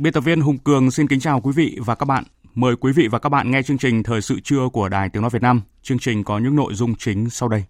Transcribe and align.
Biên 0.00 0.12
tập 0.12 0.20
viên 0.20 0.40
Hùng 0.40 0.58
Cường 0.58 0.90
xin 0.90 1.08
kính 1.08 1.20
chào 1.20 1.40
quý 1.40 1.52
vị 1.52 1.78
và 1.84 1.94
các 1.94 2.04
bạn. 2.04 2.24
Mời 2.54 2.76
quý 2.76 2.92
vị 2.92 3.08
và 3.08 3.18
các 3.18 3.28
bạn 3.28 3.50
nghe 3.50 3.62
chương 3.62 3.78
trình 3.78 4.02
Thời 4.02 4.20
sự 4.20 4.40
trưa 4.40 4.68
của 4.72 4.88
Đài 4.88 5.08
Tiếng 5.08 5.22
Nói 5.22 5.30
Việt 5.30 5.42
Nam. 5.42 5.62
Chương 5.82 5.98
trình 5.98 6.24
có 6.24 6.38
những 6.38 6.56
nội 6.56 6.74
dung 6.74 6.94
chính 6.94 7.30
sau 7.30 7.48
đây. 7.48 7.64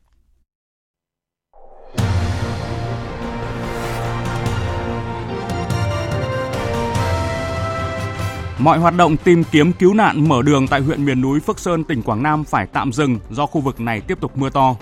Mọi 8.59 8.79
hoạt 8.79 8.97
động 8.97 9.17
tìm 9.17 9.45
kiếm 9.53 9.73
cứu 9.73 9.95
nạn 9.95 10.29
mở 10.29 10.43
đường 10.43 10.67
tại 10.69 10.81
huyện 10.81 11.05
miền 11.05 11.21
núi 11.21 11.41
Phước 11.41 11.59
Sơn, 11.59 11.85
tỉnh 11.85 12.03
Quảng 12.03 12.23
Nam 12.23 12.45
phải 12.45 12.67
tạm 12.67 12.93
dừng 12.93 13.19
do 13.31 13.47
khu 13.47 13.61
vực 13.61 13.81
này 13.81 14.01
tiếp 14.01 14.21
tục 14.21 14.39
mưa 14.39 14.51
to. 14.51 14.77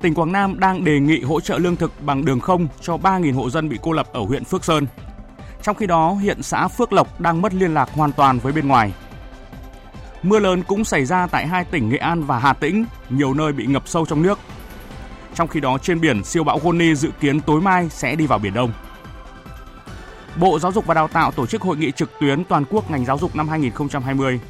Tỉnh 0.00 0.14
Quảng 0.14 0.32
Nam 0.32 0.60
đang 0.60 0.84
đề 0.84 1.00
nghị 1.00 1.22
hỗ 1.22 1.40
trợ 1.40 1.58
lương 1.58 1.76
thực 1.76 1.92
bằng 2.02 2.24
đường 2.24 2.40
không 2.40 2.68
cho 2.80 2.96
3.000 2.96 3.34
hộ 3.34 3.50
dân 3.50 3.68
bị 3.68 3.78
cô 3.82 3.92
lập 3.92 4.08
ở 4.12 4.20
huyện 4.20 4.44
Phước 4.44 4.64
Sơn. 4.64 4.86
Trong 5.62 5.76
khi 5.76 5.86
đó, 5.86 6.14
hiện 6.14 6.42
xã 6.42 6.68
Phước 6.68 6.92
Lộc 6.92 7.20
đang 7.20 7.42
mất 7.42 7.54
liên 7.54 7.74
lạc 7.74 7.90
hoàn 7.92 8.12
toàn 8.12 8.38
với 8.38 8.52
bên 8.52 8.68
ngoài. 8.68 8.92
Mưa 10.22 10.38
lớn 10.38 10.62
cũng 10.62 10.84
xảy 10.84 11.04
ra 11.04 11.26
tại 11.26 11.46
hai 11.46 11.64
tỉnh 11.64 11.88
Nghệ 11.88 11.96
An 11.96 12.22
và 12.22 12.38
Hà 12.38 12.52
Tĩnh, 12.52 12.84
nhiều 13.10 13.34
nơi 13.34 13.52
bị 13.52 13.66
ngập 13.66 13.88
sâu 13.88 14.06
trong 14.06 14.22
nước. 14.22 14.38
Trong 15.34 15.48
khi 15.48 15.60
đó, 15.60 15.78
trên 15.78 16.00
biển, 16.00 16.24
siêu 16.24 16.44
bão 16.44 16.58
Goni 16.62 16.94
dự 16.94 17.10
kiến 17.20 17.40
tối 17.40 17.60
mai 17.60 17.88
sẽ 17.88 18.14
đi 18.14 18.26
vào 18.26 18.38
Biển 18.38 18.54
Đông. 18.54 18.72
Bộ 20.36 20.58
Giáo 20.58 20.72
dục 20.72 20.86
và 20.86 20.94
Đào 20.94 21.08
tạo 21.08 21.32
tổ 21.32 21.46
chức 21.46 21.62
hội 21.62 21.76
nghị 21.76 21.92
trực 21.92 22.10
tuyến 22.20 22.44
toàn 22.44 22.64
quốc 22.70 22.90
ngành 22.90 23.04
giáo 23.04 23.18
dục 23.18 23.36
năm 23.36 23.48
2020. 23.48 24.40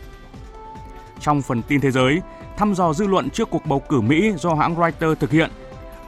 Trong 1.21 1.43
phần 1.43 1.63
tin 1.63 1.81
thế 1.81 1.91
giới, 1.91 2.21
thăm 2.57 2.75
dò 2.75 2.93
dư 2.93 3.07
luận 3.07 3.31
trước 3.31 3.51
cuộc 3.51 3.67
bầu 3.67 3.81
cử 3.89 4.01
Mỹ 4.01 4.33
do 4.37 4.55
hãng 4.55 4.77
Reuters 4.77 5.21
thực 5.21 5.31
hiện 5.31 5.51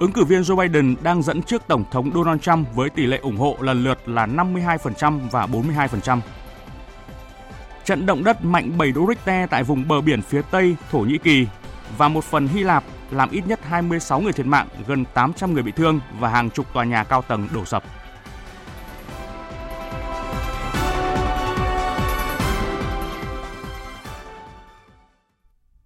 Ứng 0.00 0.12
cử 0.12 0.24
viên 0.24 0.42
Joe 0.42 0.56
Biden 0.56 0.96
đang 1.02 1.22
dẫn 1.22 1.42
trước 1.42 1.62
Tổng 1.66 1.84
thống 1.90 2.10
Donald 2.14 2.40
Trump 2.40 2.68
với 2.74 2.90
tỷ 2.90 3.06
lệ 3.06 3.18
ủng 3.18 3.36
hộ 3.36 3.56
lần 3.60 3.84
lượt 3.84 4.08
là 4.08 4.26
52% 4.26 5.28
và 5.30 5.46
42%. 5.46 6.20
Trận 7.84 8.06
động 8.06 8.24
đất 8.24 8.44
mạnh 8.44 8.78
7 8.78 8.92
độ 8.92 9.06
Richter 9.08 9.50
tại 9.50 9.62
vùng 9.62 9.88
bờ 9.88 10.00
biển 10.00 10.22
phía 10.22 10.42
Tây 10.50 10.76
Thổ 10.90 10.98
Nhĩ 10.98 11.18
Kỳ 11.18 11.46
và 11.98 12.08
một 12.08 12.24
phần 12.24 12.48
Hy 12.48 12.62
Lạp 12.62 12.84
làm 13.10 13.30
ít 13.30 13.46
nhất 13.46 13.60
26 13.64 14.20
người 14.20 14.32
thiệt 14.32 14.46
mạng, 14.46 14.68
gần 14.86 15.04
800 15.14 15.54
người 15.54 15.62
bị 15.62 15.72
thương 15.72 16.00
và 16.18 16.28
hàng 16.28 16.50
chục 16.50 16.72
tòa 16.72 16.84
nhà 16.84 17.04
cao 17.04 17.22
tầng 17.22 17.48
đổ 17.54 17.64
sập. 17.64 17.82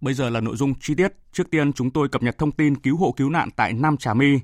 Bây 0.05 0.15
giờ 0.15 0.31
là 0.31 0.41
nội 0.41 0.57
dung 0.57 0.73
chi 0.81 0.95
tiết. 0.97 1.13
Trước 1.33 1.51
tiên 1.51 1.73
chúng 1.73 1.91
tôi 1.91 2.09
cập 2.13 2.23
nhật 2.23 2.39
thông 2.39 2.53
tin 2.53 2.75
cứu 2.77 2.97
hộ 2.97 3.15
cứu 3.17 3.31
nạn 3.31 3.49
tại 3.57 3.73
Nam 3.83 3.97
Trà 3.97 4.15
My. 4.15 4.39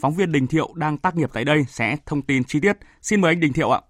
Phóng 0.00 0.12
viên 0.18 0.32
Đình 0.32 0.46
Thiệu 0.46 0.68
đang 0.74 0.98
tác 0.98 1.16
nghiệp 1.16 1.30
tại 1.34 1.44
đây 1.44 1.64
sẽ 1.66 1.96
thông 2.06 2.22
tin 2.22 2.44
chi 2.44 2.58
tiết. 2.62 2.76
Xin 3.00 3.20
mời 3.20 3.30
anh 3.30 3.40
Đình 3.40 3.52
Thiệu 3.52 3.70
ạ. 3.70 3.80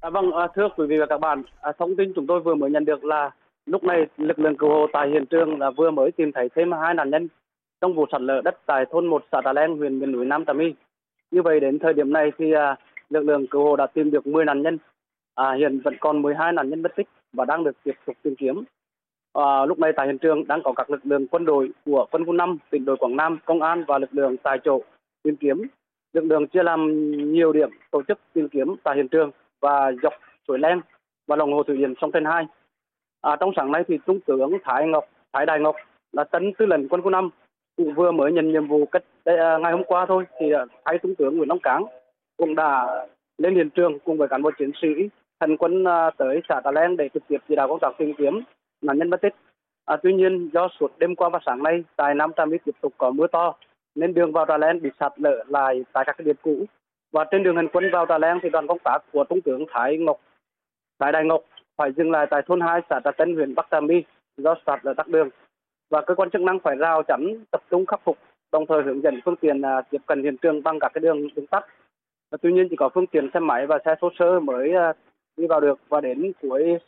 À, 0.00 0.10
vâng, 0.10 0.32
à, 0.32 0.46
thưa 0.54 0.68
quý 0.76 0.86
vị 0.88 0.96
và 1.00 1.06
các 1.06 1.20
bạn, 1.20 1.42
à, 1.60 1.72
thông 1.78 1.96
tin 1.96 2.12
chúng 2.14 2.26
tôi 2.26 2.40
vừa 2.40 2.54
mới 2.54 2.70
nhận 2.70 2.84
được 2.84 3.04
là 3.04 3.30
lúc 3.66 3.84
này 3.84 4.06
lực 4.16 4.38
lượng 4.38 4.56
cứu 4.58 4.68
hộ 4.68 4.86
tại 4.92 5.08
hiện 5.12 5.24
trường 5.30 5.58
là 5.58 5.70
vừa 5.70 5.90
mới 5.90 6.10
tìm 6.12 6.32
thấy 6.34 6.48
thêm 6.56 6.72
hai 6.72 6.94
nạn 6.94 7.10
nhân 7.10 7.28
trong 7.80 7.94
vụ 7.94 8.06
sạt 8.12 8.20
lở 8.20 8.40
đất 8.44 8.58
tại 8.66 8.84
thôn 8.90 9.06
1 9.06 9.24
xã 9.32 9.40
Trà 9.44 9.52
Len, 9.52 9.76
huyện 9.78 9.98
miền 9.98 10.12
núi 10.12 10.26
Nam 10.26 10.44
Trà 10.46 10.52
My. 10.52 10.74
Như 11.30 11.42
vậy 11.42 11.60
đến 11.60 11.78
thời 11.78 11.92
điểm 11.92 12.12
này 12.12 12.30
thì 12.38 12.52
à, 12.52 12.76
lực 13.10 13.22
lượng 13.22 13.46
cứu 13.50 13.64
hộ 13.64 13.76
đã 13.76 13.86
tìm 13.86 14.10
được 14.10 14.26
10 14.26 14.44
nạn 14.44 14.62
nhân. 14.62 14.78
À, 15.34 15.54
hiện 15.58 15.80
vẫn 15.84 15.94
còn 16.00 16.22
12 16.22 16.52
nạn 16.52 16.70
nhân 16.70 16.82
mất 16.82 16.96
tích 16.96 17.08
và 17.32 17.44
đang 17.44 17.64
được 17.64 17.76
tiếp 17.84 17.94
tục 18.06 18.16
tìm 18.22 18.34
kiếm. 18.38 18.64
À, 19.32 19.66
lúc 19.66 19.78
này 19.78 19.92
tại 19.96 20.06
hiện 20.06 20.18
trường 20.18 20.46
đang 20.46 20.62
có 20.62 20.72
các 20.72 20.90
lực 20.90 21.06
lượng 21.06 21.26
quân 21.26 21.44
đội 21.44 21.70
của 21.84 22.06
quân 22.10 22.24
khu 22.24 22.32
5, 22.32 22.58
tỉnh 22.70 22.84
đội 22.84 22.96
Quảng 22.96 23.16
Nam, 23.16 23.38
công 23.44 23.62
an 23.62 23.84
và 23.88 23.98
lực 23.98 24.10
lượng 24.12 24.36
tại 24.42 24.58
chỗ 24.64 24.82
tìm 25.22 25.36
kiếm. 25.36 25.62
Lực 26.12 26.24
lượng 26.24 26.46
chia 26.46 26.62
làm 26.62 27.10
nhiều 27.32 27.52
điểm 27.52 27.70
tổ 27.90 28.02
chức 28.08 28.18
tìm 28.32 28.48
kiếm 28.48 28.74
tại 28.82 28.96
hiện 28.96 29.08
trường 29.08 29.30
và 29.60 29.92
dọc 30.02 30.12
suối 30.48 30.58
Len 30.58 30.80
và 31.26 31.36
lòng 31.36 31.52
hồ 31.52 31.62
thủy 31.62 31.76
điện 31.76 31.94
sông 32.00 32.12
Thanh 32.12 32.24
2. 32.24 32.46
À, 33.20 33.36
trong 33.40 33.50
sáng 33.56 33.72
nay 33.72 33.84
thì 33.88 33.98
Trung 34.06 34.20
tướng 34.20 34.58
Thái 34.62 34.86
Ngọc, 34.86 35.04
Thái 35.32 35.46
Đại 35.46 35.60
Ngọc 35.60 35.76
là 36.12 36.24
tấn 36.24 36.52
tư 36.58 36.66
lệnh 36.66 36.88
quân 36.88 37.02
khu 37.02 37.10
5 37.10 37.30
cũng 37.76 37.94
vừa 37.94 38.12
mới 38.12 38.32
nhận 38.32 38.52
nhiệm 38.52 38.66
vụ 38.66 38.86
cách 38.86 39.02
à, 39.24 39.58
ngày 39.58 39.72
hôm 39.72 39.84
qua 39.84 40.06
thôi 40.06 40.24
thì 40.40 40.52
à, 40.52 40.64
thái 40.66 40.78
thay 40.84 40.98
Trung 40.98 41.14
tướng 41.14 41.36
Nguyễn 41.36 41.48
Long 41.48 41.58
Cáng 41.58 41.84
cũng 42.36 42.54
đã 42.54 42.86
lên 43.38 43.54
hiện 43.54 43.70
trường 43.70 43.98
cùng 43.98 44.18
với 44.18 44.28
cán 44.28 44.42
bộ 44.42 44.50
chiến 44.58 44.70
sĩ 44.82 44.88
thành 45.40 45.56
quân 45.56 45.84
à, 45.84 46.10
tới 46.10 46.40
xã 46.48 46.60
Tà 46.64 46.70
Len 46.70 46.96
để 46.96 47.08
trực 47.14 47.22
tiếp 47.28 47.38
chỉ 47.48 47.56
đạo 47.56 47.68
công 47.68 47.78
tác 47.80 47.92
tìm 47.98 48.14
kiếm 48.18 48.40
nạn 48.82 48.98
nhân 48.98 49.10
mất 49.10 49.20
tích. 49.20 49.34
À, 49.84 49.96
tuy 50.02 50.14
nhiên 50.14 50.50
do 50.52 50.68
suốt 50.80 50.98
đêm 50.98 51.14
qua 51.14 51.28
và 51.28 51.38
sáng 51.46 51.62
nay 51.62 51.84
tại 51.96 52.14
Nam 52.14 52.30
Trà 52.36 52.44
My 52.44 52.58
tiếp 52.64 52.74
tục 52.80 52.92
có 52.98 53.10
mưa 53.10 53.26
to 53.26 53.54
nên 53.94 54.14
đường 54.14 54.32
vào 54.32 54.46
Trà 54.46 54.58
Len 54.58 54.82
bị 54.82 54.90
sạt 55.00 55.12
lở 55.16 55.44
lại 55.48 55.84
tại 55.92 56.04
các 56.06 56.20
điểm 56.20 56.36
cũ. 56.42 56.64
Và 57.12 57.24
trên 57.30 57.42
đường 57.42 57.56
hành 57.56 57.68
quân 57.72 57.90
vào 57.92 58.06
Trà 58.06 58.18
Len 58.18 58.38
thì 58.42 58.48
đoàn 58.48 58.66
công 58.66 58.78
tác 58.84 58.98
của 59.12 59.24
Trung 59.28 59.40
tướng 59.40 59.64
Thái 59.70 59.96
Ngọc 59.96 60.20
Thái 61.00 61.12
Đại 61.12 61.24
Ngọc 61.24 61.42
phải 61.76 61.92
dừng 61.96 62.10
lại 62.10 62.26
tại 62.30 62.42
thôn 62.46 62.60
2 62.60 62.80
xã 62.90 63.00
Trà 63.04 63.10
Tân 63.10 63.34
huyện 63.34 63.54
Bắc 63.54 63.66
Trà 63.70 63.80
My 63.80 64.02
do 64.36 64.54
sạt 64.66 64.80
lở 64.82 64.94
tắc 64.94 65.08
đường. 65.08 65.28
Và 65.90 66.02
cơ 66.06 66.14
quan 66.14 66.30
chức 66.30 66.42
năng 66.42 66.60
phải 66.60 66.76
rào 66.76 67.02
chắn 67.02 67.44
tập 67.50 67.62
trung 67.70 67.86
khắc 67.86 68.00
phục 68.04 68.18
đồng 68.52 68.66
thời 68.66 68.82
hướng 68.82 69.02
dẫn 69.02 69.20
phương 69.24 69.36
tiện 69.36 69.62
à, 69.62 69.82
tiếp 69.90 69.98
cận 70.06 70.22
hiện 70.22 70.36
trường 70.36 70.62
bằng 70.62 70.78
các 70.78 70.90
cái 70.94 71.00
đường 71.00 71.28
đường 71.34 71.46
tắt. 71.46 71.64
Và 72.30 72.38
tuy 72.42 72.52
nhiên 72.52 72.66
chỉ 72.70 72.76
có 72.76 72.88
phương 72.94 73.06
tiện 73.06 73.30
xe 73.34 73.40
máy 73.40 73.66
và 73.66 73.78
xe 73.84 73.94
thô 74.00 74.10
sơ 74.18 74.40
mới 74.40 74.72
à, 74.74 74.92
đi 75.36 75.46
vào 75.46 75.60
được. 75.60 75.80
Và 75.88 76.00
đến 76.00 76.32
cuối 76.42 76.78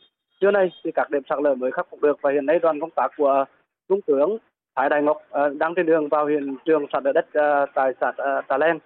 Trưa 0.42 0.50
nay 0.50 0.72
thì 0.84 0.92
các 0.92 1.10
điểm 1.10 1.22
sạt 1.28 1.38
lở 1.42 1.54
mới 1.54 1.70
khắc 1.70 1.86
phục 1.90 2.00
được 2.02 2.18
và 2.22 2.30
hiện 2.32 2.46
nay 2.46 2.58
đoàn 2.58 2.80
công 2.80 2.90
tác 2.90 3.08
của 3.16 3.44
Trung 3.88 4.00
tướng 4.06 4.36
Thái 4.76 4.88
Đại 4.88 5.02
Ngọc 5.02 5.16
ờ, 5.30 5.54
đang 5.58 5.74
trên 5.74 5.86
đường 5.86 6.08
vào 6.08 6.26
hiện 6.26 6.56
trường 6.64 6.86
sạt 6.92 7.02
lở 7.04 7.12
đất 7.12 7.26
ờ, 7.32 7.66
tại 7.74 7.92
xã 8.00 8.12
ờ, 8.16 8.40
tà 8.40 8.42
Trà 8.48 8.58
Len 8.58 8.78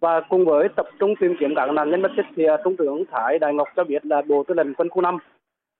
và 0.00 0.20
cùng 0.20 0.44
với 0.44 0.68
tập 0.76 0.86
trung 0.98 1.14
tìm 1.20 1.36
kiếm 1.40 1.52
các 1.56 1.70
nạn 1.72 1.90
nhân 1.90 2.02
mất 2.02 2.10
tích 2.16 2.26
thì 2.36 2.44
Trung 2.64 2.76
tướng 2.76 3.04
Thái 3.10 3.38
Đại 3.38 3.54
Ngọc 3.54 3.68
cho 3.76 3.84
biết 3.84 4.06
là 4.06 4.22
Bộ 4.22 4.44
Tư 4.44 4.54
lệnh 4.54 4.74
Quân 4.74 4.88
khu 4.88 5.02
5 5.02 5.18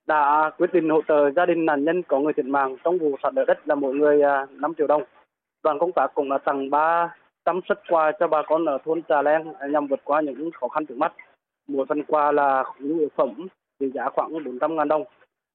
đã 0.07 0.51
quyết 0.59 0.73
định 0.73 0.89
hỗ 0.89 1.03
trợ 1.09 1.31
gia 1.31 1.47
đình 1.47 1.67
nạn 1.67 1.85
nhân 1.85 2.03
có 2.03 2.21
người 2.21 2.33
thiệt 2.33 2.47
mạng 2.47 2.77
trong 2.85 2.99
vụ 2.99 3.17
sạt 3.23 3.35
lở 3.35 3.45
đất 3.45 3.69
là 3.69 3.75
mỗi 3.75 3.95
người 3.95 4.23
5 4.51 4.75
triệu 4.79 4.87
đồng. 4.87 5.03
Đoàn 5.63 5.79
công 5.79 5.93
tác 5.93 6.15
cũng 6.15 6.29
đã 6.29 6.39
tặng 6.39 6.71
300 6.71 7.61
xuất 7.69 7.79
quà 7.89 8.13
cho 8.21 8.29
bà 8.29 8.43
con 8.43 8.65
ở 8.65 8.79
thôn 8.85 9.03
Trà 9.09 9.23
Len 9.23 9.53
nhằm 9.71 9.87
vượt 9.87 10.01
qua 10.05 10.21
những 10.21 10.51
khó 10.51 10.69
khăn 10.69 10.87
trước 10.87 10.99
mắt. 10.99 11.13
Mỗi 11.69 11.87
phần 11.89 12.03
quà 12.03 12.33
là 12.33 12.65
nhu 12.79 12.99
yếu 12.99 13.09
phẩm 13.17 13.49
trị 13.81 13.91
giá 13.95 14.09
khoảng 14.09 14.45
400 14.45 14.77
ngàn 14.77 14.89
đồng. 14.89 15.05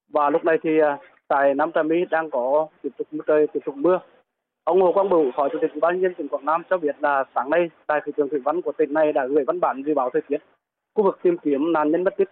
Và 0.08 0.30
lúc 0.30 0.44
này 0.44 0.58
thì 0.62 0.78
à, 0.78 0.98
tại 1.28 1.54
Nam 1.54 1.72
Trà 1.72 1.82
My 1.82 2.04
đang 2.10 2.30
có 2.30 2.66
tiếp 2.82 2.90
tục 2.98 3.06
trời 3.26 3.46
tiếp 3.52 3.60
tục 3.64 3.76
mưa. 3.76 4.00
Ông 4.64 4.82
Hồ 4.82 4.92
Quang 4.92 5.08
Bửu, 5.08 5.30
Phó 5.36 5.48
Chủ 5.48 5.58
tịch 5.60 5.70
Ủy 5.72 5.80
ban 5.80 6.00
nhân 6.00 6.14
tỉnh 6.14 6.28
Quảng 6.28 6.44
Nam 6.44 6.62
cho 6.70 6.78
biết 6.78 6.96
là 7.00 7.24
sáng 7.34 7.50
nay 7.50 7.70
tại 7.86 8.00
thị 8.04 8.12
trường 8.16 8.28
thủy 8.28 8.40
văn 8.44 8.62
của 8.62 8.72
tỉnh 8.72 8.92
này 8.92 9.12
đã 9.12 9.26
gửi 9.26 9.44
văn 9.46 9.60
bản 9.60 9.82
dự 9.86 9.94
báo 9.94 10.10
thời 10.10 10.22
tiết 10.28 10.38
khu 10.94 11.04
vực 11.04 11.18
tìm 11.22 11.38
kiếm 11.38 11.72
nạn 11.72 11.90
nhân 11.90 12.04
mất 12.04 12.16
tích 12.16 12.28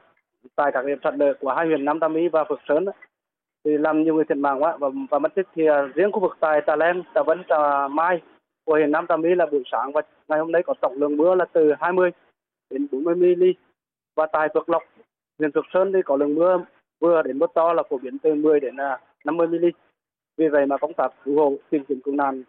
tại 0.56 0.70
các 0.74 0.86
điểm 0.86 0.98
sạt 1.04 1.14
lở 1.16 1.34
của 1.40 1.54
hai 1.54 1.66
huyện 1.66 1.84
Nam 1.84 2.00
Trà 2.00 2.08
My 2.08 2.28
và 2.28 2.44
Phước 2.44 2.58
Sơn 2.68 2.84
thì 3.64 3.78
làm 3.78 4.02
nhiều 4.02 4.14
người 4.14 4.24
thiệt 4.28 4.38
mạng 4.38 4.60
và, 4.60 4.88
và 5.10 5.18
mất 5.18 5.34
tích 5.34 5.46
thì 5.54 5.66
à, 5.66 5.82
riêng 5.94 6.12
khu 6.12 6.20
vực 6.20 6.36
tại 6.40 6.60
Trà 6.66 6.76
Len, 6.76 7.02
Trà 7.14 7.22
Vân, 7.22 7.42
Trà 7.48 7.88
Mai 7.88 8.22
của 8.64 8.72
huyện 8.72 8.92
Nam 8.92 9.06
Trà 9.08 9.16
My 9.16 9.34
là 9.34 9.46
buổi 9.46 9.62
sáng 9.72 9.92
và 9.92 10.02
ngày 10.28 10.38
hôm 10.38 10.52
nay 10.52 10.62
có 10.62 10.74
tổng 10.80 10.98
lượng 10.98 11.16
mưa 11.16 11.34
là 11.34 11.44
từ 11.52 11.72
20 11.80 12.10
đến 12.70 12.86
40 12.92 13.14
mm 13.14 13.44
và 14.14 14.26
tại 14.32 14.48
Phước 14.54 14.68
Lộc 14.68 14.82
huyện 15.38 15.50
Sóc 15.54 15.64
Sơn 15.74 15.92
thì 15.92 15.98
có 16.04 16.16
lượng 16.16 16.34
mưa 16.34 16.64
vừa 17.00 17.22
đến 17.22 17.38
mưa 17.38 17.46
to 17.54 17.72
là 17.72 17.82
phổ 17.90 17.98
biến 17.98 18.18
từ 18.18 18.34
10 18.34 18.60
đến 18.60 18.76
à, 18.76 18.98
50 19.24 19.46
mm. 19.46 19.64
Vì 20.36 20.48
vậy 20.48 20.66
mà 20.66 20.76
công 20.78 20.92
tác 20.94 21.08
cứu 21.24 21.36
hộ 21.36 21.56
tìm 21.70 21.84
kiếm 21.88 22.00
cứu 22.04 22.14
nạn 22.14 22.42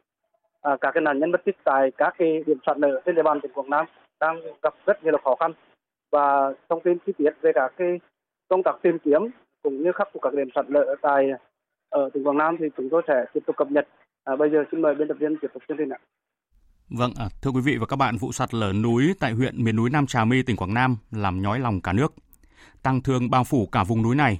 à, 0.61 0.77
các 0.81 0.91
cái 0.93 1.01
nạn 1.01 1.19
nhân 1.19 1.31
mất 1.31 1.45
tích 1.45 1.57
tại 1.63 1.91
các 1.97 2.15
cái 2.17 2.43
điểm 2.45 2.57
sạt 2.65 2.77
lở 2.77 3.01
trên 3.05 3.15
địa 3.15 3.23
bàn 3.23 3.41
tỉnh 3.41 3.51
Quảng 3.53 3.69
Nam 3.69 3.85
đang 4.19 4.41
gặp 4.61 4.73
rất 4.85 5.03
nhiều 5.03 5.17
khó 5.23 5.35
khăn 5.39 5.51
và 6.11 6.53
thông 6.69 6.81
tin 6.83 6.97
chi 7.05 7.13
tiết 7.17 7.31
về 7.41 7.51
các 7.55 7.73
cái 7.77 7.99
công 8.47 8.63
tác 8.63 8.75
tìm 8.83 8.97
kiếm 9.03 9.21
cũng 9.63 9.83
như 9.83 9.91
khắc 9.95 10.07
phục 10.13 10.21
các 10.21 10.33
điểm 10.33 10.47
sạt 10.55 10.65
lở 10.69 10.95
tại 11.01 11.29
ở 11.89 12.09
tỉnh 12.13 12.23
Quảng 12.23 12.37
Nam 12.37 12.55
thì 12.59 12.65
chúng 12.77 12.89
tôi 12.91 13.01
sẽ 13.07 13.25
tiếp 13.33 13.39
tục 13.47 13.55
cập 13.57 13.71
nhật. 13.71 13.87
À, 14.23 14.35
bây 14.35 14.49
giờ 14.49 14.63
xin 14.71 14.81
mời 14.81 14.95
biên 14.95 15.07
tập 15.07 15.17
viên 15.19 15.37
tiếp 15.41 15.47
tục 15.53 15.63
chương 15.67 15.77
trình 15.77 15.89
ạ. 15.89 15.99
Vâng, 16.89 17.11
à, 17.19 17.25
thưa 17.41 17.51
quý 17.51 17.61
vị 17.65 17.77
và 17.79 17.85
các 17.85 17.95
bạn, 17.95 18.17
vụ 18.17 18.31
sạt 18.31 18.53
lở 18.53 18.73
núi 18.83 19.13
tại 19.19 19.31
huyện 19.31 19.63
miền 19.63 19.75
núi 19.75 19.89
Nam 19.89 20.07
Trà 20.07 20.25
My, 20.25 20.43
tỉnh 20.43 20.55
Quảng 20.55 20.73
Nam 20.73 20.97
làm 21.11 21.41
nhói 21.41 21.59
lòng 21.59 21.81
cả 21.81 21.93
nước. 21.93 22.13
Tăng 22.81 23.01
thương 23.01 23.29
bao 23.29 23.43
phủ 23.43 23.65
cả 23.65 23.83
vùng 23.83 24.01
núi 24.01 24.15
này. 24.15 24.39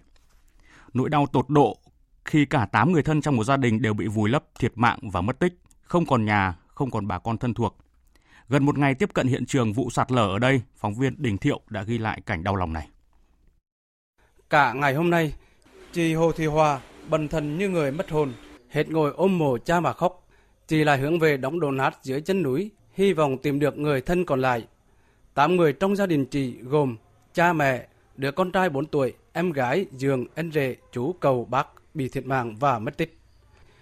Nỗi 0.93 1.09
đau 1.09 1.25
tột 1.25 1.49
độ 1.49 1.77
khi 2.25 2.45
cả 2.45 2.65
8 2.65 2.91
người 2.91 3.03
thân 3.03 3.21
trong 3.21 3.35
một 3.35 3.43
gia 3.43 3.57
đình 3.57 3.81
đều 3.81 3.93
bị 3.93 4.07
vùi 4.07 4.29
lấp, 4.29 4.43
thiệt 4.59 4.71
mạng 4.75 4.99
và 5.01 5.21
mất 5.21 5.39
tích, 5.39 5.53
không 5.81 6.05
còn 6.05 6.25
nhà, 6.25 6.55
không 6.67 6.91
còn 6.91 7.07
bà 7.07 7.19
con 7.19 7.37
thân 7.37 7.53
thuộc. 7.53 7.77
Gần 8.49 8.65
một 8.65 8.77
ngày 8.77 8.95
tiếp 8.95 9.09
cận 9.13 9.27
hiện 9.27 9.45
trường 9.45 9.73
vụ 9.73 9.89
sạt 9.89 10.11
lở 10.11 10.27
ở 10.27 10.39
đây, 10.39 10.61
phóng 10.75 10.93
viên 10.93 11.15
Đình 11.17 11.37
Thiệu 11.37 11.61
đã 11.69 11.83
ghi 11.83 11.97
lại 11.97 12.21
cảnh 12.25 12.43
đau 12.43 12.55
lòng 12.55 12.73
này. 12.73 12.87
Cả 14.49 14.73
ngày 14.73 14.93
hôm 14.93 15.09
nay, 15.09 15.33
chị 15.91 16.13
Hồ 16.13 16.31
Thị 16.31 16.45
Hòa 16.45 16.81
bần 17.09 17.27
thần 17.27 17.57
như 17.57 17.69
người 17.69 17.91
mất 17.91 18.11
hồn, 18.11 18.33
hết 18.69 18.89
ngồi 18.89 19.11
ôm 19.15 19.37
mồ 19.37 19.57
cha 19.57 19.79
mà 19.79 19.93
khóc. 19.93 20.27
Chị 20.67 20.83
lại 20.83 20.97
hướng 20.97 21.19
về 21.19 21.37
đống 21.37 21.59
đổ 21.59 21.71
nát 21.71 21.97
dưới 22.01 22.21
chân 22.21 22.43
núi, 22.43 22.71
hy 22.93 23.13
vọng 23.13 23.37
tìm 23.37 23.59
được 23.59 23.77
người 23.77 24.01
thân 24.01 24.25
còn 24.25 24.41
lại. 24.41 24.67
Tám 25.33 25.55
người 25.55 25.73
trong 25.73 25.95
gia 25.95 26.05
đình 26.05 26.25
chị 26.25 26.57
gồm 26.61 26.97
cha 27.33 27.53
mẹ, 27.53 27.87
đứa 28.15 28.31
con 28.31 28.51
trai 28.51 28.69
4 28.69 28.85
tuổi, 28.85 29.13
em 29.33 29.51
gái, 29.51 29.85
giường, 29.91 30.25
anh 30.35 30.51
rể, 30.51 30.75
chú, 30.91 31.13
cầu, 31.13 31.47
bác 31.49 31.67
bị 31.93 32.09
thiệt 32.09 32.25
mạng 32.25 32.55
và 32.59 32.79
mất 32.79 32.97
tích. 32.97 33.17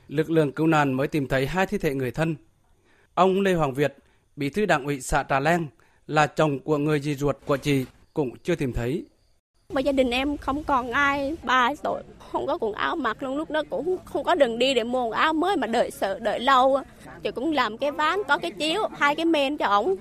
Lực 0.07 0.29
lượng 0.29 0.51
cứu 0.51 0.67
nạn 0.67 0.93
mới 0.93 1.07
tìm 1.07 1.27
thấy 1.27 1.47
hai 1.47 1.65
thi 1.65 1.77
thể 1.77 1.93
người 1.93 2.11
thân. 2.11 2.35
Ông 3.13 3.41
Lê 3.41 3.53
Hoàng 3.53 3.73
Việt, 3.73 3.97
bí 4.35 4.49
thư 4.49 4.65
đảng 4.65 4.85
ủy 4.85 5.01
xã 5.01 5.23
Trà 5.29 5.39
leng 5.39 5.67
là 6.07 6.27
chồng 6.27 6.59
của 6.59 6.77
người 6.77 6.99
dì 6.99 7.15
ruột 7.15 7.37
của 7.45 7.57
chị 7.57 7.85
cũng 8.13 8.37
chưa 8.43 8.55
tìm 8.55 8.73
thấy. 8.73 9.05
Mà 9.73 9.81
gia 9.81 9.91
đình 9.91 10.09
em 10.09 10.37
không 10.37 10.63
còn 10.63 10.91
ai, 10.91 11.35
ba 11.43 11.69
tội, 11.83 12.03
không 12.31 12.47
có 12.47 12.57
quần 12.61 12.73
áo 12.73 12.95
mặc 12.95 13.23
luôn, 13.23 13.37
lúc 13.37 13.51
đó 13.51 13.63
cũng 13.69 13.97
không 14.05 14.23
có 14.23 14.35
đường 14.35 14.59
đi 14.59 14.73
để 14.73 14.83
mua 14.83 15.03
quần 15.03 15.11
áo 15.11 15.33
mới 15.33 15.57
mà 15.57 15.67
đợi 15.67 15.91
sợ, 15.91 16.19
đợi 16.19 16.39
lâu. 16.39 16.79
Chị 17.23 17.31
cũng 17.31 17.53
làm 17.53 17.77
cái 17.77 17.91
ván, 17.91 18.19
có 18.27 18.37
cái 18.37 18.51
chiếu, 18.51 18.81
hai 18.97 19.15
cái 19.15 19.25
men 19.25 19.57
cho 19.57 19.65
ổng. 19.65 19.95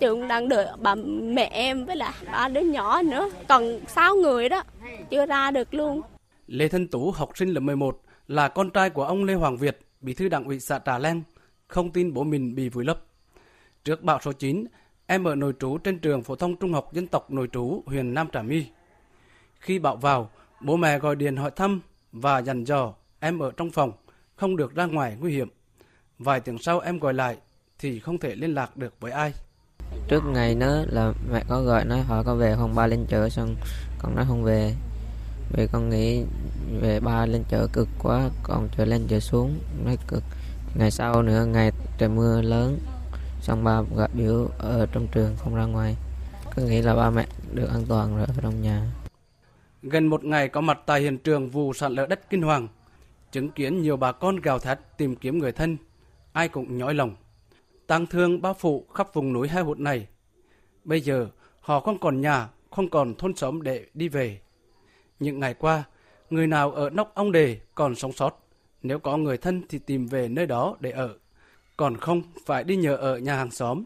Chị 0.00 0.06
đang 0.28 0.48
đợi 0.48 0.66
bà 0.78 0.94
mẹ 0.94 1.48
em 1.52 1.84
với 1.86 1.96
là 1.96 2.14
ba 2.26 2.48
đứa 2.48 2.60
nhỏ 2.60 3.02
nữa, 3.02 3.30
còn 3.48 3.80
sáu 3.88 4.14
người 4.14 4.48
đó, 4.48 4.62
chưa 5.10 5.26
ra 5.26 5.50
được 5.50 5.74
luôn. 5.74 6.00
Lê 6.46 6.68
Thân 6.68 6.88
Tú, 6.88 7.10
học 7.10 7.30
sinh 7.34 7.48
lớp 7.48 7.60
11, 7.60 8.02
là 8.28 8.48
con 8.48 8.70
trai 8.70 8.90
của 8.90 9.04
ông 9.04 9.24
Lê 9.24 9.34
Hoàng 9.34 9.56
Việt, 9.56 9.78
bí 10.00 10.14
thư 10.14 10.28
đảng 10.28 10.44
ủy 10.44 10.60
xã 10.60 10.78
Trà 10.78 10.98
leng, 10.98 11.22
không 11.66 11.90
tin 11.90 12.14
bố 12.14 12.24
mình 12.24 12.54
bị 12.54 12.68
vùi 12.68 12.84
lấp. 12.84 12.98
Trước 13.84 14.02
bão 14.02 14.18
số 14.22 14.32
9, 14.32 14.64
em 15.06 15.24
ở 15.24 15.34
nội 15.34 15.52
trú 15.60 15.78
trên 15.78 15.98
trường 15.98 16.22
phổ 16.22 16.36
thông 16.36 16.56
trung 16.56 16.72
học 16.72 16.92
dân 16.92 17.06
tộc 17.06 17.30
nội 17.30 17.48
trú 17.52 17.82
huyện 17.86 18.14
Nam 18.14 18.28
Trà 18.32 18.42
My. 18.42 18.66
Khi 19.58 19.78
bão 19.78 19.96
vào, 19.96 20.30
bố 20.60 20.76
mẹ 20.76 20.98
gọi 20.98 21.16
điện 21.16 21.36
hỏi 21.36 21.50
thăm 21.50 21.80
và 22.12 22.38
dặn 22.38 22.64
dò 22.64 22.94
em 23.20 23.38
ở 23.38 23.52
trong 23.56 23.70
phòng, 23.70 23.92
không 24.36 24.56
được 24.56 24.74
ra 24.74 24.86
ngoài 24.86 25.16
nguy 25.20 25.32
hiểm. 25.32 25.48
Vài 26.18 26.40
tiếng 26.40 26.58
sau 26.58 26.80
em 26.80 26.98
gọi 26.98 27.14
lại 27.14 27.36
thì 27.78 28.00
không 28.00 28.18
thể 28.18 28.34
liên 28.34 28.54
lạc 28.54 28.76
được 28.76 29.00
với 29.00 29.12
ai. 29.12 29.32
Trước 30.08 30.24
ngày 30.24 30.54
nữa 30.54 30.84
là 30.88 31.12
mẹ 31.32 31.44
có 31.48 31.62
gọi 31.62 31.84
nói 31.84 32.00
hỏi 32.00 32.24
có 32.24 32.34
về 32.34 32.56
không? 32.56 32.74
Ba 32.74 32.86
lên 32.86 33.06
chợ 33.08 33.28
xong 33.28 33.56
con 33.98 34.16
nói 34.16 34.24
không 34.28 34.44
về. 34.44 34.74
Vì 35.50 35.66
con 35.66 35.90
nghĩ 35.90 36.24
về 36.80 37.00
ba 37.00 37.26
lên 37.26 37.44
chợ 37.48 37.66
cực 37.72 37.88
quá 37.98 38.28
còn 38.42 38.68
chợ 38.76 38.84
lên 38.84 39.06
chợ 39.08 39.20
xuống 39.20 39.58
nói 39.84 39.98
cực. 40.08 40.22
Ngày 40.74 40.90
sau 40.90 41.22
nữa 41.22 41.44
ngày 41.44 41.72
trời 41.98 42.08
mưa 42.08 42.42
lớn 42.42 42.78
xong 43.40 43.64
ba 43.64 43.82
gặp 43.96 44.10
biểu 44.14 44.48
ở 44.58 44.86
trong 44.92 45.06
trường 45.12 45.36
không 45.38 45.54
ra 45.54 45.64
ngoài. 45.64 45.96
Cứ 46.56 46.62
nghĩ 46.62 46.82
là 46.82 46.94
ba 46.94 47.10
mẹ 47.10 47.26
được 47.54 47.68
an 47.70 47.84
toàn 47.88 48.16
rồi 48.16 48.26
ở 48.26 48.34
trong 48.42 48.62
nhà. 48.62 48.82
Gần 49.82 50.06
một 50.06 50.24
ngày 50.24 50.48
có 50.48 50.60
mặt 50.60 50.78
tại 50.86 51.00
hiện 51.00 51.18
trường 51.18 51.50
vụ 51.50 51.72
sạt 51.72 51.92
lở 51.92 52.06
đất 52.06 52.30
kinh 52.30 52.42
hoàng, 52.42 52.68
chứng 53.32 53.50
kiến 53.50 53.82
nhiều 53.82 53.96
bà 53.96 54.12
con 54.12 54.36
gào 54.36 54.58
thét 54.58 54.78
tìm 54.96 55.16
kiếm 55.16 55.38
người 55.38 55.52
thân, 55.52 55.76
ai 56.32 56.48
cũng 56.48 56.78
nhói 56.78 56.94
lòng. 56.94 57.14
Tang 57.86 58.06
thương 58.06 58.42
bao 58.42 58.54
phủ 58.54 58.86
khắp 58.94 59.14
vùng 59.14 59.32
núi 59.32 59.48
hai 59.48 59.62
hụt 59.62 59.78
này. 59.78 60.06
Bây 60.84 61.00
giờ 61.00 61.28
họ 61.60 61.80
không 61.80 61.98
còn 61.98 62.20
nhà, 62.20 62.48
không 62.70 62.88
còn 62.88 63.14
thôn 63.14 63.36
xóm 63.36 63.62
để 63.62 63.86
đi 63.94 64.08
về. 64.08 64.40
Những 65.20 65.40
ngày 65.40 65.54
qua, 65.54 65.84
người 66.30 66.46
nào 66.46 66.72
ở 66.72 66.90
nóc 66.90 67.14
ông 67.14 67.32
đề 67.32 67.60
còn 67.74 67.94
sống 67.94 68.12
sót, 68.12 68.46
nếu 68.82 68.98
có 68.98 69.16
người 69.16 69.36
thân 69.36 69.62
thì 69.68 69.78
tìm 69.78 70.06
về 70.06 70.28
nơi 70.28 70.46
đó 70.46 70.76
để 70.80 70.90
ở, 70.90 71.18
còn 71.76 71.96
không 71.96 72.22
phải 72.44 72.64
đi 72.64 72.76
nhờ 72.76 72.96
ở 72.96 73.18
nhà 73.18 73.36
hàng 73.36 73.50
xóm. 73.50 73.84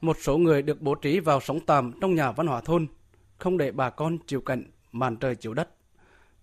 Một 0.00 0.16
số 0.20 0.38
người 0.38 0.62
được 0.62 0.80
bố 0.80 0.94
trí 0.94 1.20
vào 1.20 1.40
sống 1.40 1.60
tạm 1.60 1.92
trong 2.00 2.14
nhà 2.14 2.32
văn 2.32 2.46
hóa 2.46 2.60
thôn, 2.60 2.86
không 3.38 3.58
để 3.58 3.72
bà 3.72 3.90
con 3.90 4.18
chịu 4.26 4.40
cảnh 4.40 4.64
màn 4.92 5.16
trời 5.16 5.36
chiếu 5.36 5.54
đất. 5.54 5.68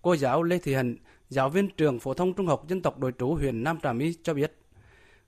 Cô 0.02 0.16
giáo 0.16 0.42
Lê 0.42 0.58
Thị 0.58 0.74
Hạnh, 0.74 0.96
giáo 1.28 1.48
viên 1.48 1.68
trường 1.68 1.98
phổ 1.98 2.14
thông 2.14 2.34
trung 2.34 2.46
học 2.46 2.64
dân 2.68 2.82
tộc 2.82 2.98
đội 2.98 3.12
trú 3.18 3.34
huyện 3.34 3.64
Nam 3.64 3.78
Trà 3.82 3.92
My 3.92 4.14
cho 4.22 4.34
biết, 4.34 4.56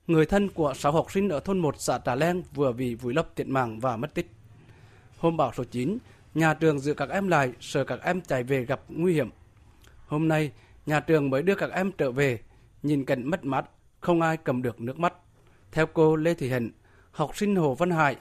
người 0.09 0.25
thân 0.25 0.49
của 0.49 0.73
sáu 0.73 0.91
học 0.91 1.11
sinh 1.11 1.29
ở 1.29 1.39
thôn 1.39 1.59
1 1.59 1.75
xã 1.77 1.99
Trà 2.05 2.15
leng 2.15 2.43
vừa 2.53 2.71
bị 2.71 2.95
vùi 2.95 3.13
lấp 3.13 3.35
thiệt 3.35 3.47
mạng 3.47 3.79
và 3.79 3.97
mất 3.97 4.13
tích. 4.13 4.31
Hôm 5.17 5.37
bão 5.37 5.51
số 5.53 5.63
9, 5.63 5.97
nhà 6.33 6.53
trường 6.53 6.79
giữ 6.79 6.93
các 6.93 7.09
em 7.09 7.27
lại, 7.27 7.51
sợ 7.59 7.83
các 7.83 7.99
em 8.03 8.21
chạy 8.21 8.43
về 8.43 8.65
gặp 8.65 8.81
nguy 8.89 9.13
hiểm. 9.13 9.29
Hôm 10.07 10.27
nay, 10.27 10.51
nhà 10.85 10.99
trường 10.99 11.29
mới 11.29 11.41
đưa 11.41 11.55
các 11.55 11.71
em 11.71 11.91
trở 11.91 12.11
về, 12.11 12.39
nhìn 12.83 13.05
cảnh 13.05 13.29
mất 13.29 13.45
mát, 13.45 13.65
không 13.99 14.21
ai 14.21 14.37
cầm 14.37 14.61
được 14.61 14.81
nước 14.81 14.99
mắt. 14.99 15.13
Theo 15.71 15.85
cô 15.85 16.15
Lê 16.15 16.33
Thị 16.33 16.49
Hạnh, 16.49 16.69
học 17.11 17.37
sinh 17.37 17.55
Hồ 17.55 17.75
Văn 17.75 17.91
Hải, 17.91 18.15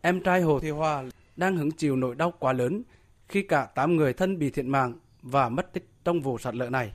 em 0.00 0.20
trai 0.20 0.40
Hồ 0.40 0.60
Thị 0.60 0.70
Hòa 0.70 1.04
đang 1.36 1.56
hứng 1.56 1.70
chịu 1.70 1.96
nỗi 1.96 2.14
đau 2.14 2.32
quá 2.38 2.52
lớn 2.52 2.82
khi 3.28 3.42
cả 3.42 3.66
8 3.74 3.96
người 3.96 4.12
thân 4.12 4.38
bị 4.38 4.50
thiệt 4.50 4.64
mạng 4.64 4.94
và 5.22 5.48
mất 5.48 5.72
tích 5.72 5.88
trong 6.04 6.20
vụ 6.20 6.38
sạt 6.38 6.54
lở 6.54 6.70
này. 6.70 6.92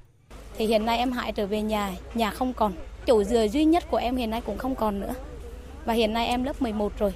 Thì 0.58 0.66
hiện 0.66 0.86
nay 0.86 0.98
em 0.98 1.12
Hải 1.12 1.32
trở 1.32 1.48
về 1.48 1.62
nhà, 1.62 1.92
nhà 2.14 2.32
không 2.32 2.54
còn. 2.54 2.74
Chủ 3.06 3.24
dừa 3.24 3.44
duy 3.44 3.66
nhất 3.66 3.84
của 3.92 3.98
em 3.98 4.16
hiện 4.16 4.30
nay 4.30 4.42
cũng 4.46 4.57
không 4.57 4.75
còn 4.75 5.00
nữa. 5.00 5.13
Và 5.86 5.94
hiện 5.94 6.13
nay 6.13 6.28
em 6.28 6.44
lớp 6.44 6.62
11 6.62 7.00
rồi. 7.00 7.13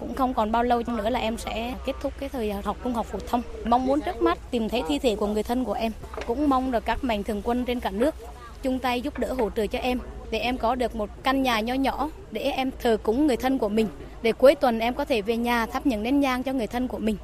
Cũng 0.00 0.14
không 0.14 0.34
còn 0.34 0.52
bao 0.52 0.62
lâu 0.62 0.82
nữa 0.86 1.10
là 1.10 1.20
em 1.20 1.38
sẽ 1.38 1.74
kết 1.86 1.96
thúc 2.00 2.12
cái 2.18 2.28
thời 2.28 2.52
học 2.52 2.76
trung 2.84 2.94
học 2.94 3.06
phổ 3.06 3.18
thông. 3.28 3.42
Mong 3.64 3.86
muốn 3.86 4.00
trước 4.00 4.22
mắt 4.22 4.38
tìm 4.50 4.68
thấy 4.68 4.82
thi 4.88 4.98
thể 4.98 5.16
của 5.16 5.26
người 5.26 5.42
thân 5.42 5.64
của 5.64 5.72
em. 5.72 5.92
Cũng 6.26 6.48
mong 6.48 6.70
được 6.70 6.84
các 6.84 7.04
mạnh 7.04 7.22
thường 7.22 7.42
quân 7.44 7.64
trên 7.64 7.80
cả 7.80 7.90
nước 7.90 8.14
chung 8.62 8.78
tay 8.78 9.00
giúp 9.00 9.18
đỡ 9.18 9.32
hỗ 9.32 9.50
trợ 9.50 9.66
cho 9.66 9.78
em 9.78 9.98
để 10.30 10.38
em 10.38 10.58
có 10.58 10.74
được 10.74 10.96
một 10.96 11.10
căn 11.22 11.42
nhà 11.42 11.60
nho 11.60 11.74
nhỏ 11.74 12.10
để 12.30 12.40
em 12.40 12.70
thờ 12.78 12.96
cúng 13.02 13.26
người 13.26 13.36
thân 13.36 13.58
của 13.58 13.68
mình 13.68 13.88
để 14.22 14.32
cuối 14.32 14.54
tuần 14.54 14.78
em 14.78 14.94
có 14.94 15.04
thể 15.04 15.22
về 15.22 15.36
nhà 15.36 15.66
thắp 15.66 15.86
những 15.86 16.02
nén 16.02 16.20
nhang 16.20 16.42
cho 16.42 16.52
người 16.52 16.66
thân 16.66 16.88
của 16.88 16.98
mình. 16.98 17.16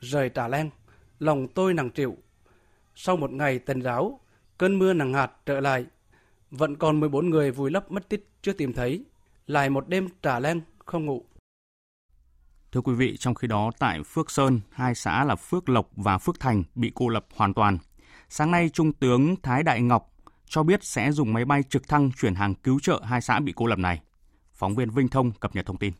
Rời 0.00 0.30
Trà 0.34 0.48
Len, 0.48 0.70
lòng 1.18 1.48
tôi 1.48 1.74
nặng 1.74 1.90
triệu. 1.90 2.14
Sau 2.94 3.16
một 3.16 3.30
ngày 3.30 3.58
tần 3.58 3.80
ráo, 3.80 4.20
cơn 4.58 4.78
mưa 4.78 4.92
nặng 4.92 5.14
hạt 5.14 5.30
trở 5.46 5.60
lại. 5.60 5.84
Vẫn 6.50 6.76
còn 6.76 7.00
14 7.00 7.30
người 7.30 7.50
vùi 7.50 7.70
lấp 7.70 7.90
mất 7.90 8.08
tích 8.08 8.28
chưa 8.42 8.52
tìm 8.52 8.72
thấy. 8.72 9.04
Lại 9.46 9.70
một 9.70 9.88
đêm 9.88 10.08
Trà 10.22 10.38
Len 10.38 10.60
không 10.78 11.06
ngủ. 11.06 11.24
Thưa 12.72 12.80
quý 12.80 12.94
vị, 12.94 13.16
trong 13.16 13.34
khi 13.34 13.48
đó 13.48 13.70
tại 13.78 14.02
Phước 14.02 14.30
Sơn, 14.30 14.60
hai 14.70 14.94
xã 14.94 15.24
là 15.24 15.36
Phước 15.36 15.68
Lộc 15.68 15.90
và 15.96 16.18
Phước 16.18 16.40
Thành 16.40 16.64
bị 16.74 16.92
cô 16.94 17.08
lập 17.08 17.26
hoàn 17.34 17.54
toàn. 17.54 17.78
Sáng 18.28 18.50
nay, 18.50 18.68
Trung 18.68 18.92
tướng 18.92 19.36
Thái 19.42 19.62
Đại 19.62 19.82
Ngọc 19.82 20.12
cho 20.46 20.62
biết 20.62 20.84
sẽ 20.84 21.12
dùng 21.12 21.32
máy 21.32 21.44
bay 21.44 21.62
trực 21.62 21.88
thăng 21.88 22.10
chuyển 22.12 22.34
hàng 22.34 22.54
cứu 22.54 22.80
trợ 22.80 23.00
hai 23.04 23.20
xã 23.20 23.40
bị 23.40 23.52
cô 23.56 23.66
lập 23.66 23.78
này. 23.78 24.00
Phóng 24.52 24.74
viên 24.74 24.90
Vinh 24.90 25.08
Thông 25.08 25.32
cập 25.32 25.54
nhật 25.54 25.66
thông 25.66 25.78
tin. 25.78 25.92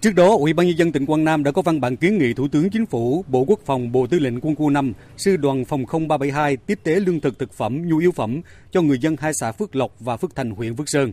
Trước 0.00 0.14
đó, 0.14 0.36
Ủy 0.36 0.52
ban 0.52 0.66
nhân 0.66 0.78
dân 0.78 0.92
tỉnh 0.92 1.06
Quảng 1.06 1.24
Nam 1.24 1.44
đã 1.44 1.50
có 1.50 1.62
văn 1.62 1.80
bản 1.80 1.96
kiến 1.96 2.18
nghị 2.18 2.32
Thủ 2.32 2.48
tướng 2.48 2.70
Chính 2.70 2.86
phủ, 2.86 3.24
Bộ 3.28 3.44
Quốc 3.48 3.60
phòng, 3.64 3.92
Bộ 3.92 4.06
Tư 4.06 4.18
lệnh 4.18 4.40
Quân 4.40 4.54
khu 4.54 4.70
5, 4.70 4.92
Sư 5.16 5.36
đoàn 5.36 5.64
Phòng 5.64 5.84
0372 5.86 6.56
tiếp 6.56 6.78
tế 6.82 7.00
lương 7.00 7.20
thực 7.20 7.38
thực 7.38 7.52
phẩm, 7.52 7.88
nhu 7.88 7.98
yếu 7.98 8.12
phẩm 8.12 8.40
cho 8.70 8.82
người 8.82 8.98
dân 8.98 9.16
hai 9.20 9.32
xã 9.34 9.52
Phước 9.52 9.76
Lộc 9.76 9.92
và 10.00 10.16
Phước 10.16 10.34
Thành, 10.34 10.50
huyện 10.50 10.76
Phước 10.76 10.88
Sơn. 10.88 11.12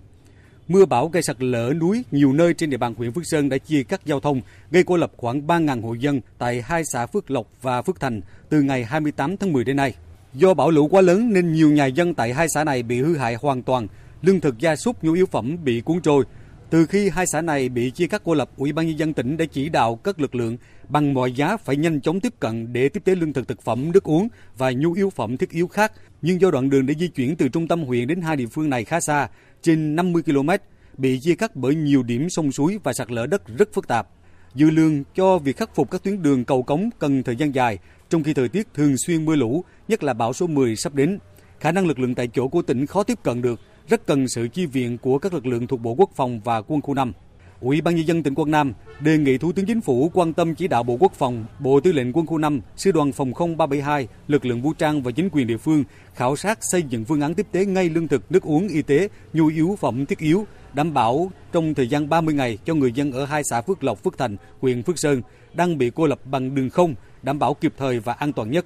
Mưa 0.67 0.85
bão 0.85 1.07
gây 1.07 1.23
sạt 1.23 1.35
lở 1.39 1.73
núi 1.73 2.03
nhiều 2.11 2.33
nơi 2.33 2.53
trên 2.53 2.69
địa 2.69 2.77
bàn 2.77 2.93
huyện 2.97 3.11
Phước 3.11 3.23
Sơn 3.25 3.49
đã 3.49 3.57
chia 3.57 3.83
cắt 3.83 4.01
giao 4.05 4.19
thông, 4.19 4.41
gây 4.71 4.83
cô 4.83 4.97
lập 4.97 5.11
khoảng 5.17 5.47
3.000 5.47 5.81
hộ 5.81 5.93
dân 5.93 6.21
tại 6.37 6.61
hai 6.61 6.83
xã 6.85 7.05
Phước 7.05 7.31
Lộc 7.31 7.47
và 7.61 7.81
Phước 7.81 7.99
Thành 7.99 8.21
từ 8.49 8.61
ngày 8.61 8.83
28 8.83 9.37
tháng 9.37 9.53
10 9.53 9.63
đến 9.63 9.75
nay. 9.75 9.93
Do 10.33 10.53
bão 10.53 10.71
lũ 10.71 10.87
quá 10.87 11.01
lớn 11.01 11.33
nên 11.33 11.53
nhiều 11.53 11.71
nhà 11.71 11.85
dân 11.85 12.13
tại 12.13 12.33
hai 12.33 12.47
xã 12.49 12.63
này 12.63 12.83
bị 12.83 13.01
hư 13.01 13.17
hại 13.17 13.35
hoàn 13.35 13.63
toàn, 13.63 13.87
lương 14.21 14.39
thực 14.39 14.59
gia 14.59 14.75
súc 14.75 15.03
nhu 15.03 15.13
yếu 15.13 15.25
phẩm 15.25 15.57
bị 15.63 15.81
cuốn 15.81 16.01
trôi. 16.01 16.23
Từ 16.69 16.85
khi 16.85 17.09
hai 17.09 17.25
xã 17.27 17.41
này 17.41 17.69
bị 17.69 17.91
chia 17.91 18.07
cắt 18.07 18.21
cô 18.25 18.33
lập, 18.33 18.49
Ủy 18.57 18.73
ban 18.73 18.87
nhân 18.87 18.99
dân 18.99 19.13
tỉnh 19.13 19.37
đã 19.37 19.45
chỉ 19.51 19.69
đạo 19.69 19.95
các 19.95 20.19
lực 20.19 20.35
lượng 20.35 20.57
bằng 20.89 21.13
mọi 21.13 21.31
giá 21.31 21.57
phải 21.57 21.75
nhanh 21.75 22.01
chóng 22.01 22.19
tiếp 22.19 22.33
cận 22.39 22.73
để 22.73 22.89
tiếp 22.89 23.03
tế 23.05 23.15
lương 23.15 23.33
thực 23.33 23.47
thực 23.47 23.61
phẩm, 23.61 23.91
nước 23.91 24.03
uống 24.03 24.27
và 24.57 24.71
nhu 24.71 24.93
yếu 24.93 25.09
phẩm 25.09 25.37
thiết 25.37 25.49
yếu 25.49 25.67
khác. 25.67 25.91
Nhưng 26.21 26.41
do 26.41 26.51
đoạn 26.51 26.69
đường 26.69 26.85
để 26.85 26.93
di 26.99 27.07
chuyển 27.07 27.35
từ 27.35 27.47
trung 27.47 27.67
tâm 27.67 27.83
huyện 27.83 28.07
đến 28.07 28.21
hai 28.21 28.35
địa 28.35 28.45
phương 28.45 28.69
này 28.69 28.85
khá 28.85 28.99
xa, 28.99 29.29
trên 29.61 29.95
50 29.95 30.23
km, 30.23 30.49
bị 30.97 31.19
chia 31.19 31.35
cắt 31.35 31.55
bởi 31.55 31.75
nhiều 31.75 32.03
điểm 32.03 32.29
sông 32.29 32.51
suối 32.51 32.79
và 32.83 32.93
sạt 32.93 33.11
lở 33.11 33.25
đất 33.25 33.47
rất 33.57 33.73
phức 33.73 33.87
tạp. 33.87 34.07
Dư 34.53 34.69
lương 34.69 35.03
cho 35.15 35.37
việc 35.37 35.57
khắc 35.57 35.75
phục 35.75 35.91
các 35.91 36.03
tuyến 36.03 36.21
đường 36.21 36.45
cầu 36.45 36.63
cống 36.63 36.89
cần 36.99 37.23
thời 37.23 37.35
gian 37.35 37.55
dài, 37.55 37.77
trong 38.09 38.23
khi 38.23 38.33
thời 38.33 38.49
tiết 38.49 38.73
thường 38.73 38.95
xuyên 38.97 39.25
mưa 39.25 39.35
lũ, 39.35 39.63
nhất 39.87 40.03
là 40.03 40.13
bão 40.13 40.33
số 40.33 40.47
10 40.47 40.75
sắp 40.75 40.93
đến. 40.93 41.19
Khả 41.59 41.71
năng 41.71 41.87
lực 41.87 41.99
lượng 41.99 42.15
tại 42.15 42.27
chỗ 42.33 42.47
của 42.47 42.61
tỉnh 42.61 42.85
khó 42.85 43.03
tiếp 43.03 43.23
cận 43.23 43.41
được, 43.41 43.59
rất 43.89 44.05
cần 44.05 44.27
sự 44.27 44.47
chi 44.47 44.65
viện 44.65 44.97
của 44.97 45.19
các 45.19 45.33
lực 45.33 45.45
lượng 45.45 45.67
thuộc 45.67 45.81
Bộ 45.81 45.91
Quốc 45.97 46.09
phòng 46.15 46.39
và 46.43 46.61
Quân 46.61 46.81
khu 46.81 46.93
5. 46.93 47.13
Ủy 47.61 47.81
ban 47.81 47.95
nhân 47.95 48.07
dân 48.07 48.23
tỉnh 48.23 48.35
Quảng 48.35 48.51
Nam 48.51 48.73
đề 48.99 49.17
nghị 49.17 49.37
Thủ 49.37 49.51
tướng 49.51 49.65
Chính 49.65 49.81
phủ 49.81 50.11
quan 50.13 50.33
tâm 50.33 50.55
chỉ 50.55 50.67
đạo 50.67 50.83
Bộ 50.83 50.97
Quốc 50.99 51.13
phòng, 51.13 51.45
Bộ 51.59 51.79
Tư 51.79 51.91
lệnh 51.91 52.13
Quân 52.13 52.25
khu 52.25 52.37
5, 52.37 52.61
Sư 52.75 52.91
đoàn 52.91 53.11
Phòng 53.11 53.33
không 53.33 53.57
372, 53.57 54.07
lực 54.27 54.45
lượng 54.45 54.61
vũ 54.61 54.73
trang 54.73 55.01
và 55.01 55.11
chính 55.11 55.29
quyền 55.31 55.47
địa 55.47 55.57
phương 55.57 55.83
khảo 56.13 56.35
sát 56.35 56.59
xây 56.61 56.83
dựng 56.83 57.05
phương 57.05 57.21
án 57.21 57.33
tiếp 57.33 57.47
tế 57.51 57.65
ngay 57.65 57.89
lương 57.89 58.07
thực, 58.07 58.31
nước 58.31 58.43
uống, 58.43 58.67
y 58.67 58.81
tế, 58.81 59.09
nhu 59.33 59.47
yếu 59.47 59.77
phẩm 59.79 60.05
thiết 60.05 60.19
yếu 60.19 60.45
đảm 60.73 60.93
bảo 60.93 61.31
trong 61.51 61.73
thời 61.73 61.87
gian 61.87 62.09
30 62.09 62.33
ngày 62.33 62.57
cho 62.65 62.73
người 62.73 62.91
dân 62.91 63.11
ở 63.11 63.25
hai 63.25 63.43
xã 63.43 63.61
Phước 63.61 63.83
Lộc, 63.83 64.03
Phước 64.03 64.17
Thành, 64.17 64.37
huyện 64.61 64.83
Phước 64.83 64.99
Sơn 64.99 65.21
đang 65.53 65.77
bị 65.77 65.91
cô 65.95 66.05
lập 66.05 66.19
bằng 66.25 66.55
đường 66.55 66.69
không, 66.69 66.95
đảm 67.23 67.39
bảo 67.39 67.53
kịp 67.53 67.73
thời 67.77 67.99
và 67.99 68.13
an 68.13 68.33
toàn 68.33 68.51
nhất. 68.51 68.65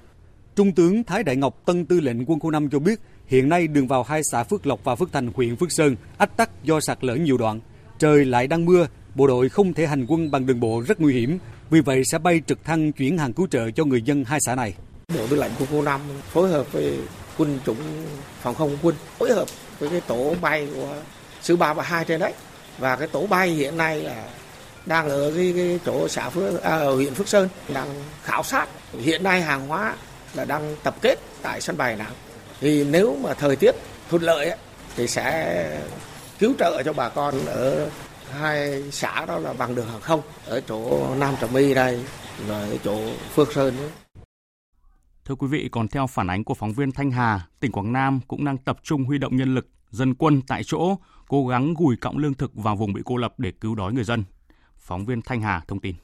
Trung 0.56 0.72
tướng 0.72 1.04
Thái 1.04 1.24
Đại 1.24 1.36
Ngọc, 1.36 1.62
Tân 1.66 1.86
Tư 1.86 2.00
lệnh 2.00 2.24
Quân 2.24 2.40
khu 2.40 2.50
5 2.50 2.70
cho 2.70 2.78
biết, 2.78 3.00
hiện 3.30 3.48
nay 3.48 3.66
đường 3.66 3.88
vào 3.88 4.02
hai 4.02 4.22
xã 4.32 4.44
Phước 4.44 4.66
Lộc 4.66 4.84
và 4.84 4.94
Phước 4.94 5.12
Thành, 5.12 5.30
huyện 5.34 5.56
Phước 5.56 5.72
Sơn 5.72 5.96
ách 6.18 6.36
tắc 6.36 6.50
do 6.62 6.80
sạt 6.80 7.04
lở 7.04 7.14
nhiều 7.14 7.36
đoạn. 7.36 7.60
Trời 7.98 8.24
lại 8.24 8.46
đang 8.46 8.64
mưa, 8.64 8.86
bộ 9.14 9.26
đội 9.26 9.48
không 9.48 9.74
thể 9.74 9.86
hành 9.86 10.06
quân 10.08 10.30
bằng 10.30 10.46
đường 10.46 10.60
bộ 10.60 10.82
rất 10.86 11.00
nguy 11.00 11.14
hiểm, 11.14 11.38
vì 11.70 11.80
vậy 11.80 12.02
sẽ 12.04 12.18
bay 12.18 12.40
trực 12.46 12.64
thăng 12.64 12.92
chuyển 12.92 13.18
hàng 13.18 13.32
cứu 13.32 13.46
trợ 13.46 13.70
cho 13.70 13.84
người 13.84 14.02
dân 14.02 14.24
hai 14.24 14.38
xã 14.40 14.54
này. 14.54 14.74
Bộ 15.18 15.26
tư 15.26 15.36
lệnh 15.36 15.52
quân 15.58 15.68
khu 15.70 15.82
5 15.82 16.00
phối 16.32 16.48
hợp 16.48 16.72
với 16.72 16.98
quân 17.38 17.58
chủng 17.66 17.76
phòng 18.42 18.54
không 18.54 18.78
quân 18.82 18.94
phối 19.18 19.32
hợp 19.32 19.48
với 19.78 19.88
cái 19.88 20.00
tổ 20.00 20.34
bay 20.40 20.68
của 20.74 20.96
sư 21.42 21.56
ba 21.56 21.74
và 21.74 21.82
hai 21.82 22.04
trên 22.04 22.20
đấy 22.20 22.32
và 22.78 22.96
cái 22.96 23.08
tổ 23.08 23.26
bay 23.26 23.48
hiện 23.48 23.76
nay 23.76 24.02
là 24.02 24.24
đang 24.86 25.08
ở 25.08 25.32
cái, 25.36 25.52
cái 25.56 25.78
chỗ 25.86 26.08
xã 26.08 26.28
Phước 26.28 26.62
à, 26.62 26.76
ở 26.76 26.94
huyện 26.94 27.14
Phước 27.14 27.28
Sơn 27.28 27.48
đang 27.74 27.88
khảo 28.22 28.42
sát 28.42 28.68
hiện 29.00 29.22
nay 29.22 29.42
hàng 29.42 29.68
hóa 29.68 29.94
là 30.34 30.44
đang 30.44 30.76
tập 30.82 30.96
kết 31.02 31.18
tại 31.42 31.60
sân 31.60 31.76
bay 31.76 31.96
nào 31.96 32.10
thì 32.60 32.84
nếu 32.84 33.16
mà 33.22 33.34
thời 33.34 33.56
tiết 33.56 33.74
thuận 34.08 34.22
lợi 34.22 34.48
ấy, 34.48 34.58
thì 34.96 35.06
sẽ 35.06 35.80
cứu 36.38 36.54
trợ 36.58 36.82
cho 36.84 36.92
bà 36.92 37.08
con 37.08 37.34
ở 37.46 37.90
hai 38.30 38.82
xã 38.90 39.26
đó 39.26 39.38
là 39.38 39.52
bằng 39.52 39.74
đường 39.74 39.88
hàng 39.88 40.00
không 40.00 40.22
ở 40.46 40.60
chỗ 40.60 41.14
Nam 41.18 41.34
Trà 41.40 41.46
My 41.46 41.74
đây 41.74 42.04
và 42.46 42.60
ở 42.60 42.76
chỗ 42.84 42.98
Phước 43.34 43.52
Sơn 43.52 43.76
ấy. 43.76 43.90
Thưa 45.24 45.34
quý 45.34 45.46
vị, 45.46 45.68
còn 45.72 45.88
theo 45.88 46.06
phản 46.06 46.30
ánh 46.30 46.44
của 46.44 46.54
phóng 46.54 46.72
viên 46.72 46.92
Thanh 46.92 47.10
Hà, 47.10 47.46
tỉnh 47.60 47.72
Quảng 47.72 47.92
Nam 47.92 48.20
cũng 48.28 48.44
đang 48.44 48.58
tập 48.58 48.78
trung 48.82 49.04
huy 49.04 49.18
động 49.18 49.36
nhân 49.36 49.54
lực, 49.54 49.68
dân 49.90 50.14
quân 50.14 50.42
tại 50.46 50.62
chỗ, 50.64 50.96
cố 51.28 51.46
gắng 51.46 51.74
gùi 51.78 51.96
cọng 51.96 52.18
lương 52.18 52.34
thực 52.34 52.54
vào 52.54 52.76
vùng 52.76 52.92
bị 52.92 53.02
cô 53.04 53.16
lập 53.16 53.34
để 53.38 53.52
cứu 53.60 53.74
đói 53.74 53.92
người 53.92 54.04
dân. 54.04 54.24
Phóng 54.76 55.04
viên 55.04 55.22
Thanh 55.22 55.40
Hà 55.42 55.62
thông 55.68 55.80
tin. 55.80 55.94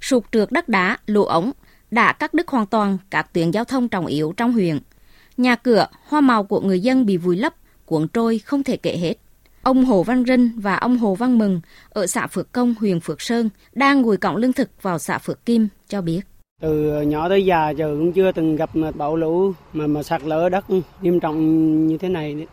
Sụt 0.00 0.24
trượt 0.32 0.52
đất 0.52 0.68
đá, 0.68 0.98
lũ 1.06 1.24
ống 1.24 1.52
đã 1.90 2.12
cắt 2.12 2.34
đứt 2.34 2.48
hoàn 2.48 2.66
toàn 2.66 2.98
các 3.10 3.32
tuyến 3.32 3.50
giao 3.50 3.64
thông 3.64 3.88
trọng 3.88 4.06
yếu 4.06 4.34
trong 4.36 4.52
huyện. 4.52 4.78
Nhà 5.36 5.56
cửa, 5.56 5.86
hoa 6.08 6.20
màu 6.20 6.44
của 6.44 6.60
người 6.60 6.80
dân 6.80 7.06
bị 7.06 7.16
vùi 7.16 7.36
lấp, 7.36 7.54
cuốn 7.86 8.08
trôi 8.08 8.38
không 8.38 8.62
thể 8.62 8.76
kể 8.76 8.96
hết. 8.96 9.14
Ông 9.62 9.84
Hồ 9.84 10.02
Văn 10.02 10.24
Rinh 10.24 10.50
và 10.56 10.76
ông 10.76 10.98
Hồ 10.98 11.14
Văn 11.14 11.38
Mừng 11.38 11.60
ở 11.88 12.06
xã 12.06 12.26
Phước 12.26 12.52
Công, 12.52 12.74
huyện 12.80 13.00
Phước 13.00 13.20
Sơn 13.20 13.48
đang 13.72 14.02
gùi 14.02 14.16
cọng 14.16 14.36
lương 14.36 14.52
thực 14.52 14.82
vào 14.82 14.98
xã 14.98 15.18
Phước 15.18 15.46
Kim 15.46 15.68
cho 15.88 16.00
biết. 16.00 16.20
Từ 16.62 17.02
nhỏ 17.02 17.28
tới 17.28 17.44
già 17.44 17.70
giờ 17.70 17.96
cũng 17.98 18.12
chưa 18.12 18.32
từng 18.32 18.56
gặp 18.56 18.70
bão 18.94 19.16
lũ 19.16 19.52
mà 19.72 19.86
mà 19.86 20.02
sạt 20.02 20.22
lở 20.22 20.48
đất 20.48 20.64
nghiêm 21.00 21.20
trọng 21.20 21.86
như 21.86 21.98
thế 21.98 22.08
này. 22.08 22.46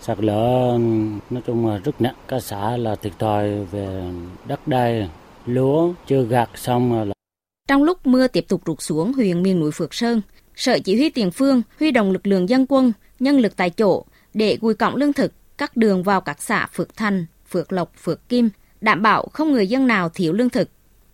Sạt 0.00 0.18
lở 0.20 0.78
nói 1.30 1.42
chung 1.46 1.66
là 1.66 1.78
rất 1.78 2.00
nặng, 2.00 2.14
các 2.28 2.42
xã 2.42 2.76
là 2.76 2.94
thiệt 2.94 3.18
thòi 3.18 3.64
về 3.64 4.10
đất 4.46 4.68
đai, 4.68 5.10
lúa 5.46 5.92
chưa 6.06 6.22
gặt 6.22 6.50
xong 6.54 7.08
là 7.08 7.14
trong 7.68 7.82
lúc 7.82 8.06
mưa 8.06 8.28
tiếp 8.28 8.44
tục 8.48 8.62
rụt 8.66 8.80
xuống 8.80 9.12
huyện 9.12 9.42
miền 9.42 9.60
núi 9.60 9.70
Phước 9.72 9.94
Sơn, 9.94 10.20
Sở 10.58 10.78
Chỉ 10.78 10.96
huy 10.96 11.10
tiền 11.10 11.30
phương 11.30 11.62
huy 11.78 11.90
động 11.90 12.12
lực 12.12 12.26
lượng 12.26 12.48
dân 12.48 12.66
quân, 12.68 12.92
nhân 13.20 13.38
lực 13.38 13.56
tại 13.56 13.70
chỗ 13.70 14.04
để 14.34 14.58
gùi 14.60 14.74
cọng 14.74 14.96
lương 14.96 15.12
thực 15.12 15.32
các 15.58 15.76
đường 15.76 16.02
vào 16.02 16.20
các 16.20 16.42
xã 16.42 16.66
Phước 16.66 16.96
Thành, 16.96 17.26
Phước 17.50 17.72
Lộc, 17.72 17.92
Phước 17.96 18.28
Kim, 18.28 18.50
đảm 18.80 19.02
bảo 19.02 19.28
không 19.32 19.52
người 19.52 19.66
dân 19.66 19.86
nào 19.86 20.08
thiếu 20.08 20.32
lương 20.32 20.50
thực. 20.50 20.70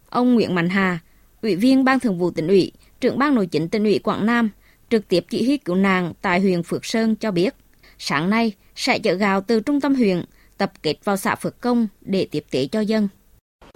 Ông 0.08 0.34
Nguyễn 0.34 0.54
Mạnh 0.54 0.68
Hà, 0.68 0.98
Ủy 1.42 1.56
viên 1.56 1.84
Ban 1.84 2.00
Thường 2.00 2.18
vụ 2.18 2.30
tỉnh 2.30 2.48
ủy, 2.48 2.72
trưởng 3.00 3.18
ban 3.18 3.34
nội 3.34 3.46
chính 3.46 3.68
tỉnh 3.68 3.84
ủy 3.84 3.98
Quảng 3.98 4.26
Nam, 4.26 4.50
trực 4.90 5.08
tiếp 5.08 5.24
chỉ 5.28 5.44
huy 5.44 5.56
cứu 5.56 5.76
nạn 5.76 6.12
tại 6.22 6.40
huyện 6.40 6.62
Phước 6.62 6.84
Sơn 6.84 7.16
cho 7.16 7.30
biết, 7.30 7.54
sáng 7.98 8.30
nay 8.30 8.52
sẽ 8.74 8.98
chở 8.98 9.14
gạo 9.14 9.40
từ 9.40 9.60
trung 9.60 9.80
tâm 9.80 9.94
huyện 9.94 10.24
tập 10.58 10.72
kết 10.82 10.96
vào 11.04 11.16
xã 11.16 11.34
Phước 11.34 11.60
Công 11.60 11.88
để 12.00 12.26
tiếp 12.30 12.44
tế 12.50 12.66
cho 12.66 12.80
dân. 12.80 13.08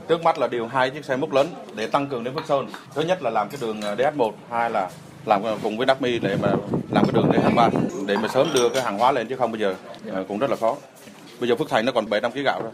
Trước 0.09 0.23
mắt 0.23 0.39
là 0.39 0.49
điều 0.49 0.67
hai 0.67 0.91
chiếc 0.91 1.05
xe 1.05 1.17
múc 1.17 1.33
lớn 1.33 1.47
để 1.77 1.87
tăng 1.87 2.07
cường 2.07 2.25
đến 2.25 2.35
Phước 2.35 2.47
Sơn. 2.47 2.67
Thứ 2.95 3.03
nhất 3.03 3.23
là 3.23 3.31
làm 3.31 3.49
cái 3.49 3.59
đường 3.61 3.81
ờ, 3.81 3.95
DS1, 3.95 4.33
hai 4.51 4.71
là 4.71 4.91
làm 5.29 5.43
cùng 5.63 5.77
với 5.77 5.87
Đắc 5.87 6.03
Mi 6.03 6.19
để 6.19 6.37
mà 6.43 6.49
làm 6.91 7.05
cái 7.05 7.13
đường 7.15 7.31
DH3 7.31 7.71
để 8.07 8.17
mà 8.17 8.29
sớm 8.29 8.49
đưa 8.55 8.69
cái 8.69 8.83
hàng 8.83 8.99
hóa 8.99 9.13
lên 9.13 9.27
chứ 9.29 9.37
không 9.37 9.53
bây 9.53 9.61
giờ 9.61 9.75
à, 10.13 10.25
cũng 10.29 10.39
rất 10.39 10.51
là 10.51 10.57
khó. 10.57 10.77
Bây 11.41 11.49
giờ 11.49 11.57
Phước 11.57 11.71
Thành 11.71 11.85
nó 11.85 11.93
còn 11.93 12.11
700 12.11 12.33
kg 12.33 12.43
gạo 12.45 12.63
rồi. 12.63 12.73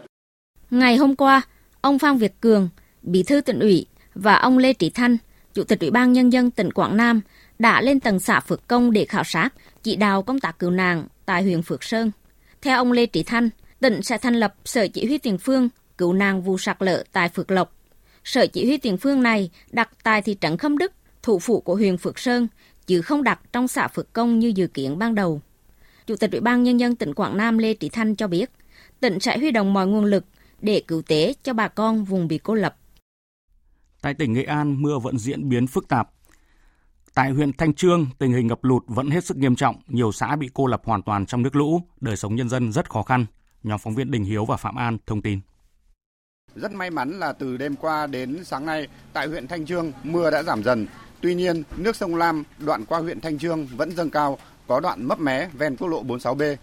Ngày 0.71 0.95
hôm 0.97 1.15
qua, 1.15 1.41
ông 1.81 1.99
Phan 1.99 2.17
Việt 2.17 2.41
Cường, 2.41 2.69
Bí 3.01 3.23
thư 3.23 3.41
tỉnh 3.41 3.59
ủy 3.59 3.85
và 4.15 4.35
ông 4.35 4.57
Lê 4.57 4.73
Trí 4.73 4.89
Thanh, 4.89 5.17
Chủ 5.53 5.63
tịch 5.63 5.79
Ủy 5.79 5.91
ban 5.91 6.13
Nhân 6.13 6.33
dân 6.33 6.51
tỉnh 6.51 6.71
Quảng 6.71 6.97
Nam 6.97 7.21
đã 7.59 7.81
lên 7.81 7.99
tầng 7.99 8.19
xã 8.19 8.39
Phước 8.39 8.67
Công 8.67 8.91
để 8.91 9.05
khảo 9.05 9.23
sát, 9.23 9.49
chỉ 9.83 9.95
đạo 9.95 10.23
công 10.23 10.39
tác 10.39 10.59
cứu 10.59 10.71
nạn 10.71 11.07
tại 11.25 11.43
huyện 11.43 11.61
Phước 11.61 11.83
Sơn. 11.83 12.11
Theo 12.61 12.77
ông 12.77 12.91
Lê 12.91 13.05
Trí 13.05 13.23
Thanh, 13.23 13.49
tỉnh 13.79 14.03
sẽ 14.03 14.17
thành 14.17 14.35
lập 14.35 14.55
Sở 14.65 14.87
Chỉ 14.87 15.05
huy 15.05 15.17
tiền 15.17 15.37
phương 15.37 15.69
cứu 15.97 16.13
nạn 16.13 16.41
vụ 16.41 16.57
sạt 16.57 16.77
lở 16.79 17.03
tại 17.11 17.29
Phước 17.29 17.51
Lộc. 17.51 17.71
Sở 18.23 18.47
chỉ 18.47 18.65
huy 18.65 18.77
tiền 18.77 18.97
phương 18.97 19.23
này 19.23 19.49
đặt 19.71 19.89
tại 20.03 20.21
thị 20.21 20.37
trấn 20.41 20.57
Khâm 20.57 20.77
Đức, 20.77 20.91
thủ 21.25 21.39
phủ 21.39 21.61
của 21.61 21.75
huyện 21.75 21.97
Phước 21.97 22.19
Sơn, 22.19 22.47
chứ 22.87 23.01
không 23.01 23.23
đặt 23.23 23.39
trong 23.53 23.67
xã 23.67 23.87
Phước 23.87 24.13
Công 24.13 24.39
như 24.39 24.51
dự 24.55 24.67
kiến 24.67 24.97
ban 24.97 25.15
đầu. 25.15 25.41
Chủ 26.07 26.15
tịch 26.15 26.31
Ủy 26.31 26.41
ban 26.41 26.63
Nhân 26.63 26.79
dân 26.79 26.95
tỉnh 26.95 27.13
Quảng 27.13 27.37
Nam 27.37 27.57
Lê 27.57 27.73
Trí 27.73 27.89
Thanh 27.89 28.15
cho 28.15 28.27
biết, 28.27 28.51
tỉnh 28.99 29.19
sẽ 29.19 29.37
huy 29.37 29.51
động 29.51 29.73
mọi 29.73 29.87
nguồn 29.87 30.05
lực 30.05 30.25
để 30.61 30.81
cứu 30.87 31.01
tế 31.01 31.33
cho 31.43 31.53
bà 31.53 31.67
con 31.67 32.03
vùng 32.03 32.27
bị 32.27 32.37
cô 32.37 32.53
lập. 32.53 32.75
Tại 34.01 34.13
tỉnh 34.13 34.33
Nghệ 34.33 34.43
An, 34.43 34.81
mưa 34.81 34.99
vẫn 34.99 35.17
diễn 35.17 35.49
biến 35.49 35.67
phức 35.67 35.87
tạp. 35.87 36.09
Tại 37.13 37.31
huyện 37.31 37.53
Thanh 37.53 37.73
Trương, 37.73 38.07
tình 38.19 38.33
hình 38.33 38.47
ngập 38.47 38.63
lụt 38.63 38.83
vẫn 38.87 39.09
hết 39.09 39.25
sức 39.25 39.37
nghiêm 39.37 39.55
trọng, 39.55 39.75
nhiều 39.87 40.11
xã 40.11 40.35
bị 40.35 40.49
cô 40.53 40.67
lập 40.67 40.81
hoàn 40.85 41.01
toàn 41.01 41.25
trong 41.25 41.41
nước 41.41 41.55
lũ, 41.55 41.81
đời 42.01 42.17
sống 42.17 42.35
nhân 42.35 42.49
dân 42.49 42.71
rất 42.71 42.89
khó 42.89 43.03
khăn. 43.03 43.25
Nhóm 43.63 43.79
phóng 43.79 43.95
viên 43.95 44.11
Đình 44.11 44.23
Hiếu 44.23 44.45
và 44.45 44.57
Phạm 44.57 44.75
An 44.75 44.97
thông 45.05 45.21
tin. 45.21 45.39
Rất 46.55 46.71
may 46.71 46.89
mắn 46.89 47.19
là 47.19 47.33
từ 47.33 47.57
đêm 47.57 47.75
qua 47.75 48.07
đến 48.07 48.43
sáng 48.43 48.65
nay, 48.65 48.87
tại 49.13 49.27
huyện 49.27 49.47
Thanh 49.47 49.65
Trương, 49.65 49.91
mưa 50.03 50.31
đã 50.31 50.43
giảm 50.43 50.63
dần. 50.63 50.87
Tuy 51.21 51.35
nhiên, 51.35 51.63
nước 51.77 51.95
sông 51.95 52.15
Lam 52.15 52.43
đoạn 52.59 52.85
qua 52.85 52.99
huyện 52.99 53.21
Thanh 53.21 53.39
Trương 53.39 53.65
vẫn 53.65 53.95
dâng 53.95 54.09
cao, 54.09 54.37
có 54.67 54.79
đoạn 54.79 55.03
mấp 55.03 55.19
mé 55.19 55.47
ven 55.53 55.75
quốc 55.75 55.87
lộ 55.87 56.03
46B. 56.03 56.55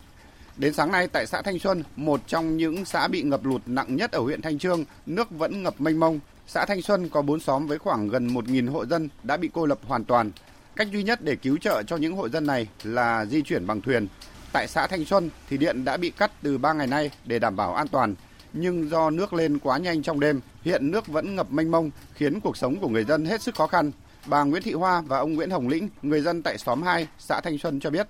Đến 0.56 0.74
sáng 0.74 0.92
nay 0.92 1.08
tại 1.08 1.26
xã 1.26 1.42
Thanh 1.42 1.58
Xuân, 1.58 1.82
một 1.96 2.20
trong 2.26 2.56
những 2.56 2.84
xã 2.84 3.08
bị 3.08 3.22
ngập 3.22 3.44
lụt 3.44 3.62
nặng 3.66 3.96
nhất 3.96 4.12
ở 4.12 4.20
huyện 4.20 4.42
Thanh 4.42 4.58
Trương, 4.58 4.84
nước 5.06 5.30
vẫn 5.30 5.62
ngập 5.62 5.80
mênh 5.80 6.00
mông. 6.00 6.20
Xã 6.46 6.64
Thanh 6.64 6.82
Xuân 6.82 7.08
có 7.08 7.22
4 7.22 7.40
xóm 7.40 7.66
với 7.66 7.78
khoảng 7.78 8.08
gần 8.08 8.28
1.000 8.28 8.70
hộ 8.70 8.86
dân 8.86 9.08
đã 9.22 9.36
bị 9.36 9.50
cô 9.52 9.66
lập 9.66 9.78
hoàn 9.86 10.04
toàn. 10.04 10.30
Cách 10.76 10.88
duy 10.92 11.02
nhất 11.02 11.22
để 11.22 11.36
cứu 11.36 11.58
trợ 11.58 11.82
cho 11.82 11.96
những 11.96 12.16
hộ 12.16 12.28
dân 12.28 12.46
này 12.46 12.68
là 12.82 13.24
di 13.24 13.42
chuyển 13.42 13.66
bằng 13.66 13.80
thuyền. 13.80 14.06
Tại 14.52 14.68
xã 14.68 14.86
Thanh 14.86 15.04
Xuân 15.04 15.30
thì 15.48 15.56
điện 15.56 15.84
đã 15.84 15.96
bị 15.96 16.10
cắt 16.10 16.30
từ 16.42 16.58
3 16.58 16.72
ngày 16.72 16.86
nay 16.86 17.10
để 17.24 17.38
đảm 17.38 17.56
bảo 17.56 17.74
an 17.74 17.88
toàn 17.88 18.14
nhưng 18.52 18.90
do 18.90 19.10
nước 19.10 19.32
lên 19.32 19.58
quá 19.58 19.78
nhanh 19.78 20.02
trong 20.02 20.20
đêm, 20.20 20.40
hiện 20.62 20.90
nước 20.90 21.06
vẫn 21.06 21.36
ngập 21.36 21.52
mênh 21.52 21.70
mông, 21.70 21.90
khiến 22.14 22.40
cuộc 22.40 22.56
sống 22.56 22.76
của 22.80 22.88
người 22.88 23.04
dân 23.04 23.24
hết 23.24 23.42
sức 23.42 23.54
khó 23.54 23.66
khăn. 23.66 23.92
Bà 24.26 24.42
Nguyễn 24.42 24.62
Thị 24.62 24.72
Hoa 24.72 25.02
và 25.06 25.18
ông 25.18 25.34
Nguyễn 25.34 25.50
Hồng 25.50 25.68
Lĩnh, 25.68 25.88
người 26.02 26.20
dân 26.20 26.42
tại 26.42 26.58
xóm 26.58 26.82
2, 26.82 27.06
xã 27.18 27.40
Thanh 27.40 27.58
Xuân 27.58 27.80
cho 27.80 27.90
biết. 27.90 28.06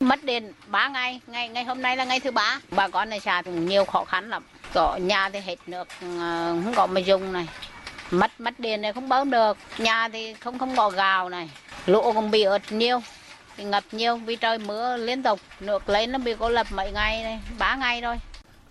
Mất 0.00 0.24
điện 0.24 0.52
3 0.66 0.88
ngày, 0.88 1.20
ngày 1.26 1.48
ngày 1.48 1.64
hôm 1.64 1.82
nay 1.82 1.96
là 1.96 2.04
ngày 2.04 2.20
thứ 2.20 2.30
ba. 2.30 2.60
Bà 2.70 2.88
con 2.88 3.08
này 3.08 3.20
xa 3.20 3.42
cũng 3.44 3.66
nhiều 3.66 3.84
khó 3.84 4.04
khăn 4.04 4.30
lắm. 4.30 4.44
Có 4.74 4.96
nhà 4.96 5.30
thì 5.30 5.38
hết 5.40 5.56
nước, 5.66 5.88
ờ, 6.00 6.56
không 6.64 6.74
có 6.76 6.86
mà 6.86 7.00
dùng 7.00 7.32
này. 7.32 7.48
Mất 8.10 8.30
mất 8.38 8.60
điện 8.60 8.82
này 8.82 8.92
không 8.92 9.08
bơm 9.08 9.30
được, 9.30 9.56
nhà 9.78 10.08
thì 10.08 10.34
không 10.34 10.58
không 10.58 10.76
có 10.76 10.90
gạo 10.90 11.28
này. 11.28 11.50
Lũ 11.86 12.12
cũng 12.14 12.30
bị 12.30 12.42
ướt 12.42 12.62
nhiều, 12.70 13.00
thì 13.56 13.64
ngập 13.64 13.84
nhiều 13.92 14.16
vì 14.16 14.36
trời 14.36 14.58
mưa 14.58 14.96
liên 14.96 15.22
tục, 15.22 15.40
nước 15.60 15.88
lên 15.88 16.12
nó 16.12 16.18
bị 16.18 16.34
cô 16.38 16.48
lập 16.48 16.66
mấy 16.70 16.92
ngày 16.92 17.22
này, 17.22 17.40
3 17.58 17.76
ngày 17.76 18.00
rồi. 18.00 18.16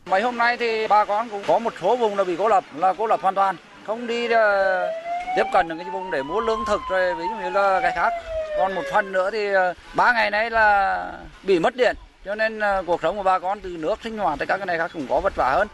Mấy 0.06 0.22
hôm 0.22 0.38
nay 0.38 0.58
thì 0.58 0.88
bà 0.88 1.06
con 1.06 1.30
cũng 1.30 1.44
có 1.48 1.60
một 1.60 1.74
số 1.82 1.96
vùng 1.96 2.18
là 2.18 2.24
bị 2.24 2.36
cô 2.38 2.48
lập, 2.48 2.64
là 2.76 2.94
cô 2.94 3.08
lập 3.08 3.20
hoàn 3.22 3.36
toàn, 3.36 3.56
không 3.86 4.08
đi 4.08 4.26
uh, 4.26 5.05
tiếp 5.36 5.46
cận 5.54 5.68
những 5.68 5.78
cái 5.78 5.90
vùng 5.90 6.12
để 6.12 6.24
mua 6.24 6.40
lương 6.40 6.66
thực 6.68 6.82
rồi 6.90 7.16
ví 7.16 7.24
dụ 7.30 7.36
như 7.44 7.50
là 7.50 7.80
cái 7.82 7.92
khác. 7.96 8.14
Còn 8.58 8.76
một 8.76 8.82
phần 8.94 9.12
nữa 9.12 9.30
thì 9.32 9.56
uh, 9.56 9.78
ba 9.96 10.14
ngày 10.14 10.32
nay 10.32 10.50
là 10.50 11.12
bị 11.44 11.60
mất 11.60 11.76
điện, 11.76 11.96
cho 12.26 12.36
nên 12.36 12.58
uh, 12.58 12.86
cuộc 12.88 13.02
sống 13.02 13.18
của 13.18 13.24
bà 13.24 13.40
con 13.40 13.60
từ 13.60 13.70
nước 13.70 14.00
sinh 14.04 14.18
hoạt 14.18 14.40
tới 14.40 14.48
các 14.48 14.58
cái 14.58 14.66
này 14.66 14.78
khác 14.78 14.92
cũng 14.94 15.08
có 15.10 15.20
vất 15.20 15.36
vả 15.36 15.52
hơn. 15.52 15.68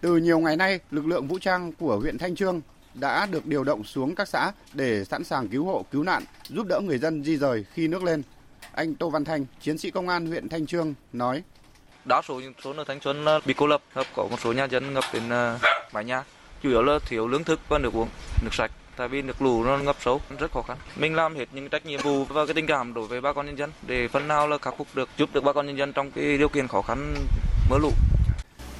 Từ 0.00 0.16
nhiều 0.16 0.38
ngày 0.38 0.56
nay, 0.56 0.80
lực 0.90 1.06
lượng 1.06 1.28
vũ 1.28 1.38
trang 1.38 1.72
của 1.72 1.96
huyện 1.96 2.18
Thanh 2.18 2.34
Trương 2.34 2.60
đã 2.94 3.26
được 3.26 3.46
điều 3.46 3.64
động 3.64 3.84
xuống 3.84 4.14
các 4.14 4.28
xã 4.28 4.52
để 4.72 5.04
sẵn 5.04 5.24
sàng 5.24 5.48
cứu 5.48 5.64
hộ, 5.64 5.84
cứu 5.90 6.02
nạn, 6.02 6.22
giúp 6.48 6.66
đỡ 6.66 6.80
người 6.80 6.98
dân 6.98 7.24
di 7.24 7.36
rời 7.36 7.64
khi 7.74 7.88
nước 7.88 8.02
lên. 8.02 8.22
Anh 8.72 8.94
Tô 8.94 9.10
Văn 9.10 9.24
Thanh, 9.24 9.46
chiến 9.60 9.78
sĩ 9.78 9.90
công 9.90 10.08
an 10.08 10.26
huyện 10.26 10.48
Thanh 10.48 10.66
Trương 10.66 10.94
nói 11.12 11.42
đa 12.04 12.22
số 12.22 12.40
những 12.40 12.52
số 12.64 12.74
ở 12.76 12.84
Thanh 12.84 13.00
Xuân 13.00 13.24
bị 13.46 13.54
cô 13.56 13.66
lập, 13.66 13.82
có 13.94 14.26
một 14.30 14.40
số 14.40 14.52
nhà 14.52 14.64
dân 14.64 14.94
ngập 14.94 15.04
đến 15.14 15.30
ờ, 15.30 15.58
mái 15.92 16.04
nhà, 16.04 16.24
chủ 16.62 16.68
yếu 16.68 16.82
là 16.82 16.98
thiếu 17.06 17.28
lương 17.28 17.44
thực 17.44 17.60
và 17.68 17.78
nước 17.78 17.92
uống, 17.92 18.08
nước 18.42 18.50
sạch 18.52 18.70
tại 19.00 19.08
vì 19.08 19.22
nước 19.22 19.42
lũ 19.42 19.64
nó 19.64 19.78
ngập 19.78 19.96
sâu 20.00 20.20
rất 20.38 20.52
khó 20.52 20.62
khăn. 20.62 20.76
Mình 20.96 21.14
làm 21.14 21.34
hết 21.34 21.44
những 21.52 21.68
trách 21.68 21.86
nhiệm 21.86 22.00
vụ 22.02 22.24
và 22.24 22.46
cái 22.46 22.54
tình 22.54 22.66
cảm 22.66 22.94
đối 22.94 23.06
với 23.06 23.20
bà 23.20 23.32
con 23.32 23.46
nhân 23.46 23.58
dân 23.58 23.70
để 23.86 24.08
phần 24.08 24.28
nào 24.28 24.48
là 24.48 24.58
khắc 24.58 24.74
phục 24.78 24.86
được 24.94 25.08
giúp 25.18 25.28
được 25.32 25.44
bà 25.44 25.52
con 25.52 25.66
nhân 25.66 25.78
dân 25.78 25.92
trong 25.92 26.10
cái 26.10 26.38
điều 26.38 26.48
kiện 26.48 26.68
khó 26.68 26.82
khăn 26.82 27.14
mưa 27.70 27.78
lũ. 27.78 27.90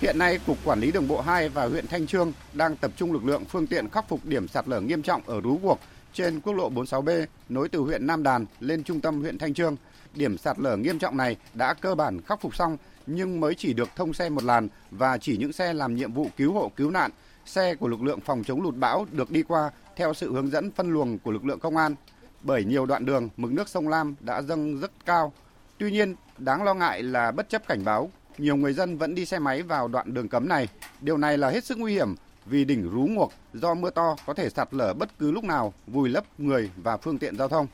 Hiện 0.00 0.18
nay, 0.18 0.38
Cục 0.46 0.58
Quản 0.64 0.80
lý 0.80 0.92
Đường 0.92 1.08
bộ 1.08 1.20
2 1.20 1.48
và 1.48 1.66
huyện 1.66 1.86
Thanh 1.86 2.06
Trương 2.06 2.32
đang 2.52 2.76
tập 2.76 2.90
trung 2.96 3.12
lực 3.12 3.24
lượng 3.24 3.44
phương 3.44 3.66
tiện 3.66 3.88
khắc 3.88 4.08
phục 4.08 4.24
điểm 4.24 4.48
sạt 4.48 4.68
lở 4.68 4.80
nghiêm 4.80 5.02
trọng 5.02 5.22
ở 5.26 5.40
Rú 5.40 5.58
Guộc 5.62 5.80
trên 6.12 6.40
quốc 6.40 6.52
lộ 6.52 6.70
46B 6.70 7.26
nối 7.48 7.68
từ 7.68 7.78
huyện 7.78 8.06
Nam 8.06 8.22
Đàn 8.22 8.46
lên 8.60 8.84
trung 8.84 9.00
tâm 9.00 9.20
huyện 9.20 9.38
Thanh 9.38 9.54
Trương. 9.54 9.76
Điểm 10.14 10.38
sạt 10.38 10.58
lở 10.58 10.76
nghiêm 10.76 10.98
trọng 10.98 11.16
này 11.16 11.36
đã 11.54 11.74
cơ 11.74 11.94
bản 11.94 12.20
khắc 12.22 12.40
phục 12.40 12.56
xong 12.56 12.76
nhưng 13.06 13.40
mới 13.40 13.54
chỉ 13.54 13.72
được 13.72 13.88
thông 13.96 14.14
xe 14.14 14.28
một 14.28 14.44
làn 14.44 14.68
và 14.90 15.18
chỉ 15.18 15.36
những 15.36 15.52
xe 15.52 15.72
làm 15.72 15.96
nhiệm 15.96 16.12
vụ 16.12 16.28
cứu 16.36 16.52
hộ 16.52 16.72
cứu 16.76 16.90
nạn, 16.90 17.10
xe 17.50 17.74
của 17.74 17.88
lực 17.88 18.02
lượng 18.02 18.20
phòng 18.20 18.44
chống 18.44 18.62
lụt 18.62 18.74
bão 18.74 19.06
được 19.12 19.30
đi 19.30 19.42
qua 19.42 19.70
theo 19.96 20.14
sự 20.14 20.32
hướng 20.32 20.50
dẫn 20.50 20.70
phân 20.70 20.90
luồng 20.90 21.18
của 21.18 21.30
lực 21.30 21.44
lượng 21.44 21.60
công 21.60 21.76
an. 21.76 21.94
Bởi 22.42 22.64
nhiều 22.64 22.86
đoạn 22.86 23.04
đường 23.04 23.28
mực 23.36 23.52
nước 23.52 23.68
sông 23.68 23.88
Lam 23.88 24.14
đã 24.20 24.42
dâng 24.42 24.80
rất 24.80 24.90
cao. 25.06 25.32
Tuy 25.78 25.90
nhiên, 25.90 26.14
đáng 26.38 26.62
lo 26.62 26.74
ngại 26.74 27.02
là 27.02 27.30
bất 27.30 27.48
chấp 27.48 27.68
cảnh 27.68 27.84
báo, 27.84 28.10
nhiều 28.38 28.56
người 28.56 28.72
dân 28.72 28.98
vẫn 28.98 29.14
đi 29.14 29.24
xe 29.24 29.38
máy 29.38 29.62
vào 29.62 29.88
đoạn 29.88 30.14
đường 30.14 30.28
cấm 30.28 30.48
này. 30.48 30.68
Điều 31.00 31.16
này 31.16 31.38
là 31.38 31.50
hết 31.50 31.64
sức 31.64 31.78
nguy 31.78 31.92
hiểm 31.92 32.14
vì 32.46 32.64
đỉnh 32.64 32.90
rú 32.90 33.06
nguộc 33.10 33.32
do 33.52 33.74
mưa 33.74 33.90
to 33.90 34.16
có 34.26 34.34
thể 34.34 34.50
sạt 34.50 34.68
lở 34.74 34.94
bất 34.94 35.18
cứ 35.18 35.30
lúc 35.30 35.44
nào, 35.44 35.72
vùi 35.86 36.08
lấp 36.08 36.24
người 36.38 36.70
và 36.76 36.96
phương 36.96 37.18
tiện 37.18 37.36
giao 37.36 37.48
thông. 37.48 37.66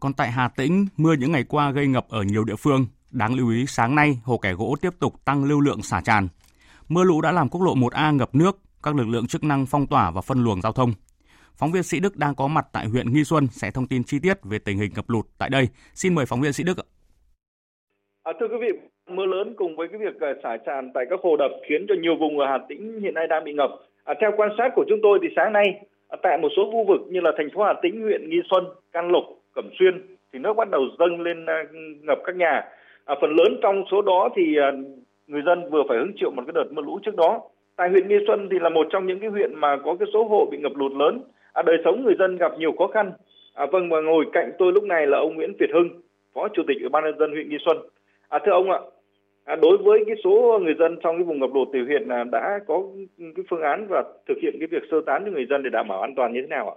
Còn 0.00 0.12
tại 0.12 0.30
Hà 0.30 0.48
Tĩnh, 0.48 0.86
mưa 0.96 1.12
những 1.12 1.32
ngày 1.32 1.44
qua 1.44 1.70
gây 1.70 1.86
ngập 1.86 2.08
ở 2.08 2.22
nhiều 2.22 2.44
địa 2.44 2.56
phương. 2.56 2.86
Đáng 3.10 3.34
lưu 3.34 3.50
ý 3.50 3.64
sáng 3.68 3.94
nay, 3.94 4.20
hồ 4.24 4.38
kẻ 4.38 4.52
gỗ 4.52 4.76
tiếp 4.80 4.90
tục 4.98 5.24
tăng 5.24 5.44
lưu 5.44 5.60
lượng 5.60 5.82
xả 5.82 6.00
tràn. 6.00 6.28
Mưa 6.88 7.04
lũ 7.04 7.20
đã 7.20 7.32
làm 7.32 7.48
quốc 7.48 7.62
lộ 7.62 7.74
1A 7.74 8.16
ngập 8.16 8.34
nước, 8.34 8.56
các 8.82 8.94
lực 8.94 9.08
lượng 9.08 9.26
chức 9.26 9.44
năng 9.44 9.66
phong 9.66 9.86
tỏa 9.86 10.10
và 10.10 10.20
phân 10.20 10.44
luồng 10.44 10.60
giao 10.60 10.72
thông. 10.72 10.90
Phóng 11.56 11.72
viên 11.72 11.82
Sĩ 11.82 12.00
Đức 12.00 12.16
đang 12.16 12.34
có 12.34 12.48
mặt 12.48 12.66
tại 12.72 12.86
huyện 12.86 13.12
Nghi 13.12 13.24
Xuân 13.24 13.46
sẽ 13.50 13.70
thông 13.70 13.86
tin 13.86 14.04
chi 14.04 14.18
tiết 14.22 14.34
về 14.50 14.58
tình 14.64 14.78
hình 14.78 14.90
ngập 14.96 15.04
lụt 15.08 15.24
tại 15.38 15.50
đây. 15.50 15.68
Xin 15.94 16.14
mời 16.14 16.24
phóng 16.28 16.40
viên 16.40 16.52
Sĩ 16.52 16.64
Đức. 16.64 16.76
À, 18.22 18.32
thưa 18.40 18.46
quý 18.48 18.56
vị, 18.60 18.72
mưa 19.08 19.26
lớn 19.26 19.54
cùng 19.56 19.76
với 19.76 19.88
cái 19.88 19.98
việc 19.98 20.20
à, 20.20 20.32
xả 20.42 20.56
tràn 20.66 20.90
tại 20.94 21.04
các 21.10 21.20
hồ 21.22 21.36
đập 21.36 21.50
khiến 21.68 21.86
cho 21.88 21.94
nhiều 22.02 22.16
vùng 22.20 22.38
ở 22.38 22.46
Hà 22.46 22.58
Tĩnh 22.68 23.00
hiện 23.02 23.14
nay 23.14 23.26
đang 23.26 23.44
bị 23.44 23.52
ngập. 23.52 23.70
À, 24.04 24.14
theo 24.20 24.30
quan 24.36 24.50
sát 24.58 24.68
của 24.76 24.84
chúng 24.88 24.98
tôi 25.02 25.18
thì 25.22 25.28
sáng 25.36 25.52
nay 25.52 25.66
à, 26.08 26.16
tại 26.22 26.38
một 26.38 26.48
số 26.56 26.70
khu 26.72 26.84
vực 26.88 27.00
như 27.10 27.20
là 27.20 27.30
thành 27.36 27.48
phố 27.54 27.62
Hà 27.62 27.74
Tĩnh, 27.82 28.02
huyện 28.02 28.30
Nghi 28.30 28.40
Xuân, 28.50 28.64
Can 28.92 29.08
Lộc, 29.08 29.24
Cẩm 29.54 29.70
Xuyên 29.78 30.16
thì 30.32 30.38
nước 30.38 30.54
bắt 30.56 30.70
đầu 30.70 30.82
dâng 30.98 31.20
lên 31.20 31.46
à, 31.46 31.62
ngập 32.02 32.18
các 32.24 32.36
nhà. 32.36 32.62
À, 33.04 33.14
phần 33.20 33.30
lớn 33.30 33.58
trong 33.62 33.84
số 33.90 34.02
đó 34.02 34.28
thì 34.36 34.56
người 35.26 35.42
dân 35.46 35.70
vừa 35.70 35.82
phải 35.88 35.98
hứng 35.98 36.12
chịu 36.16 36.30
một 36.30 36.42
cái 36.46 36.52
đợt 36.54 36.72
mưa 36.72 36.82
lũ 36.82 36.98
trước 37.02 37.16
đó. 37.16 37.40
Tại 37.76 37.88
huyện 37.90 38.08
Nghi 38.08 38.18
Xuân 38.26 38.48
thì 38.50 38.58
là 38.58 38.68
một 38.68 38.86
trong 38.90 39.06
những 39.06 39.20
cái 39.20 39.30
huyện 39.30 39.54
mà 39.54 39.76
có 39.84 39.96
cái 40.00 40.08
số 40.12 40.24
hộ 40.24 40.48
bị 40.50 40.58
ngập 40.58 40.76
lụt 40.76 40.92
lớn, 40.92 41.20
à, 41.52 41.62
đời 41.62 41.76
sống 41.84 42.04
người 42.04 42.14
dân 42.18 42.36
gặp 42.36 42.52
nhiều 42.58 42.72
khó 42.78 42.86
khăn. 42.86 43.12
À, 43.54 43.66
vâng 43.72 43.90
và 43.90 44.00
ngồi 44.00 44.24
cạnh 44.32 44.52
tôi 44.58 44.72
lúc 44.72 44.84
này 44.84 45.06
là 45.06 45.18
ông 45.18 45.34
Nguyễn 45.34 45.52
Việt 45.58 45.70
Hưng, 45.72 45.88
Phó 46.34 46.48
Chủ 46.48 46.62
tịch 46.68 46.76
Ủy 46.80 46.88
ban 46.88 47.04
nhân 47.04 47.18
dân 47.18 47.30
huyện 47.30 47.48
Nghi 47.48 47.58
Xuân. 47.64 47.76
À, 48.28 48.38
thưa 48.46 48.52
ông 48.52 48.70
ạ, 48.70 48.78
à, 49.44 49.56
đối 49.56 49.76
với 49.76 50.04
cái 50.06 50.16
số 50.24 50.58
người 50.62 50.74
dân 50.78 50.96
trong 51.02 51.16
cái 51.16 51.24
vùng 51.24 51.40
ngập 51.40 51.54
lụt 51.54 51.68
thì 51.72 51.78
huyện 51.82 52.08
à, 52.08 52.24
đã 52.32 52.58
có 52.66 52.82
cái 53.18 53.44
phương 53.50 53.62
án 53.62 53.86
và 53.88 54.04
thực 54.28 54.38
hiện 54.42 54.56
cái 54.60 54.66
việc 54.66 54.82
sơ 54.90 55.00
tán 55.06 55.22
cho 55.24 55.30
người 55.30 55.46
dân 55.50 55.62
để 55.62 55.70
đảm 55.70 55.88
bảo 55.88 56.00
an 56.00 56.14
toàn 56.14 56.32
như 56.32 56.40
thế 56.40 56.48
nào 56.48 56.68
ạ? 56.70 56.76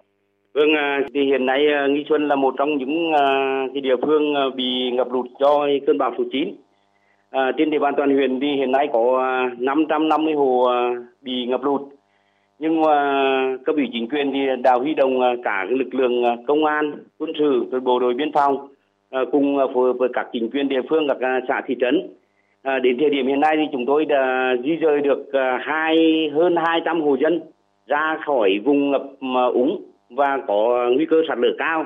Vâng, 0.53 0.73
à, 0.75 1.01
thì 1.13 1.25
hiện 1.25 1.45
nay 1.45 1.67
à, 1.73 1.87
Nghi 1.87 2.05
Xuân 2.09 2.27
là 2.27 2.35
một 2.35 2.53
trong 2.57 2.77
những 2.77 3.13
à, 3.13 3.25
cái 3.73 3.81
địa 3.81 3.95
phương 4.05 4.33
bị 4.55 4.91
ngập 4.91 5.11
lụt 5.11 5.25
do 5.39 5.67
cơn 5.87 5.97
bão 5.97 6.13
số 6.17 6.23
9. 6.31 6.55
À, 7.31 7.51
trên 7.57 7.69
địa 7.69 7.79
bàn 7.79 7.93
toàn 7.97 8.15
huyện 8.15 8.39
thì 8.39 8.47
hiện 8.55 8.71
nay 8.71 8.87
có 8.93 9.17
ờ, 9.19 9.55
550 9.59 10.33
hồ 10.33 10.63
ờ, 10.63 10.89
bị 11.21 11.45
ngập 11.45 11.63
lụt. 11.63 11.81
Nhưng 12.59 12.81
mà 12.81 13.57
cấp 13.65 13.75
ủy 13.75 13.89
chính 13.93 14.09
quyền 14.09 14.31
thì 14.33 14.39
đã 14.63 14.73
huy 14.73 14.93
động 14.93 15.19
cả 15.43 15.65
lực 15.69 15.93
lượng 15.93 16.23
công 16.47 16.65
an, 16.65 16.93
quân 17.17 17.31
sự, 17.39 17.65
rồi 17.71 17.81
bộ 17.81 17.99
đội 17.99 18.13
biên 18.13 18.31
phòng 18.31 18.67
cùng 19.31 19.57
phối 19.73 19.87
hợp 19.87 19.97
với 19.99 20.09
các 20.13 20.27
chính 20.33 20.49
quyền 20.49 20.67
địa 20.67 20.81
phương, 20.89 21.07
các 21.07 21.41
xã 21.47 21.61
thị 21.67 21.75
trấn. 21.79 22.09
À, 22.63 22.79
đến 22.79 22.97
thời 22.99 23.09
điểm 23.09 23.27
hiện 23.27 23.39
nay 23.39 23.55
thì 23.57 23.63
chúng 23.71 23.85
tôi 23.85 24.05
đã 24.05 24.55
di 24.63 24.75
rời 24.75 25.01
được 25.01 25.25
hai 25.59 25.95
hơn 26.33 26.55
200 26.55 27.01
hộ 27.01 27.17
dân 27.21 27.41
ra 27.87 28.17
khỏi 28.25 28.59
vùng 28.65 28.91
ngập 28.91 29.03
úng 29.53 29.81
và 30.09 30.37
có 30.47 30.89
nguy 30.95 31.05
cơ 31.05 31.17
sạt 31.27 31.37
lở 31.37 31.49
cao. 31.57 31.85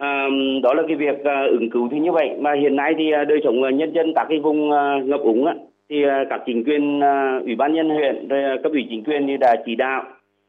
À, 0.00 0.28
đó 0.62 0.74
là 0.74 0.82
cái 0.88 0.96
việc 0.96 1.24
à, 1.24 1.44
ứng 1.50 1.70
cứu 1.70 1.88
thì 1.92 1.98
như 1.98 2.12
vậy. 2.12 2.30
Mà 2.38 2.52
hiện 2.52 2.76
nay 2.76 2.94
thì 2.98 3.12
à, 3.12 3.24
đời 3.24 3.40
sống 3.44 3.62
ờ, 3.62 3.70
nhân 3.70 3.92
dân 3.92 4.12
các 4.14 4.26
cái 4.28 4.38
vùng 4.38 4.72
à, 4.72 5.00
ngập 5.04 5.20
úng 5.20 5.46
á, 5.46 5.54
thì 5.88 6.04
à, 6.04 6.24
các 6.30 6.42
chính 6.46 6.64
quyền 6.64 7.00
à, 7.00 7.40
ủy 7.44 7.54
ban 7.56 7.74
nhân 7.74 7.88
huyện 7.88 8.28
rồi 8.28 8.44
à, 8.44 8.56
cấp 8.62 8.72
ủy 8.72 8.86
chính 8.90 9.04
quyền 9.04 9.26
thì 9.26 9.36
đã 9.36 9.56
chỉ 9.66 9.74
đạo 9.74 10.04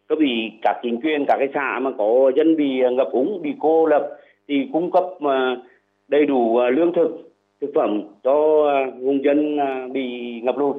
cấp 0.08 0.18
ủy 0.18 0.52
các 0.62 0.76
chính 0.84 1.02
quyền 1.02 1.26
các 1.26 1.36
cái 1.40 1.48
xã 1.54 1.80
mà 1.80 1.92
có 1.98 2.32
dân 2.36 2.56
bị 2.58 2.82
ngập 2.92 3.12
úng 3.12 3.42
bị 3.42 3.54
cô 3.60 3.86
lập 3.86 4.08
thì 4.48 4.68
cung 4.74 4.92
cấp 4.92 5.04
à, 5.22 5.56
đầy 6.08 6.26
đủ 6.26 6.58
à, 6.58 6.70
lương 6.70 6.94
thực 6.94 7.32
thực 7.62 7.72
phẩm 7.76 8.02
cho 8.24 8.68
à, 8.70 8.92
vùng 9.00 9.24
dân 9.24 9.58
à, 9.58 9.88
bị 9.94 10.04
ngập 10.44 10.58
lụt. 10.58 10.76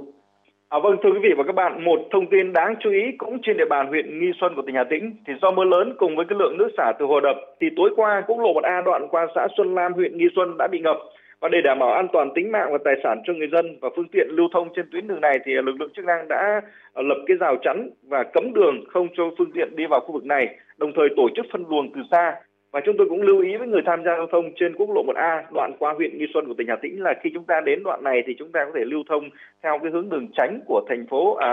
À, 0.72 0.78
vâng 0.78 0.96
thưa 1.02 1.10
quý 1.12 1.18
vị 1.22 1.32
và 1.36 1.44
các 1.44 1.54
bạn, 1.54 1.84
một 1.84 2.00
thông 2.10 2.26
tin 2.26 2.52
đáng 2.52 2.74
chú 2.80 2.90
ý 2.90 3.02
cũng 3.18 3.38
trên 3.42 3.56
địa 3.56 3.64
bàn 3.70 3.86
huyện 3.86 4.20
Nghi 4.20 4.32
Xuân 4.40 4.52
của 4.56 4.62
tỉnh 4.62 4.74
Hà 4.74 4.84
Tĩnh. 4.84 5.16
Thì 5.26 5.32
do 5.42 5.50
mưa 5.50 5.64
lớn 5.64 5.94
cùng 5.98 6.16
với 6.16 6.26
cái 6.28 6.38
lượng 6.38 6.56
nước 6.58 6.68
xả 6.76 6.92
từ 6.98 7.06
hồ 7.06 7.20
đập 7.20 7.36
thì 7.60 7.66
tối 7.76 7.90
qua 7.96 8.22
quốc 8.26 8.38
lộ 8.40 8.52
1A 8.52 8.82
đoạn 8.84 9.08
qua 9.10 9.26
xã 9.34 9.48
Xuân 9.56 9.74
Lam 9.74 9.92
huyện 9.92 10.18
Nghi 10.18 10.28
Xuân 10.36 10.56
đã 10.58 10.68
bị 10.72 10.80
ngập. 10.80 10.96
Và 11.40 11.48
để 11.48 11.58
đảm 11.64 11.78
bảo 11.78 11.92
an 11.92 12.06
toàn 12.12 12.30
tính 12.34 12.52
mạng 12.52 12.68
và 12.72 12.78
tài 12.84 12.94
sản 13.04 13.22
cho 13.24 13.32
người 13.32 13.48
dân 13.52 13.78
và 13.80 13.88
phương 13.96 14.08
tiện 14.12 14.26
lưu 14.30 14.48
thông 14.52 14.68
trên 14.76 14.86
tuyến 14.92 15.08
đường 15.08 15.20
này 15.20 15.38
thì 15.44 15.52
lực 15.52 15.80
lượng 15.80 15.92
chức 15.96 16.04
năng 16.04 16.28
đã 16.28 16.60
à, 16.94 17.02
lập 17.02 17.18
cái 17.26 17.36
rào 17.40 17.56
chắn 17.62 17.90
và 18.08 18.22
cấm 18.22 18.52
đường 18.52 18.84
không 18.88 19.08
cho 19.16 19.24
phương 19.38 19.50
tiện 19.54 19.76
đi 19.76 19.86
vào 19.86 20.00
khu 20.00 20.12
vực 20.12 20.24
này, 20.24 20.56
đồng 20.78 20.92
thời 20.96 21.08
tổ 21.16 21.28
chức 21.36 21.46
phân 21.52 21.64
luồng 21.70 21.92
từ 21.94 22.00
xa 22.10 22.34
và 22.72 22.80
chúng 22.84 22.94
tôi 22.98 23.06
cũng 23.10 23.22
lưu 23.22 23.40
ý 23.40 23.56
với 23.56 23.68
người 23.68 23.82
tham 23.86 24.00
gia 24.04 24.12
giao 24.16 24.26
thông 24.32 24.44
trên 24.60 24.76
quốc 24.76 24.90
lộ 24.94 25.02
1A 25.02 25.42
đoạn 25.54 25.72
qua 25.78 25.94
huyện 25.96 26.18
Nghi 26.18 26.26
Xuân 26.34 26.46
của 26.46 26.54
tỉnh 26.58 26.68
Hà 26.68 26.76
Tĩnh 26.82 27.02
là 27.02 27.14
khi 27.22 27.30
chúng 27.34 27.44
ta 27.44 27.60
đến 27.66 27.82
đoạn 27.82 28.04
này 28.04 28.22
thì 28.26 28.32
chúng 28.38 28.52
ta 28.52 28.60
có 28.64 28.70
thể 28.74 28.84
lưu 28.84 29.02
thông 29.08 29.24
theo 29.62 29.78
cái 29.82 29.90
hướng 29.92 30.08
đường 30.08 30.28
tránh 30.36 30.60
của 30.66 30.80
thành 30.88 31.06
phố 31.10 31.34
à, 31.34 31.52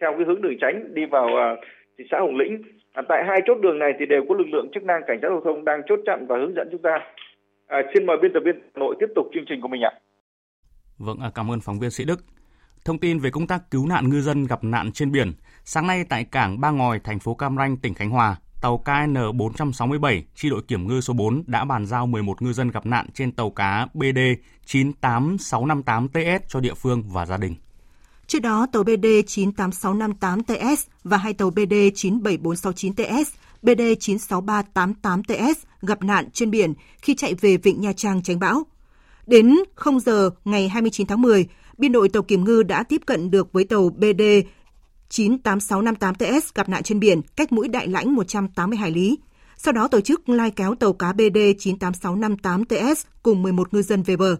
theo 0.00 0.12
cái 0.16 0.24
hướng 0.26 0.42
đường 0.42 0.58
tránh 0.60 0.94
đi 0.94 1.02
vào 1.06 1.28
à, 1.36 1.56
thị 1.98 2.04
xã 2.10 2.18
Hồng 2.18 2.36
Lĩnh. 2.36 2.62
À, 2.92 3.02
tại 3.08 3.24
hai 3.28 3.40
chốt 3.46 3.58
đường 3.62 3.78
này 3.78 3.92
thì 3.98 4.06
đều 4.06 4.22
có 4.28 4.34
lực 4.34 4.48
lượng 4.52 4.68
chức 4.74 4.82
năng 4.82 5.02
cảnh 5.06 5.18
sát 5.22 5.28
giao 5.28 5.40
thông 5.44 5.64
đang 5.64 5.80
chốt 5.86 6.00
chặn 6.06 6.26
và 6.28 6.36
hướng 6.38 6.54
dẫn 6.54 6.68
chúng 6.72 6.82
ta. 6.82 6.98
À, 7.66 7.82
xin 7.94 8.06
mời 8.06 8.16
biên 8.22 8.32
tập 8.34 8.40
viên 8.44 8.54
Hà 8.54 8.80
Nội 8.80 8.96
tiếp 9.00 9.06
tục 9.14 9.26
chương 9.34 9.44
trình 9.48 9.60
của 9.60 9.68
mình 9.68 9.82
ạ. 9.82 9.92
Vâng, 10.98 11.16
à, 11.22 11.30
cảm 11.34 11.50
ơn 11.50 11.60
phóng 11.60 11.78
viên 11.78 11.90
Sĩ 11.90 12.04
Đức. 12.04 12.20
Thông 12.84 12.98
tin 12.98 13.18
về 13.18 13.30
công 13.30 13.46
tác 13.46 13.60
cứu 13.70 13.86
nạn 13.88 14.04
ngư 14.08 14.20
dân 14.20 14.46
gặp 14.48 14.64
nạn 14.64 14.90
trên 14.92 15.12
biển. 15.12 15.32
Sáng 15.64 15.86
nay 15.86 16.04
tại 16.08 16.24
cảng 16.32 16.60
Ba 16.60 16.70
Ngòi, 16.70 17.00
thành 17.04 17.18
phố 17.18 17.34
Cam 17.34 17.56
Ranh, 17.56 17.76
tỉnh 17.76 17.94
Khánh 17.94 18.10
Hòa, 18.10 18.36
tàu 18.60 18.82
KN467, 18.84 20.22
chi 20.34 20.50
đội 20.50 20.62
kiểm 20.68 20.86
ngư 20.86 21.00
số 21.00 21.14
4 21.14 21.42
đã 21.46 21.64
bàn 21.64 21.86
giao 21.86 22.06
11 22.06 22.42
ngư 22.42 22.52
dân 22.52 22.70
gặp 22.70 22.86
nạn 22.86 23.06
trên 23.14 23.32
tàu 23.32 23.50
cá 23.50 23.86
BD 23.94 24.18
98658TS 24.66 26.38
cho 26.48 26.60
địa 26.60 26.74
phương 26.74 27.02
và 27.02 27.26
gia 27.26 27.36
đình. 27.36 27.54
Trước 28.26 28.38
đó, 28.38 28.66
tàu 28.72 28.82
BD 28.82 29.06
98658TS 29.26 30.76
và 31.04 31.16
hai 31.16 31.34
tàu 31.34 31.50
BD 31.50 31.72
97469TS, 31.72 33.24
BD 33.62 33.80
96388TS 33.80 35.54
gặp 35.82 36.02
nạn 36.02 36.30
trên 36.32 36.50
biển 36.50 36.74
khi 37.02 37.14
chạy 37.14 37.34
về 37.34 37.56
Vịnh 37.56 37.80
Nha 37.80 37.92
Trang 37.92 38.22
tránh 38.22 38.38
bão. 38.38 38.62
Đến 39.26 39.56
0 39.74 40.00
giờ 40.00 40.30
ngày 40.44 40.68
29 40.68 41.06
tháng 41.06 41.22
10, 41.22 41.46
biên 41.78 41.92
đội 41.92 42.08
tàu 42.08 42.22
kiểm 42.22 42.44
ngư 42.44 42.62
đã 42.62 42.82
tiếp 42.82 43.02
cận 43.06 43.30
được 43.30 43.52
với 43.52 43.64
tàu 43.64 43.88
BD 43.88 44.22
98658TS 45.10 46.40
gặp 46.54 46.68
nạn 46.68 46.82
trên 46.82 47.00
biển 47.00 47.22
cách 47.36 47.52
mũi 47.52 47.68
Đại 47.68 47.88
Lãnh 47.88 48.14
180 48.14 48.78
hải 48.78 48.90
lý. 48.90 49.18
Sau 49.56 49.72
đó 49.72 49.88
tổ 49.88 50.00
chức 50.00 50.28
lai 50.28 50.50
kéo 50.50 50.74
tàu 50.74 50.92
cá 50.92 51.12
BD 51.12 51.36
98658TS 51.58 52.94
cùng 53.22 53.42
11 53.42 53.74
ngư 53.74 53.82
dân 53.82 54.02
về 54.02 54.16
bờ. 54.16 54.36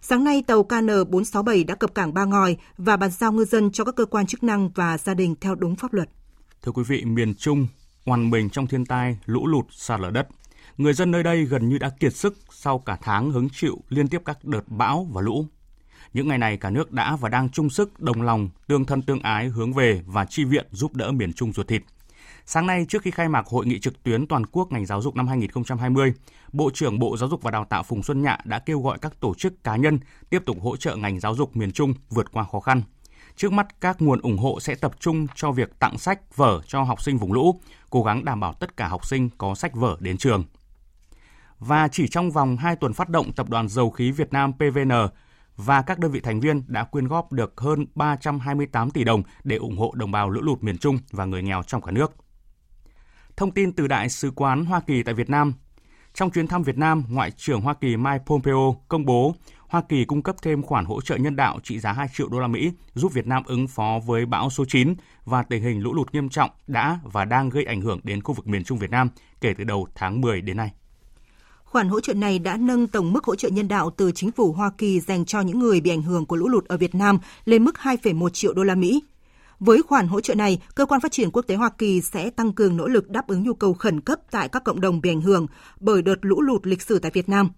Sáng 0.00 0.24
nay, 0.24 0.42
tàu 0.46 0.62
KN467 0.62 1.66
đã 1.66 1.74
cập 1.74 1.94
cảng 1.94 2.14
Ba 2.14 2.24
Ngòi 2.24 2.56
và 2.78 2.96
bàn 2.96 3.10
giao 3.10 3.32
ngư 3.32 3.44
dân 3.44 3.70
cho 3.70 3.84
các 3.84 3.96
cơ 3.96 4.04
quan 4.04 4.26
chức 4.26 4.42
năng 4.42 4.70
và 4.74 4.98
gia 4.98 5.14
đình 5.14 5.34
theo 5.40 5.54
đúng 5.54 5.76
pháp 5.76 5.92
luật. 5.92 6.08
Thưa 6.62 6.72
quý 6.72 6.82
vị, 6.86 7.04
miền 7.04 7.34
Trung 7.34 7.66
oằn 8.04 8.30
mình 8.30 8.50
trong 8.50 8.66
thiên 8.66 8.86
tai, 8.86 9.18
lũ 9.26 9.46
lụt, 9.46 9.66
sạt 9.70 10.00
lở 10.00 10.10
đất. 10.10 10.28
Người 10.76 10.92
dân 10.92 11.10
nơi 11.10 11.22
đây 11.22 11.44
gần 11.44 11.68
như 11.68 11.78
đã 11.78 11.90
kiệt 12.00 12.16
sức 12.16 12.38
sau 12.50 12.78
cả 12.78 12.98
tháng 13.02 13.30
hứng 13.30 13.48
chịu 13.52 13.78
liên 13.88 14.08
tiếp 14.08 14.22
các 14.24 14.44
đợt 14.44 14.68
bão 14.68 15.08
và 15.12 15.22
lũ. 15.22 15.46
Những 16.14 16.28
ngày 16.28 16.38
này 16.38 16.56
cả 16.56 16.70
nước 16.70 16.92
đã 16.92 17.16
và 17.16 17.28
đang 17.28 17.48
chung 17.48 17.70
sức 17.70 18.00
đồng 18.00 18.22
lòng, 18.22 18.48
tương 18.66 18.84
thân 18.84 19.02
tương 19.02 19.20
ái 19.20 19.48
hướng 19.48 19.72
về 19.72 20.02
và 20.06 20.24
chi 20.24 20.44
viện 20.44 20.66
giúp 20.70 20.94
đỡ 20.94 21.12
miền 21.12 21.32
Trung 21.32 21.52
ruột 21.52 21.68
thịt. 21.68 21.82
Sáng 22.46 22.66
nay, 22.66 22.86
trước 22.88 23.02
khi 23.02 23.10
khai 23.10 23.28
mạc 23.28 23.46
hội 23.46 23.66
nghị 23.66 23.80
trực 23.80 24.02
tuyến 24.02 24.26
toàn 24.26 24.46
quốc 24.46 24.72
ngành 24.72 24.86
giáo 24.86 25.02
dục 25.02 25.16
năm 25.16 25.28
2020, 25.28 26.12
Bộ 26.52 26.70
trưởng 26.74 26.98
Bộ 26.98 27.16
Giáo 27.16 27.28
dục 27.28 27.42
và 27.42 27.50
Đào 27.50 27.64
tạo 27.64 27.82
Phùng 27.82 28.02
Xuân 28.02 28.22
Nhạ 28.22 28.38
đã 28.44 28.58
kêu 28.58 28.80
gọi 28.80 28.98
các 28.98 29.20
tổ 29.20 29.34
chức 29.34 29.64
cá 29.64 29.76
nhân 29.76 29.98
tiếp 30.30 30.42
tục 30.46 30.56
hỗ 30.62 30.76
trợ 30.76 30.96
ngành 30.96 31.20
giáo 31.20 31.34
dục 31.34 31.56
miền 31.56 31.72
Trung 31.72 31.94
vượt 32.10 32.32
qua 32.32 32.44
khó 32.52 32.60
khăn. 32.60 32.82
Trước 33.36 33.52
mắt, 33.52 33.80
các 33.80 34.02
nguồn 34.02 34.20
ủng 34.20 34.38
hộ 34.38 34.60
sẽ 34.60 34.74
tập 34.74 34.92
trung 35.00 35.26
cho 35.34 35.50
việc 35.50 35.78
tặng 35.78 35.98
sách, 35.98 36.36
vở 36.36 36.60
cho 36.66 36.82
học 36.82 37.02
sinh 37.02 37.18
vùng 37.18 37.32
lũ, 37.32 37.60
cố 37.90 38.02
gắng 38.02 38.24
đảm 38.24 38.40
bảo 38.40 38.52
tất 38.52 38.76
cả 38.76 38.88
học 38.88 39.06
sinh 39.06 39.30
có 39.38 39.54
sách 39.54 39.74
vở 39.74 39.96
đến 40.00 40.16
trường. 40.16 40.44
Và 41.58 41.88
chỉ 41.88 42.08
trong 42.08 42.30
vòng 42.30 42.56
2 42.56 42.76
tuần 42.76 42.92
phát 42.92 43.08
động, 43.08 43.32
Tập 43.32 43.48
đoàn 43.48 43.68
Dầu 43.68 43.90
khí 43.90 44.10
Việt 44.10 44.32
Nam 44.32 44.52
PVN 44.52 44.92
và 45.56 45.82
các 45.82 45.98
đơn 45.98 46.10
vị 46.10 46.20
thành 46.20 46.40
viên 46.40 46.62
đã 46.66 46.84
quyên 46.84 47.08
góp 47.08 47.32
được 47.32 47.60
hơn 47.60 47.86
328 47.94 48.90
tỷ 48.90 49.04
đồng 49.04 49.22
để 49.44 49.56
ủng 49.56 49.78
hộ 49.78 49.92
đồng 49.94 50.10
bào 50.10 50.30
lũ 50.30 50.40
lụt 50.42 50.62
miền 50.62 50.78
Trung 50.78 50.98
và 51.10 51.24
người 51.24 51.42
nghèo 51.42 51.62
trong 51.62 51.82
cả 51.82 51.92
nước. 51.92 52.12
Thông 53.36 53.50
tin 53.50 53.72
từ 53.72 53.86
Đại 53.86 54.08
sứ 54.08 54.30
quán 54.30 54.64
Hoa 54.64 54.80
Kỳ 54.80 55.02
tại 55.02 55.14
Việt 55.14 55.30
Nam, 55.30 55.54
trong 56.14 56.30
chuyến 56.30 56.46
thăm 56.46 56.62
Việt 56.62 56.78
Nam, 56.78 57.04
Ngoại 57.08 57.30
trưởng 57.30 57.60
Hoa 57.60 57.74
Kỳ 57.74 57.96
Mike 57.96 58.24
Pompeo 58.26 58.76
công 58.88 59.04
bố 59.04 59.34
Hoa 59.68 59.82
Kỳ 59.88 60.04
cung 60.04 60.22
cấp 60.22 60.36
thêm 60.42 60.62
khoản 60.62 60.84
hỗ 60.84 61.00
trợ 61.00 61.16
nhân 61.16 61.36
đạo 61.36 61.58
trị 61.62 61.78
giá 61.78 61.92
2 61.92 62.08
triệu 62.14 62.28
đô 62.28 62.40
la 62.40 62.46
Mỹ 62.46 62.72
giúp 62.94 63.12
Việt 63.12 63.26
Nam 63.26 63.42
ứng 63.46 63.68
phó 63.68 64.00
với 64.06 64.26
bão 64.26 64.50
số 64.50 64.64
9 64.68 64.94
và 65.24 65.42
tình 65.42 65.62
hình 65.62 65.80
lũ 65.80 65.94
lụt 65.94 66.12
nghiêm 66.12 66.28
trọng 66.28 66.50
đã 66.66 66.98
và 67.02 67.24
đang 67.24 67.48
gây 67.48 67.64
ảnh 67.64 67.80
hưởng 67.80 68.00
đến 68.02 68.22
khu 68.22 68.34
vực 68.34 68.46
miền 68.46 68.64
Trung 68.64 68.78
Việt 68.78 68.90
Nam 68.90 69.08
kể 69.40 69.54
từ 69.58 69.64
đầu 69.64 69.88
tháng 69.94 70.20
10 70.20 70.40
đến 70.40 70.56
nay. 70.56 70.70
Khoản 71.74 71.88
hỗ 71.88 72.00
trợ 72.00 72.14
này 72.14 72.38
đã 72.38 72.56
nâng 72.56 72.86
tổng 72.86 73.12
mức 73.12 73.24
hỗ 73.24 73.34
trợ 73.34 73.48
nhân 73.48 73.68
đạo 73.68 73.90
từ 73.96 74.12
chính 74.12 74.30
phủ 74.30 74.52
Hoa 74.52 74.70
Kỳ 74.78 75.00
dành 75.00 75.24
cho 75.24 75.40
những 75.40 75.58
người 75.58 75.80
bị 75.80 75.90
ảnh 75.90 76.02
hưởng 76.02 76.26
của 76.26 76.36
lũ 76.36 76.48
lụt 76.48 76.64
ở 76.64 76.76
Việt 76.76 76.94
Nam 76.94 77.18
lên 77.44 77.64
mức 77.64 77.74
2,1 77.82 78.28
triệu 78.28 78.54
đô 78.54 78.62
la 78.62 78.74
Mỹ. 78.74 79.02
Với 79.60 79.82
khoản 79.82 80.08
hỗ 80.08 80.20
trợ 80.20 80.34
này, 80.34 80.62
cơ 80.74 80.86
quan 80.86 81.00
phát 81.00 81.12
triển 81.12 81.30
quốc 81.30 81.42
tế 81.42 81.54
Hoa 81.54 81.70
Kỳ 81.78 82.00
sẽ 82.00 82.30
tăng 82.30 82.52
cường 82.52 82.76
nỗ 82.76 82.88
lực 82.88 83.10
đáp 83.10 83.26
ứng 83.26 83.42
nhu 83.42 83.54
cầu 83.54 83.74
khẩn 83.74 84.00
cấp 84.00 84.18
tại 84.30 84.48
các 84.48 84.64
cộng 84.64 84.80
đồng 84.80 85.00
bị 85.00 85.10
ảnh 85.10 85.20
hưởng 85.20 85.46
bởi 85.80 86.02
đợt 86.02 86.16
lũ 86.22 86.40
lụt 86.40 86.66
lịch 86.66 86.82
sử 86.82 86.98
tại 86.98 87.10
Việt 87.14 87.28
Nam. 87.28 87.50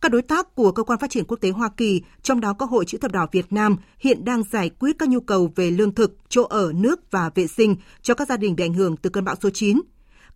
Các 0.00 0.12
đối 0.12 0.22
tác 0.22 0.54
của 0.54 0.72
cơ 0.72 0.82
quan 0.82 0.98
phát 0.98 1.10
triển 1.10 1.24
quốc 1.24 1.36
tế 1.40 1.50
Hoa 1.50 1.68
Kỳ, 1.76 2.02
trong 2.22 2.40
đó 2.40 2.52
có 2.52 2.66
Hội 2.66 2.84
chữ 2.84 2.98
thập 2.98 3.12
đỏ 3.12 3.26
Việt 3.32 3.52
Nam, 3.52 3.76
hiện 3.98 4.24
đang 4.24 4.42
giải 4.42 4.70
quyết 4.70 4.98
các 4.98 5.08
nhu 5.08 5.20
cầu 5.20 5.52
về 5.56 5.70
lương 5.70 5.94
thực, 5.94 6.16
chỗ 6.28 6.42
ở, 6.42 6.72
nước 6.74 7.10
và 7.10 7.30
vệ 7.34 7.46
sinh 7.46 7.76
cho 8.02 8.14
các 8.14 8.28
gia 8.28 8.36
đình 8.36 8.56
bị 8.56 8.64
ảnh 8.64 8.74
hưởng 8.74 8.96
từ 8.96 9.10
cơn 9.10 9.24
bão 9.24 9.34
số 9.42 9.50
9. 9.50 9.80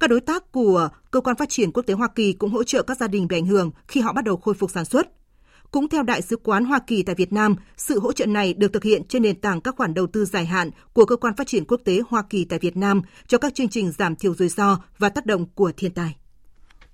Các 0.03 0.09
đối 0.09 0.21
tác 0.21 0.53
của 0.53 0.89
cơ 1.11 1.21
quan 1.21 1.37
phát 1.37 1.49
triển 1.49 1.73
quốc 1.73 1.83
tế 1.87 1.95
Hoa 1.95 2.09
Kỳ 2.09 2.33
cũng 2.33 2.51
hỗ 2.51 2.65
trợ 2.65 2.83
các 2.83 2.97
gia 2.97 3.09
đình 3.09 3.29
bị 3.29 3.37
ảnh 3.37 3.47
hưởng 3.47 3.71
khi 3.89 4.01
họ 4.01 4.13
bắt 4.13 4.25
đầu 4.25 4.37
khôi 4.37 4.55
phục 4.55 4.71
sản 4.71 4.85
xuất. 4.85 5.09
Cũng 5.71 5.89
theo 5.89 6.03
Đại 6.03 6.23
sứ 6.23 6.37
quán 6.37 6.65
Hoa 6.65 6.79
Kỳ 6.87 7.03
tại 7.03 7.15
Việt 7.15 7.33
Nam, 7.33 7.57
sự 7.77 8.01
hỗ 8.01 8.13
trợ 8.13 8.27
này 8.27 8.55
được 8.55 8.73
thực 8.73 8.85
hiện 8.85 9.05
trên 9.09 9.23
nền 9.23 9.41
tảng 9.41 9.61
các 9.61 9.77
khoản 9.77 9.95
đầu 9.95 10.07
tư 10.07 10.25
dài 10.25 10.47
hạn 10.47 10.71
của 10.93 11.05
Cơ 11.05 11.17
quan 11.17 11.37
Phát 11.37 11.47
triển 11.47 11.65
Quốc 11.65 11.81
tế 11.85 12.01
Hoa 12.09 12.23
Kỳ 12.31 12.45
tại 12.45 12.59
Việt 12.59 12.77
Nam 12.77 13.03
cho 13.27 13.39
các 13.39 13.55
chương 13.55 13.69
trình 13.69 13.93
giảm 13.93 14.17
thiểu 14.17 14.35
rủi 14.35 14.49
ro 14.49 14.79
và 14.99 15.09
tác 15.09 15.27
động 15.27 15.47
của 15.55 15.73
thiên 15.77 15.95
tai. 15.95 16.17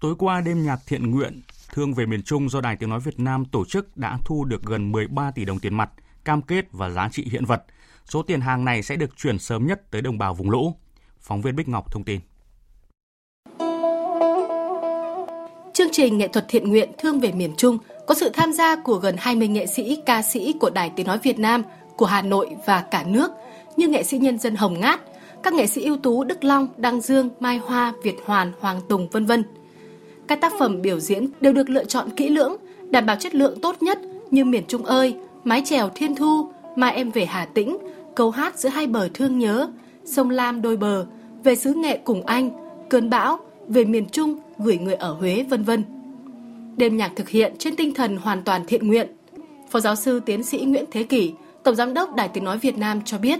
Tối 0.00 0.14
qua, 0.18 0.40
đêm 0.40 0.62
nhạc 0.62 0.78
thiện 0.86 1.10
nguyện 1.10 1.42
Thương 1.72 1.94
về 1.94 2.06
miền 2.06 2.22
Trung 2.22 2.48
do 2.48 2.60
Đài 2.60 2.76
Tiếng 2.76 2.90
Nói 2.90 3.00
Việt 3.00 3.20
Nam 3.20 3.44
tổ 3.44 3.64
chức 3.64 3.96
đã 3.96 4.18
thu 4.24 4.44
được 4.44 4.62
gần 4.62 4.92
13 4.92 5.30
tỷ 5.30 5.44
đồng 5.44 5.58
tiền 5.58 5.74
mặt, 5.74 5.90
cam 6.24 6.42
kết 6.42 6.64
và 6.72 6.90
giá 6.90 7.08
trị 7.12 7.28
hiện 7.30 7.44
vật. 7.44 7.64
Số 8.04 8.22
tiền 8.22 8.40
hàng 8.40 8.64
này 8.64 8.82
sẽ 8.82 8.96
được 8.96 9.16
chuyển 9.16 9.38
sớm 9.38 9.66
nhất 9.66 9.90
tới 9.90 10.02
đồng 10.02 10.18
bào 10.18 10.34
vùng 10.34 10.50
lũ. 10.50 10.76
Phóng 11.20 11.42
viên 11.42 11.56
Bích 11.56 11.68
Ngọc 11.68 11.92
thông 11.92 12.04
tin. 12.04 12.20
Chương 15.78 15.90
trình 15.92 16.18
nghệ 16.18 16.28
thuật 16.28 16.44
thiện 16.48 16.68
nguyện 16.68 16.90
Thương 16.98 17.20
về 17.20 17.32
miền 17.32 17.54
Trung 17.56 17.78
có 18.06 18.14
sự 18.14 18.28
tham 18.28 18.52
gia 18.52 18.76
của 18.76 18.94
gần 18.94 19.14
20 19.18 19.48
nghệ 19.48 19.66
sĩ, 19.66 19.98
ca 20.06 20.22
sĩ 20.22 20.54
của 20.60 20.70
Đài 20.70 20.90
Tiếng 20.96 21.06
Nói 21.06 21.18
Việt 21.22 21.38
Nam, 21.38 21.62
của 21.96 22.06
Hà 22.06 22.22
Nội 22.22 22.48
và 22.66 22.84
cả 22.90 23.04
nước 23.06 23.30
như 23.76 23.88
nghệ 23.88 24.02
sĩ 24.02 24.18
nhân 24.18 24.38
dân 24.38 24.56
Hồng 24.56 24.80
Ngát, 24.80 25.00
các 25.42 25.52
nghệ 25.52 25.66
sĩ 25.66 25.84
ưu 25.84 25.96
tú 25.96 26.24
Đức 26.24 26.44
Long, 26.44 26.68
Đăng 26.76 27.00
Dương, 27.00 27.28
Mai 27.40 27.58
Hoa, 27.58 27.92
Việt 28.02 28.16
Hoàn, 28.24 28.52
Hoàng 28.60 28.80
Tùng 28.88 29.08
vân 29.08 29.26
vân. 29.26 29.44
Các 30.28 30.40
tác 30.40 30.52
phẩm 30.58 30.82
biểu 30.82 31.00
diễn 31.00 31.26
đều 31.40 31.52
được 31.52 31.70
lựa 31.70 31.84
chọn 31.84 32.10
kỹ 32.10 32.28
lưỡng, 32.28 32.56
đảm 32.90 33.06
bảo 33.06 33.16
chất 33.16 33.34
lượng 33.34 33.60
tốt 33.60 33.82
nhất 33.82 33.98
như 34.30 34.44
Miền 34.44 34.64
Trung 34.68 34.84
ơi, 34.84 35.16
Mái 35.44 35.62
chèo 35.64 35.88
Thiên 35.94 36.14
Thu, 36.14 36.50
Mai 36.76 36.94
em 36.94 37.10
về 37.10 37.24
Hà 37.24 37.44
Tĩnh, 37.44 37.78
Câu 38.14 38.30
hát 38.30 38.58
giữa 38.58 38.68
hai 38.68 38.86
bờ 38.86 39.08
thương 39.14 39.38
nhớ, 39.38 39.68
Sông 40.04 40.30
Lam 40.30 40.62
đôi 40.62 40.76
bờ, 40.76 41.06
Về 41.44 41.54
xứ 41.54 41.74
nghệ 41.74 41.98
cùng 42.04 42.26
anh, 42.26 42.50
Cơn 42.88 43.10
bão, 43.10 43.38
Về 43.68 43.84
miền 43.84 44.08
Trung, 44.08 44.38
Gửi 44.58 44.78
người 44.78 44.94
ở 44.94 45.12
Huế 45.12 45.44
vân 45.48 45.62
vân. 45.62 45.84
Đêm 46.76 46.96
nhạc 46.96 47.10
thực 47.16 47.28
hiện 47.28 47.52
trên 47.58 47.76
tinh 47.76 47.94
thần 47.94 48.16
hoàn 48.16 48.42
toàn 48.42 48.62
thiện 48.68 48.88
nguyện. 48.88 49.06
Phó 49.70 49.80
giáo 49.80 49.96
sư 49.96 50.20
tiến 50.26 50.42
sĩ 50.42 50.58
Nguyễn 50.58 50.84
Thế 50.90 51.02
Kỷ, 51.02 51.32
Tổng 51.64 51.74
giám 51.74 51.94
đốc 51.94 52.14
Đài 52.14 52.28
Tiếng 52.28 52.44
Nói 52.44 52.58
Việt 52.58 52.78
Nam 52.78 53.00
cho 53.04 53.18
biết. 53.18 53.38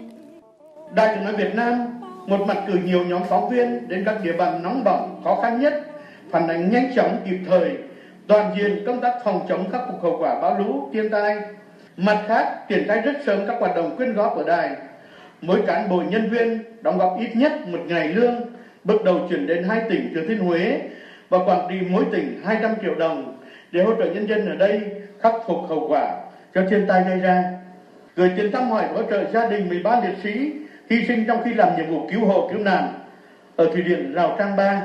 Đài 0.94 1.14
Tiếng 1.14 1.24
Nói 1.24 1.37
Việt 1.37 1.54
Nam 1.54 1.87
một 2.26 2.46
mặt 2.46 2.64
cử 2.66 2.78
nhiều 2.85 3.04
nhóm 3.04 3.22
phóng 3.31 3.50
viên 3.50 3.88
đến 3.88 4.02
các 4.04 4.24
địa 4.24 4.33
bàn 4.33 4.62
nóng 4.62 4.85
bỏng, 4.85 5.20
khó 5.24 5.40
khăn 5.42 5.61
nhất, 5.61 5.74
phản 6.31 6.48
ánh 6.48 6.72
nhanh 6.72 6.92
chóng 6.96 7.16
kịp 7.31 7.38
thời, 7.46 7.70
toàn 8.26 8.54
diện 8.59 8.83
công 8.87 9.00
tác 9.00 9.12
phòng 9.24 9.46
chống 9.48 9.70
khắc 9.70 9.81
phục 9.87 10.02
hậu 10.02 10.18
quả 10.20 10.40
bão 10.40 10.59
lũ, 10.59 10.88
thiên 10.92 11.11
tai. 11.11 11.37
Mặt 11.96 12.24
khác, 12.28 12.68
triển 12.68 12.85
khai 12.88 13.00
rất 13.00 13.12
sớm 13.26 13.40
các 13.46 13.57
hoạt 13.61 13.76
động 13.76 13.96
quyên 13.96 14.12
góp 14.12 14.33
của 14.35 14.44
đài. 14.44 14.76
Mỗi 15.40 15.62
cán 15.66 15.88
bộ 15.88 16.02
nhân 16.11 16.31
viên 16.31 16.62
đóng 16.83 16.98
góp 16.98 17.16
ít 17.20 17.37
nhất 17.37 17.52
một 17.68 17.81
ngày 17.87 18.09
lương, 18.09 18.35
bước 18.85 19.04
đầu 19.04 19.20
chuyển 19.28 19.46
đến 19.46 19.64
hai 19.68 19.83
tỉnh 19.90 20.12
Thừa 20.14 20.26
Thiên 20.28 20.38
Huế 20.38 20.81
và 21.29 21.38
Quảng 21.38 21.67
Trị 21.71 21.77
mỗi 21.91 22.05
tỉnh 22.12 22.41
200 22.45 22.75
triệu 22.83 22.95
đồng 22.95 23.38
để 23.73 23.83
hỗ 23.83 23.95
trợ 23.95 24.05
nhân 24.05 24.29
dân 24.29 24.49
ở 24.49 24.57
đây 24.57 24.81
khắc 25.21 25.35
phục 25.47 25.59
hậu 25.69 25.88
quả 25.88 26.17
cho 26.55 26.62
thiên 26.71 26.87
tai 26.88 27.05
gây 27.09 27.19
ra. 27.19 27.45
Gửi 28.17 28.31
tiền 28.37 28.53
thăm 28.53 28.71
hỏi 28.71 28.85
hỗ 28.95 29.03
trợ 29.11 29.31
gia 29.31 29.49
đình 29.49 29.69
13 29.69 30.01
liệt 30.01 30.14
sĩ 30.23 30.53
hy 30.91 31.07
sinh 31.09 31.25
trong 31.27 31.43
khi 31.45 31.55
làm 31.55 31.77
nhiệm 31.77 31.91
vụ 31.91 32.09
cứu 32.11 32.25
hộ 32.25 32.49
cứu 32.53 32.59
nạn 32.59 32.93
ở 33.57 33.71
thủy 33.73 33.83
điện 33.83 34.12
Rào 34.12 34.37
Trang 34.38 34.57
Ba. 34.57 34.83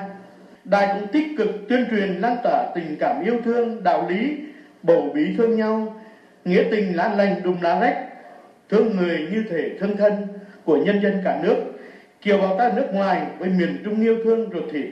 Đài 0.64 0.88
cũng 0.94 1.08
tích 1.08 1.28
cực 1.38 1.50
tuyên 1.70 1.86
truyền 1.92 2.10
lan 2.10 2.38
tỏa 2.44 2.72
tình 2.76 2.96
cảm 3.00 3.24
yêu 3.24 3.36
thương, 3.46 3.84
đạo 3.84 4.08
lý, 4.10 4.38
bổ 4.84 5.10
bí 5.14 5.36
thương 5.38 5.56
nhau, 5.56 6.02
nghĩa 6.46 6.64
tình 6.72 6.96
lá 6.96 7.14
lành 7.16 7.44
đùm 7.44 7.62
lá 7.62 7.80
rách, 7.80 7.98
thương 8.70 8.98
người 8.98 9.28
như 9.32 9.44
thể 9.50 9.70
thương 9.80 9.98
thân 9.98 10.28
của 10.66 10.78
nhân 10.78 11.02
dân 11.02 11.22
cả 11.24 11.40
nước, 11.44 11.56
kiều 12.22 12.38
bào 12.38 12.58
ta 12.58 12.72
nước 12.76 12.88
ngoài 12.92 13.22
với 13.40 13.50
miền 13.50 13.78
Trung 13.86 14.02
yêu 14.02 14.18
thương 14.24 14.50
ruột 14.54 14.64
thịt. 14.72 14.86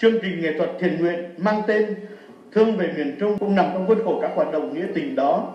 Chương 0.00 0.18
trình 0.22 0.40
nghệ 0.40 0.58
thuật 0.58 0.70
thiện 0.80 1.00
nguyện 1.00 1.34
mang 1.38 1.62
tên 1.66 1.96
Thương 2.52 2.76
về 2.76 2.94
miền 2.96 3.16
Trung 3.20 3.38
cũng 3.38 3.54
nằm 3.54 3.66
trong 3.72 3.86
khuôn 3.86 3.98
khổ 4.04 4.18
các 4.22 4.30
hoạt 4.34 4.52
động 4.52 4.74
nghĩa 4.74 4.86
tình 4.94 5.14
đó. 5.14 5.54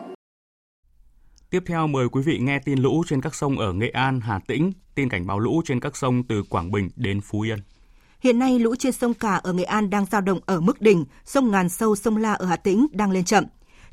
Tiếp 1.49 1.63
theo 1.65 1.87
mời 1.87 2.09
quý 2.09 2.21
vị 2.21 2.37
nghe 2.41 2.59
tin 2.59 2.79
lũ 2.79 3.03
trên 3.07 3.21
các 3.21 3.35
sông 3.35 3.59
ở 3.59 3.73
Nghệ 3.73 3.89
An, 3.89 4.19
Hà 4.19 4.39
Tĩnh, 4.47 4.71
tin 4.95 5.09
cảnh 5.09 5.27
báo 5.27 5.39
lũ 5.39 5.61
trên 5.65 5.79
các 5.79 5.97
sông 5.97 6.23
từ 6.23 6.43
Quảng 6.49 6.71
Bình 6.71 6.89
đến 6.95 7.21
Phú 7.21 7.41
Yên. 7.41 7.59
Hiện 8.19 8.39
nay 8.39 8.59
lũ 8.59 8.75
trên 8.75 8.91
sông 8.91 9.13
Cả 9.13 9.35
ở 9.35 9.53
Nghệ 9.53 9.63
An 9.63 9.89
đang 9.89 10.05
dao 10.05 10.21
động 10.21 10.39
ở 10.45 10.59
mức 10.59 10.81
đỉnh, 10.81 11.05
sông 11.25 11.51
Ngàn 11.51 11.69
Sâu, 11.69 11.95
sông 11.95 12.17
La 12.17 12.33
ở 12.33 12.45
Hà 12.45 12.55
Tĩnh 12.55 12.87
đang 12.91 13.11
lên 13.11 13.23
chậm. 13.23 13.45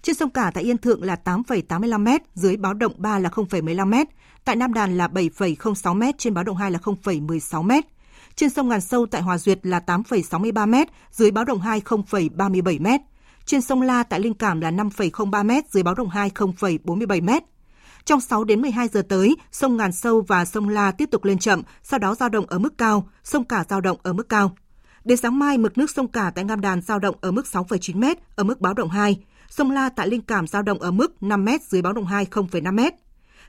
Trên 0.03 0.15
sông 0.17 0.31
Cả 0.31 0.51
tại 0.55 0.65
Yên 0.65 0.79
Thượng 0.79 1.03
là 1.03 1.17
8,85 1.25 2.05
m, 2.05 2.09
dưới 2.35 2.57
báo 2.57 2.75
động 2.75 2.93
3 2.97 3.19
là 3.19 3.29
0,15 3.29 3.87
m, 3.87 3.95
tại 4.45 4.57
Nam 4.57 4.75
Đàn 4.75 4.99
là 4.99 5.09
7,06 5.09 5.95
m, 5.95 6.03
trên 6.19 6.35
báo 6.35 6.45
động 6.45 6.57
2 6.57 6.71
là 6.71 6.79
0,16 6.79 7.63
m. 7.63 7.71
Trên 8.39 8.51
sông 8.51 8.69
Ngàn 8.69 8.81
Sâu 8.81 9.07
tại 9.07 9.23
Hòa 9.23 9.39
Duyệt 9.39 9.67
là 9.67 9.81
8,63 9.87 10.69
m, 10.69 10.75
dưới 11.11 11.31
báo 11.31 11.45
động 11.45 11.61
2 11.61 11.81
0,37 11.81 12.81
m. 12.81 12.87
Trên 13.45 13.61
sông 13.61 13.83
La 13.83 14.03
tại 14.03 14.21
Linh 14.21 14.35
Cảm 14.35 14.61
là 14.61 14.71
5,03 14.71 15.45
m, 15.45 15.51
dưới 15.71 15.83
báo 15.83 15.95
động 15.95 16.09
2 16.09 16.31
0,47 16.31 17.23
m. 17.23 17.31
Trong 18.05 18.21
6 18.21 18.45
đến 18.45 18.61
12 18.61 18.89
giờ 18.89 19.03
tới, 19.09 19.37
sông 19.53 19.77
Ngàn 19.77 19.93
Sâu 19.93 20.21
và 20.21 20.45
sông 20.45 20.69
La 20.69 20.91
tiếp 20.91 21.09
tục 21.11 21.25
lên 21.25 21.39
chậm, 21.39 21.63
sau 21.83 21.99
đó 21.99 22.15
giao 22.15 22.29
động 22.29 22.47
ở 22.49 22.59
mức 22.59 22.79
cao, 22.79 23.09
sông 23.25 23.45
Cả 23.45 23.65
giao 23.69 23.81
động 23.81 23.99
ở 24.03 24.13
mức 24.13 24.29
cao. 24.29 24.57
Đến 25.05 25.19
sáng 25.19 25.39
mai, 25.39 25.59
mực 25.59 25.79
nước 25.79 25.91
sông 25.91 26.09
Cả 26.09 26.33
tại 26.35 26.45
Ngam 26.45 26.61
Đàn 26.61 26.81
giao 26.83 26.99
động 26.99 27.17
ở 27.21 27.31
mức 27.31 27.47
6,9 27.53 27.97
m, 27.97 28.05
ở 28.37 28.45
mức 28.45 28.61
báo 28.61 28.75
động 28.75 28.91
2. 28.91 29.19
Sông 29.51 29.71
La 29.71 29.89
tại 29.89 30.09
Linh 30.09 30.23
Cảm 30.23 30.47
giao 30.47 30.63
động 30.63 30.79
ở 30.79 30.91
mức 30.91 31.23
5 31.23 31.45
m, 31.45 31.49
dưới 31.69 31.83
báo 31.83 31.93
động 31.93 32.07
2 32.07 32.27
0,5 32.31 32.73
m. 32.73 32.81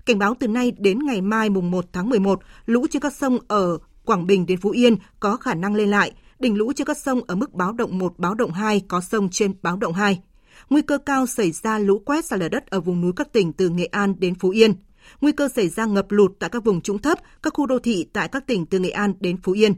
Cảnh 0.05 0.19
báo 0.19 0.35
từ 0.39 0.47
nay 0.47 0.71
đến 0.77 0.99
ngày 1.05 1.21
mai 1.21 1.49
mùng 1.49 1.71
1 1.71 1.85
tháng 1.93 2.09
11, 2.09 2.39
lũ 2.65 2.87
trên 2.91 3.01
các 3.01 3.13
sông 3.13 3.39
ở 3.47 3.77
Quảng 4.09 4.27
Bình 4.27 4.45
đến 4.45 4.59
Phú 4.59 4.69
Yên 4.69 4.95
có 5.19 5.37
khả 5.37 5.53
năng 5.53 5.75
lên 5.75 5.89
lại, 5.89 6.11
đỉnh 6.39 6.57
lũ 6.57 6.73
trên 6.75 6.87
các 6.87 6.97
sông 6.97 7.21
ở 7.27 7.35
mức 7.35 7.53
báo 7.53 7.73
động 7.73 7.97
1, 7.97 8.13
báo 8.19 8.33
động 8.33 8.51
2, 8.51 8.81
có 8.87 9.01
sông 9.01 9.29
trên 9.29 9.53
báo 9.61 9.77
động 9.77 9.93
2. 9.93 10.21
Nguy 10.69 10.81
cơ 10.81 10.97
cao 10.97 11.25
xảy 11.25 11.51
ra 11.51 11.77
lũ 11.77 11.99
quét 12.05 12.25
sạt 12.25 12.39
lở 12.39 12.49
đất 12.49 12.67
ở 12.67 12.79
vùng 12.79 13.01
núi 13.01 13.11
các 13.15 13.33
tỉnh 13.33 13.53
từ 13.53 13.69
Nghệ 13.69 13.85
An 13.85 14.15
đến 14.19 14.35
Phú 14.35 14.49
Yên. 14.49 14.73
Nguy 15.21 15.31
cơ 15.31 15.49
xảy 15.55 15.69
ra 15.69 15.85
ngập 15.85 16.11
lụt 16.11 16.31
tại 16.39 16.49
các 16.49 16.63
vùng 16.63 16.81
trũng 16.81 16.99
thấp, 16.99 17.19
các 17.43 17.53
khu 17.53 17.65
đô 17.65 17.79
thị 17.79 18.09
tại 18.13 18.27
các 18.27 18.47
tỉnh 18.47 18.65
từ 18.65 18.79
Nghệ 18.79 18.89
An 18.89 19.13
đến 19.19 19.37
Phú 19.43 19.51
Yên. 19.51 19.73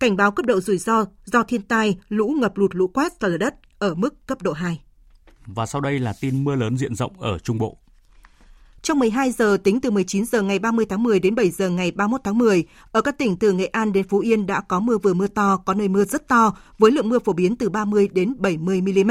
Cảnh 0.00 0.16
báo 0.16 0.32
cấp 0.32 0.46
độ 0.46 0.60
rủi 0.60 0.78
ro 0.78 1.04
do 1.24 1.42
thiên 1.42 1.62
tai, 1.62 1.98
lũ 2.08 2.28
ngập 2.28 2.56
lụt 2.56 2.74
lũ 2.74 2.88
quét 2.88 3.12
sạt 3.20 3.30
lở 3.30 3.36
đất 3.36 3.54
ở 3.78 3.94
mức 3.94 4.26
cấp 4.26 4.42
độ 4.42 4.52
2. 4.52 4.80
Và 5.46 5.66
sau 5.66 5.80
đây 5.80 5.98
là 5.98 6.12
tin 6.20 6.44
mưa 6.44 6.54
lớn 6.54 6.76
diện 6.76 6.94
rộng 6.94 7.20
ở 7.20 7.38
Trung 7.38 7.58
Bộ. 7.58 7.81
Trong 8.82 8.98
12 8.98 9.32
giờ 9.32 9.56
tính 9.64 9.80
từ 9.80 9.90
19 9.90 10.24
giờ 10.24 10.42
ngày 10.42 10.58
30 10.58 10.86
tháng 10.88 11.02
10 11.02 11.20
đến 11.20 11.34
7 11.34 11.50
giờ 11.50 11.68
ngày 11.68 11.90
31 11.90 12.20
tháng 12.24 12.38
10, 12.38 12.64
ở 12.92 13.00
các 13.00 13.18
tỉnh 13.18 13.36
từ 13.36 13.52
Nghệ 13.52 13.66
An 13.66 13.92
đến 13.92 14.08
Phú 14.08 14.18
Yên 14.18 14.46
đã 14.46 14.60
có 14.60 14.80
mưa 14.80 14.98
vừa 14.98 15.14
mưa 15.14 15.26
to, 15.26 15.56
có 15.56 15.74
nơi 15.74 15.88
mưa 15.88 16.04
rất 16.04 16.28
to, 16.28 16.56
với 16.78 16.90
lượng 16.90 17.08
mưa 17.08 17.18
phổ 17.18 17.32
biến 17.32 17.56
từ 17.56 17.68
30 17.68 18.08
đến 18.12 18.34
70 18.38 18.80
mm. 18.80 19.10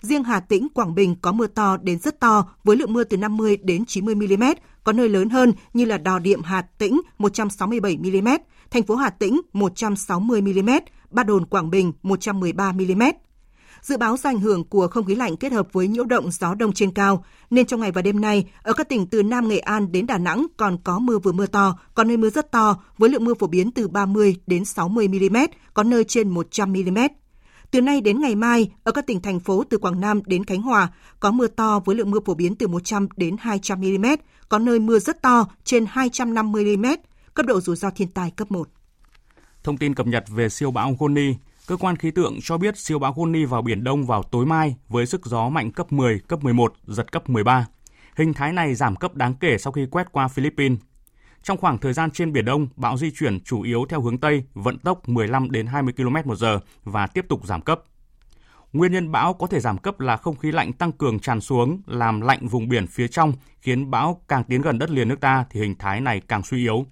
Riêng 0.00 0.24
Hà 0.24 0.40
Tĩnh, 0.40 0.68
Quảng 0.74 0.94
Bình 0.94 1.16
có 1.22 1.32
mưa 1.32 1.46
to 1.46 1.76
đến 1.76 1.98
rất 1.98 2.20
to, 2.20 2.48
với 2.64 2.76
lượng 2.76 2.92
mưa 2.92 3.04
từ 3.04 3.16
50 3.16 3.56
đến 3.62 3.84
90 3.84 4.14
mm, 4.14 4.44
có 4.84 4.92
nơi 4.92 5.08
lớn 5.08 5.30
hơn 5.30 5.52
như 5.74 5.84
là 5.84 5.98
Đò 5.98 6.18
Điệm 6.18 6.42
Hà 6.42 6.62
Tĩnh 6.62 7.00
167 7.18 7.96
mm, 7.96 8.28
thành 8.70 8.82
phố 8.82 8.94
Hà 8.94 9.10
Tĩnh 9.10 9.40
160 9.52 10.42
mm, 10.42 10.70
Ba 11.10 11.22
Đồn 11.22 11.46
Quảng 11.46 11.70
Bình 11.70 11.92
113 12.02 12.72
mm. 12.72 13.02
Dự 13.86 13.96
báo 13.96 14.16
do 14.16 14.30
ảnh 14.30 14.40
hưởng 14.40 14.64
của 14.64 14.88
không 14.88 15.04
khí 15.04 15.14
lạnh 15.14 15.36
kết 15.36 15.52
hợp 15.52 15.72
với 15.72 15.88
nhiễu 15.88 16.04
động 16.04 16.30
gió 16.30 16.54
đông 16.54 16.72
trên 16.72 16.90
cao, 16.90 17.24
nên 17.50 17.66
trong 17.66 17.80
ngày 17.80 17.92
và 17.92 18.02
đêm 18.02 18.20
nay, 18.20 18.50
ở 18.62 18.72
các 18.72 18.88
tỉnh 18.88 19.06
từ 19.06 19.22
Nam 19.22 19.48
Nghệ 19.48 19.58
An 19.58 19.92
đến 19.92 20.06
Đà 20.06 20.18
Nẵng 20.18 20.46
còn 20.56 20.78
có 20.84 20.98
mưa 20.98 21.18
vừa 21.18 21.32
mưa 21.32 21.46
to, 21.46 21.78
có 21.94 22.04
nơi 22.04 22.16
mưa 22.16 22.30
rất 22.30 22.50
to, 22.50 22.82
với 22.98 23.10
lượng 23.10 23.24
mưa 23.24 23.34
phổ 23.34 23.46
biến 23.46 23.70
từ 23.70 23.88
30 23.88 24.36
đến 24.46 24.64
60 24.64 25.08
mm, 25.08 25.36
có 25.74 25.82
nơi 25.82 26.04
trên 26.04 26.28
100 26.28 26.72
mm. 26.72 26.98
Từ 27.70 27.80
nay 27.80 28.00
đến 28.00 28.20
ngày 28.20 28.34
mai, 28.34 28.70
ở 28.84 28.92
các 28.92 29.06
tỉnh 29.06 29.20
thành 29.20 29.40
phố 29.40 29.64
từ 29.70 29.78
Quảng 29.78 30.00
Nam 30.00 30.20
đến 30.26 30.44
Khánh 30.44 30.62
Hòa 30.62 30.88
có 31.20 31.30
mưa 31.30 31.46
to 31.46 31.80
với 31.84 31.96
lượng 31.96 32.10
mưa 32.10 32.20
phổ 32.26 32.34
biến 32.34 32.54
từ 32.54 32.68
100 32.68 33.08
đến 33.16 33.36
200 33.40 33.80
mm, 33.80 34.06
có 34.48 34.58
nơi 34.58 34.78
mưa 34.78 34.98
rất 34.98 35.22
to 35.22 35.46
trên 35.64 35.84
250 35.88 36.76
mm, 36.76 36.86
cấp 37.34 37.46
độ 37.46 37.60
rủi 37.60 37.76
ro 37.76 37.90
thiên 37.90 38.08
tai 38.08 38.30
cấp 38.30 38.50
1. 38.50 38.68
Thông 39.64 39.76
tin 39.76 39.94
cập 39.94 40.06
nhật 40.06 40.24
về 40.28 40.48
siêu 40.48 40.70
bão 40.70 40.96
Goni, 40.98 41.34
cơ 41.66 41.76
quan 41.76 41.96
khí 41.96 42.10
tượng 42.10 42.38
cho 42.42 42.58
biết 42.58 42.76
siêu 42.76 42.98
bão 42.98 43.12
Goni 43.16 43.44
vào 43.44 43.62
Biển 43.62 43.84
Đông 43.84 44.06
vào 44.06 44.22
tối 44.22 44.46
mai 44.46 44.76
với 44.88 45.06
sức 45.06 45.26
gió 45.26 45.48
mạnh 45.48 45.72
cấp 45.72 45.92
10, 45.92 46.20
cấp 46.28 46.44
11, 46.44 46.74
giật 46.86 47.12
cấp 47.12 47.28
13. 47.28 47.66
Hình 48.16 48.34
thái 48.34 48.52
này 48.52 48.74
giảm 48.74 48.96
cấp 48.96 49.14
đáng 49.14 49.34
kể 49.34 49.58
sau 49.58 49.72
khi 49.72 49.86
quét 49.86 50.12
qua 50.12 50.28
Philippines. 50.28 50.78
Trong 51.42 51.58
khoảng 51.58 51.78
thời 51.78 51.92
gian 51.92 52.10
trên 52.10 52.32
Biển 52.32 52.44
Đông, 52.44 52.68
bão 52.76 52.96
di 52.96 53.10
chuyển 53.10 53.40
chủ 53.40 53.62
yếu 53.62 53.86
theo 53.88 54.00
hướng 54.00 54.18
Tây, 54.18 54.44
vận 54.54 54.78
tốc 54.78 55.08
15 55.08 55.50
đến 55.50 55.66
20 55.66 55.94
km 55.96 56.16
một 56.24 56.36
giờ 56.36 56.60
và 56.84 57.06
tiếp 57.06 57.26
tục 57.28 57.46
giảm 57.46 57.60
cấp. 57.60 57.82
Nguyên 58.72 58.92
nhân 58.92 59.12
bão 59.12 59.34
có 59.34 59.46
thể 59.46 59.60
giảm 59.60 59.78
cấp 59.78 60.00
là 60.00 60.16
không 60.16 60.36
khí 60.36 60.52
lạnh 60.52 60.72
tăng 60.72 60.92
cường 60.92 61.18
tràn 61.18 61.40
xuống, 61.40 61.80
làm 61.86 62.20
lạnh 62.20 62.48
vùng 62.48 62.68
biển 62.68 62.86
phía 62.86 63.08
trong, 63.08 63.32
khiến 63.60 63.90
bão 63.90 64.20
càng 64.28 64.44
tiến 64.44 64.62
gần 64.62 64.78
đất 64.78 64.90
liền 64.90 65.08
nước 65.08 65.20
ta 65.20 65.44
thì 65.50 65.60
hình 65.60 65.74
thái 65.78 66.00
này 66.00 66.20
càng 66.28 66.42
suy 66.42 66.58
yếu. 66.58 66.86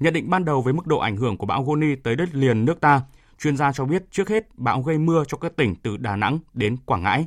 Nhận 0.00 0.14
định 0.14 0.30
ban 0.30 0.44
đầu 0.44 0.62
với 0.62 0.72
mức 0.72 0.86
độ 0.86 0.98
ảnh 0.98 1.16
hưởng 1.16 1.36
của 1.36 1.46
bão 1.46 1.64
Goni 1.64 1.94
tới 1.96 2.16
đất 2.16 2.34
liền 2.34 2.64
nước 2.64 2.80
ta, 2.80 3.00
chuyên 3.40 3.56
gia 3.56 3.72
cho 3.72 3.84
biết 3.84 4.02
trước 4.10 4.28
hết 4.28 4.48
bão 4.54 4.82
gây 4.82 4.98
mưa 4.98 5.24
cho 5.28 5.38
các 5.38 5.56
tỉnh 5.56 5.74
từ 5.82 5.96
Đà 5.96 6.16
Nẵng 6.16 6.38
đến 6.54 6.76
Quảng 6.76 7.02
Ngãi. 7.02 7.26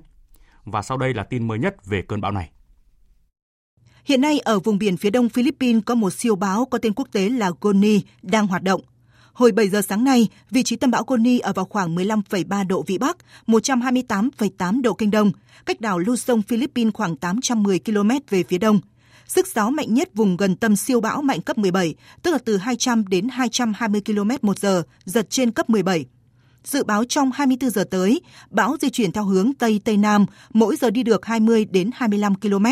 Và 0.66 0.82
sau 0.82 0.98
đây 0.98 1.14
là 1.14 1.24
tin 1.24 1.48
mới 1.48 1.60
nhất 1.60 1.86
về 1.86 2.02
cơn 2.02 2.22
bão 2.22 2.32
này. 2.32 2.50
Hiện 4.06 4.22
nay 4.22 4.40
ở 4.40 4.60
vùng 4.60 4.78
biển 4.78 4.98
phía 4.98 5.10
đông 5.10 5.30
Philippines 5.30 5.84
có 5.86 5.96
một 5.96 6.14
siêu 6.14 6.36
bão 6.36 6.66
có 6.66 6.78
tên 6.78 6.94
quốc 6.94 7.08
tế 7.12 7.30
là 7.30 7.52
Goni 7.62 8.02
đang 8.22 8.48
hoạt 8.48 8.64
động. 8.64 8.82
Hồi 9.34 9.52
7 9.52 9.70
giờ 9.70 9.82
sáng 9.82 10.04
nay, 10.04 10.28
vị 10.52 10.64
trí 10.64 10.76
tâm 10.76 10.92
bão 10.92 11.04
Goni 11.08 11.40
ở 11.40 11.54
vào 11.54 11.66
khoảng 11.66 11.96
15,3 11.96 12.68
độ 12.68 12.84
Vĩ 12.88 12.98
Bắc, 12.98 13.18
128,8 13.48 14.82
độ 14.82 14.94
Kinh 14.94 15.12
Đông, 15.12 15.32
cách 15.66 15.82
đảo 15.82 16.00
Luzon, 16.00 16.42
Philippines 16.42 16.94
khoảng 16.94 17.16
810 17.16 17.80
km 17.80 18.10
về 18.30 18.44
phía 18.44 18.58
đông. 18.58 18.80
Sức 19.28 19.48
gió 19.56 19.70
mạnh 19.70 19.94
nhất 19.94 20.10
vùng 20.14 20.38
gần 20.38 20.56
tâm 20.56 20.76
siêu 20.76 21.02
bão 21.02 21.22
mạnh 21.22 21.42
cấp 21.42 21.58
17, 21.58 21.96
tức 22.22 22.32
là 22.32 22.38
từ 22.46 22.58
200 22.58 23.08
đến 23.08 23.28
220 23.30 24.02
km 24.06 24.30
một 24.42 24.60
giờ, 24.60 24.84
giật 25.06 25.30
trên 25.30 25.52
cấp 25.52 25.70
17. 25.70 26.06
Dự 26.64 26.84
báo 26.84 27.04
trong 27.04 27.32
24 27.32 27.70
giờ 27.70 27.84
tới, 27.84 28.22
bão 28.50 28.76
di 28.82 28.90
chuyển 28.90 29.12
theo 29.12 29.24
hướng 29.24 29.54
Tây 29.54 29.82
Tây 29.86 29.98
Nam, 29.98 30.26
mỗi 30.54 30.76
giờ 30.76 30.90
đi 30.90 31.04
được 31.04 31.26
20 31.26 31.66
đến 31.66 31.90
25 31.94 32.36
km. 32.36 32.66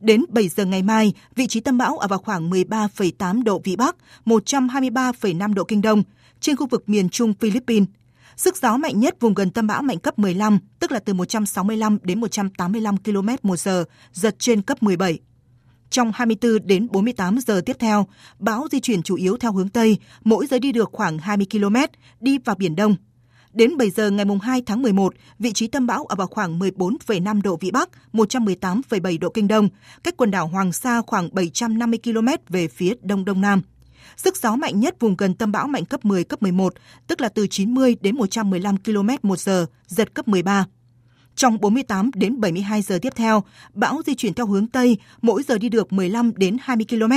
Đến 0.00 0.24
7 0.28 0.48
giờ 0.48 0.64
ngày 0.64 0.82
mai, 0.82 1.12
vị 1.36 1.46
trí 1.46 1.60
tâm 1.60 1.78
bão 1.78 1.98
ở 1.98 2.08
vào 2.08 2.18
khoảng 2.18 2.50
13,8 2.50 3.42
độ 3.42 3.60
Vĩ 3.64 3.76
Bắc, 3.76 3.96
123,5 4.26 5.54
độ 5.54 5.64
Kinh 5.64 5.82
Đông, 5.82 6.02
trên 6.40 6.56
khu 6.56 6.66
vực 6.66 6.88
miền 6.88 7.08
Trung 7.08 7.34
Philippines. 7.34 7.88
Sức 8.36 8.56
gió 8.56 8.76
mạnh 8.76 9.00
nhất 9.00 9.16
vùng 9.20 9.34
gần 9.34 9.50
tâm 9.50 9.66
bão 9.66 9.82
mạnh 9.82 9.98
cấp 9.98 10.18
15, 10.18 10.58
tức 10.78 10.92
là 10.92 10.98
từ 10.98 11.14
165 11.14 11.98
đến 12.02 12.20
185 12.20 12.96
km 12.96 13.28
một 13.42 13.56
giờ, 13.56 13.84
giật 14.12 14.36
trên 14.38 14.62
cấp 14.62 14.82
17. 14.82 15.18
Trong 15.90 16.12
24 16.14 16.66
đến 16.66 16.88
48 16.90 17.38
giờ 17.46 17.60
tiếp 17.66 17.76
theo, 17.78 18.06
bão 18.38 18.66
di 18.72 18.80
chuyển 18.80 19.02
chủ 19.02 19.16
yếu 19.16 19.36
theo 19.36 19.52
hướng 19.52 19.68
Tây, 19.68 19.98
mỗi 20.24 20.46
giờ 20.46 20.58
đi 20.58 20.72
được 20.72 20.90
khoảng 20.92 21.18
20 21.18 21.46
km, 21.50 21.76
đi 22.20 22.38
vào 22.38 22.56
Biển 22.56 22.76
Đông. 22.76 22.96
Đến 23.52 23.76
7 23.76 23.90
giờ 23.90 24.10
ngày 24.10 24.26
2 24.42 24.62
tháng 24.66 24.82
11, 24.82 25.14
vị 25.38 25.52
trí 25.52 25.66
tâm 25.66 25.86
bão 25.86 26.04
ở 26.04 26.16
vào 26.16 26.26
khoảng 26.26 26.58
14,5 26.58 27.42
độ 27.42 27.56
Vĩ 27.56 27.70
Bắc, 27.70 27.88
118,7 28.12 29.18
độ 29.18 29.30
Kinh 29.30 29.48
Đông, 29.48 29.68
cách 30.04 30.14
quần 30.16 30.30
đảo 30.30 30.46
Hoàng 30.46 30.72
Sa 30.72 31.02
khoảng 31.06 31.28
750 31.32 31.98
km 32.04 32.28
về 32.48 32.68
phía 32.68 32.94
Đông 33.02 33.24
Đông 33.24 33.40
Nam. 33.40 33.62
Sức 34.16 34.36
gió 34.36 34.56
mạnh 34.56 34.80
nhất 34.80 34.96
vùng 35.00 35.16
gần 35.16 35.34
tâm 35.34 35.52
bão 35.52 35.66
mạnh 35.66 35.84
cấp 35.84 36.04
10, 36.04 36.24
cấp 36.24 36.42
11, 36.42 36.74
tức 37.06 37.20
là 37.20 37.28
từ 37.28 37.46
90 37.46 37.96
đến 38.00 38.16
115 38.16 38.76
km 38.76 39.08
một 39.22 39.38
giờ, 39.38 39.66
giật 39.86 40.14
cấp 40.14 40.28
13. 40.28 40.66
Trong 41.36 41.60
48 41.60 42.10
đến 42.14 42.40
72 42.40 42.82
giờ 42.82 42.98
tiếp 43.02 43.12
theo, 43.16 43.42
bão 43.74 44.00
di 44.06 44.14
chuyển 44.14 44.34
theo 44.34 44.46
hướng 44.46 44.66
Tây, 44.66 44.98
mỗi 45.22 45.42
giờ 45.42 45.58
đi 45.58 45.68
được 45.68 45.92
15 45.92 46.32
đến 46.36 46.56
20 46.60 46.86
km. 46.88 47.12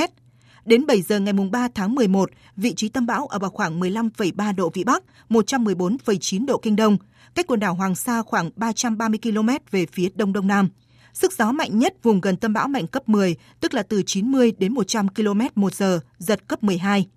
Đến 0.65 0.86
7 0.86 1.01
giờ 1.01 1.19
ngày 1.19 1.34
3 1.51 1.67
tháng 1.75 1.95
11, 1.95 2.29
vị 2.55 2.73
trí 2.73 2.89
tâm 2.89 3.05
bão 3.05 3.27
ở 3.27 3.39
vào 3.39 3.49
khoảng 3.49 3.79
15,3 3.79 4.55
độ 4.55 4.69
Vĩ 4.69 4.84
Bắc, 4.84 5.03
114,9 5.29 6.45
độ 6.45 6.58
Kinh 6.58 6.75
Đông, 6.75 6.97
cách 7.36 7.47
quần 7.47 7.60
đảo 7.60 7.73
Hoàng 7.73 7.95
Sa 7.95 8.21
khoảng 8.21 8.49
330 8.55 9.19
km 9.23 9.49
về 9.71 9.86
phía 9.91 10.10
Đông 10.15 10.34
Đông 10.34 10.47
Nam. 10.47 10.69
Sức 11.13 11.34
gió 11.34 11.51
mạnh 11.51 11.79
nhất 11.79 12.03
vùng 12.03 12.21
gần 12.21 12.38
tâm 12.38 12.53
bão 12.53 12.67
mạnh 12.67 12.88
cấp 12.88 13.10
10, 13.10 13.36
tức 13.60 13.73
là 13.73 13.84
từ 13.84 14.03
90 14.05 14.53
đến 14.58 14.73
100 14.73 15.08
km 15.08 15.41
một 15.55 15.75
giờ, 15.75 15.99
giật 16.17 16.47
cấp 16.47 16.63
12. 16.63 17.08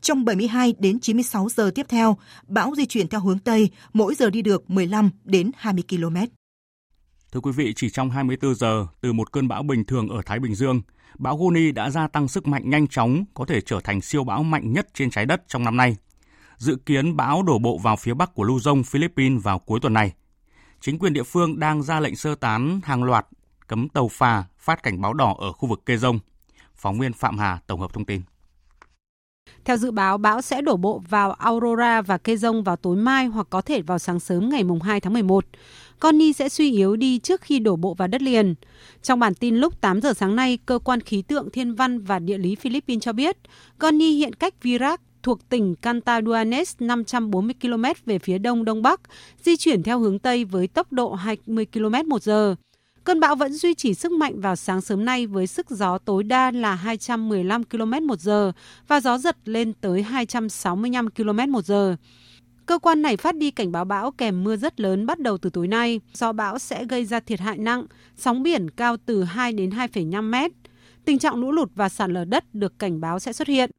Trong 0.00 0.24
72 0.24 0.74
đến 0.78 1.00
96 1.00 1.48
giờ 1.56 1.70
tiếp 1.74 1.86
theo, 1.88 2.16
bão 2.48 2.72
di 2.76 2.86
chuyển 2.86 3.08
theo 3.08 3.20
hướng 3.20 3.38
Tây, 3.38 3.70
mỗi 3.92 4.14
giờ 4.14 4.30
đi 4.30 4.42
được 4.42 4.70
15 4.70 5.10
đến 5.24 5.50
20 5.56 5.84
km. 5.88 6.16
Thưa 7.34 7.40
quý 7.40 7.52
vị, 7.52 7.72
chỉ 7.76 7.90
trong 7.90 8.10
24 8.10 8.54
giờ, 8.54 8.86
từ 9.00 9.12
một 9.12 9.32
cơn 9.32 9.48
bão 9.48 9.62
bình 9.62 9.84
thường 9.84 10.08
ở 10.08 10.22
Thái 10.26 10.40
Bình 10.40 10.54
Dương, 10.54 10.82
bão 11.18 11.36
Goni 11.36 11.72
đã 11.72 11.90
gia 11.90 12.08
tăng 12.08 12.28
sức 12.28 12.46
mạnh 12.46 12.70
nhanh 12.70 12.88
chóng, 12.88 13.24
có 13.34 13.44
thể 13.44 13.60
trở 13.60 13.80
thành 13.80 14.00
siêu 14.00 14.24
bão 14.24 14.42
mạnh 14.42 14.72
nhất 14.72 14.88
trên 14.94 15.10
trái 15.10 15.26
đất 15.26 15.42
trong 15.48 15.64
năm 15.64 15.76
nay. 15.76 15.96
Dự 16.56 16.76
kiến 16.86 17.16
bão 17.16 17.42
đổ 17.42 17.58
bộ 17.58 17.78
vào 17.78 17.96
phía 17.96 18.14
bắc 18.14 18.34
của 18.34 18.44
Luzon, 18.44 18.82
Philippines 18.82 19.42
vào 19.42 19.58
cuối 19.58 19.80
tuần 19.80 19.92
này. 19.92 20.12
Chính 20.80 20.98
quyền 20.98 21.12
địa 21.12 21.22
phương 21.22 21.58
đang 21.58 21.82
ra 21.82 22.00
lệnh 22.00 22.16
sơ 22.16 22.34
tán 22.34 22.80
hàng 22.84 23.04
loạt, 23.04 23.26
cấm 23.66 23.88
tàu 23.88 24.08
phà, 24.08 24.44
phát 24.58 24.82
cảnh 24.82 25.00
báo 25.00 25.12
đỏ 25.12 25.36
ở 25.38 25.52
khu 25.52 25.68
vực 25.68 25.86
Kê 25.86 25.96
rông 25.96 26.18
Phóng 26.74 26.98
viên 26.98 27.12
Phạm 27.12 27.38
Hà 27.38 27.58
tổng 27.66 27.80
hợp 27.80 27.92
thông 27.92 28.04
tin. 28.04 28.22
Theo 29.64 29.76
dự 29.76 29.90
báo, 29.90 30.18
bão 30.18 30.42
sẽ 30.42 30.62
đổ 30.62 30.76
bộ 30.76 31.02
vào 31.08 31.32
Aurora 31.32 32.02
và 32.02 32.18
Kê 32.18 32.36
rông 32.36 32.64
vào 32.64 32.76
tối 32.76 32.96
mai 32.96 33.26
hoặc 33.26 33.46
có 33.50 33.60
thể 33.60 33.82
vào 33.82 33.98
sáng 33.98 34.20
sớm 34.20 34.48
ngày 34.48 34.62
2 34.82 35.00
tháng 35.00 35.12
11. 35.12 35.44
Connie 36.04 36.32
sẽ 36.32 36.48
suy 36.48 36.72
yếu 36.72 36.96
đi 36.96 37.18
trước 37.18 37.40
khi 37.40 37.58
đổ 37.58 37.76
bộ 37.76 37.94
vào 37.94 38.08
đất 38.08 38.22
liền. 38.22 38.54
Trong 39.02 39.20
bản 39.20 39.34
tin 39.34 39.56
lúc 39.56 39.80
8 39.80 40.00
giờ 40.00 40.12
sáng 40.12 40.36
nay, 40.36 40.58
Cơ 40.66 40.78
quan 40.78 41.00
Khí 41.00 41.22
tượng 41.22 41.50
Thiên 41.50 41.74
văn 41.74 41.98
và 41.98 42.18
Địa 42.18 42.38
lý 42.38 42.54
Philippines 42.54 43.02
cho 43.02 43.12
biết, 43.12 43.36
Connie 43.78 44.12
hiện 44.12 44.32
cách 44.34 44.62
Virac 44.62 45.00
thuộc 45.22 45.48
tỉnh 45.48 45.74
Cantaduanes 45.74 46.74
540 46.78 47.54
km 47.62 47.84
về 48.06 48.18
phía 48.18 48.38
đông 48.38 48.64
đông 48.64 48.82
bắc, 48.82 49.00
di 49.42 49.56
chuyển 49.56 49.82
theo 49.82 49.98
hướng 49.98 50.18
Tây 50.18 50.44
với 50.44 50.68
tốc 50.68 50.92
độ 50.92 51.12
20 51.14 51.66
km 51.72 52.08
một 52.08 52.22
giờ. 52.22 52.54
Cơn 53.04 53.20
bão 53.20 53.36
vẫn 53.36 53.52
duy 53.52 53.74
trì 53.74 53.94
sức 53.94 54.12
mạnh 54.12 54.40
vào 54.40 54.56
sáng 54.56 54.80
sớm 54.80 55.04
nay 55.04 55.26
với 55.26 55.46
sức 55.46 55.70
gió 55.70 55.98
tối 55.98 56.22
đa 56.22 56.50
là 56.50 56.74
215 56.74 57.64
km 57.64 58.06
một 58.06 58.20
giờ 58.20 58.52
và 58.88 59.00
gió 59.00 59.18
giật 59.18 59.36
lên 59.44 59.72
tới 59.80 60.02
265 60.02 61.10
km 61.10 61.52
một 61.52 61.64
giờ. 61.64 61.96
Cơ 62.66 62.78
quan 62.78 63.02
này 63.02 63.16
phát 63.16 63.36
đi 63.36 63.50
cảnh 63.50 63.72
báo 63.72 63.84
bão 63.84 64.10
kèm 64.10 64.44
mưa 64.44 64.56
rất 64.56 64.80
lớn 64.80 65.06
bắt 65.06 65.18
đầu 65.18 65.38
từ 65.38 65.50
tối 65.50 65.68
nay. 65.68 66.00
Do 66.12 66.32
bão 66.32 66.58
sẽ 66.58 66.84
gây 66.84 67.04
ra 67.04 67.20
thiệt 67.20 67.40
hại 67.40 67.58
nặng, 67.58 67.86
sóng 68.16 68.42
biển 68.42 68.70
cao 68.70 68.96
từ 69.06 69.24
2 69.24 69.52
đến 69.52 69.70
2,5 69.70 70.30
mét. 70.30 70.50
Tình 71.04 71.18
trạng 71.18 71.34
lũ 71.34 71.52
lụt 71.52 71.70
và 71.74 71.88
sạt 71.88 72.10
lở 72.10 72.24
đất 72.24 72.44
được 72.52 72.78
cảnh 72.78 73.00
báo 73.00 73.18
sẽ 73.18 73.32
xuất 73.32 73.48
hiện. 73.48 73.70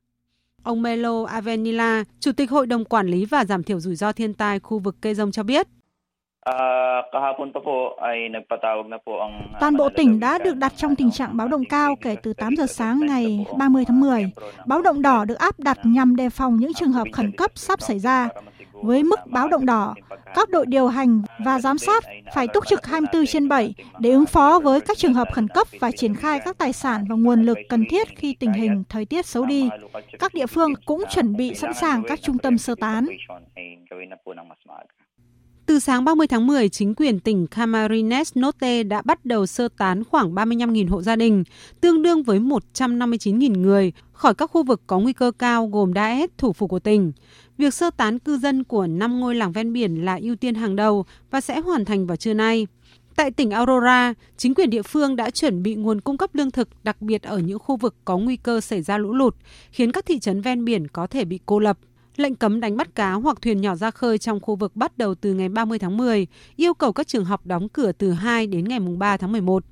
Ông 0.64 0.82
Melo 0.82 1.24
Avenila, 1.26 2.04
Chủ 2.20 2.32
tịch 2.32 2.52
Hội 2.52 2.68
đồng 2.68 2.86
Quản 2.86 3.08
lý 3.08 3.26
và 3.26 3.46
Giảm 3.46 3.64
thiểu 3.64 3.80
rủi 3.80 3.96
ro 3.96 4.12
thiên 4.12 4.34
tai 4.34 4.60
khu 4.60 4.80
vực 4.80 4.96
cây 5.02 5.16
rông 5.16 5.32
cho 5.32 5.44
biết. 5.44 5.68
Toàn 9.60 9.78
bộ 9.78 9.90
tỉnh 9.98 10.20
đã 10.20 10.38
được 10.38 10.56
đặt 10.56 10.74
trong 10.76 10.96
tình 10.96 11.12
trạng 11.12 11.38
báo 11.38 11.48
động 11.48 11.64
cao 11.70 11.96
kể 12.02 12.16
từ 12.24 12.34
8 12.34 12.56
giờ 12.56 12.66
sáng 12.66 13.00
ngày 13.00 13.46
30 13.58 13.86
tháng 13.88 14.00
10. 14.00 14.32
Báo 14.66 14.82
động 14.82 15.02
đỏ 15.02 15.26
được 15.26 15.38
áp 15.38 15.60
đặt 15.60 15.78
nhằm 15.84 16.16
đề 16.16 16.30
phòng 16.30 16.58
những 16.58 16.74
trường 16.74 16.92
hợp 16.92 17.08
khẩn 17.14 17.32
cấp 17.32 17.52
sắp 17.56 17.82
xảy 17.82 18.00
ra. 18.00 18.30
Với 18.84 19.04
mức 19.04 19.20
báo 19.26 19.48
động 19.48 19.66
đỏ, 19.66 19.96
các 20.36 20.50
đội 20.50 20.66
điều 20.66 20.88
hành 20.88 21.22
và 21.46 21.60
giám 21.60 21.78
sát 21.78 22.04
phải 22.34 22.48
túc 22.48 22.68
trực 22.68 22.86
24 22.86 23.26
trên 23.26 23.50
7 23.50 23.74
để 24.00 24.12
ứng 24.12 24.26
phó 24.26 24.60
với 24.60 24.82
các 24.82 24.98
trường 24.98 25.14
hợp 25.14 25.28
khẩn 25.34 25.48
cấp 25.48 25.68
và 25.80 25.92
triển 25.92 26.16
khai 26.16 26.40
các 26.46 26.58
tài 26.58 26.74
sản 26.74 27.06
và 27.10 27.16
nguồn 27.16 27.42
lực 27.42 27.58
cần 27.70 27.86
thiết 27.90 28.08
khi 28.16 28.36
tình 28.40 28.54
hình 28.54 28.84
thời 28.90 29.06
tiết 29.06 29.26
xấu 29.26 29.46
đi. 29.46 29.70
Các 30.20 30.34
địa 30.34 30.48
phương 30.48 30.74
cũng 30.86 31.04
chuẩn 31.10 31.36
bị 31.36 31.56
sẵn 31.56 31.74
sàng 31.74 32.04
các 32.08 32.20
trung 32.22 32.38
tâm 32.38 32.58
sơ 32.58 32.76
tán. 32.76 33.08
Từ 35.66 35.80
sáng 35.80 36.06
30 36.06 36.28
tháng 36.28 36.48
10, 36.48 36.70
chính 36.70 36.96
quyền 36.96 37.20
tỉnh 37.20 37.48
Camarines 37.48 38.38
Norte 38.40 38.84
đã 38.84 39.02
bắt 39.06 39.26
đầu 39.26 39.46
sơ 39.46 39.68
tán 39.78 40.04
khoảng 40.04 40.36
35.000 40.36 40.90
hộ 40.90 41.02
gia 41.02 41.16
đình, 41.16 41.44
tương 41.82 42.02
đương 42.02 42.24
với 42.24 42.40
159.000 42.40 43.62
người, 43.62 43.94
khỏi 44.12 44.34
các 44.34 44.52
khu 44.52 44.64
vực 44.64 44.82
có 44.88 45.00
nguy 45.00 45.14
cơ 45.14 45.32
cao 45.40 45.68
gồm 45.68 45.94
Daes, 45.96 46.30
thủ 46.38 46.54
phủ 46.54 46.68
của 46.68 46.80
tỉnh. 46.80 47.12
Việc 47.58 47.74
sơ 47.74 47.90
tán 47.90 48.20
cư 48.20 48.38
dân 48.38 48.64
của 48.64 48.88
5 48.88 49.20
ngôi 49.20 49.36
làng 49.36 49.52
ven 49.52 49.74
biển 49.74 50.06
là 50.06 50.20
ưu 50.22 50.36
tiên 50.36 50.56
hàng 50.56 50.76
đầu 50.76 51.06
và 51.32 51.42
sẽ 51.42 51.60
hoàn 51.60 51.86
thành 51.86 52.08
vào 52.08 52.18
trưa 52.18 52.34
nay. 52.34 52.68
Tại 53.16 53.32
tỉnh 53.32 53.52
Aurora, 53.52 54.14
chính 54.38 54.54
quyền 54.56 54.70
địa 54.70 54.82
phương 54.82 55.16
đã 55.16 55.30
chuẩn 55.30 55.64
bị 55.64 55.76
nguồn 55.76 56.02
cung 56.02 56.18
cấp 56.18 56.36
lương 56.36 56.52
thực, 56.52 56.70
đặc 56.84 57.02
biệt 57.02 57.24
ở 57.24 57.40
những 57.40 57.60
khu 57.60 57.78
vực 57.78 57.96
có 58.06 58.18
nguy 58.18 58.38
cơ 58.38 58.62
xảy 58.62 58.82
ra 58.82 58.98
lũ 58.98 59.14
lụt, 59.14 59.36
khiến 59.72 59.92
các 59.92 60.06
thị 60.06 60.20
trấn 60.20 60.42
ven 60.42 60.66
biển 60.66 60.88
có 60.88 61.08
thể 61.08 61.26
bị 61.26 61.40
cô 61.46 61.60
lập. 61.60 61.78
Lệnh 62.16 62.36
cấm 62.36 62.60
đánh 62.60 62.78
bắt 62.78 62.96
cá 62.96 63.14
hoặc 63.14 63.42
thuyền 63.42 63.62
nhỏ 63.62 63.76
ra 63.76 63.92
khơi 63.92 64.18
trong 64.18 64.40
khu 64.40 64.56
vực 64.56 64.76
bắt 64.76 64.98
đầu 64.98 65.16
từ 65.16 65.34
ngày 65.34 65.50
30 65.50 65.80
tháng 65.80 65.98
10, 65.98 66.28
yêu 66.56 66.74
cầu 66.74 66.94
các 66.94 67.08
trường 67.08 67.26
học 67.26 67.46
đóng 67.46 67.70
cửa 67.70 67.92
từ 67.92 68.12
2 68.12 68.48
đến 68.48 68.66
ngày 68.66 68.80
3 68.80 69.18
tháng 69.18 69.32
11. 69.32 69.64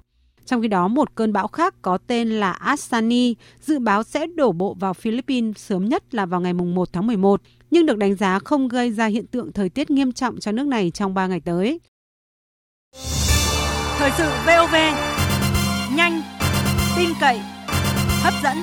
Trong 0.45 0.61
khi 0.61 0.67
đó, 0.67 0.87
một 0.87 1.15
cơn 1.15 1.33
bão 1.33 1.47
khác 1.47 1.75
có 1.81 1.97
tên 2.07 2.29
là 2.29 2.51
Asani 2.51 3.35
dự 3.61 3.79
báo 3.79 4.03
sẽ 4.03 4.27
đổ 4.27 4.51
bộ 4.51 4.73
vào 4.79 4.93
Philippines 4.93 5.57
sớm 5.57 5.89
nhất 5.89 6.13
là 6.13 6.25
vào 6.25 6.41
ngày 6.41 6.53
1 6.53 6.93
tháng 6.93 7.07
11, 7.07 7.41
nhưng 7.71 7.85
được 7.85 7.97
đánh 7.97 8.15
giá 8.15 8.39
không 8.39 8.67
gây 8.67 8.91
ra 8.91 9.05
hiện 9.05 9.27
tượng 9.27 9.51
thời 9.51 9.69
tiết 9.69 9.91
nghiêm 9.91 10.11
trọng 10.11 10.39
cho 10.39 10.51
nước 10.51 10.67
này 10.67 10.91
trong 10.91 11.13
3 11.13 11.27
ngày 11.27 11.39
tới. 11.39 11.79
Thời 13.97 14.11
sự 14.17 14.29
VOV, 14.45 14.75
nhanh, 15.95 16.21
tin 16.97 17.09
cậy, 17.21 17.39
hấp 18.23 18.33
dẫn. 18.43 18.57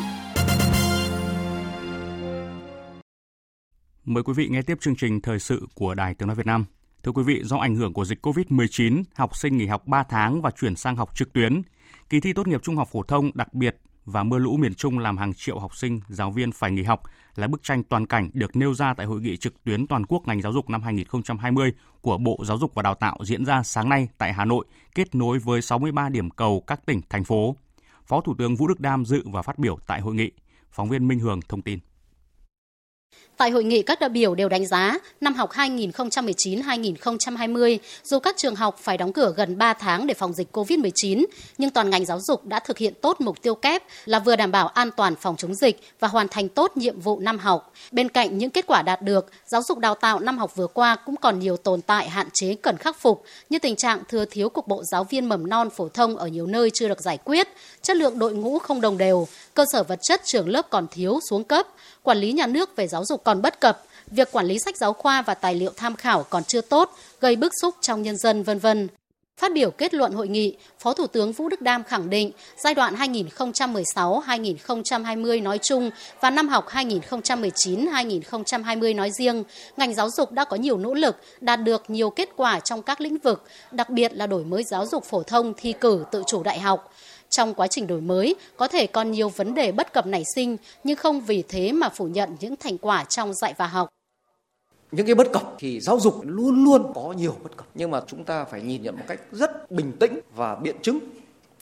Mời 4.04 4.22
quý 4.22 4.32
vị 4.36 4.48
nghe 4.50 4.62
tiếp 4.62 4.78
chương 4.80 4.96
trình 4.96 5.20
thời 5.20 5.38
sự 5.38 5.66
của 5.74 5.94
Đài 5.94 6.14
Tiếng 6.14 6.26
Nói 6.28 6.36
Việt 6.36 6.46
Nam. 6.46 6.64
Thưa 7.02 7.12
quý 7.12 7.22
vị, 7.22 7.40
do 7.44 7.56
ảnh 7.56 7.74
hưởng 7.74 7.92
của 7.92 8.04
dịch 8.04 8.26
COVID-19, 8.26 9.02
học 9.14 9.36
sinh 9.36 9.56
nghỉ 9.56 9.66
học 9.66 9.86
3 9.86 10.02
tháng 10.02 10.42
và 10.42 10.50
chuyển 10.50 10.76
sang 10.76 10.96
học 10.96 11.10
trực 11.14 11.32
tuyến, 11.32 11.62
kỳ 12.08 12.20
thi 12.20 12.32
tốt 12.32 12.46
nghiệp 12.46 12.62
trung 12.62 12.76
học 12.76 12.88
phổ 12.92 13.02
thông 13.02 13.30
đặc 13.34 13.54
biệt 13.54 13.76
và 14.04 14.22
mưa 14.22 14.38
lũ 14.38 14.56
miền 14.56 14.74
Trung 14.74 14.98
làm 14.98 15.16
hàng 15.16 15.34
triệu 15.34 15.58
học 15.58 15.76
sinh, 15.76 16.00
giáo 16.08 16.30
viên 16.30 16.52
phải 16.52 16.70
nghỉ 16.70 16.82
học 16.82 17.02
là 17.34 17.46
bức 17.46 17.62
tranh 17.62 17.82
toàn 17.82 18.06
cảnh 18.06 18.30
được 18.32 18.56
nêu 18.56 18.74
ra 18.74 18.94
tại 18.94 19.06
hội 19.06 19.20
nghị 19.20 19.36
trực 19.36 19.64
tuyến 19.64 19.86
toàn 19.86 20.06
quốc 20.06 20.22
ngành 20.26 20.42
giáo 20.42 20.52
dục 20.52 20.70
năm 20.70 20.82
2020 20.82 21.72
của 22.00 22.18
Bộ 22.18 22.42
Giáo 22.44 22.58
dục 22.58 22.74
và 22.74 22.82
Đào 22.82 22.94
tạo 22.94 23.18
diễn 23.24 23.44
ra 23.44 23.62
sáng 23.62 23.88
nay 23.88 24.08
tại 24.18 24.32
Hà 24.32 24.44
Nội, 24.44 24.66
kết 24.94 25.14
nối 25.14 25.38
với 25.38 25.62
63 25.62 26.08
điểm 26.08 26.30
cầu 26.30 26.64
các 26.66 26.86
tỉnh, 26.86 27.00
thành 27.10 27.24
phố. 27.24 27.56
Phó 28.06 28.20
Thủ 28.20 28.34
tướng 28.38 28.56
Vũ 28.56 28.66
Đức 28.66 28.80
Đam 28.80 29.04
dự 29.04 29.22
và 29.26 29.42
phát 29.42 29.58
biểu 29.58 29.78
tại 29.86 30.00
hội 30.00 30.14
nghị. 30.14 30.30
Phóng 30.72 30.88
viên 30.88 31.08
Minh 31.08 31.18
Hường 31.18 31.40
thông 31.48 31.62
tin. 31.62 31.78
Tại 33.40 33.50
hội 33.50 33.64
nghị, 33.64 33.82
các 33.82 34.00
đại 34.00 34.10
biểu 34.10 34.34
đều 34.34 34.48
đánh 34.48 34.66
giá 34.66 34.98
năm 35.20 35.34
học 35.34 35.50
2019-2020, 35.52 37.78
dù 38.04 38.18
các 38.18 38.36
trường 38.36 38.56
học 38.56 38.78
phải 38.82 38.98
đóng 38.98 39.12
cửa 39.12 39.32
gần 39.36 39.58
3 39.58 39.72
tháng 39.72 40.06
để 40.06 40.14
phòng 40.14 40.32
dịch 40.32 40.56
COVID-19, 40.56 41.26
nhưng 41.58 41.70
toàn 41.70 41.90
ngành 41.90 42.04
giáo 42.04 42.20
dục 42.20 42.46
đã 42.46 42.60
thực 42.60 42.78
hiện 42.78 42.94
tốt 43.00 43.20
mục 43.20 43.42
tiêu 43.42 43.54
kép 43.54 43.82
là 44.04 44.18
vừa 44.18 44.36
đảm 44.36 44.50
bảo 44.50 44.68
an 44.68 44.90
toàn 44.96 45.14
phòng 45.16 45.36
chống 45.36 45.54
dịch 45.54 45.80
và 46.00 46.08
hoàn 46.08 46.28
thành 46.28 46.48
tốt 46.48 46.76
nhiệm 46.76 47.00
vụ 47.00 47.20
năm 47.20 47.38
học. 47.38 47.72
Bên 47.92 48.08
cạnh 48.08 48.38
những 48.38 48.50
kết 48.50 48.66
quả 48.66 48.82
đạt 48.82 49.02
được, 49.02 49.30
giáo 49.46 49.62
dục 49.62 49.78
đào 49.78 49.94
tạo 49.94 50.20
năm 50.20 50.38
học 50.38 50.56
vừa 50.56 50.66
qua 50.66 50.96
cũng 50.96 51.16
còn 51.16 51.38
nhiều 51.38 51.56
tồn 51.56 51.82
tại 51.82 52.08
hạn 52.08 52.28
chế 52.32 52.54
cần 52.54 52.76
khắc 52.76 53.00
phục 53.00 53.24
như 53.50 53.58
tình 53.58 53.76
trạng 53.76 54.02
thừa 54.08 54.24
thiếu 54.24 54.48
cục 54.48 54.66
bộ 54.66 54.82
giáo 54.84 55.04
viên 55.04 55.28
mầm 55.28 55.48
non 55.48 55.70
phổ 55.70 55.88
thông 55.88 56.16
ở 56.16 56.26
nhiều 56.26 56.46
nơi 56.46 56.70
chưa 56.74 56.88
được 56.88 57.00
giải 57.00 57.18
quyết, 57.24 57.48
chất 57.82 57.96
lượng 57.96 58.18
đội 58.18 58.34
ngũ 58.34 58.58
không 58.58 58.80
đồng 58.80 58.98
đều, 58.98 59.28
cơ 59.54 59.64
sở 59.72 59.82
vật 59.82 59.98
chất 60.02 60.20
trường 60.24 60.48
lớp 60.48 60.70
còn 60.70 60.86
thiếu 60.90 61.18
xuống 61.30 61.44
cấp, 61.44 61.66
quản 62.02 62.18
lý 62.18 62.32
nhà 62.32 62.46
nước 62.46 62.76
về 62.76 62.88
giáo 62.88 63.04
dục 63.04 63.24
còn 63.30 63.42
bất 63.42 63.60
cập, 63.60 63.82
việc 64.06 64.32
quản 64.32 64.46
lý 64.46 64.58
sách 64.58 64.76
giáo 64.76 64.92
khoa 64.92 65.22
và 65.22 65.34
tài 65.34 65.54
liệu 65.54 65.70
tham 65.76 65.96
khảo 65.96 66.26
còn 66.30 66.44
chưa 66.44 66.60
tốt, 66.60 66.96
gây 67.20 67.36
bức 67.36 67.52
xúc 67.62 67.74
trong 67.80 68.02
nhân 68.02 68.16
dân 68.16 68.42
vân 68.42 68.58
vân. 68.58 68.88
Phát 69.40 69.52
biểu 69.54 69.70
kết 69.70 69.94
luận 69.94 70.12
hội 70.12 70.28
nghị, 70.28 70.56
Phó 70.78 70.94
Thủ 70.94 71.06
tướng 71.06 71.32
Vũ 71.32 71.48
Đức 71.48 71.60
Đam 71.60 71.84
khẳng 71.84 72.10
định 72.10 72.32
giai 72.64 72.74
đoạn 72.74 72.94
2016-2020 72.94 75.42
nói 75.42 75.58
chung 75.62 75.90
và 76.20 76.30
năm 76.30 76.48
học 76.48 76.68
2019-2020 76.68 78.96
nói 78.96 79.10
riêng, 79.10 79.44
ngành 79.76 79.94
giáo 79.94 80.10
dục 80.10 80.32
đã 80.32 80.44
có 80.44 80.56
nhiều 80.56 80.78
nỗ 80.78 80.94
lực, 80.94 81.16
đạt 81.40 81.62
được 81.62 81.82
nhiều 81.88 82.10
kết 82.10 82.28
quả 82.36 82.60
trong 82.60 82.82
các 82.82 83.00
lĩnh 83.00 83.18
vực, 83.18 83.44
đặc 83.70 83.90
biệt 83.90 84.12
là 84.14 84.26
đổi 84.26 84.44
mới 84.44 84.64
giáo 84.64 84.86
dục 84.86 85.04
phổ 85.04 85.22
thông 85.22 85.54
thi 85.56 85.74
cử 85.80 86.04
tự 86.12 86.22
chủ 86.26 86.42
đại 86.42 86.60
học. 86.60 86.92
Trong 87.30 87.54
quá 87.54 87.66
trình 87.66 87.86
đổi 87.86 88.00
mới, 88.00 88.34
có 88.56 88.68
thể 88.68 88.86
còn 88.86 89.10
nhiều 89.10 89.28
vấn 89.28 89.54
đề 89.54 89.72
bất 89.72 89.92
cập 89.92 90.06
nảy 90.06 90.22
sinh, 90.34 90.56
nhưng 90.84 90.96
không 90.96 91.20
vì 91.20 91.42
thế 91.48 91.72
mà 91.72 91.88
phủ 91.88 92.06
nhận 92.06 92.36
những 92.40 92.56
thành 92.56 92.78
quả 92.78 93.04
trong 93.04 93.34
dạy 93.34 93.54
và 93.56 93.66
học. 93.66 93.88
Những 94.92 95.06
cái 95.06 95.14
bất 95.14 95.32
cập 95.32 95.42
thì 95.58 95.80
giáo 95.80 96.00
dục 96.00 96.20
luôn 96.22 96.64
luôn 96.64 96.92
có 96.94 97.14
nhiều 97.16 97.34
bất 97.42 97.56
cập, 97.56 97.66
nhưng 97.74 97.90
mà 97.90 98.00
chúng 98.06 98.24
ta 98.24 98.44
phải 98.44 98.62
nhìn 98.62 98.82
nhận 98.82 98.96
một 98.96 99.04
cách 99.06 99.20
rất 99.32 99.70
bình 99.70 99.92
tĩnh 100.00 100.20
và 100.34 100.54
biện 100.54 100.76
chứng. 100.82 100.98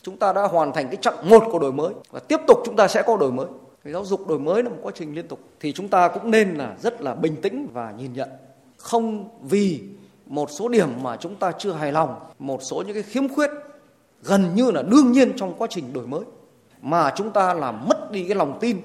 Chúng 0.02 0.16
ta 0.16 0.32
đã 0.32 0.42
hoàn 0.42 0.72
thành 0.72 0.88
cái 0.88 0.96
chặng 0.96 1.30
một 1.30 1.44
của 1.52 1.58
đổi 1.58 1.72
mới 1.72 1.94
và 2.10 2.20
tiếp 2.20 2.40
tục 2.46 2.58
chúng 2.64 2.76
ta 2.76 2.88
sẽ 2.88 3.02
có 3.06 3.16
đổi 3.16 3.32
mới. 3.32 3.46
Cái 3.84 3.92
giáo 3.92 4.04
dục 4.04 4.26
đổi 4.26 4.38
mới 4.38 4.62
là 4.62 4.70
một 4.70 4.76
quá 4.82 4.92
trình 4.94 5.14
liên 5.14 5.28
tục 5.28 5.40
thì 5.60 5.72
chúng 5.72 5.88
ta 5.88 6.08
cũng 6.08 6.30
nên 6.30 6.54
là 6.54 6.76
rất 6.82 7.00
là 7.00 7.14
bình 7.14 7.36
tĩnh 7.42 7.68
và 7.72 7.92
nhìn 7.98 8.12
nhận. 8.12 8.28
Không 8.76 9.28
vì 9.42 9.80
một 10.26 10.50
số 10.50 10.68
điểm 10.68 10.88
mà 11.02 11.16
chúng 11.16 11.36
ta 11.36 11.52
chưa 11.58 11.72
hài 11.72 11.92
lòng, 11.92 12.14
một 12.38 12.60
số 12.62 12.82
những 12.86 12.94
cái 12.94 13.02
khiếm 13.02 13.28
khuyết 13.28 13.50
gần 14.22 14.54
như 14.54 14.70
là 14.70 14.82
đương 14.82 15.12
nhiên 15.12 15.32
trong 15.36 15.54
quá 15.58 15.68
trình 15.70 15.92
đổi 15.92 16.06
mới 16.06 16.22
mà 16.82 17.12
chúng 17.16 17.30
ta 17.30 17.54
làm 17.54 17.88
mất 17.88 18.10
đi 18.10 18.24
cái 18.24 18.34
lòng 18.34 18.58
tin 18.60 18.80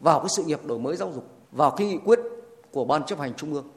vào 0.00 0.20
cái 0.20 0.28
sự 0.36 0.44
nghiệp 0.44 0.60
đổi 0.66 0.78
mới 0.78 0.96
giáo 0.96 1.12
dục, 1.14 1.24
vào 1.52 1.70
cái 1.70 1.86
nghị 1.86 1.98
quyết 2.04 2.18
của 2.72 2.84
ban 2.84 3.04
chấp 3.06 3.18
hành 3.18 3.34
trung 3.34 3.54
ương. 3.54 3.68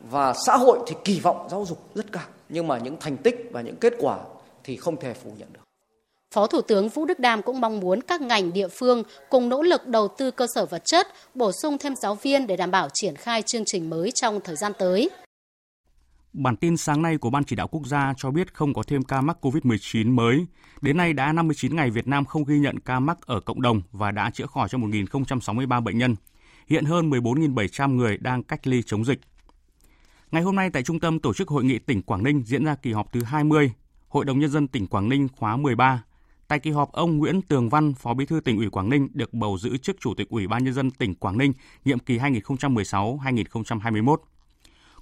Và 0.00 0.34
xã 0.46 0.56
hội 0.56 0.78
thì 0.86 0.94
kỳ 1.04 1.20
vọng 1.20 1.48
giáo 1.50 1.64
dục 1.64 1.78
rất 1.94 2.12
cao, 2.12 2.24
nhưng 2.48 2.66
mà 2.66 2.78
những 2.78 2.96
thành 3.00 3.16
tích 3.16 3.48
và 3.52 3.60
những 3.60 3.76
kết 3.76 3.92
quả 3.98 4.18
thì 4.64 4.76
không 4.76 4.96
thể 4.96 5.14
phủ 5.14 5.30
nhận 5.38 5.48
được. 5.52 5.60
Phó 6.34 6.46
Thủ 6.46 6.60
tướng 6.60 6.88
Vũ 6.88 7.04
Đức 7.04 7.18
Đam 7.18 7.42
cũng 7.42 7.60
mong 7.60 7.80
muốn 7.80 8.00
các 8.00 8.20
ngành 8.20 8.52
địa 8.52 8.68
phương 8.68 9.02
cùng 9.30 9.48
nỗ 9.48 9.62
lực 9.62 9.86
đầu 9.86 10.08
tư 10.08 10.30
cơ 10.30 10.46
sở 10.54 10.66
vật 10.66 10.82
chất, 10.84 11.06
bổ 11.34 11.52
sung 11.52 11.78
thêm 11.78 11.94
giáo 11.96 12.14
viên 12.14 12.46
để 12.46 12.56
đảm 12.56 12.70
bảo 12.70 12.88
triển 12.94 13.16
khai 13.16 13.42
chương 13.42 13.64
trình 13.66 13.90
mới 13.90 14.10
trong 14.14 14.40
thời 14.40 14.56
gian 14.56 14.72
tới. 14.78 15.10
Bản 16.36 16.56
tin 16.56 16.76
sáng 16.76 17.02
nay 17.02 17.18
của 17.18 17.30
Ban 17.30 17.44
Chỉ 17.44 17.56
đạo 17.56 17.68
Quốc 17.68 17.86
gia 17.86 18.14
cho 18.16 18.30
biết 18.30 18.54
không 18.54 18.74
có 18.74 18.82
thêm 18.82 19.02
ca 19.02 19.20
mắc 19.20 19.38
COVID-19 19.40 20.14
mới. 20.14 20.46
Đến 20.80 20.96
nay 20.96 21.12
đã 21.12 21.32
59 21.32 21.76
ngày 21.76 21.90
Việt 21.90 22.08
Nam 22.08 22.24
không 22.24 22.44
ghi 22.44 22.58
nhận 22.58 22.80
ca 22.80 23.00
mắc 23.00 23.18
ở 23.26 23.40
cộng 23.40 23.62
đồng 23.62 23.82
và 23.92 24.10
đã 24.10 24.30
chữa 24.30 24.46
khỏi 24.46 24.68
cho 24.68 24.78
1.063 24.78 25.82
bệnh 25.82 25.98
nhân. 25.98 26.16
Hiện 26.68 26.84
hơn 26.84 27.10
14.700 27.10 27.96
người 27.96 28.18
đang 28.18 28.42
cách 28.42 28.66
ly 28.66 28.82
chống 28.82 29.04
dịch. 29.04 29.20
Ngày 30.30 30.42
hôm 30.42 30.56
nay 30.56 30.70
tại 30.70 30.82
Trung 30.82 31.00
tâm 31.00 31.18
Tổ 31.18 31.34
chức 31.34 31.48
Hội 31.48 31.64
nghị 31.64 31.78
tỉnh 31.78 32.02
Quảng 32.02 32.22
Ninh 32.22 32.42
diễn 32.46 32.64
ra 32.64 32.74
kỳ 32.74 32.92
họp 32.92 33.12
thứ 33.12 33.22
20, 33.22 33.72
Hội 34.08 34.24
đồng 34.24 34.38
Nhân 34.38 34.50
dân 34.50 34.68
tỉnh 34.68 34.86
Quảng 34.86 35.08
Ninh 35.08 35.28
khóa 35.36 35.56
13. 35.56 36.02
Tại 36.48 36.58
kỳ 36.58 36.70
họp, 36.70 36.92
ông 36.92 37.18
Nguyễn 37.18 37.42
Tường 37.42 37.68
Văn, 37.68 37.94
Phó 37.94 38.14
Bí 38.14 38.26
thư 38.26 38.40
tỉnh 38.40 38.56
ủy 38.56 38.70
Quảng 38.70 38.90
Ninh 38.90 39.08
được 39.12 39.34
bầu 39.34 39.58
giữ 39.58 39.76
chức 39.76 39.96
Chủ 40.00 40.14
tịch 40.14 40.28
Ủy 40.28 40.46
ban 40.46 40.64
Nhân 40.64 40.74
dân 40.74 40.90
tỉnh 40.90 41.14
Quảng 41.14 41.38
Ninh 41.38 41.52
nhiệm 41.84 41.98
kỳ 41.98 42.18
2016-2021. 42.18 44.16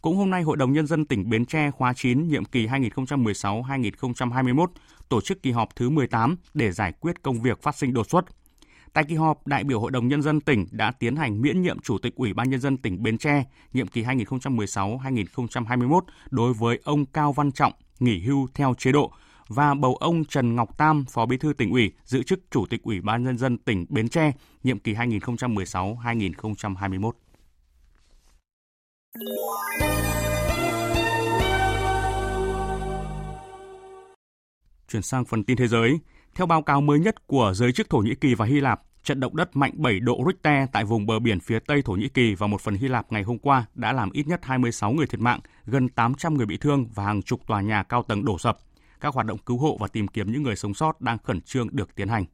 Cũng 0.04 0.16
hôm 0.16 0.30
nay, 0.30 0.42
Hội 0.42 0.56
đồng 0.56 0.72
Nhân 0.72 0.86
dân 0.86 1.04
tỉnh 1.04 1.30
Bến 1.30 1.44
Tre 1.44 1.70
khóa 1.70 1.92
9 1.96 2.28
nhiệm 2.28 2.44
kỳ 2.44 2.66
2016-2021 2.66 4.66
tổ 5.08 5.20
chức 5.20 5.42
kỳ 5.42 5.50
họp 5.50 5.76
thứ 5.76 5.90
18 5.90 6.36
để 6.54 6.72
giải 6.72 6.92
quyết 7.00 7.22
công 7.22 7.42
việc 7.42 7.62
phát 7.62 7.76
sinh 7.76 7.92
đột 7.92 8.10
xuất. 8.10 8.24
Tại 8.92 9.04
kỳ 9.08 9.14
họp, 9.14 9.46
đại 9.46 9.64
biểu 9.64 9.80
Hội 9.80 9.90
đồng 9.90 10.08
Nhân 10.08 10.22
dân 10.22 10.40
tỉnh 10.40 10.66
đã 10.70 10.90
tiến 10.90 11.16
hành 11.16 11.42
miễn 11.42 11.62
nhiệm 11.62 11.80
Chủ 11.80 11.98
tịch 11.98 12.14
Ủy 12.16 12.34
ban 12.34 12.50
Nhân 12.50 12.60
dân 12.60 12.76
tỉnh 12.76 13.02
Bến 13.02 13.18
Tre 13.18 13.44
nhiệm 13.72 13.86
kỳ 13.86 14.02
2016-2021 14.02 16.00
đối 16.30 16.52
với 16.52 16.80
ông 16.84 17.06
Cao 17.06 17.32
Văn 17.32 17.52
Trọng 17.52 17.72
nghỉ 17.98 18.20
hưu 18.20 18.48
theo 18.54 18.74
chế 18.78 18.92
độ 18.92 19.12
và 19.48 19.74
bầu 19.74 19.96
ông 19.96 20.24
Trần 20.24 20.54
Ngọc 20.54 20.78
Tam, 20.78 21.04
Phó 21.04 21.26
Bí 21.26 21.36
thư 21.36 21.52
tỉnh 21.52 21.70
ủy, 21.70 21.92
giữ 22.04 22.22
chức 22.22 22.40
Chủ 22.50 22.66
tịch 22.66 22.82
Ủy 22.82 23.00
ban 23.00 23.24
Nhân 23.24 23.38
dân 23.38 23.58
tỉnh 23.58 23.86
Bến 23.88 24.08
Tre 24.08 24.32
nhiệm 24.62 24.78
kỳ 24.78 24.94
2016-2021. 24.94 27.10
Chuyển 34.88 35.02
sang 35.02 35.24
phần 35.24 35.44
tin 35.44 35.56
thế 35.56 35.68
giới. 35.68 35.98
Theo 36.34 36.46
báo 36.46 36.62
cáo 36.62 36.80
mới 36.80 36.98
nhất 36.98 37.26
của 37.26 37.52
giới 37.54 37.72
chức 37.72 37.90
Thổ 37.90 37.98
Nhĩ 37.98 38.14
Kỳ 38.14 38.34
và 38.34 38.46
Hy 38.46 38.60
Lạp, 38.60 38.82
trận 39.02 39.20
động 39.20 39.36
đất 39.36 39.56
mạnh 39.56 39.72
7 39.76 40.00
độ 40.00 40.18
Richter 40.26 40.68
tại 40.72 40.84
vùng 40.84 41.06
bờ 41.06 41.18
biển 41.18 41.40
phía 41.40 41.58
tây 41.58 41.82
Thổ 41.82 41.92
Nhĩ 41.92 42.08
Kỳ 42.08 42.34
và 42.34 42.46
một 42.46 42.60
phần 42.60 42.74
Hy 42.74 42.88
Lạp 42.88 43.12
ngày 43.12 43.22
hôm 43.22 43.38
qua 43.38 43.66
đã 43.74 43.92
làm 43.92 44.10
ít 44.12 44.26
nhất 44.26 44.40
26 44.42 44.92
người 44.92 45.06
thiệt 45.06 45.20
mạng, 45.20 45.40
gần 45.66 45.88
800 45.88 46.34
người 46.34 46.46
bị 46.46 46.56
thương 46.56 46.86
và 46.94 47.04
hàng 47.04 47.22
chục 47.22 47.46
tòa 47.46 47.60
nhà 47.60 47.82
cao 47.82 48.02
tầng 48.02 48.24
đổ 48.24 48.38
sập. 48.38 48.58
Các 49.00 49.14
hoạt 49.14 49.26
động 49.26 49.38
cứu 49.38 49.58
hộ 49.58 49.76
và 49.80 49.88
tìm 49.88 50.08
kiếm 50.08 50.32
những 50.32 50.42
người 50.42 50.56
sống 50.56 50.74
sót 50.74 51.00
đang 51.00 51.18
khẩn 51.18 51.40
trương 51.40 51.68
được 51.72 51.94
tiến 51.94 52.08
hành. 52.08 52.24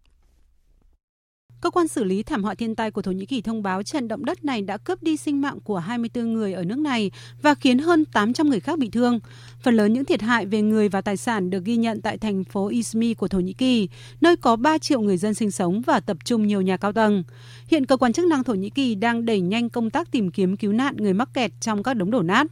Cơ 1.61 1.71
quan 1.71 1.89
xử 1.89 2.05
lý 2.05 2.23
thảm 2.23 2.45
họa 2.45 2.55
thiên 2.55 2.75
tai 2.75 2.91
của 2.91 3.03
Thổ 3.03 3.11
Nhĩ 3.11 3.27
Kỳ 3.27 3.41
thông 3.41 3.63
báo 3.63 3.83
trận 3.83 4.09
động 4.09 4.25
đất 4.25 4.45
này 4.45 4.63
đã 4.63 4.77
cướp 4.77 5.03
đi 5.03 5.17
sinh 5.17 5.41
mạng 5.41 5.59
của 5.65 5.79
24 5.79 6.33
người 6.33 6.53
ở 6.53 6.65
nước 6.65 6.79
này 6.79 7.11
và 7.43 7.55
khiến 7.55 7.79
hơn 7.79 8.05
800 8.05 8.51
người 8.51 8.61
khác 8.61 8.79
bị 8.79 8.91
thương. 8.91 9.21
Phần 9.63 9.75
lớn 9.75 9.93
những 9.93 10.05
thiệt 10.05 10.23
hại 10.23 10.47
về 10.47 10.63
người 10.63 10.89
và 10.89 11.01
tài 11.01 11.17
sản 11.17 11.51
được 11.51 11.65
ghi 11.65 11.77
nhận 11.77 12.01
tại 12.01 12.19
thành 12.19 12.45
phố 12.45 12.71
Izmir 12.71 13.15
của 13.15 13.29
Thổ 13.29 13.41
Nhĩ 13.41 13.53
Kỳ, 13.53 13.89
nơi 14.21 14.37
có 14.37 14.57
3 14.57 14.79
triệu 14.79 15.01
người 15.01 15.17
dân 15.17 15.35
sinh 15.35 15.51
sống 15.51 15.81
và 15.81 16.01
tập 16.01 16.17
trung 16.25 16.47
nhiều 16.47 16.61
nhà 16.61 16.77
cao 16.77 16.93
tầng. 16.93 17.23
Hiện 17.69 17.87
cơ 17.87 17.97
quan 17.97 18.13
chức 18.13 18.25
năng 18.25 18.45
Thổ 18.45 18.55
Nhĩ 18.55 18.71
Kỳ 18.71 18.95
đang 18.95 19.25
đẩy 19.25 19.41
nhanh 19.41 19.71
công 19.71 19.91
tác 19.91 20.11
tìm 20.11 20.31
kiếm 20.31 20.57
cứu 20.57 20.73
nạn 20.73 20.97
người 20.97 21.13
mắc 21.13 21.29
kẹt 21.35 21.53
trong 21.61 21.83
các 21.83 21.95
đống 21.95 22.11
đổ 22.11 22.23
nát. 22.23 22.47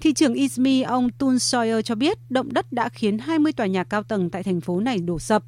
Thị 0.00 0.12
trưởng 0.12 0.34
Izmir 0.34 0.86
ông 0.86 1.10
Tun 1.10 1.34
Sawyer 1.34 1.82
cho 1.82 1.94
biết 1.94 2.18
động 2.30 2.52
đất 2.52 2.72
đã 2.72 2.88
khiến 2.88 3.18
20 3.18 3.52
tòa 3.52 3.66
nhà 3.66 3.84
cao 3.84 4.02
tầng 4.02 4.30
tại 4.30 4.42
thành 4.42 4.60
phố 4.60 4.80
này 4.80 4.98
đổ 4.98 5.18
sập 5.18 5.42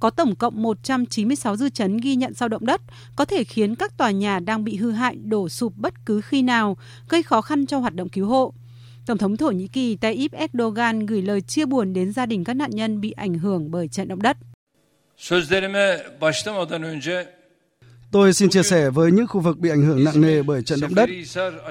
có 0.00 0.10
tổng 0.10 0.34
cộng 0.34 0.62
196 0.62 1.56
dư 1.56 1.68
chấn 1.68 1.96
ghi 1.96 2.16
nhận 2.16 2.34
sau 2.34 2.48
động 2.48 2.66
đất, 2.66 2.80
có 3.16 3.24
thể 3.24 3.44
khiến 3.44 3.74
các 3.74 3.96
tòa 3.96 4.10
nhà 4.10 4.40
đang 4.40 4.64
bị 4.64 4.76
hư 4.76 4.90
hại 4.90 5.14
đổ 5.14 5.48
sụp 5.48 5.72
bất 5.76 5.94
cứ 6.06 6.20
khi 6.20 6.42
nào, 6.42 6.76
gây 7.08 7.22
khó 7.22 7.40
khăn 7.40 7.66
cho 7.66 7.78
hoạt 7.78 7.94
động 7.94 8.08
cứu 8.08 8.26
hộ. 8.26 8.54
Tổng 9.06 9.18
thống 9.18 9.36
Thổ 9.36 9.50
Nhĩ 9.50 9.68
Kỳ 9.68 9.96
Tayyip 9.96 10.32
Erdogan 10.32 11.06
gửi 11.06 11.22
lời 11.22 11.40
chia 11.40 11.66
buồn 11.66 11.92
đến 11.92 12.12
gia 12.12 12.26
đình 12.26 12.44
các 12.44 12.54
nạn 12.54 12.70
nhân 12.70 13.00
bị 13.00 13.10
ảnh 13.10 13.34
hưởng 13.34 13.70
bởi 13.70 13.88
trận 13.88 14.08
động 14.08 14.22
đất. 14.22 14.36
Sözlerime 15.18 15.98
başlamadan 16.20 16.82
önce 16.82 17.24
Tôi 18.14 18.32
xin 18.32 18.50
chia 18.50 18.62
sẻ 18.62 18.90
với 18.90 19.12
những 19.12 19.26
khu 19.26 19.40
vực 19.40 19.58
bị 19.58 19.70
ảnh 19.70 19.82
hưởng 19.82 20.04
nặng 20.04 20.20
nề 20.20 20.42
bởi 20.42 20.62
trận 20.62 20.80
động 20.80 20.94
đất. 20.94 21.10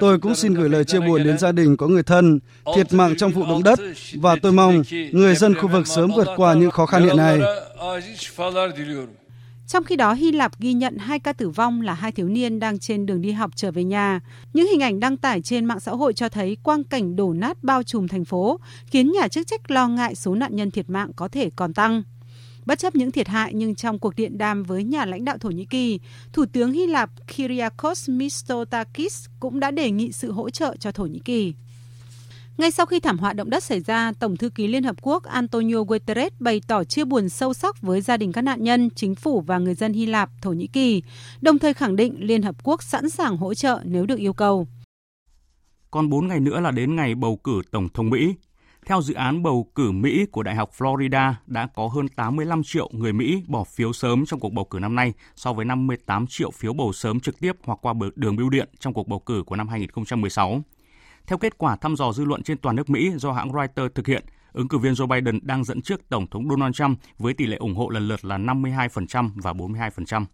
Tôi 0.00 0.18
cũng 0.18 0.34
xin 0.34 0.54
gửi 0.54 0.68
lời 0.68 0.84
chia 0.84 1.00
buồn 1.00 1.24
đến 1.24 1.38
gia 1.38 1.52
đình 1.52 1.76
có 1.76 1.88
người 1.88 2.02
thân 2.02 2.40
thiệt 2.76 2.92
mạng 2.92 3.14
trong 3.18 3.32
vụ 3.32 3.42
động 3.46 3.62
đất 3.62 3.78
và 4.14 4.36
tôi 4.42 4.52
mong 4.52 4.82
người 5.12 5.34
dân 5.34 5.54
khu 5.54 5.68
vực 5.68 5.86
sớm 5.86 6.10
vượt 6.16 6.28
qua 6.36 6.54
những 6.54 6.70
khó 6.70 6.86
khăn 6.86 7.04
hiện 7.04 7.16
nay. 7.16 7.40
Trong 9.66 9.84
khi 9.84 9.96
đó, 9.96 10.12
Hy 10.12 10.32
Lạp 10.32 10.60
ghi 10.60 10.72
nhận 10.72 10.96
hai 10.98 11.18
ca 11.18 11.32
tử 11.32 11.48
vong 11.48 11.80
là 11.80 11.94
hai 11.94 12.12
thiếu 12.12 12.28
niên 12.28 12.58
đang 12.58 12.78
trên 12.78 13.06
đường 13.06 13.20
đi 13.20 13.32
học 13.32 13.50
trở 13.56 13.70
về 13.70 13.84
nhà. 13.84 14.20
Những 14.52 14.66
hình 14.66 14.82
ảnh 14.82 15.00
đăng 15.00 15.16
tải 15.16 15.42
trên 15.42 15.64
mạng 15.64 15.80
xã 15.80 15.92
hội 15.92 16.12
cho 16.12 16.28
thấy 16.28 16.56
quang 16.62 16.84
cảnh 16.84 17.16
đổ 17.16 17.32
nát 17.32 17.64
bao 17.64 17.82
trùm 17.82 18.08
thành 18.08 18.24
phố, 18.24 18.60
khiến 18.86 19.12
nhà 19.12 19.28
chức 19.28 19.46
trách 19.46 19.70
lo 19.70 19.88
ngại 19.88 20.14
số 20.14 20.34
nạn 20.34 20.56
nhân 20.56 20.70
thiệt 20.70 20.90
mạng 20.90 21.10
có 21.16 21.28
thể 21.28 21.50
còn 21.56 21.74
tăng. 21.74 22.02
Bất 22.66 22.78
chấp 22.78 22.94
những 22.94 23.10
thiệt 23.10 23.28
hại 23.28 23.54
nhưng 23.54 23.74
trong 23.74 23.98
cuộc 23.98 24.16
điện 24.16 24.38
đàm 24.38 24.62
với 24.62 24.84
nhà 24.84 25.04
lãnh 25.04 25.24
đạo 25.24 25.38
Thổ 25.38 25.50
Nhĩ 25.50 25.64
Kỳ, 25.64 26.00
Thủ 26.32 26.44
tướng 26.52 26.72
Hy 26.72 26.86
Lạp 26.86 27.10
Kyriakos 27.36 28.10
Mitsotakis 28.10 29.26
cũng 29.40 29.60
đã 29.60 29.70
đề 29.70 29.90
nghị 29.90 30.12
sự 30.12 30.32
hỗ 30.32 30.50
trợ 30.50 30.76
cho 30.80 30.92
Thổ 30.92 31.06
Nhĩ 31.06 31.18
Kỳ. 31.24 31.54
Ngay 32.58 32.70
sau 32.70 32.86
khi 32.86 33.00
thảm 33.00 33.18
họa 33.18 33.32
động 33.32 33.50
đất 33.50 33.64
xảy 33.64 33.80
ra, 33.80 34.12
Tổng 34.18 34.36
thư 34.36 34.48
ký 34.48 34.68
Liên 34.68 34.82
Hợp 34.84 34.96
Quốc 35.02 35.22
Antonio 35.22 35.82
Guterres 35.82 36.32
bày 36.38 36.60
tỏ 36.66 36.84
chia 36.84 37.04
buồn 37.04 37.28
sâu 37.28 37.54
sắc 37.54 37.82
với 37.82 38.00
gia 38.00 38.16
đình 38.16 38.32
các 38.32 38.42
nạn 38.42 38.64
nhân, 38.64 38.90
chính 38.90 39.14
phủ 39.14 39.40
và 39.40 39.58
người 39.58 39.74
dân 39.74 39.92
Hy 39.92 40.06
Lạp, 40.06 40.30
Thổ 40.42 40.52
Nhĩ 40.52 40.66
Kỳ, 40.66 41.02
đồng 41.40 41.58
thời 41.58 41.74
khẳng 41.74 41.96
định 41.96 42.14
Liên 42.18 42.42
Hợp 42.42 42.56
Quốc 42.64 42.82
sẵn 42.82 43.10
sàng 43.10 43.36
hỗ 43.36 43.54
trợ 43.54 43.80
nếu 43.84 44.06
được 44.06 44.18
yêu 44.18 44.32
cầu. 44.32 44.68
Còn 45.90 46.10
4 46.10 46.28
ngày 46.28 46.40
nữa 46.40 46.60
là 46.60 46.70
đến 46.70 46.96
ngày 46.96 47.14
bầu 47.14 47.36
cử 47.36 47.62
Tổng 47.70 47.88
thống 47.88 48.10
Mỹ. 48.10 48.34
Theo 48.86 49.02
dự 49.02 49.14
án 49.14 49.42
bầu 49.42 49.70
cử 49.74 49.90
Mỹ 49.90 50.26
của 50.32 50.42
Đại 50.42 50.54
học 50.54 50.70
Florida, 50.78 51.32
đã 51.46 51.68
có 51.74 51.88
hơn 51.88 52.08
85 52.08 52.62
triệu 52.64 52.88
người 52.92 53.12
Mỹ 53.12 53.42
bỏ 53.46 53.64
phiếu 53.64 53.92
sớm 53.92 54.26
trong 54.26 54.40
cuộc 54.40 54.52
bầu 54.52 54.64
cử 54.64 54.78
năm 54.78 54.94
nay 54.94 55.12
so 55.36 55.52
với 55.52 55.64
58 55.64 56.26
triệu 56.26 56.50
phiếu 56.50 56.72
bầu 56.72 56.92
sớm 56.92 57.20
trực 57.20 57.40
tiếp 57.40 57.52
hoặc 57.64 57.78
qua 57.82 57.94
đường 58.16 58.36
bưu 58.36 58.50
điện 58.50 58.68
trong 58.78 58.94
cuộc 58.94 59.08
bầu 59.08 59.18
cử 59.18 59.42
của 59.46 59.56
năm 59.56 59.68
2016. 59.68 60.62
Theo 61.26 61.38
kết 61.38 61.58
quả 61.58 61.76
thăm 61.76 61.96
dò 61.96 62.12
dư 62.12 62.24
luận 62.24 62.42
trên 62.42 62.58
toàn 62.58 62.76
nước 62.76 62.90
Mỹ 62.90 63.12
do 63.16 63.32
hãng 63.32 63.52
Reuters 63.52 63.94
thực 63.94 64.06
hiện, 64.06 64.24
ứng 64.52 64.68
cử 64.68 64.78
viên 64.78 64.92
Joe 64.92 65.06
Biden 65.06 65.38
đang 65.42 65.64
dẫn 65.64 65.82
trước 65.82 66.08
Tổng 66.08 66.26
thống 66.26 66.48
Donald 66.50 66.74
Trump 66.74 66.98
với 67.18 67.34
tỷ 67.34 67.46
lệ 67.46 67.56
ủng 67.56 67.74
hộ 67.74 67.88
lần 67.88 68.08
lượt 68.08 68.24
là 68.24 68.38
52% 68.38 69.30
và 69.36 69.52
42%. 69.52 70.24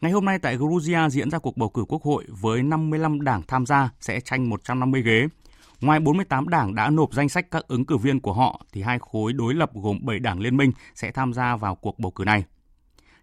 Ngày 0.00 0.12
hôm 0.12 0.24
nay 0.24 0.38
tại 0.38 0.58
Georgia 0.58 1.08
diễn 1.08 1.30
ra 1.30 1.38
cuộc 1.38 1.56
bầu 1.56 1.68
cử 1.68 1.84
quốc 1.88 2.02
hội 2.02 2.24
với 2.28 2.62
55 2.62 3.20
đảng 3.20 3.42
tham 3.48 3.66
gia 3.66 3.90
sẽ 4.00 4.20
tranh 4.20 4.48
150 4.48 5.02
ghế. 5.02 5.26
Ngoài 5.80 6.00
48 6.00 6.48
đảng 6.48 6.74
đã 6.74 6.90
nộp 6.90 7.14
danh 7.14 7.28
sách 7.28 7.50
các 7.50 7.68
ứng 7.68 7.84
cử 7.84 7.96
viên 7.96 8.20
của 8.20 8.32
họ, 8.32 8.64
thì 8.72 8.82
hai 8.82 8.98
khối 8.98 9.32
đối 9.32 9.54
lập 9.54 9.70
gồm 9.74 9.98
7 10.02 10.18
đảng 10.18 10.40
liên 10.40 10.56
minh 10.56 10.72
sẽ 10.94 11.12
tham 11.12 11.32
gia 11.32 11.56
vào 11.56 11.74
cuộc 11.74 11.98
bầu 11.98 12.10
cử 12.10 12.24
này. 12.24 12.44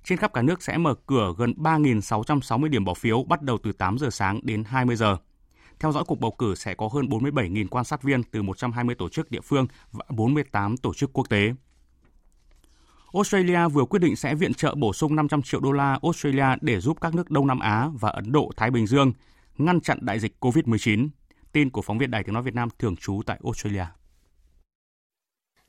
Trên 0.03 0.17
khắp 0.17 0.33
cả 0.33 0.41
nước 0.41 0.63
sẽ 0.63 0.77
mở 0.77 0.95
cửa 1.05 1.33
gần 1.37 1.53
3.660 1.57 2.67
điểm 2.67 2.85
bỏ 2.85 2.93
phiếu, 2.93 3.23
bắt 3.23 3.41
đầu 3.41 3.57
từ 3.63 3.71
8 3.71 3.97
giờ 3.97 4.09
sáng 4.09 4.39
đến 4.43 4.63
20 4.63 4.95
giờ. 4.95 5.17
Theo 5.79 5.91
dõi 5.91 6.03
cuộc 6.07 6.19
bầu 6.19 6.31
cử 6.31 6.55
sẽ 6.55 6.75
có 6.75 6.87
hơn 6.87 7.05
47.000 7.05 7.67
quan 7.67 7.85
sát 7.85 8.03
viên 8.03 8.23
từ 8.23 8.41
120 8.41 8.95
tổ 8.95 9.09
chức 9.09 9.31
địa 9.31 9.41
phương 9.41 9.67
và 9.91 10.05
48 10.09 10.77
tổ 10.77 10.93
chức 10.93 11.13
quốc 11.13 11.29
tế. 11.29 11.53
Australia 13.13 13.67
vừa 13.67 13.85
quyết 13.85 13.99
định 13.99 14.15
sẽ 14.15 14.35
viện 14.35 14.53
trợ 14.53 14.75
bổ 14.75 14.93
sung 14.93 15.15
500 15.15 15.41
triệu 15.41 15.59
đô 15.59 15.71
la 15.71 15.99
Australia 16.03 16.45
để 16.61 16.79
giúp 16.79 16.97
các 17.01 17.15
nước 17.15 17.31
Đông 17.31 17.47
Nam 17.47 17.59
Á 17.59 17.89
và 17.99 18.09
Ấn 18.09 18.31
Độ 18.31 18.51
Thái 18.57 18.71
Bình 18.71 18.87
Dương 18.87 19.13
ngăn 19.57 19.81
chặn 19.81 19.97
đại 20.01 20.19
dịch 20.19 20.35
COVID-19. 20.39 21.09
Tin 21.53 21.69
của 21.69 21.81
phóng 21.81 21.97
viên 21.97 22.11
Đài 22.11 22.23
Tiếng 22.23 22.33
nói 22.33 22.43
Việt 22.43 22.55
Nam 22.55 22.69
thường 22.79 22.95
trú 22.95 23.21
tại 23.25 23.39
Australia. 23.43 23.85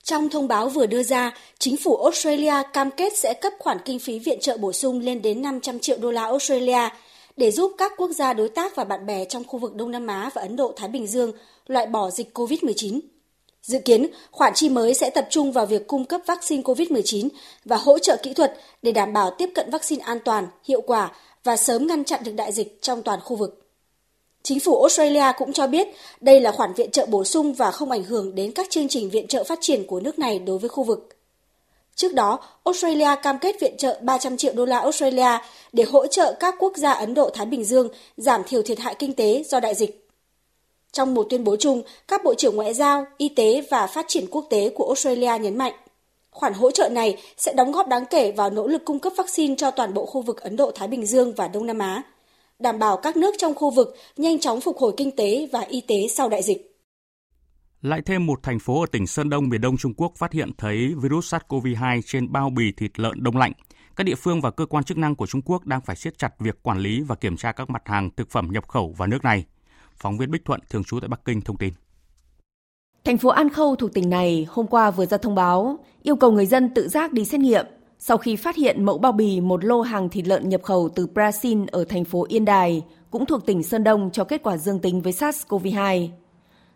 Trong 0.02 0.28
thông 0.28 0.48
báo 0.48 0.68
vừa 0.68 0.86
đưa 0.86 1.02
ra, 1.02 1.34
chính 1.58 1.76
phủ 1.76 1.96
Australia 1.96 2.54
cam 2.72 2.90
kết 2.90 3.18
sẽ 3.18 3.34
cấp 3.34 3.52
khoản 3.58 3.78
kinh 3.84 3.98
phí 3.98 4.18
viện 4.18 4.38
trợ 4.40 4.56
bổ 4.56 4.72
sung 4.72 5.00
lên 5.00 5.22
đến 5.22 5.42
500 5.42 5.78
triệu 5.78 5.98
đô 5.98 6.10
la 6.10 6.24
Australia 6.24 6.88
để 7.36 7.50
giúp 7.50 7.72
các 7.78 7.92
quốc 7.96 8.10
gia 8.10 8.32
đối 8.32 8.48
tác 8.48 8.76
và 8.76 8.84
bạn 8.84 9.06
bè 9.06 9.24
trong 9.24 9.44
khu 9.44 9.58
vực 9.58 9.74
Đông 9.74 9.90
Nam 9.90 10.06
Á 10.06 10.30
và 10.34 10.42
Ấn 10.42 10.56
Độ 10.56 10.72
Thái 10.76 10.88
Bình 10.88 11.06
Dương 11.06 11.32
loại 11.66 11.86
bỏ 11.86 12.10
dịch 12.10 12.38
COVID-19. 12.38 13.00
Dự 13.62 13.78
kiến, 13.78 14.06
khoản 14.30 14.52
chi 14.54 14.68
mới 14.68 14.94
sẽ 14.94 15.10
tập 15.10 15.26
trung 15.30 15.52
vào 15.52 15.66
việc 15.66 15.86
cung 15.86 16.04
cấp 16.04 16.20
vaccine 16.26 16.62
COVID-19 16.62 17.28
và 17.64 17.76
hỗ 17.76 17.98
trợ 17.98 18.16
kỹ 18.22 18.34
thuật 18.34 18.56
để 18.82 18.92
đảm 18.92 19.12
bảo 19.12 19.30
tiếp 19.38 19.50
cận 19.54 19.70
vaccine 19.70 20.04
an 20.04 20.18
toàn, 20.24 20.46
hiệu 20.64 20.80
quả 20.80 21.12
và 21.44 21.56
sớm 21.56 21.86
ngăn 21.86 22.04
chặn 22.04 22.20
được 22.24 22.32
đại 22.36 22.52
dịch 22.52 22.78
trong 22.82 23.02
toàn 23.02 23.20
khu 23.20 23.36
vực. 23.36 23.63
Chính 24.44 24.60
phủ 24.60 24.80
Australia 24.80 25.32
cũng 25.38 25.52
cho 25.52 25.66
biết 25.66 25.88
đây 26.20 26.40
là 26.40 26.52
khoản 26.52 26.72
viện 26.74 26.90
trợ 26.90 27.06
bổ 27.06 27.24
sung 27.24 27.52
và 27.52 27.70
không 27.70 27.90
ảnh 27.90 28.04
hưởng 28.04 28.34
đến 28.34 28.52
các 28.52 28.70
chương 28.70 28.88
trình 28.88 29.10
viện 29.10 29.26
trợ 29.26 29.44
phát 29.44 29.58
triển 29.60 29.86
của 29.86 30.00
nước 30.00 30.18
này 30.18 30.38
đối 30.38 30.58
với 30.58 30.68
khu 30.68 30.84
vực. 30.84 31.08
Trước 31.94 32.14
đó, 32.14 32.38
Australia 32.64 33.08
cam 33.22 33.38
kết 33.38 33.56
viện 33.60 33.76
trợ 33.76 34.00
300 34.02 34.36
triệu 34.36 34.52
đô 34.54 34.64
la 34.64 34.78
Australia 34.78 35.38
để 35.72 35.84
hỗ 35.84 36.06
trợ 36.06 36.36
các 36.40 36.54
quốc 36.58 36.76
gia 36.76 36.92
Ấn 36.92 37.14
Độ 37.14 37.30
Thái 37.30 37.46
Bình 37.46 37.64
Dương 37.64 37.88
giảm 38.16 38.42
thiểu 38.44 38.62
thiệt 38.62 38.78
hại 38.78 38.94
kinh 38.94 39.14
tế 39.14 39.42
do 39.46 39.60
đại 39.60 39.74
dịch. 39.74 40.08
Trong 40.92 41.14
một 41.14 41.26
tuyên 41.30 41.44
bố 41.44 41.56
chung, 41.56 41.82
các 42.08 42.24
bộ 42.24 42.34
trưởng 42.34 42.56
ngoại 42.56 42.74
giao, 42.74 43.06
y 43.16 43.28
tế 43.28 43.62
và 43.70 43.86
phát 43.86 44.04
triển 44.08 44.26
quốc 44.30 44.46
tế 44.50 44.70
của 44.74 44.86
Australia 44.86 45.38
nhấn 45.40 45.58
mạnh, 45.58 45.72
khoản 46.30 46.52
hỗ 46.52 46.70
trợ 46.70 46.88
này 46.88 47.22
sẽ 47.36 47.52
đóng 47.52 47.72
góp 47.72 47.88
đáng 47.88 48.04
kể 48.06 48.32
vào 48.32 48.50
nỗ 48.50 48.66
lực 48.66 48.84
cung 48.84 48.98
cấp 48.98 49.12
vaccine 49.16 49.54
cho 49.58 49.70
toàn 49.70 49.94
bộ 49.94 50.06
khu 50.06 50.22
vực 50.22 50.40
Ấn 50.42 50.56
Độ 50.56 50.70
Thái 50.70 50.88
Bình 50.88 51.06
Dương 51.06 51.32
và 51.34 51.48
Đông 51.48 51.66
Nam 51.66 51.78
Á, 51.78 52.02
đảm 52.64 52.78
bảo 52.78 52.96
các 52.96 53.16
nước 53.16 53.34
trong 53.38 53.54
khu 53.54 53.70
vực 53.70 53.96
nhanh 54.16 54.40
chóng 54.40 54.60
phục 54.60 54.76
hồi 54.78 54.92
kinh 54.96 55.16
tế 55.16 55.48
và 55.52 55.60
y 55.60 55.80
tế 55.80 56.08
sau 56.08 56.28
đại 56.28 56.42
dịch. 56.42 56.70
Lại 57.82 58.02
thêm 58.06 58.26
một 58.26 58.42
thành 58.42 58.58
phố 58.58 58.80
ở 58.80 58.86
tỉnh 58.92 59.06
Sơn 59.06 59.30
Đông, 59.30 59.48
miền 59.48 59.60
Đông 59.60 59.76
Trung 59.76 59.94
Quốc 59.96 60.12
phát 60.16 60.32
hiện 60.32 60.50
thấy 60.58 60.94
virus 61.02 61.34
SARS-CoV-2 61.34 62.00
trên 62.06 62.32
bao 62.32 62.50
bì 62.50 62.72
thịt 62.72 63.00
lợn 63.00 63.22
đông 63.22 63.36
lạnh. 63.36 63.52
Các 63.96 64.04
địa 64.04 64.14
phương 64.14 64.40
và 64.40 64.50
cơ 64.50 64.66
quan 64.66 64.84
chức 64.84 64.98
năng 64.98 65.14
của 65.14 65.26
Trung 65.26 65.42
Quốc 65.42 65.66
đang 65.66 65.80
phải 65.80 65.96
siết 65.96 66.18
chặt 66.18 66.34
việc 66.38 66.62
quản 66.62 66.78
lý 66.78 67.00
và 67.00 67.14
kiểm 67.14 67.36
tra 67.36 67.52
các 67.52 67.70
mặt 67.70 67.82
hàng 67.84 68.10
thực 68.16 68.30
phẩm 68.30 68.48
nhập 68.52 68.68
khẩu 68.68 68.94
vào 68.96 69.08
nước 69.08 69.24
này. 69.24 69.44
Phóng 69.96 70.18
viên 70.18 70.30
Bích 70.30 70.44
Thuận 70.44 70.60
thường 70.70 70.84
trú 70.84 71.00
tại 71.00 71.08
Bắc 71.08 71.24
Kinh 71.24 71.40
thông 71.40 71.56
tin. 71.56 71.72
Thành 73.04 73.18
phố 73.18 73.28
An 73.28 73.48
Khâu 73.50 73.76
thuộc 73.76 73.94
tỉnh 73.94 74.10
này 74.10 74.46
hôm 74.48 74.66
qua 74.66 74.90
vừa 74.90 75.06
ra 75.06 75.16
thông 75.16 75.34
báo 75.34 75.78
yêu 76.02 76.16
cầu 76.16 76.30
người 76.30 76.46
dân 76.46 76.74
tự 76.74 76.88
giác 76.88 77.12
đi 77.12 77.24
xét 77.24 77.40
nghiệm 77.40 77.66
sau 78.06 78.18
khi 78.18 78.36
phát 78.36 78.56
hiện 78.56 78.84
mẫu 78.84 78.98
bao 78.98 79.12
bì 79.12 79.40
một 79.40 79.64
lô 79.64 79.80
hàng 79.80 80.08
thịt 80.08 80.26
lợn 80.26 80.48
nhập 80.48 80.62
khẩu 80.62 80.88
từ 80.88 81.06
Brazil 81.14 81.66
ở 81.72 81.84
thành 81.84 82.04
phố 82.04 82.26
Yên 82.28 82.44
Đài, 82.44 82.82
cũng 83.10 83.26
thuộc 83.26 83.46
tỉnh 83.46 83.62
Sơn 83.62 83.84
Đông 83.84 84.10
cho 84.10 84.24
kết 84.24 84.42
quả 84.42 84.56
dương 84.56 84.78
tính 84.78 85.00
với 85.00 85.12
SARS-CoV-2. 85.12 86.08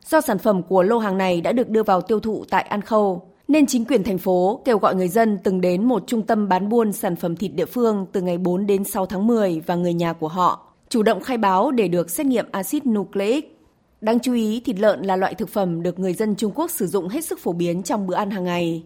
Do 0.07 0.21
sản 0.21 0.39
phẩm 0.39 0.63
của 0.63 0.83
lô 0.83 0.99
hàng 0.99 1.19
này 1.19 1.41
đã 1.41 1.53
được 1.53 1.69
đưa 1.69 1.83
vào 1.83 2.01
tiêu 2.01 2.21
thụ 2.21 2.45
tại 2.51 2.63
An 2.63 2.83
Khâu, 2.83 3.23
nên 3.49 3.67
chính 3.67 3.85
quyền 3.85 4.05
thành 4.05 4.19
phố 4.19 4.61
kêu 4.65 4.79
gọi 4.79 4.95
người 4.95 5.09
dân 5.09 5.39
từng 5.45 5.61
đến 5.61 5.85
một 5.85 6.03
trung 6.07 6.23
tâm 6.23 6.49
bán 6.49 6.69
buôn 6.69 6.93
sản 6.93 7.17
phẩm 7.17 7.37
thịt 7.37 7.55
địa 7.55 7.67
phương 7.67 8.07
từ 8.13 8.21
ngày 8.21 8.39
4 8.39 8.67
đến 8.67 8.85
6 8.85 9.07
tháng 9.07 9.27
10 9.27 9.61
và 9.67 9.75
người 9.75 9.95
nhà 9.95 10.13
của 10.13 10.29
họ 10.29 10.67
chủ 10.89 11.03
động 11.03 11.23
khai 11.23 11.39
báo 11.39 11.71
để 11.71 11.89
được 11.89 12.11
xét 12.11 12.27
nghiệm 12.27 12.47
axit 12.51 12.87
nucleic. 12.87 13.59
Đáng 14.01 14.21
chú 14.21 14.35
ý, 14.35 14.61
thịt 14.61 14.79
lợn 14.79 15.03
là 15.03 15.17
loại 15.17 15.35
thực 15.35 15.49
phẩm 15.49 15.83
được 15.83 15.99
người 15.99 16.15
dân 16.15 16.35
Trung 16.35 16.53
Quốc 16.55 16.71
sử 16.71 16.87
dụng 16.87 17.09
hết 17.09 17.25
sức 17.25 17.39
phổ 17.39 17.53
biến 17.53 17.83
trong 17.83 18.07
bữa 18.07 18.15
ăn 18.15 18.31
hàng 18.31 18.45
ngày. 18.45 18.83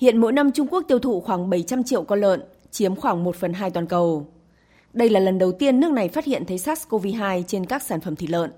Hiện 0.00 0.18
mỗi 0.18 0.32
năm 0.32 0.52
Trung 0.52 0.66
Quốc 0.70 0.84
tiêu 0.88 0.98
thụ 0.98 1.20
khoảng 1.20 1.50
700 1.50 1.82
triệu 1.82 2.04
con 2.04 2.20
lợn, 2.20 2.42
chiếm 2.70 2.96
khoảng 2.96 3.24
1 3.24 3.36
phần 3.36 3.52
2 3.52 3.70
toàn 3.70 3.86
cầu. 3.86 4.32
Đây 4.92 5.08
là 5.08 5.20
lần 5.20 5.38
đầu 5.38 5.52
tiên 5.52 5.80
nước 5.80 5.92
này 5.92 6.08
phát 6.08 6.24
hiện 6.24 6.44
thấy 6.44 6.56
SARS-CoV-2 6.56 7.42
trên 7.42 7.66
các 7.66 7.82
sản 7.82 8.00
phẩm 8.00 8.16
thịt 8.16 8.30
lợn. 8.30 8.52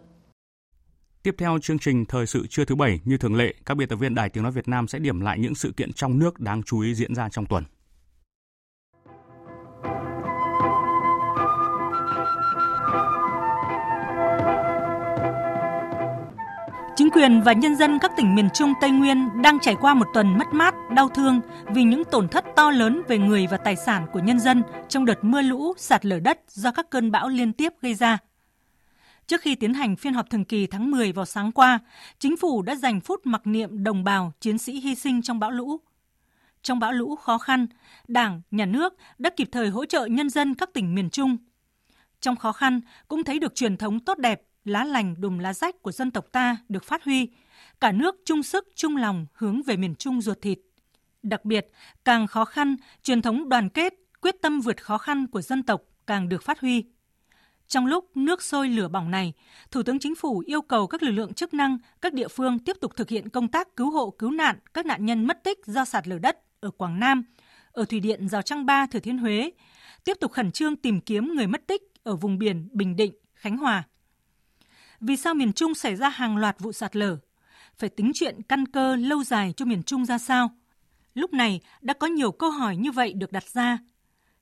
Tiếp 1.22 1.34
theo 1.38 1.58
chương 1.62 1.78
trình 1.78 2.04
Thời 2.04 2.26
sự 2.26 2.46
trưa 2.46 2.64
thứ 2.64 2.74
Bảy, 2.74 3.00
như 3.04 3.18
thường 3.18 3.34
lệ, 3.34 3.54
các 3.66 3.74
biên 3.74 3.88
tập 3.88 3.96
viên 3.96 4.14
Đài 4.14 4.28
Tiếng 4.28 4.42
Nói 4.42 4.52
Việt 4.52 4.68
Nam 4.68 4.88
sẽ 4.88 4.98
điểm 4.98 5.20
lại 5.20 5.38
những 5.38 5.54
sự 5.54 5.72
kiện 5.76 5.92
trong 5.92 6.18
nước 6.18 6.40
đáng 6.40 6.62
chú 6.62 6.80
ý 6.80 6.94
diễn 6.94 7.14
ra 7.14 7.28
trong 7.28 7.46
tuần. 7.46 7.64
Quyền 17.12 17.42
và 17.42 17.52
nhân 17.52 17.76
dân 17.76 17.98
các 17.98 18.12
tỉnh 18.16 18.34
miền 18.34 18.48
Trung 18.54 18.72
Tây 18.80 18.90
Nguyên 18.90 19.42
đang 19.42 19.58
trải 19.58 19.74
qua 19.80 19.94
một 19.94 20.06
tuần 20.14 20.38
mất 20.38 20.52
mát, 20.52 20.74
đau 20.96 21.08
thương 21.08 21.40
vì 21.74 21.82
những 21.82 22.02
tổn 22.04 22.28
thất 22.28 22.44
to 22.56 22.70
lớn 22.70 23.02
về 23.08 23.18
người 23.18 23.46
và 23.46 23.56
tài 23.56 23.76
sản 23.76 24.06
của 24.12 24.18
nhân 24.18 24.40
dân 24.40 24.62
trong 24.88 25.04
đợt 25.04 25.24
mưa 25.24 25.42
lũ, 25.42 25.74
sạt 25.76 26.06
lở 26.06 26.20
đất 26.20 26.40
do 26.48 26.72
các 26.72 26.90
cơn 26.90 27.10
bão 27.10 27.28
liên 27.28 27.52
tiếp 27.52 27.72
gây 27.80 27.94
ra. 27.94 28.18
Trước 29.26 29.40
khi 29.40 29.54
tiến 29.54 29.74
hành 29.74 29.96
phiên 29.96 30.14
họp 30.14 30.30
thường 30.30 30.44
kỳ 30.44 30.66
tháng 30.66 30.90
10 30.90 31.12
vào 31.12 31.24
sáng 31.24 31.52
qua, 31.52 31.78
chính 32.18 32.36
phủ 32.36 32.62
đã 32.62 32.74
dành 32.74 33.00
phút 33.00 33.26
mặc 33.26 33.42
niệm 33.44 33.84
đồng 33.84 34.04
bào 34.04 34.32
chiến 34.40 34.58
sĩ 34.58 34.80
hy 34.80 34.94
sinh 34.94 35.22
trong 35.22 35.38
bão 35.38 35.50
lũ. 35.50 35.80
Trong 36.62 36.78
bão 36.78 36.92
lũ 36.92 37.16
khó 37.16 37.38
khăn, 37.38 37.66
Đảng, 38.08 38.42
Nhà 38.50 38.66
nước 38.66 38.94
đã 39.18 39.30
kịp 39.36 39.48
thời 39.52 39.68
hỗ 39.68 39.84
trợ 39.84 40.06
nhân 40.06 40.30
dân 40.30 40.54
các 40.54 40.70
tỉnh 40.74 40.94
miền 40.94 41.10
Trung. 41.10 41.36
Trong 42.20 42.36
khó 42.36 42.52
khăn 42.52 42.80
cũng 43.08 43.24
thấy 43.24 43.38
được 43.38 43.54
truyền 43.54 43.76
thống 43.76 44.00
tốt 44.00 44.18
đẹp, 44.18 44.42
lá 44.64 44.84
lành 44.84 45.14
đùm 45.18 45.38
lá 45.38 45.54
rách 45.54 45.82
của 45.82 45.92
dân 45.92 46.10
tộc 46.10 46.32
ta 46.32 46.56
được 46.68 46.84
phát 46.84 47.04
huy, 47.04 47.28
cả 47.80 47.92
nước 47.92 48.16
chung 48.24 48.42
sức 48.42 48.68
chung 48.74 48.96
lòng 48.96 49.26
hướng 49.32 49.62
về 49.62 49.76
miền 49.76 49.94
Trung 49.94 50.20
ruột 50.20 50.40
thịt. 50.40 50.58
Đặc 51.22 51.44
biệt, 51.44 51.66
càng 52.04 52.26
khó 52.26 52.44
khăn, 52.44 52.76
truyền 53.02 53.22
thống 53.22 53.48
đoàn 53.48 53.68
kết, 53.68 53.94
quyết 54.20 54.34
tâm 54.42 54.60
vượt 54.60 54.82
khó 54.82 54.98
khăn 54.98 55.26
của 55.26 55.42
dân 55.42 55.62
tộc 55.62 55.82
càng 56.06 56.28
được 56.28 56.42
phát 56.42 56.60
huy. 56.60 56.84
Trong 57.66 57.86
lúc 57.86 58.16
nước 58.16 58.42
sôi 58.42 58.68
lửa 58.68 58.88
bỏng 58.88 59.10
này, 59.10 59.32
Thủ 59.70 59.82
tướng 59.82 59.98
Chính 59.98 60.14
phủ 60.14 60.42
yêu 60.46 60.62
cầu 60.62 60.86
các 60.86 61.02
lực 61.02 61.10
lượng 61.10 61.34
chức 61.34 61.54
năng, 61.54 61.78
các 62.00 62.12
địa 62.12 62.28
phương 62.28 62.58
tiếp 62.58 62.76
tục 62.80 62.96
thực 62.96 63.08
hiện 63.08 63.28
công 63.28 63.48
tác 63.48 63.76
cứu 63.76 63.90
hộ 63.90 64.10
cứu 64.10 64.30
nạn 64.30 64.58
các 64.74 64.86
nạn 64.86 65.06
nhân 65.06 65.26
mất 65.26 65.44
tích 65.44 65.58
do 65.66 65.84
sạt 65.84 66.08
lở 66.08 66.18
đất 66.18 66.38
ở 66.60 66.70
Quảng 66.70 67.00
Nam, 67.00 67.24
ở 67.72 67.84
thủy 67.84 68.00
điện 68.00 68.28
Rào 68.28 68.42
Trăng 68.42 68.66
Ba, 68.66 68.86
Thừa 68.86 69.00
Thiên 69.00 69.18
Huế, 69.18 69.50
tiếp 70.04 70.14
tục 70.20 70.32
khẩn 70.32 70.52
trương 70.52 70.76
tìm 70.76 71.00
kiếm 71.00 71.34
người 71.34 71.46
mất 71.46 71.66
tích 71.66 71.82
ở 72.02 72.16
vùng 72.16 72.38
biển 72.38 72.68
Bình 72.72 72.96
Định, 72.96 73.12
Khánh 73.34 73.56
Hòa. 73.56 73.84
Vì 75.04 75.16
sao 75.16 75.34
miền 75.34 75.52
Trung 75.52 75.74
xảy 75.74 75.96
ra 75.96 76.08
hàng 76.08 76.36
loạt 76.36 76.60
vụ 76.60 76.72
sạt 76.72 76.96
lở? 76.96 77.18
Phải 77.76 77.88
tính 77.88 78.10
chuyện 78.14 78.42
căn 78.48 78.66
cơ 78.66 78.96
lâu 78.96 79.24
dài 79.24 79.54
cho 79.56 79.64
miền 79.64 79.82
Trung 79.82 80.06
ra 80.06 80.18
sao? 80.18 80.50
Lúc 81.14 81.32
này 81.32 81.60
đã 81.80 81.94
có 81.94 82.06
nhiều 82.06 82.32
câu 82.32 82.50
hỏi 82.50 82.76
như 82.76 82.92
vậy 82.92 83.12
được 83.12 83.32
đặt 83.32 83.44
ra. 83.48 83.78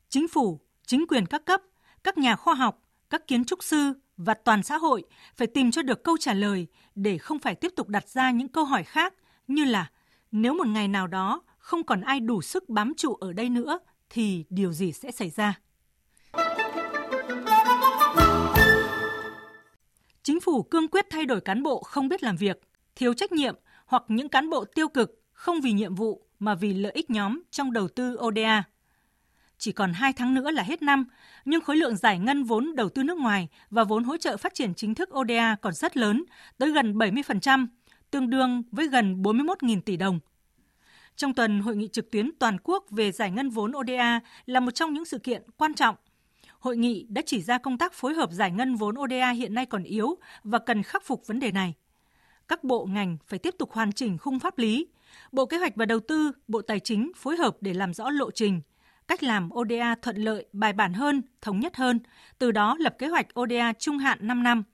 Chính 0.08 0.28
phủ, 0.28 0.60
chính 0.86 1.06
quyền 1.08 1.26
các 1.26 1.44
cấp, 1.44 1.60
các 2.04 2.18
nhà 2.18 2.36
khoa 2.36 2.54
học, 2.54 2.82
các 3.10 3.26
kiến 3.26 3.44
trúc 3.44 3.64
sư 3.64 3.92
và 4.16 4.34
toàn 4.34 4.62
xã 4.62 4.76
hội 4.76 5.04
phải 5.36 5.46
tìm 5.46 5.70
cho 5.70 5.82
được 5.82 6.04
câu 6.04 6.16
trả 6.16 6.34
lời 6.34 6.66
để 6.94 7.18
không 7.18 7.38
phải 7.38 7.54
tiếp 7.54 7.72
tục 7.76 7.88
đặt 7.88 8.08
ra 8.08 8.30
những 8.30 8.48
câu 8.48 8.64
hỏi 8.64 8.84
khác 8.84 9.14
như 9.48 9.64
là 9.64 9.90
nếu 10.32 10.54
một 10.54 10.66
ngày 10.66 10.88
nào 10.88 11.06
đó 11.06 11.42
không 11.58 11.84
còn 11.84 12.00
ai 12.00 12.20
đủ 12.20 12.42
sức 12.42 12.68
bám 12.68 12.94
trụ 12.94 13.14
ở 13.14 13.32
đây 13.32 13.48
nữa 13.48 13.78
thì 14.10 14.44
điều 14.50 14.72
gì 14.72 14.92
sẽ 14.92 15.10
xảy 15.10 15.30
ra? 15.30 15.60
Chính 20.22 20.40
phủ 20.40 20.62
cương 20.62 20.88
quyết 20.88 21.06
thay 21.10 21.26
đổi 21.26 21.40
cán 21.40 21.62
bộ 21.62 21.82
không 21.82 22.08
biết 22.08 22.22
làm 22.22 22.36
việc, 22.36 22.60
thiếu 22.96 23.14
trách 23.14 23.32
nhiệm 23.32 23.54
hoặc 23.86 24.02
những 24.08 24.28
cán 24.28 24.50
bộ 24.50 24.64
tiêu 24.64 24.88
cực 24.88 25.22
không 25.32 25.60
vì 25.60 25.72
nhiệm 25.72 25.94
vụ 25.94 26.26
mà 26.38 26.54
vì 26.54 26.74
lợi 26.74 26.92
ích 26.92 27.10
nhóm 27.10 27.42
trong 27.50 27.72
đầu 27.72 27.88
tư 27.88 28.16
ODA. 28.20 28.62
Chỉ 29.58 29.72
còn 29.72 29.92
2 29.92 30.12
tháng 30.12 30.34
nữa 30.34 30.50
là 30.50 30.62
hết 30.62 30.82
năm, 30.82 31.04
nhưng 31.44 31.60
khối 31.60 31.76
lượng 31.76 31.96
giải 31.96 32.18
ngân 32.18 32.44
vốn 32.44 32.76
đầu 32.76 32.88
tư 32.88 33.02
nước 33.02 33.18
ngoài 33.18 33.48
và 33.70 33.84
vốn 33.84 34.04
hỗ 34.04 34.16
trợ 34.16 34.36
phát 34.36 34.54
triển 34.54 34.74
chính 34.74 34.94
thức 34.94 35.08
ODA 35.18 35.56
còn 35.60 35.72
rất 35.72 35.96
lớn, 35.96 36.24
tới 36.58 36.72
gần 36.72 36.98
70%, 36.98 37.66
tương 38.10 38.30
đương 38.30 38.62
với 38.72 38.88
gần 38.88 39.22
41.000 39.22 39.80
tỷ 39.80 39.96
đồng. 39.96 40.20
Trong 41.16 41.34
tuần, 41.34 41.60
hội 41.60 41.76
nghị 41.76 41.88
trực 41.88 42.10
tuyến 42.10 42.30
toàn 42.38 42.56
quốc 42.64 42.84
về 42.90 43.12
giải 43.12 43.30
ngân 43.30 43.50
vốn 43.50 43.72
ODA 43.76 44.20
là 44.46 44.60
một 44.60 44.70
trong 44.70 44.92
những 44.92 45.04
sự 45.04 45.18
kiện 45.18 45.42
quan 45.56 45.74
trọng. 45.74 45.96
Hội 46.60 46.76
nghị 46.76 47.06
đã 47.08 47.22
chỉ 47.26 47.42
ra 47.42 47.58
công 47.58 47.78
tác 47.78 47.92
phối 47.92 48.14
hợp 48.14 48.30
giải 48.32 48.50
ngân 48.50 48.74
vốn 48.74 48.98
ODA 48.98 49.30
hiện 49.30 49.54
nay 49.54 49.66
còn 49.66 49.82
yếu 49.82 50.18
và 50.44 50.58
cần 50.58 50.82
khắc 50.82 51.04
phục 51.04 51.26
vấn 51.26 51.40
đề 51.40 51.52
này. 51.52 51.74
Các 52.48 52.64
bộ 52.64 52.84
ngành 52.84 53.16
phải 53.26 53.38
tiếp 53.38 53.54
tục 53.58 53.72
hoàn 53.72 53.92
chỉnh 53.92 54.18
khung 54.18 54.38
pháp 54.38 54.58
lý. 54.58 54.86
Bộ 55.32 55.46
Kế 55.46 55.58
hoạch 55.58 55.76
và 55.76 55.86
Đầu 55.86 56.00
tư, 56.00 56.32
Bộ 56.48 56.62
Tài 56.62 56.80
chính 56.80 57.12
phối 57.16 57.36
hợp 57.36 57.56
để 57.60 57.74
làm 57.74 57.94
rõ 57.94 58.10
lộ 58.10 58.30
trình, 58.30 58.60
cách 59.08 59.22
làm 59.22 59.50
ODA 59.54 59.94
thuận 60.02 60.16
lợi, 60.16 60.46
bài 60.52 60.72
bản 60.72 60.92
hơn, 60.92 61.22
thống 61.40 61.60
nhất 61.60 61.76
hơn, 61.76 62.00
từ 62.38 62.52
đó 62.52 62.76
lập 62.78 62.94
kế 62.98 63.08
hoạch 63.08 63.26
ODA 63.40 63.72
trung 63.72 63.98
hạn 63.98 64.18
5 64.22 64.42
năm– 64.42 64.62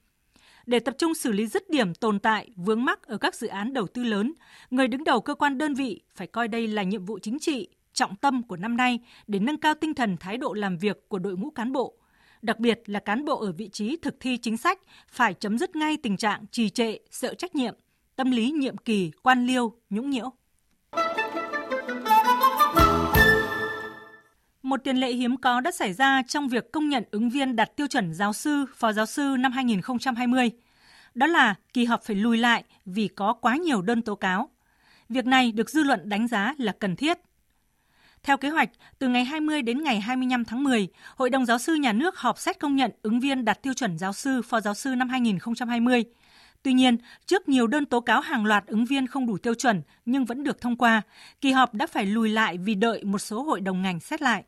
để 0.67 0.79
tập 0.79 0.95
trung 0.99 1.15
xử 1.15 1.33
lý 1.33 1.47
dứt 1.47 1.71
điểm 1.71 1.95
tồn 1.95 2.19
tại, 2.19 2.51
vướng 2.57 2.85
mắc 2.85 3.03
ở 3.03 3.19
các 3.19 3.35
dự 3.35 3.47
án 3.47 3.73
đầu 3.73 3.87
tư 3.87 4.05
lớn, 4.05 4.33
người 4.71 4.89
đứng 4.89 5.05
đầu 5.05 5.21
cơ 5.21 5.35
quan 5.35 5.59
đơn 5.59 5.75
vị 5.75 6.01
phải 6.15 6.27
coi 6.27 6.49
đây 6.49 6.69
là 6.69 6.83
nhiệm 6.83 7.05
vụ 7.05 7.19
chính 7.19 7.39
trị, 7.39 7.69
trọng 7.97 8.17
tâm 8.17 8.43
của 8.43 8.57
năm 8.57 8.77
nay 8.77 8.99
để 9.27 9.39
nâng 9.39 9.57
cao 9.57 9.75
tinh 9.75 9.95
thần 9.95 10.17
thái 10.17 10.37
độ 10.37 10.53
làm 10.53 10.79
việc 10.79 11.09
của 11.09 11.19
đội 11.19 11.37
ngũ 11.37 11.51
cán 11.51 11.73
bộ. 11.73 11.95
Đặc 12.43 12.59
biệt 12.59 12.83
là 12.87 13.01
cán 13.01 13.25
bộ 13.25 13.41
ở 13.41 13.53
vị 13.53 13.69
trí 13.73 13.97
thực 14.03 14.17
thi 14.21 14.37
chính 14.37 14.57
sách 14.57 14.79
phải 15.09 15.35
chấm 15.35 15.59
dứt 15.59 15.77
ngay 15.77 15.97
tình 15.97 16.17
trạng 16.17 16.45
trì 16.51 16.71
trệ, 16.71 16.99
sợ 17.11 17.35
trách 17.35 17.55
nhiệm, 17.55 17.75
tâm 18.17 18.31
lý 18.31 18.51
nhiệm 18.51 18.77
kỳ, 18.77 19.11
quan 19.23 19.47
liêu, 19.47 19.73
nhũng 19.91 20.11
nhiễu. 20.11 20.33
Một 24.63 24.81
tiền 24.85 24.97
lệ 24.97 25.13
hiếm 25.13 25.37
có 25.37 25.61
đã 25.61 25.71
xảy 25.71 25.93
ra 25.93 26.23
trong 26.29 26.49
việc 26.49 26.73
công 26.73 26.89
nhận 26.89 27.05
ứng 27.11 27.31
viên 27.31 27.57
đạt 27.57 27.77
tiêu 27.77 27.87
chuẩn 27.87 28.15
giáo 28.15 28.33
sư, 28.33 28.65
phó 28.75 28.93
giáo 28.93 29.07
sư 29.07 29.37
năm 29.39 29.53
2020. 29.53 30.51
Đó 31.15 31.27
là 31.27 31.55
kỳ 31.73 31.85
họp 31.85 32.03
phải 32.05 32.17
lùi 32.17 32.39
lại 32.39 32.65
vì 32.85 33.09
có 33.09 33.33
quá 33.33 33.57
nhiều 33.57 33.83
đơn 33.83 34.03
tố 34.03 34.15
cáo. 34.15 34.49
Việc 35.09 35.27
này 35.27 35.53
được 35.53 35.71
dư 35.71 35.83
luận 35.83 36.09
đánh 36.09 36.29
giá 36.29 36.55
là 36.59 36.73
cần 36.79 36.97
thiết. 36.97 37.19
Theo 38.27 38.37
kế 38.37 38.49
hoạch, 38.49 38.71
từ 38.99 39.09
ngày 39.09 39.25
20 39.25 39.63
đến 39.63 39.83
ngày 39.83 40.01
25 40.01 40.45
tháng 40.45 40.65
10, 40.65 40.89
Hội 41.17 41.31
đồng 41.31 41.47
Giáo 41.47 41.59
sư 41.59 41.75
Nhà 41.75 41.93
nước 41.93 42.17
họp 42.17 42.39
xét 42.39 42.59
công 42.61 42.77
nhận 42.77 42.91
ứng 43.03 43.21
viên 43.21 43.45
đạt 43.45 43.63
tiêu 43.63 43.75
chuẩn 43.75 43.99
giáo 43.99 44.13
sư, 44.13 44.43
phó 44.43 44.61
giáo 44.61 44.75
sư 44.75 44.95
năm 44.95 45.09
2020. 45.09 46.05
Tuy 46.63 46.73
nhiên, 46.73 46.97
trước 47.27 47.49
nhiều 47.49 47.67
đơn 47.67 47.85
tố 47.85 48.01
cáo 48.01 48.21
hàng 48.21 48.47
loạt 48.47 48.67
ứng 48.67 48.85
viên 48.85 49.07
không 49.07 49.27
đủ 49.27 49.39
tiêu 49.39 49.55
chuẩn 49.55 49.83
nhưng 50.05 50.25
vẫn 50.25 50.45
được 50.45 50.61
thông 50.61 50.77
qua, 50.77 51.03
kỳ 51.41 51.53
họp 51.53 51.75
đã 51.75 51.87
phải 51.87 52.07
lùi 52.07 52.29
lại 52.29 52.59
vì 52.59 52.75
đợi 52.75 53.05
một 53.05 53.19
số 53.19 53.43
hội 53.43 53.61
đồng 53.61 53.83
ngành 53.83 54.01
xét 54.01 54.23
lại. 54.23 54.45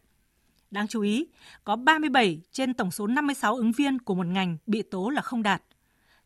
Đáng 0.70 0.88
chú 0.88 1.00
ý, 1.00 1.26
có 1.64 1.76
37 1.76 2.40
trên 2.52 2.74
tổng 2.74 2.90
số 2.90 3.06
56 3.06 3.56
ứng 3.56 3.72
viên 3.72 3.98
của 3.98 4.14
một 4.14 4.26
ngành 4.26 4.56
bị 4.66 4.82
tố 4.82 5.10
là 5.10 5.22
không 5.22 5.42
đạt. 5.42 5.62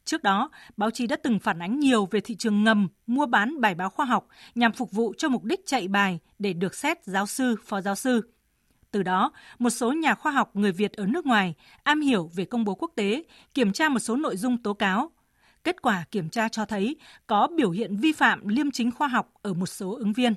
Trước 0.04 0.22
đó, 0.22 0.50
báo 0.76 0.90
chí 0.90 1.06
đã 1.06 1.16
từng 1.16 1.38
phản 1.38 1.62
ánh 1.62 1.80
nhiều 1.80 2.08
về 2.10 2.20
thị 2.20 2.34
trường 2.34 2.64
ngầm 2.64 2.88
mua 3.06 3.26
bán 3.26 3.60
bài 3.60 3.74
báo 3.74 3.90
khoa 3.90 4.06
học 4.06 4.28
nhằm 4.54 4.72
phục 4.72 4.92
vụ 4.92 5.14
cho 5.18 5.28
mục 5.28 5.44
đích 5.44 5.60
chạy 5.66 5.88
bài 5.88 6.18
để 6.38 6.52
được 6.52 6.74
xét 6.74 7.04
giáo 7.04 7.26
sư, 7.26 7.56
phó 7.64 7.80
giáo 7.80 7.94
sư. 7.94 8.32
Từ 8.90 9.02
đó, 9.02 9.32
một 9.58 9.70
số 9.70 9.92
nhà 9.92 10.14
khoa 10.14 10.32
học 10.32 10.56
người 10.56 10.72
Việt 10.72 10.92
ở 10.92 11.06
nước 11.06 11.26
ngoài 11.26 11.54
am 11.82 12.00
hiểu 12.00 12.30
về 12.34 12.44
công 12.44 12.64
bố 12.64 12.74
quốc 12.74 12.92
tế, 12.96 13.24
kiểm 13.54 13.72
tra 13.72 13.88
một 13.88 13.98
số 13.98 14.16
nội 14.16 14.36
dung 14.36 14.62
tố 14.62 14.74
cáo. 14.74 15.10
Kết 15.64 15.82
quả 15.82 16.04
kiểm 16.10 16.28
tra 16.28 16.48
cho 16.48 16.64
thấy 16.64 16.96
có 17.26 17.48
biểu 17.56 17.70
hiện 17.70 17.96
vi 17.96 18.12
phạm 18.12 18.48
liêm 18.48 18.70
chính 18.70 18.90
khoa 18.90 19.08
học 19.08 19.32
ở 19.42 19.54
một 19.54 19.66
số 19.66 19.96
ứng 19.96 20.12
viên. 20.12 20.34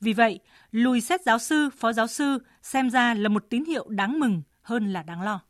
Vì 0.00 0.12
vậy, 0.12 0.38
lùi 0.70 1.00
xét 1.00 1.22
giáo 1.22 1.38
sư, 1.38 1.70
phó 1.76 1.92
giáo 1.92 2.06
sư 2.06 2.38
xem 2.62 2.90
ra 2.90 3.14
là 3.14 3.28
một 3.28 3.44
tín 3.50 3.64
hiệu 3.64 3.88
đáng 3.88 4.20
mừng 4.20 4.42
hơn 4.62 4.92
là 4.92 5.02
đáng 5.02 5.22
lo. 5.22 5.40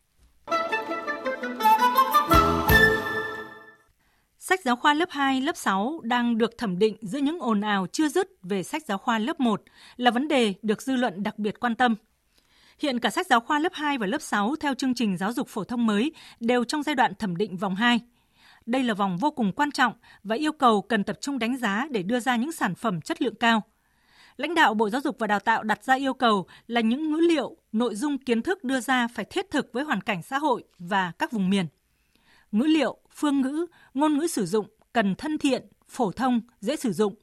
Sách 4.49 4.61
giáo 4.65 4.77
khoa 4.77 4.95
lớp 4.95 5.09
2, 5.11 5.41
lớp 5.41 5.57
6 5.57 6.01
đang 6.03 6.39
được 6.39 6.59
thẩm 6.59 6.79
định 6.79 6.97
giữa 7.01 7.19
những 7.19 7.41
ồn 7.41 7.61
ào 7.61 7.87
chưa 7.93 8.09
dứt 8.09 8.29
về 8.43 8.63
sách 8.63 8.83
giáo 8.87 8.99
khoa 8.99 9.19
lớp 9.19 9.41
1 9.41 9.63
là 9.97 10.11
vấn 10.11 10.29
đề 10.29 10.55
được 10.63 10.83
dư 10.83 10.97
luận 10.97 11.23
đặc 11.23 11.39
biệt 11.39 11.61
quan 11.61 11.75
tâm. 11.75 11.95
Hiện 12.79 12.99
cả 12.99 13.11
sách 13.11 13.27
giáo 13.27 13.41
khoa 13.41 13.59
lớp 13.59 13.73
2 13.75 13.99
và 13.99 14.07
lớp 14.07 14.23
6 14.23 14.57
theo 14.61 14.75
chương 14.75 14.95
trình 14.95 15.17
giáo 15.17 15.33
dục 15.33 15.49
phổ 15.49 15.65
thông 15.65 15.87
mới 15.87 16.13
đều 16.41 16.65
trong 16.65 16.83
giai 16.83 16.95
đoạn 16.95 17.15
thẩm 17.15 17.37
định 17.37 17.57
vòng 17.57 17.75
2. 17.75 18.01
Đây 18.67 18.83
là 18.83 18.95
vòng 18.95 19.17
vô 19.17 19.31
cùng 19.31 19.53
quan 19.53 19.71
trọng 19.71 19.93
và 20.25 20.37
yêu 20.37 20.53
cầu 20.53 20.83
cần 20.83 21.05
tập 21.05 21.19
trung 21.21 21.39
đánh 21.39 21.57
giá 21.57 21.87
để 21.91 22.03
đưa 22.03 22.21
ra 22.21 22.37
những 22.37 22.53
sản 22.53 22.75
phẩm 22.75 23.01
chất 23.01 23.23
lượng 23.23 23.35
cao– 23.35 23.63
lãnh 24.37 24.55
đạo 24.55 24.75
Bộ 24.75 24.91
Giáo 24.91 25.01
dục 25.01 25.17
và 25.19 25.27
Đào 25.27 25.41
tạo 25.41 25.63
đặt 25.63 25.85
ra 25.85 25.95
yêu 25.95 26.15
cầu 26.15 26.47
là 26.67 26.81
những 26.81 27.11
ngữ 27.11 27.17
liệu, 27.17 27.57
nội 27.73 27.95
dung 27.95 28.19
kiến 28.19 28.43
thức 28.43 28.65
đưa 28.65 28.81
ra 28.81 29.09
phải 29.09 29.25
thiết 29.25 29.51
thực 29.51 29.73
với 29.73 29.85
hoàn 29.85 30.01
cảnh 30.01 30.23
xã 30.23 30.39
hội 30.39 30.65
và 30.79 31.13
các 31.19 31.33
vùng 31.33 31.51
miền. 31.51 31.67
Ngữ 32.53 32.65
liệu, 32.65 32.99
phương 33.19 33.41
ngữ, 33.41 33.67
ngôn 33.95 34.19
ngữ 34.19 34.27
sử 34.27 34.47
dụng 34.47 34.67
cần 34.93 35.15
thân 35.15 35.39
thiện, 35.39 35.67
phổ 35.89 36.13
thông, 36.13 36.41
dễ 36.61 36.77
sử 36.77 36.93
dụng. 36.93 37.15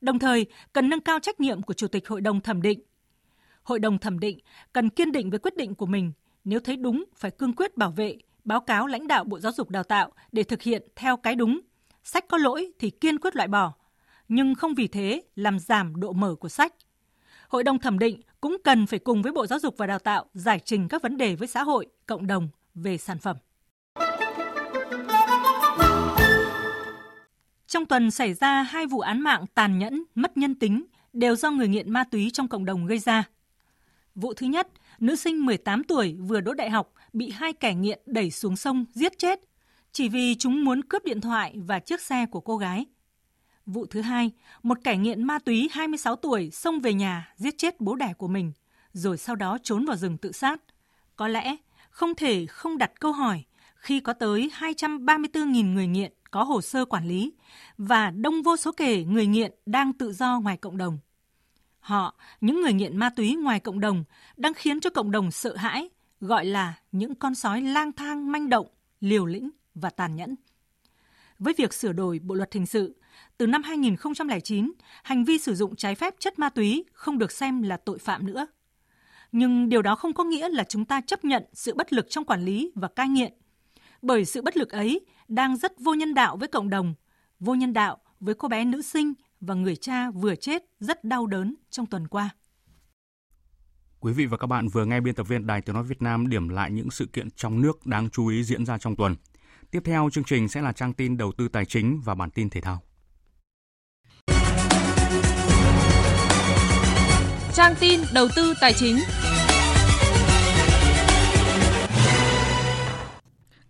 Đồng 0.00 0.18
thời, 0.18 0.46
cần 0.72 0.88
nâng 0.88 1.00
cao 1.00 1.18
trách 1.18 1.40
nhiệm 1.40 1.62
của 1.62 1.74
Chủ 1.74 1.88
tịch 1.88 2.08
Hội 2.08 2.20
đồng 2.20 2.40
thẩm 2.40 2.62
định. 2.62 2.80
Hội 3.62 3.78
đồng 3.78 3.98
thẩm 3.98 4.18
định 4.18 4.38
cần 4.72 4.90
kiên 4.90 5.12
định 5.12 5.30
với 5.30 5.38
quyết 5.38 5.56
định 5.56 5.74
của 5.74 5.86
mình, 5.86 6.12
nếu 6.44 6.60
thấy 6.60 6.76
đúng 6.76 7.04
phải 7.16 7.30
cương 7.30 7.52
quyết 7.52 7.76
bảo 7.76 7.90
vệ, 7.90 8.16
báo 8.44 8.60
cáo 8.60 8.86
lãnh 8.86 9.06
đạo 9.06 9.24
Bộ 9.24 9.38
Giáo 9.38 9.52
dục 9.52 9.70
Đào 9.70 9.82
tạo 9.82 10.12
để 10.32 10.42
thực 10.42 10.62
hiện 10.62 10.82
theo 10.96 11.16
cái 11.16 11.34
đúng. 11.34 11.60
Sách 12.04 12.24
có 12.28 12.38
lỗi 12.38 12.72
thì 12.78 12.90
kiên 12.90 13.18
quyết 13.18 13.36
loại 13.36 13.48
bỏ, 13.48 13.72
nhưng 14.28 14.54
không 14.54 14.74
vì 14.74 14.88
thế 14.88 15.22
làm 15.36 15.58
giảm 15.58 16.00
độ 16.00 16.12
mở 16.12 16.34
của 16.34 16.48
sách. 16.48 16.74
Hội 17.48 17.64
đồng 17.64 17.78
thẩm 17.78 17.98
định 17.98 18.20
cũng 18.40 18.56
cần 18.64 18.86
phải 18.86 18.98
cùng 18.98 19.22
với 19.22 19.32
Bộ 19.32 19.46
Giáo 19.46 19.58
dục 19.58 19.74
và 19.78 19.86
Đào 19.86 19.98
tạo 19.98 20.26
giải 20.34 20.60
trình 20.64 20.88
các 20.88 21.02
vấn 21.02 21.16
đề 21.16 21.34
với 21.34 21.48
xã 21.48 21.62
hội, 21.62 21.86
cộng 22.06 22.26
đồng 22.26 22.48
về 22.74 22.98
sản 22.98 23.18
phẩm. 23.18 23.36
Trong 27.72 27.86
tuần 27.86 28.10
xảy 28.10 28.34
ra 28.34 28.62
hai 28.62 28.86
vụ 28.86 29.00
án 29.00 29.20
mạng 29.20 29.44
tàn 29.54 29.78
nhẫn, 29.78 30.04
mất 30.14 30.36
nhân 30.36 30.54
tính 30.54 30.84
đều 31.12 31.36
do 31.36 31.50
người 31.50 31.68
nghiện 31.68 31.90
ma 31.90 32.04
túy 32.04 32.30
trong 32.32 32.48
cộng 32.48 32.64
đồng 32.64 32.86
gây 32.86 32.98
ra. 32.98 33.24
Vụ 34.14 34.34
thứ 34.34 34.46
nhất, 34.46 34.68
nữ 34.98 35.16
sinh 35.16 35.46
18 35.46 35.84
tuổi 35.84 36.16
vừa 36.20 36.40
đỗ 36.40 36.54
đại 36.54 36.70
học 36.70 36.92
bị 37.12 37.30
hai 37.30 37.52
kẻ 37.52 37.74
nghiện 37.74 38.00
đẩy 38.06 38.30
xuống 38.30 38.56
sông 38.56 38.84
giết 38.92 39.18
chết 39.18 39.40
chỉ 39.92 40.08
vì 40.08 40.34
chúng 40.34 40.64
muốn 40.64 40.82
cướp 40.82 41.04
điện 41.04 41.20
thoại 41.20 41.54
và 41.66 41.78
chiếc 41.78 42.00
xe 42.00 42.26
của 42.26 42.40
cô 42.40 42.56
gái. 42.56 42.86
Vụ 43.66 43.86
thứ 43.86 44.00
hai, 44.00 44.30
một 44.62 44.78
kẻ 44.84 44.96
nghiện 44.96 45.22
ma 45.22 45.38
túy 45.38 45.68
26 45.72 46.16
tuổi 46.16 46.50
xông 46.50 46.80
về 46.80 46.94
nhà 46.94 47.32
giết 47.36 47.58
chết 47.58 47.80
bố 47.80 47.94
đẻ 47.94 48.12
của 48.18 48.28
mình, 48.28 48.52
rồi 48.92 49.18
sau 49.18 49.36
đó 49.36 49.58
trốn 49.62 49.84
vào 49.84 49.96
rừng 49.96 50.18
tự 50.18 50.32
sát. 50.32 50.60
Có 51.16 51.28
lẽ 51.28 51.56
không 51.90 52.14
thể 52.14 52.46
không 52.46 52.78
đặt 52.78 53.00
câu 53.00 53.12
hỏi 53.12 53.44
khi 53.74 54.00
có 54.00 54.12
tới 54.12 54.50
234.000 54.58 55.74
người 55.74 55.86
nghiện 55.86 56.12
có 56.32 56.42
hồ 56.42 56.60
sơ 56.60 56.84
quản 56.84 57.08
lý 57.08 57.32
và 57.78 58.10
đông 58.10 58.42
vô 58.42 58.56
số 58.56 58.72
kể 58.72 59.04
người 59.04 59.26
nghiện 59.26 59.52
đang 59.66 59.92
tự 59.92 60.12
do 60.12 60.40
ngoài 60.40 60.56
cộng 60.56 60.76
đồng. 60.76 60.98
Họ, 61.80 62.14
những 62.40 62.60
người 62.60 62.72
nghiện 62.72 62.96
ma 62.96 63.10
túy 63.10 63.34
ngoài 63.34 63.60
cộng 63.60 63.80
đồng, 63.80 64.04
đang 64.36 64.54
khiến 64.54 64.80
cho 64.80 64.90
cộng 64.90 65.10
đồng 65.10 65.30
sợ 65.30 65.56
hãi, 65.56 65.88
gọi 66.20 66.44
là 66.44 66.74
những 66.92 67.14
con 67.14 67.34
sói 67.34 67.62
lang 67.62 67.92
thang 67.92 68.32
manh 68.32 68.48
động, 68.48 68.66
liều 69.00 69.26
lĩnh 69.26 69.50
và 69.74 69.90
tàn 69.90 70.16
nhẫn. 70.16 70.34
Với 71.38 71.54
việc 71.56 71.74
sửa 71.74 71.92
đổi 71.92 72.18
Bộ 72.18 72.34
luật 72.34 72.52
hình 72.52 72.66
sự, 72.66 72.96
từ 73.38 73.46
năm 73.46 73.62
2009, 73.62 74.72
hành 75.02 75.24
vi 75.24 75.38
sử 75.38 75.54
dụng 75.54 75.76
trái 75.76 75.94
phép 75.94 76.14
chất 76.18 76.38
ma 76.38 76.48
túy 76.48 76.84
không 76.92 77.18
được 77.18 77.32
xem 77.32 77.62
là 77.62 77.76
tội 77.76 77.98
phạm 77.98 78.26
nữa. 78.26 78.46
Nhưng 79.32 79.68
điều 79.68 79.82
đó 79.82 79.94
không 79.94 80.12
có 80.12 80.24
nghĩa 80.24 80.48
là 80.48 80.64
chúng 80.64 80.84
ta 80.84 81.00
chấp 81.00 81.24
nhận 81.24 81.44
sự 81.52 81.74
bất 81.74 81.92
lực 81.92 82.06
trong 82.10 82.24
quản 82.24 82.44
lý 82.44 82.72
và 82.74 82.88
cai 82.88 83.08
nghiện. 83.08 83.32
Bởi 84.02 84.24
sự 84.24 84.42
bất 84.42 84.56
lực 84.56 84.70
ấy 84.70 85.00
đang 85.28 85.56
rất 85.56 85.72
vô 85.80 85.94
nhân 85.94 86.14
đạo 86.14 86.36
với 86.36 86.48
cộng 86.48 86.70
đồng, 86.70 86.94
vô 87.40 87.54
nhân 87.54 87.72
đạo 87.72 87.98
với 88.20 88.34
cô 88.34 88.48
bé 88.48 88.64
nữ 88.64 88.82
sinh 88.82 89.12
và 89.40 89.54
người 89.54 89.76
cha 89.76 90.10
vừa 90.10 90.34
chết 90.34 90.62
rất 90.80 91.04
đau 91.04 91.26
đớn 91.26 91.54
trong 91.70 91.86
tuần 91.86 92.08
qua. 92.08 92.30
Quý 94.00 94.12
vị 94.12 94.26
và 94.26 94.36
các 94.36 94.46
bạn 94.46 94.68
vừa 94.68 94.84
nghe 94.84 95.00
biên 95.00 95.14
tập 95.14 95.28
viên 95.28 95.46
Đài 95.46 95.62
Tiếng 95.62 95.74
Nói 95.74 95.84
Việt 95.84 96.02
Nam 96.02 96.28
điểm 96.28 96.48
lại 96.48 96.70
những 96.70 96.90
sự 96.90 97.06
kiện 97.06 97.30
trong 97.30 97.62
nước 97.62 97.86
đáng 97.86 98.10
chú 98.10 98.26
ý 98.26 98.44
diễn 98.44 98.66
ra 98.66 98.78
trong 98.78 98.96
tuần. 98.96 99.16
Tiếp 99.70 99.82
theo 99.84 100.10
chương 100.12 100.24
trình 100.24 100.48
sẽ 100.48 100.62
là 100.62 100.72
trang 100.72 100.92
tin 100.92 101.16
đầu 101.16 101.32
tư 101.32 101.48
tài 101.48 101.64
chính 101.64 102.00
và 102.04 102.14
bản 102.14 102.30
tin 102.30 102.50
thể 102.50 102.60
thao. 102.60 102.82
Trang 107.54 107.74
tin 107.80 108.00
đầu 108.14 108.28
tư 108.36 108.54
tài 108.60 108.72
chính. 108.72 108.96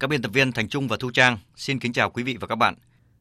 Các 0.03 0.09
biên 0.09 0.23
tập 0.23 0.31
viên 0.33 0.53
Thành 0.53 0.69
Trung 0.69 0.89
và 0.89 0.97
Thu 1.01 1.11
Trang 1.11 1.39
xin 1.57 1.79
kính 1.79 1.93
chào 1.93 2.11
quý 2.11 2.23
vị 2.23 2.37
và 2.41 2.47
các 2.47 2.57
bạn. 2.57 2.75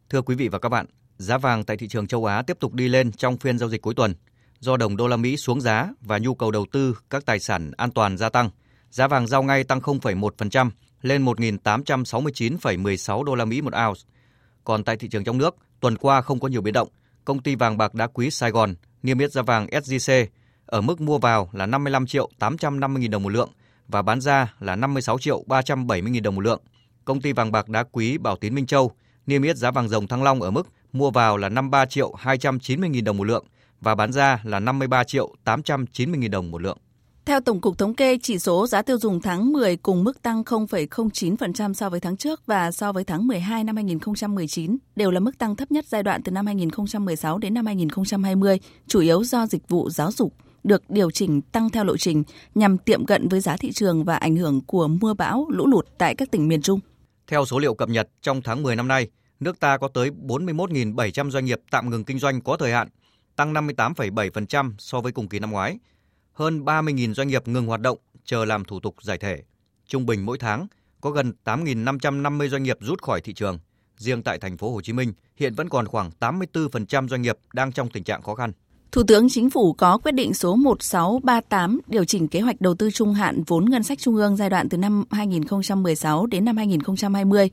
Thưa 0.09 0.21
quý 0.21 0.35
vị 0.35 0.47
và 0.47 0.59
các 0.59 0.69
bạn, 0.69 0.85
giá 1.17 1.37
vàng 1.37 1.63
tại 1.63 1.77
thị 1.77 1.87
trường 1.87 2.07
châu 2.07 2.25
Á 2.25 2.41
tiếp 2.41 2.57
tục 2.59 2.73
đi 2.73 2.87
lên 2.87 3.11
trong 3.11 3.37
phiên 3.37 3.57
giao 3.57 3.69
dịch 3.69 3.81
cuối 3.81 3.93
tuần. 3.95 4.13
Do 4.59 4.77
đồng 4.77 4.97
đô 4.97 5.07
la 5.07 5.17
Mỹ 5.17 5.37
xuống 5.37 5.61
giá 5.61 5.89
và 6.01 6.17
nhu 6.17 6.35
cầu 6.35 6.51
đầu 6.51 6.65
tư 6.71 6.97
các 7.09 7.25
tài 7.25 7.39
sản 7.39 7.71
an 7.77 7.91
toàn 7.91 8.17
gia 8.17 8.29
tăng, 8.29 8.49
giá 8.89 9.07
vàng 9.07 9.27
giao 9.27 9.43
ngay 9.43 9.63
tăng 9.63 9.79
0,1% 9.79 10.69
lên 11.01 11.25
1.869,16 11.25 13.23
đô 13.23 13.35
la 13.35 13.45
Mỹ 13.45 13.61
một 13.61 13.73
ounce. 13.87 14.01
Còn 14.63 14.83
tại 14.83 14.97
thị 14.97 15.07
trường 15.07 15.23
trong 15.23 15.37
nước, 15.37 15.55
tuần 15.79 15.97
qua 15.97 16.21
không 16.21 16.39
có 16.39 16.47
nhiều 16.47 16.61
biến 16.61 16.73
động. 16.73 16.89
Công 17.25 17.39
ty 17.39 17.55
vàng 17.55 17.77
bạc 17.77 17.93
đá 17.93 18.07
quý 18.07 18.31
Sài 18.31 18.51
Gòn 18.51 18.75
niêm 19.03 19.19
yết 19.19 19.31
giá 19.31 19.41
vàng 19.41 19.67
SJC 19.67 20.25
ở 20.65 20.81
mức 20.81 21.01
mua 21.01 21.17
vào 21.17 21.49
là 21.53 21.65
55 21.65 22.07
triệu 22.07 22.29
850 22.39 23.03
000 23.03 23.11
đồng 23.11 23.23
một 23.23 23.29
lượng 23.29 23.49
và 23.87 24.01
bán 24.01 24.21
ra 24.21 24.53
là 24.59 24.75
56 24.75 25.19
triệu 25.19 25.43
370 25.47 26.11
000 26.13 26.23
đồng 26.23 26.35
một 26.35 26.41
lượng. 26.41 26.61
Công 27.05 27.21
ty 27.21 27.33
vàng 27.33 27.51
bạc 27.51 27.69
đá 27.69 27.83
quý 27.83 28.17
Bảo 28.17 28.35
Tín 28.35 28.55
Minh 28.55 28.65
Châu 28.65 28.91
niêm 29.27 29.41
yết 29.41 29.57
giá 29.57 29.71
vàng 29.71 29.89
rồng 29.89 30.07
Thăng 30.07 30.23
Long 30.23 30.41
ở 30.41 30.51
mức 30.51 30.67
mua 30.93 31.11
vào 31.11 31.37
là 31.37 31.49
53 31.49 31.85
triệu 31.85 32.13
290 32.17 32.89
000 32.93 33.03
đồng 33.03 33.17
một 33.17 33.23
lượng 33.23 33.45
và 33.81 33.95
bán 33.95 34.13
ra 34.13 34.41
là 34.43 34.59
53 34.59 35.03
triệu 35.03 35.35
890 35.43 36.19
000 36.21 36.31
đồng 36.31 36.51
một 36.51 36.61
lượng. 36.61 36.77
Theo 37.25 37.41
Tổng 37.41 37.61
cục 37.61 37.77
Thống 37.77 37.93
kê, 37.93 38.17
chỉ 38.21 38.39
số 38.39 38.67
giá 38.67 38.81
tiêu 38.81 38.97
dùng 38.97 39.21
tháng 39.21 39.53
10 39.53 39.77
cùng 39.77 40.03
mức 40.03 40.21
tăng 40.21 40.43
0,09% 40.43 41.73
so 41.73 41.89
với 41.89 41.99
tháng 41.99 42.17
trước 42.17 42.45
và 42.45 42.71
so 42.71 42.91
với 42.91 43.03
tháng 43.03 43.27
12 43.27 43.63
năm 43.63 43.75
2019 43.75 44.77
đều 44.95 45.11
là 45.11 45.19
mức 45.19 45.37
tăng 45.37 45.55
thấp 45.55 45.71
nhất 45.71 45.85
giai 45.87 46.03
đoạn 46.03 46.21
từ 46.23 46.31
năm 46.31 46.45
2016 46.45 47.37
đến 47.37 47.53
năm 47.53 47.65
2020, 47.65 48.59
chủ 48.87 48.99
yếu 48.99 49.23
do 49.23 49.47
dịch 49.47 49.69
vụ 49.69 49.89
giáo 49.89 50.11
dục 50.11 50.33
được 50.63 50.83
điều 50.89 51.11
chỉnh 51.11 51.41
tăng 51.41 51.69
theo 51.69 51.83
lộ 51.83 51.97
trình 51.97 52.23
nhằm 52.55 52.77
tiệm 52.77 53.05
cận 53.05 53.27
với 53.27 53.39
giá 53.39 53.57
thị 53.57 53.71
trường 53.71 54.03
và 54.03 54.15
ảnh 54.15 54.35
hưởng 54.35 54.61
của 54.61 54.87
mưa 54.87 55.13
bão, 55.13 55.45
lũ 55.49 55.67
lụt 55.67 55.87
tại 55.97 56.15
các 56.15 56.31
tỉnh 56.31 56.47
miền 56.47 56.61
Trung. 56.61 56.79
Theo 57.31 57.45
số 57.45 57.59
liệu 57.59 57.73
cập 57.73 57.89
nhật, 57.89 58.09
trong 58.21 58.41
tháng 58.41 58.63
10 58.63 58.75
năm 58.75 58.87
nay, 58.87 59.07
nước 59.39 59.59
ta 59.59 59.77
có 59.77 59.87
tới 59.87 60.09
41.700 60.09 61.29
doanh 61.29 61.45
nghiệp 61.45 61.59
tạm 61.71 61.89
ngừng 61.89 62.03
kinh 62.03 62.19
doanh 62.19 62.41
có 62.41 62.57
thời 62.57 62.71
hạn, 62.71 62.87
tăng 63.35 63.53
58,7% 63.53 64.73
so 64.77 65.01
với 65.01 65.11
cùng 65.11 65.27
kỳ 65.27 65.39
năm 65.39 65.51
ngoái. 65.51 65.79
Hơn 66.33 66.65
30.000 66.65 67.13
doanh 67.13 67.27
nghiệp 67.27 67.47
ngừng 67.47 67.65
hoạt 67.65 67.81
động 67.81 67.97
chờ 68.25 68.45
làm 68.45 68.65
thủ 68.65 68.79
tục 68.79 68.95
giải 69.01 69.17
thể. 69.17 69.43
Trung 69.87 70.05
bình 70.05 70.25
mỗi 70.25 70.37
tháng 70.37 70.67
có 71.01 71.11
gần 71.11 71.33
8.550 71.45 72.47
doanh 72.47 72.63
nghiệp 72.63 72.77
rút 72.81 73.01
khỏi 73.01 73.21
thị 73.21 73.33
trường. 73.33 73.59
Riêng 73.97 74.23
tại 74.23 74.39
thành 74.39 74.57
phố 74.57 74.73
Hồ 74.73 74.81
Chí 74.81 74.93
Minh, 74.93 75.13
hiện 75.35 75.55
vẫn 75.55 75.69
còn 75.69 75.87
khoảng 75.87 76.11
84% 76.19 77.07
doanh 77.07 77.21
nghiệp 77.21 77.37
đang 77.53 77.71
trong 77.71 77.89
tình 77.89 78.03
trạng 78.03 78.21
khó 78.21 78.35
khăn. 78.35 78.51
Thủ 78.91 79.03
tướng 79.03 79.29
Chính 79.29 79.49
phủ 79.49 79.73
có 79.73 79.97
quyết 79.97 80.11
định 80.11 80.33
số 80.33 80.55
1638 80.55 81.79
điều 81.87 82.05
chỉnh 82.05 82.27
kế 82.27 82.39
hoạch 82.39 82.61
đầu 82.61 82.75
tư 82.75 82.91
trung 82.91 83.13
hạn 83.13 83.43
vốn 83.47 83.69
ngân 83.69 83.83
sách 83.83 83.99
trung 83.99 84.15
ương 84.15 84.37
giai 84.37 84.49
đoạn 84.49 84.69
từ 84.69 84.77
năm 84.77 85.03
2016 85.11 86.25
đến 86.25 86.45
năm 86.45 86.57
2020. 86.57 87.49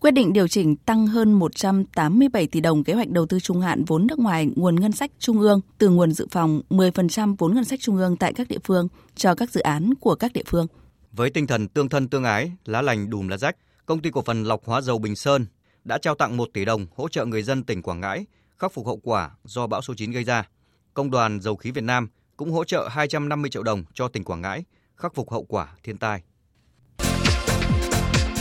Quyết 0.00 0.10
định 0.10 0.32
điều 0.32 0.48
chỉnh 0.48 0.76
tăng 0.76 1.06
hơn 1.06 1.32
187 1.32 2.46
tỷ 2.46 2.60
đồng 2.60 2.84
kế 2.84 2.92
hoạch 2.92 3.08
đầu 3.08 3.26
tư 3.26 3.40
trung 3.40 3.60
hạn 3.60 3.84
vốn 3.84 4.06
nước 4.06 4.18
ngoài 4.18 4.48
nguồn 4.56 4.80
ngân 4.80 4.92
sách 4.92 5.10
trung 5.18 5.40
ương 5.40 5.60
từ 5.78 5.88
nguồn 5.88 6.12
dự 6.12 6.26
phòng 6.30 6.60
10% 6.70 7.36
vốn 7.38 7.54
ngân 7.54 7.64
sách 7.64 7.80
trung 7.80 7.96
ương 7.96 8.16
tại 8.16 8.32
các 8.32 8.48
địa 8.48 8.58
phương 8.64 8.88
cho 9.14 9.34
các 9.34 9.50
dự 9.50 9.60
án 9.60 9.94
của 10.00 10.14
các 10.14 10.32
địa 10.32 10.44
phương. 10.46 10.66
Với 11.12 11.30
tinh 11.30 11.46
thần 11.46 11.68
tương 11.68 11.88
thân 11.88 12.08
tương 12.08 12.24
ái, 12.24 12.52
lá 12.64 12.82
lành 12.82 13.10
đùm 13.10 13.28
lá 13.28 13.36
rách, 13.36 13.56
công 13.86 14.00
ty 14.00 14.10
cổ 14.10 14.22
phần 14.22 14.44
lọc 14.44 14.64
hóa 14.64 14.80
dầu 14.80 14.98
Bình 14.98 15.16
Sơn 15.16 15.46
đã 15.84 15.98
trao 15.98 16.14
tặng 16.14 16.36
1 16.36 16.48
tỷ 16.52 16.64
đồng 16.64 16.86
hỗ 16.96 17.08
trợ 17.08 17.24
người 17.24 17.42
dân 17.42 17.62
tỉnh 17.62 17.82
Quảng 17.82 18.00
Ngãi 18.00 18.26
khắc 18.58 18.72
phục 18.72 18.86
hậu 18.86 19.00
quả 19.02 19.30
do 19.44 19.66
bão 19.66 19.82
số 19.82 19.94
9 19.94 20.10
gây 20.10 20.24
ra. 20.24 20.48
Công 20.94 21.10
đoàn 21.10 21.40
Dầu 21.40 21.56
khí 21.56 21.70
Việt 21.70 21.84
Nam 21.84 22.08
cũng 22.36 22.50
hỗ 22.50 22.64
trợ 22.64 22.88
250 22.90 23.50
triệu 23.50 23.62
đồng 23.62 23.84
cho 23.94 24.08
tỉnh 24.08 24.24
Quảng 24.24 24.40
Ngãi 24.40 24.64
khắc 24.96 25.14
phục 25.14 25.30
hậu 25.30 25.44
quả 25.44 25.68
thiên 25.82 25.98
tai. 25.98 26.22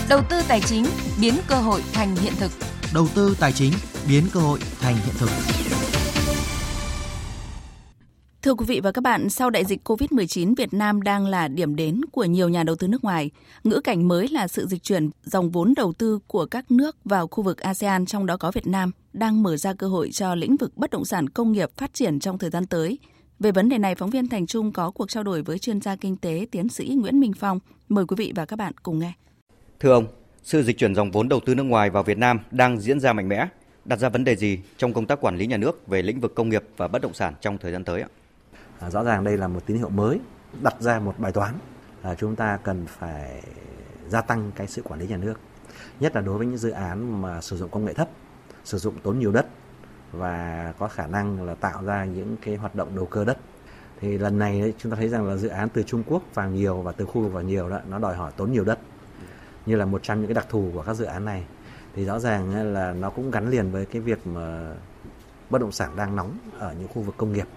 Đầu 0.10 0.22
tư 0.30 0.42
tài 0.48 0.62
chính 0.62 0.86
biến 1.22 1.34
cơ 1.48 1.56
hội 1.56 1.82
thành 1.94 2.16
hiện 2.16 2.34
thực. 2.40 2.52
Đầu 2.94 3.08
tư 3.16 3.36
tài 3.40 3.52
chính 3.52 3.74
biến 4.10 4.24
cơ 4.34 4.40
hội 4.40 4.60
thành 4.80 4.96
hiện 4.96 5.16
thực. 5.18 5.30
Thưa 8.42 8.54
quý 8.54 8.66
vị 8.66 8.80
và 8.80 8.92
các 8.92 9.02
bạn, 9.02 9.30
sau 9.30 9.50
đại 9.50 9.66
dịch 9.66 9.90
COVID-19, 9.90 10.56
Việt 10.56 10.74
Nam 10.74 11.02
đang 11.02 11.28
là 11.28 11.48
điểm 11.48 11.76
đến 11.76 12.02
của 12.12 12.26
nhiều 12.26 12.50
nhà 12.50 12.64
đầu 12.64 12.76
tư 12.76 12.88
nước 12.88 13.04
ngoài. 13.04 13.30
Ngữ 13.64 13.82
cảnh 13.84 14.08
mới 14.08 14.28
là 14.28 14.48
sự 14.48 14.68
dịch 14.68 14.84
chuyển 14.84 15.10
dòng 15.24 15.52
vốn 15.52 15.74
đầu 15.76 15.94
tư 15.94 16.20
của 16.28 16.46
các 16.46 16.72
nước 16.72 16.96
vào 17.06 17.28
khu 17.28 17.44
vực 17.44 17.58
ASEAN, 17.58 18.06
trong 18.06 18.26
đó 18.26 18.38
có 18.38 18.52
Việt 18.52 18.68
Nam, 18.68 18.92
đang 19.14 19.44
mở 19.44 19.58
ra 19.58 19.74
cơ 19.74 19.88
hội 19.88 20.10
cho 20.12 20.36
lĩnh 20.36 20.58
vực 20.58 20.78
bất 20.78 20.90
động 20.90 21.06
sản 21.06 21.30
công 21.30 21.52
nghiệp 21.52 21.70
phát 21.78 21.94
triển 21.94 22.20
trong 22.20 22.38
thời 22.38 22.50
gian 22.50 22.66
tới. 22.66 23.00
Về 23.40 23.52
vấn 23.52 23.70
đề 23.70 23.78
này, 23.78 23.96
phóng 23.96 24.10
viên 24.10 24.28
Thành 24.28 24.48
Trung 24.48 24.72
có 24.72 24.92
cuộc 24.92 25.10
trao 25.10 25.24
đổi 25.24 25.42
với 25.42 25.60
chuyên 25.60 25.82
gia 25.82 25.96
kinh 25.96 26.18
tế 26.18 26.46
tiến 26.52 26.70
sĩ 26.70 26.98
Nguyễn 27.02 27.20
Minh 27.20 27.34
Phong. 27.40 27.60
Mời 27.90 28.06
quý 28.06 28.16
vị 28.18 28.34
và 28.36 28.46
các 28.46 28.56
bạn 28.56 28.74
cùng 28.84 29.00
nghe. 29.00 29.14
Thưa 29.80 29.94
ông, 29.94 30.06
sự 30.44 30.64
dịch 30.64 30.78
chuyển 30.78 30.96
dòng 30.96 31.12
vốn 31.12 31.30
đầu 31.30 31.40
tư 31.46 31.56
nước 31.56 31.64
ngoài 31.64 31.90
vào 31.90 32.04
Việt 32.04 32.18
Nam 32.18 32.40
đang 32.52 32.80
diễn 32.80 33.00
ra 33.00 33.14
mạnh 33.14 33.30
mẽ, 33.30 33.48
đặt 33.86 34.00
ra 34.00 34.10
vấn 34.10 34.24
đề 34.24 34.36
gì 34.36 34.60
trong 34.78 34.94
công 34.94 35.06
tác 35.06 35.22
quản 35.22 35.38
lý 35.38 35.48
nhà 35.48 35.58
nước 35.58 35.88
về 35.88 36.02
lĩnh 36.02 36.20
vực 36.20 36.36
công 36.36 36.50
nghiệp 36.50 36.64
và 36.78 36.88
bất 36.88 37.02
động 37.02 37.14
sản 37.14 37.34
trong 37.42 37.58
thời 37.58 37.72
gian 37.72 37.84
tới 37.84 38.02
ạ? 38.02 38.08
À, 38.82 38.90
rõ 38.90 39.04
ràng 39.04 39.24
đây 39.24 39.38
là 39.38 39.48
một 39.48 39.66
tín 39.66 39.78
hiệu 39.78 39.90
mới, 39.90 40.20
đặt 40.62 40.76
ra 40.80 41.00
một 41.00 41.16
bài 41.18 41.32
toán 41.32 41.54
là 42.04 42.16
chúng 42.16 42.36
ta 42.36 42.58
cần 42.64 42.86
phải 42.88 43.44
gia 44.10 44.22
tăng 44.22 44.52
cái 44.56 44.68
sự 44.68 44.82
quản 44.82 45.00
lý 45.00 45.08
nhà 45.08 45.18
nước, 45.18 45.40
nhất 46.00 46.16
là 46.16 46.22
đối 46.22 46.38
với 46.38 46.48
những 46.48 46.58
dự 46.58 46.70
án 46.70 47.22
mà 47.22 47.42
sử 47.42 47.58
dụng 47.58 47.70
công 47.70 47.86
nghệ 47.86 47.94
thấp, 47.94 48.10
sử 48.64 48.78
dụng 48.78 49.00
tốn 49.04 49.20
nhiều 49.20 49.32
đất 49.32 49.46
và 50.12 50.74
có 50.80 50.88
khả 50.88 51.08
năng 51.08 51.44
là 51.44 51.56
tạo 51.56 51.84
ra 51.84 52.06
những 52.06 52.38
cái 52.42 52.56
hoạt 52.56 52.76
động 52.76 52.96
đầu 52.96 53.06
cơ 53.06 53.26
đất. 53.26 53.38
Thì 54.00 54.18
lần 54.18 54.40
này 54.40 54.74
chúng 54.78 54.92
ta 54.92 54.96
thấy 54.96 55.10
rằng 55.10 55.28
là 55.28 55.36
dự 55.36 55.48
án 55.48 55.70
từ 55.70 55.84
Trung 55.84 56.04
Quốc 56.08 56.24
vào 56.34 56.50
nhiều 56.50 56.82
và 56.82 56.92
từ 56.92 57.06
khu 57.06 57.22
vực 57.22 57.34
vào 57.34 57.44
nhiều 57.44 57.70
đó 57.70 57.80
nó 57.90 58.00
đòi 58.00 58.16
hỏi 58.16 58.32
tốn 58.38 58.52
nhiều 58.52 58.64
đất 58.64 58.80
như 59.66 59.76
là 59.76 59.86
một 59.86 60.04
trong 60.04 60.20
những 60.20 60.28
cái 60.28 60.36
đặc 60.36 60.46
thù 60.50 60.72
của 60.74 60.84
các 60.84 60.94
dự 60.94 61.06
án 61.06 61.26
này 61.26 61.46
thì 61.96 62.06
rõ 62.06 62.20
ràng 62.20 62.74
là 62.74 62.94
nó 62.94 63.10
cũng 63.10 63.32
gắn 63.32 63.50
liền 63.50 63.72
với 63.72 63.86
cái 63.86 64.02
việc 64.02 64.28
mà 64.28 64.74
bất 65.50 65.62
động 65.62 65.72
sản 65.72 65.96
đang 65.96 66.16
nóng 66.16 66.38
ở 66.60 66.76
những 66.80 66.88
khu 66.88 67.02
vực 67.02 67.16
công 67.18 67.34
nghiệp 67.34 67.48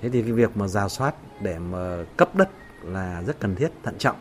thế 0.00 0.08
thì 0.08 0.22
cái 0.22 0.32
việc 0.32 0.56
mà 0.56 0.68
rà 0.68 0.88
soát 0.88 1.14
để 1.40 1.58
mà 1.58 2.04
cấp 2.16 2.36
đất 2.36 2.48
là 2.82 3.22
rất 3.26 3.40
cần 3.40 3.54
thiết, 3.54 3.68
thận 3.82 3.94
trọng 3.98 4.16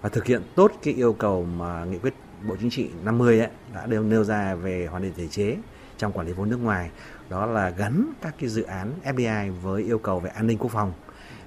và 0.00 0.08
thực 0.08 0.24
hiện 0.24 0.42
tốt 0.54 0.72
cái 0.82 0.94
yêu 0.94 1.12
cầu 1.12 1.44
mà 1.44 1.84
nghị 1.84 1.98
quyết 1.98 2.14
Bộ 2.48 2.56
Chính 2.60 2.70
trị 2.70 2.90
50 3.04 3.38
ấy, 3.38 3.48
đã 3.74 3.86
đều 3.86 4.02
nêu 4.02 4.24
ra 4.24 4.54
về 4.54 4.86
hoàn 4.86 5.02
thiện 5.02 5.12
thể 5.16 5.28
chế 5.28 5.56
trong 5.98 6.12
quản 6.12 6.26
lý 6.26 6.32
vốn 6.32 6.50
nước 6.50 6.58
ngoài 6.62 6.90
đó 7.30 7.46
là 7.46 7.70
gắn 7.70 8.12
các 8.22 8.34
cái 8.40 8.48
dự 8.48 8.62
án 8.62 8.92
FDI 9.04 9.52
với 9.52 9.82
yêu 9.82 9.98
cầu 9.98 10.20
về 10.20 10.30
an 10.30 10.46
ninh 10.46 10.58
quốc 10.58 10.70
phòng, 10.70 10.92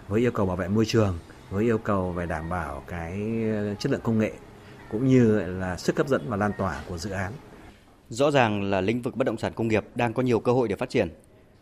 với 0.08 0.22
yêu 0.22 0.32
cầu 0.32 0.46
bảo 0.46 0.56
vệ 0.56 0.68
môi 0.68 0.86
trường, 0.86 1.20
với 1.50 1.64
yêu 1.64 1.78
cầu 1.78 2.12
về 2.12 2.26
đảm 2.26 2.50
bảo 2.50 2.84
cái 2.88 3.12
ờ, 3.54 3.76
chất 3.76 3.92
lượng 3.92 4.02
công 4.04 4.20
nghệ, 4.20 4.32
cũng 4.92 5.08
như 5.08 5.40
là 5.40 5.78
sức 5.78 5.98
hấp 5.98 6.08
dẫn 6.08 6.22
và 6.28 6.38
lan 6.38 6.52
tỏa 6.58 6.82
của 6.90 6.98
dự 6.98 7.10
án. 7.10 7.32
Rõ 8.10 8.32
ràng 8.32 8.64
là 8.64 8.82
lĩnh 8.82 9.02
vực 9.02 9.16
bất 9.16 9.28
động 9.28 9.38
sản 9.38 9.54
công 9.56 9.68
nghiệp 9.68 9.86
đang 9.96 10.14
có 10.14 10.24
nhiều 10.24 10.40
cơ 10.40 10.52
hội 10.52 10.68
để 10.68 10.76
phát 10.76 10.90
triển. 10.90 11.10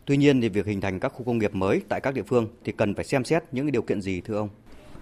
Tuy 0.05 0.17
nhiên 0.17 0.41
thì 0.41 0.49
việc 0.49 0.65
hình 0.65 0.81
thành 0.81 0.99
các 0.99 1.09
khu 1.09 1.23
công 1.23 1.37
nghiệp 1.37 1.55
mới 1.55 1.81
tại 1.89 2.01
các 2.01 2.13
địa 2.13 2.23
phương 2.23 2.47
thì 2.63 2.71
cần 2.71 2.95
phải 2.95 3.05
xem 3.05 3.23
xét 3.23 3.43
những 3.51 3.71
điều 3.71 3.81
kiện 3.81 4.01
gì 4.01 4.21
thưa 4.21 4.35
ông? 4.35 4.49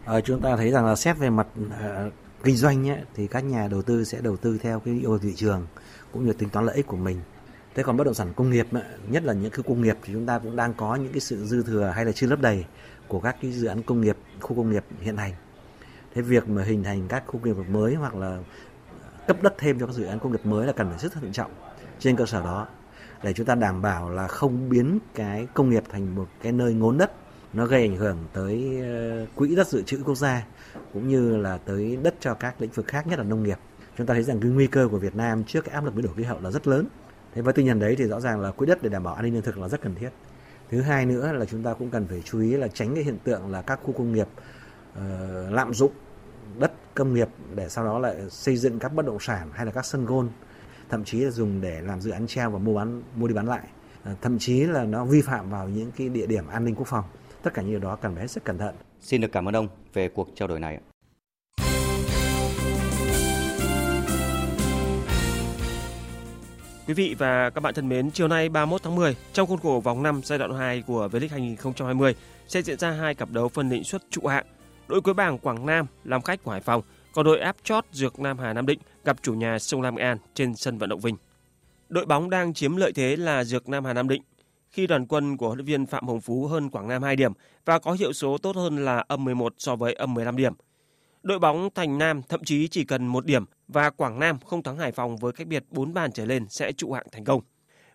À, 0.05 0.21
chúng 0.21 0.41
ta 0.41 0.55
thấy 0.55 0.71
rằng 0.71 0.85
là 0.85 0.95
xét 0.95 1.17
về 1.17 1.29
mặt 1.29 1.47
à, 1.79 2.09
kinh 2.43 2.55
doanh 2.55 2.89
ấy, 2.89 2.99
thì 3.15 3.27
các 3.27 3.39
nhà 3.39 3.67
đầu 3.67 3.81
tư 3.81 4.03
sẽ 4.03 4.21
đầu 4.21 4.37
tư 4.37 4.57
theo 4.61 4.79
cái 4.79 4.99
yêu 5.01 5.17
thị 5.17 5.33
trường 5.35 5.67
cũng 6.11 6.25
như 6.25 6.33
tính 6.33 6.49
toán 6.49 6.65
lợi 6.65 6.75
ích 6.75 6.87
của 6.87 6.97
mình. 6.97 7.19
Thế 7.75 7.83
còn 7.83 7.97
bất 7.97 8.03
động 8.03 8.13
sản 8.13 8.33
công 8.35 8.49
nghiệp 8.49 8.67
nhất 9.09 9.23
là 9.23 9.33
những 9.33 9.51
khu 9.51 9.63
công 9.63 9.81
nghiệp 9.81 9.97
thì 10.03 10.13
chúng 10.13 10.25
ta 10.25 10.39
cũng 10.39 10.55
đang 10.55 10.73
có 10.73 10.95
những 10.95 11.11
cái 11.11 11.19
sự 11.19 11.45
dư 11.45 11.63
thừa 11.63 11.91
hay 11.95 12.05
là 12.05 12.11
chưa 12.11 12.27
lấp 12.27 12.41
đầy 12.41 12.65
của 13.07 13.19
các 13.19 13.35
cái 13.41 13.51
dự 13.51 13.67
án 13.67 13.83
công 13.83 14.01
nghiệp, 14.01 14.17
khu 14.39 14.55
công 14.55 14.71
nghiệp 14.71 14.83
hiện 15.01 15.17
hành 15.17 15.33
thế 16.15 16.21
việc 16.21 16.49
mà 16.49 16.63
hình 16.63 16.83
thành 16.83 17.07
các 17.07 17.23
khu 17.27 17.39
công 17.43 17.57
nghiệp 17.57 17.69
mới 17.69 17.95
hoặc 17.95 18.15
là 18.15 18.37
cấp 19.27 19.43
đất 19.43 19.55
thêm 19.57 19.79
cho 19.79 19.85
các 19.85 19.95
dự 19.95 20.03
án 20.03 20.19
công 20.19 20.31
nghiệp 20.31 20.45
mới 20.45 20.67
là 20.67 20.73
cần 20.73 20.89
phải 20.89 20.99
rất 20.99 21.13
thận 21.13 21.31
trọng 21.31 21.51
trên 21.99 22.15
cơ 22.15 22.25
sở 22.25 22.43
đó 22.43 22.67
để 23.23 23.33
chúng 23.33 23.45
ta 23.45 23.55
đảm 23.55 23.81
bảo 23.81 24.09
là 24.09 24.27
không 24.27 24.69
biến 24.69 24.99
cái 25.15 25.47
công 25.53 25.69
nghiệp 25.69 25.83
thành 25.89 26.15
một 26.15 26.27
cái 26.41 26.51
nơi 26.51 26.73
ngốn 26.73 26.97
đất. 26.97 27.11
Nó 27.53 27.65
gây 27.65 27.81
ảnh 27.81 27.95
hưởng 27.95 28.17
tới 28.33 28.79
ờ, 28.81 29.25
quỹ 29.35 29.55
đất 29.55 29.67
dự 29.67 29.81
trữ 29.81 30.01
quốc 30.05 30.15
gia 30.15 30.45
cũng 30.93 31.07
như 31.07 31.37
là 31.37 31.57
tới 31.57 31.97
đất 32.03 32.15
cho 32.19 32.33
các 32.33 32.61
lĩnh 32.61 32.71
vực 32.71 32.87
khác 32.87 33.07
nhất 33.07 33.19
là 33.19 33.25
nông 33.25 33.43
nghiệp. 33.43 33.57
Chúng 33.97 34.07
ta 34.07 34.13
thấy 34.13 34.23
rằng 34.23 34.39
cái 34.39 34.51
nguy 34.51 34.67
cơ 34.67 34.87
của 34.91 34.97
Việt 34.97 35.15
Nam 35.15 35.43
trước 35.43 35.65
cái 35.65 35.75
áp 35.75 35.85
lực 35.85 35.95
biến 35.95 36.05
đổi 36.05 36.15
khí 36.17 36.23
hậu 36.23 36.41
là 36.41 36.51
rất 36.51 36.67
lớn. 36.67 36.85
Thế 37.33 37.41
với 37.41 37.53
tinh 37.53 37.67
thần 37.67 37.79
đấy 37.79 37.95
thì 37.97 38.05
rõ 38.05 38.19
ràng 38.19 38.39
là 38.39 38.51
quỹ 38.51 38.67
đất 38.67 38.83
để 38.83 38.89
đảm 38.89 39.03
bảo 39.03 39.13
an 39.13 39.25
ninh 39.25 39.33
lương 39.33 39.43
thực 39.43 39.57
là 39.57 39.67
rất 39.67 39.81
cần 39.81 39.95
thiết. 39.95 40.09
Thứ 40.69 40.81
hai 40.81 41.05
nữa 41.05 41.31
là 41.31 41.45
chúng 41.45 41.63
ta 41.63 41.73
cũng 41.73 41.89
cần 41.89 42.07
phải 42.07 42.21
chú 42.25 42.41
ý 42.41 42.51
là 42.51 42.67
tránh 42.67 42.95
cái 42.95 43.03
hiện 43.03 43.17
tượng 43.23 43.51
là 43.51 43.61
các 43.61 43.79
khu 43.83 43.91
công 43.91 44.13
nghiệp 44.13 44.27
uh, 44.97 45.03
lạm 45.51 45.73
dụng 45.73 45.91
đất 46.59 46.71
công 46.95 47.13
nghiệp 47.13 47.27
để 47.55 47.69
sau 47.69 47.85
đó 47.85 47.99
lại 47.99 48.15
xây 48.29 48.57
dựng 48.57 48.79
các 48.79 48.93
bất 48.93 49.05
động 49.05 49.19
sản 49.19 49.49
hay 49.53 49.65
là 49.65 49.71
các 49.71 49.85
sân 49.85 50.05
gôn 50.05 50.29
thậm 50.89 51.03
chí 51.03 51.19
là 51.19 51.31
dùng 51.31 51.61
để 51.61 51.81
làm 51.81 52.01
dự 52.01 52.11
án 52.11 52.27
treo 52.27 52.51
và 52.51 52.59
mua 52.59 52.75
bán 52.75 53.01
mua 53.15 53.27
đi 53.27 53.33
bán 53.33 53.47
lại. 53.47 53.67
Uh, 54.11 54.21
thậm 54.21 54.39
chí 54.39 54.63
là 54.63 54.83
nó 54.83 55.05
vi 55.05 55.21
phạm 55.21 55.49
vào 55.49 55.69
những 55.69 55.91
cái 55.91 56.09
địa 56.09 56.25
điểm 56.25 56.47
an 56.47 56.65
ninh 56.65 56.75
quốc 56.75 56.87
phòng. 56.87 57.05
Tất 57.43 57.53
cả 57.53 57.61
những 57.61 57.71
điều 57.71 57.79
đó 57.79 57.95
cần 57.95 58.13
phải 58.13 58.21
hết 58.21 58.27
sức 58.27 58.43
cẩn 58.43 58.57
thận. 58.57 58.75
Xin 59.01 59.21
được 59.21 59.31
cảm 59.31 59.47
ơn 59.47 59.55
ông 59.55 59.67
về 59.93 60.09
cuộc 60.09 60.27
trao 60.35 60.47
đổi 60.47 60.59
này 60.59 60.79
Quý 66.89 66.93
vị 66.93 67.15
và 67.17 67.49
các 67.49 67.61
bạn 67.61 67.73
thân 67.73 67.89
mến, 67.89 68.11
chiều 68.11 68.27
nay 68.27 68.49
31 68.49 68.83
tháng 68.83 68.95
10, 68.95 69.15
trong 69.33 69.47
khuôn 69.47 69.59
khổ 69.59 69.81
vòng 69.83 70.03
5 70.03 70.21
giai 70.23 70.39
đoạn 70.39 70.57
2 70.57 70.81
của 70.81 71.09
V-League 71.11 71.29
2020 71.29 72.15
sẽ 72.47 72.61
diễn 72.61 72.79
ra 72.79 72.91
hai 72.91 73.15
cặp 73.15 73.31
đấu 73.31 73.49
phân 73.49 73.69
định 73.69 73.83
suất 73.83 74.01
trụ 74.09 74.27
hạng. 74.27 74.45
Đội 74.87 75.01
cuối 75.01 75.13
bảng 75.13 75.37
Quảng 75.37 75.65
Nam 75.65 75.85
làm 76.03 76.21
khách 76.21 76.43
của 76.43 76.51
Hải 76.51 76.61
Phòng, 76.61 76.81
còn 77.13 77.25
đội 77.25 77.39
áp 77.39 77.55
chót 77.63 77.85
Dược 77.91 78.19
Nam 78.19 78.37
Hà 78.39 78.53
Nam 78.53 78.65
Định 78.65 78.79
gặp 79.05 79.17
chủ 79.21 79.33
nhà 79.33 79.59
Sông 79.59 79.81
Lam 79.81 79.95
Nghệ 79.95 80.03
An 80.03 80.17
trên 80.33 80.55
sân 80.55 80.77
vận 80.77 80.89
động 80.89 80.99
Vinh. 80.99 81.15
Đội 81.89 82.05
bóng 82.05 82.29
đang 82.29 82.53
chiếm 82.53 82.75
lợi 82.75 82.91
thế 82.95 83.15
là 83.15 83.43
Dược 83.43 83.69
Nam 83.69 83.85
Hà 83.85 83.93
Nam 83.93 84.07
Định 84.07 84.21
khi 84.69 84.87
đoàn 84.87 85.05
quân 85.05 85.37
của 85.37 85.47
huấn 85.47 85.57
luyện 85.57 85.65
viên 85.65 85.85
Phạm 85.85 86.07
Hồng 86.07 86.21
Phú 86.21 86.47
hơn 86.47 86.69
Quảng 86.69 86.87
Nam 86.87 87.03
2 87.03 87.15
điểm 87.15 87.33
và 87.65 87.79
có 87.79 87.91
hiệu 87.91 88.13
số 88.13 88.37
tốt 88.37 88.55
hơn 88.55 88.85
là 88.85 89.03
âm 89.07 89.23
11 89.23 89.53
so 89.57 89.75
với 89.75 89.93
âm 89.93 90.13
15 90.13 90.37
điểm. 90.37 90.53
đội 91.23 91.39
bóng 91.39 91.69
Thành 91.75 91.97
Nam 91.97 92.21
thậm 92.29 92.43
chí 92.43 92.67
chỉ 92.67 92.83
cần 92.83 93.07
một 93.07 93.25
điểm 93.25 93.45
và 93.67 93.89
Quảng 93.89 94.19
Nam 94.19 94.39
không 94.45 94.63
thắng 94.63 94.77
Hải 94.77 94.91
Phòng 94.91 95.17
với 95.17 95.31
cách 95.31 95.47
biệt 95.47 95.63
4 95.71 95.93
bàn 95.93 96.11
trở 96.11 96.25
lên 96.25 96.45
sẽ 96.49 96.71
trụ 96.71 96.91
hạng 96.91 97.05
thành 97.11 97.25
công. 97.25 97.41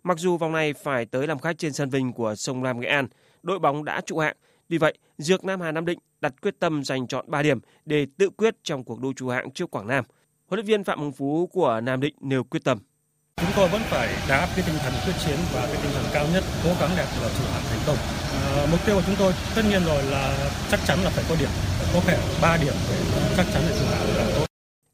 Mặc 0.02 0.18
dù 0.18 0.36
vòng 0.36 0.52
này 0.52 0.72
phải 0.72 1.06
tới 1.06 1.26
làm 1.26 1.38
khách 1.38 1.58
trên 1.58 1.72
sân 1.72 1.90
Vinh 1.90 2.12
của 2.12 2.34
sông 2.34 2.62
Lam 2.62 2.80
Nghệ 2.80 2.88
An, 2.88 3.08
đội 3.42 3.58
bóng 3.58 3.84
đã 3.84 4.00
trụ 4.00 4.18
hạng. 4.18 4.36
Vì 4.68 4.78
vậy, 4.78 4.98
Dược 5.18 5.44
Nam 5.44 5.60
Hà 5.60 5.72
Nam 5.72 5.84
Định 5.84 5.98
đặt 6.20 6.34
quyết 6.42 6.54
tâm 6.58 6.84
giành 6.84 7.06
chọn 7.06 7.24
3 7.28 7.42
điểm 7.42 7.60
để 7.84 8.06
tự 8.18 8.30
quyết 8.30 8.54
trong 8.62 8.84
cuộc 8.84 9.00
đua 9.00 9.12
trụ 9.12 9.28
hạng 9.28 9.50
trước 9.50 9.70
Quảng 9.70 9.86
Nam. 9.86 10.04
Huấn 10.46 10.58
luyện 10.58 10.66
viên 10.66 10.84
Phạm 10.84 10.98
Hồng 10.98 11.12
Phú 11.12 11.46
của 11.52 11.80
Nam 11.82 12.00
Định 12.00 12.14
nêu 12.20 12.44
quyết 12.44 12.64
tâm. 12.64 12.78
Chúng 13.36 13.50
tôi 13.56 13.68
vẫn 13.68 13.80
phải 13.84 14.08
đáp 14.28 14.48
cái 14.56 14.64
tinh 14.66 14.76
thần 14.78 14.92
quyết 15.04 15.12
chiến 15.26 15.36
và 15.54 15.66
cái 15.66 15.76
tinh 15.82 15.92
thần 15.94 16.04
cao 16.12 16.26
nhất, 16.32 16.44
cố 16.64 16.70
gắng 16.80 16.90
đạt 16.96 17.08
được 17.20 17.28
trụ 17.38 17.44
hạng 17.52 17.62
thành 17.70 17.80
công. 17.86 17.96
À, 17.96 18.66
mục 18.70 18.80
tiêu 18.86 18.96
của 18.96 19.02
chúng 19.06 19.14
tôi 19.18 19.32
tất 19.56 19.62
nhiên 19.70 19.82
rồi 19.84 20.02
là 20.02 20.50
chắc 20.70 20.80
chắn 20.86 20.98
là 21.04 21.10
phải 21.10 21.24
có 21.28 21.36
điểm, 21.40 21.48
có 21.94 22.00
thể 22.06 22.18
3 22.42 22.56
điểm 22.56 22.74
để 22.90 22.98
chắc 23.36 23.46
chắn 23.52 23.62
là 23.62 23.72
trụ 23.78 23.84
hạng 23.84 24.16
là 24.16 24.32
tốt. 24.38 24.46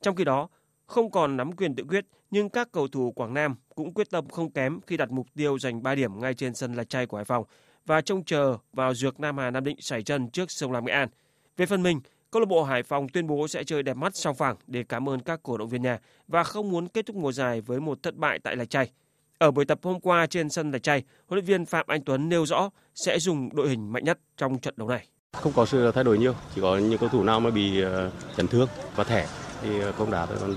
Trong 0.02 0.16
khi 0.16 0.24
đó, 0.24 0.48
không 0.86 1.10
còn 1.10 1.36
nắm 1.36 1.52
quyền 1.52 1.74
tự 1.76 1.84
quyết, 1.88 2.04
nhưng 2.30 2.48
các 2.48 2.68
cầu 2.72 2.88
thủ 2.88 3.12
Quảng 3.12 3.34
Nam 3.34 3.54
cũng 3.74 3.94
quyết 3.94 4.10
tâm 4.10 4.28
không 4.28 4.52
kém 4.52 4.80
khi 4.86 4.96
đặt 4.96 5.10
mục 5.10 5.26
tiêu 5.36 5.58
giành 5.58 5.82
3 5.82 5.94
điểm 5.94 6.20
ngay 6.20 6.34
trên 6.34 6.54
sân 6.54 6.74
Lạch 6.74 6.88
Tray 6.88 7.06
của 7.06 7.16
Hải 7.16 7.24
Phòng 7.24 7.44
và 7.90 8.00
trông 8.00 8.24
chờ 8.24 8.56
vào 8.72 8.94
dược 8.94 9.20
Nam 9.20 9.38
Hà 9.38 9.50
Nam 9.50 9.64
Định 9.64 9.76
xảy 9.80 10.02
chân 10.02 10.30
trước 10.30 10.50
sông 10.50 10.72
Lam 10.72 10.84
Nghệ 10.84 10.92
An. 10.92 11.08
Về 11.56 11.66
phần 11.66 11.82
mình, 11.82 12.00
câu 12.30 12.40
lạc 12.40 12.46
bộ 12.46 12.62
Hải 12.62 12.82
Phòng 12.82 13.08
tuyên 13.08 13.26
bố 13.26 13.48
sẽ 13.48 13.64
chơi 13.64 13.82
đẹp 13.82 13.96
mắt 13.96 14.16
song 14.16 14.34
phẳng 14.34 14.56
để 14.66 14.84
cảm 14.88 15.08
ơn 15.08 15.20
các 15.20 15.40
cổ 15.42 15.58
động 15.58 15.68
viên 15.68 15.82
nhà 15.82 15.98
và 16.28 16.44
không 16.44 16.70
muốn 16.70 16.88
kết 16.88 17.06
thúc 17.06 17.16
mùa 17.16 17.32
giải 17.32 17.60
với 17.60 17.80
một 17.80 18.02
thất 18.02 18.16
bại 18.16 18.38
tại 18.38 18.56
Lạch 18.56 18.70
Tray. 18.70 18.90
Ở 19.38 19.50
buổi 19.50 19.64
tập 19.64 19.78
hôm 19.82 20.00
qua 20.00 20.26
trên 20.26 20.50
sân 20.50 20.70
Lạch 20.70 20.82
Tray, 20.82 21.02
huấn 21.26 21.36
luyện 21.36 21.44
viên 21.44 21.66
Phạm 21.66 21.86
Anh 21.88 22.02
Tuấn 22.04 22.28
nêu 22.28 22.46
rõ 22.46 22.70
sẽ 22.94 23.18
dùng 23.18 23.56
đội 23.56 23.68
hình 23.68 23.92
mạnh 23.92 24.04
nhất 24.04 24.18
trong 24.36 24.58
trận 24.58 24.74
đấu 24.76 24.88
này. 24.88 25.06
Không 25.32 25.52
có 25.52 25.66
sự 25.66 25.92
thay 25.94 26.04
đổi 26.04 26.18
nhiều, 26.18 26.34
chỉ 26.54 26.60
có 26.60 26.78
những 26.78 26.98
cầu 26.98 27.08
thủ 27.08 27.24
nào 27.24 27.40
mà 27.40 27.50
bị 27.50 27.82
ờ, 27.82 28.10
chấn 28.36 28.46
thương 28.46 28.68
và 28.96 29.04
thẻ 29.04 29.26
thì 29.62 29.80
ờ, 29.80 29.92
không 29.92 30.10
đá 30.10 30.26
thôi. 30.26 30.36
Còn 30.40 30.56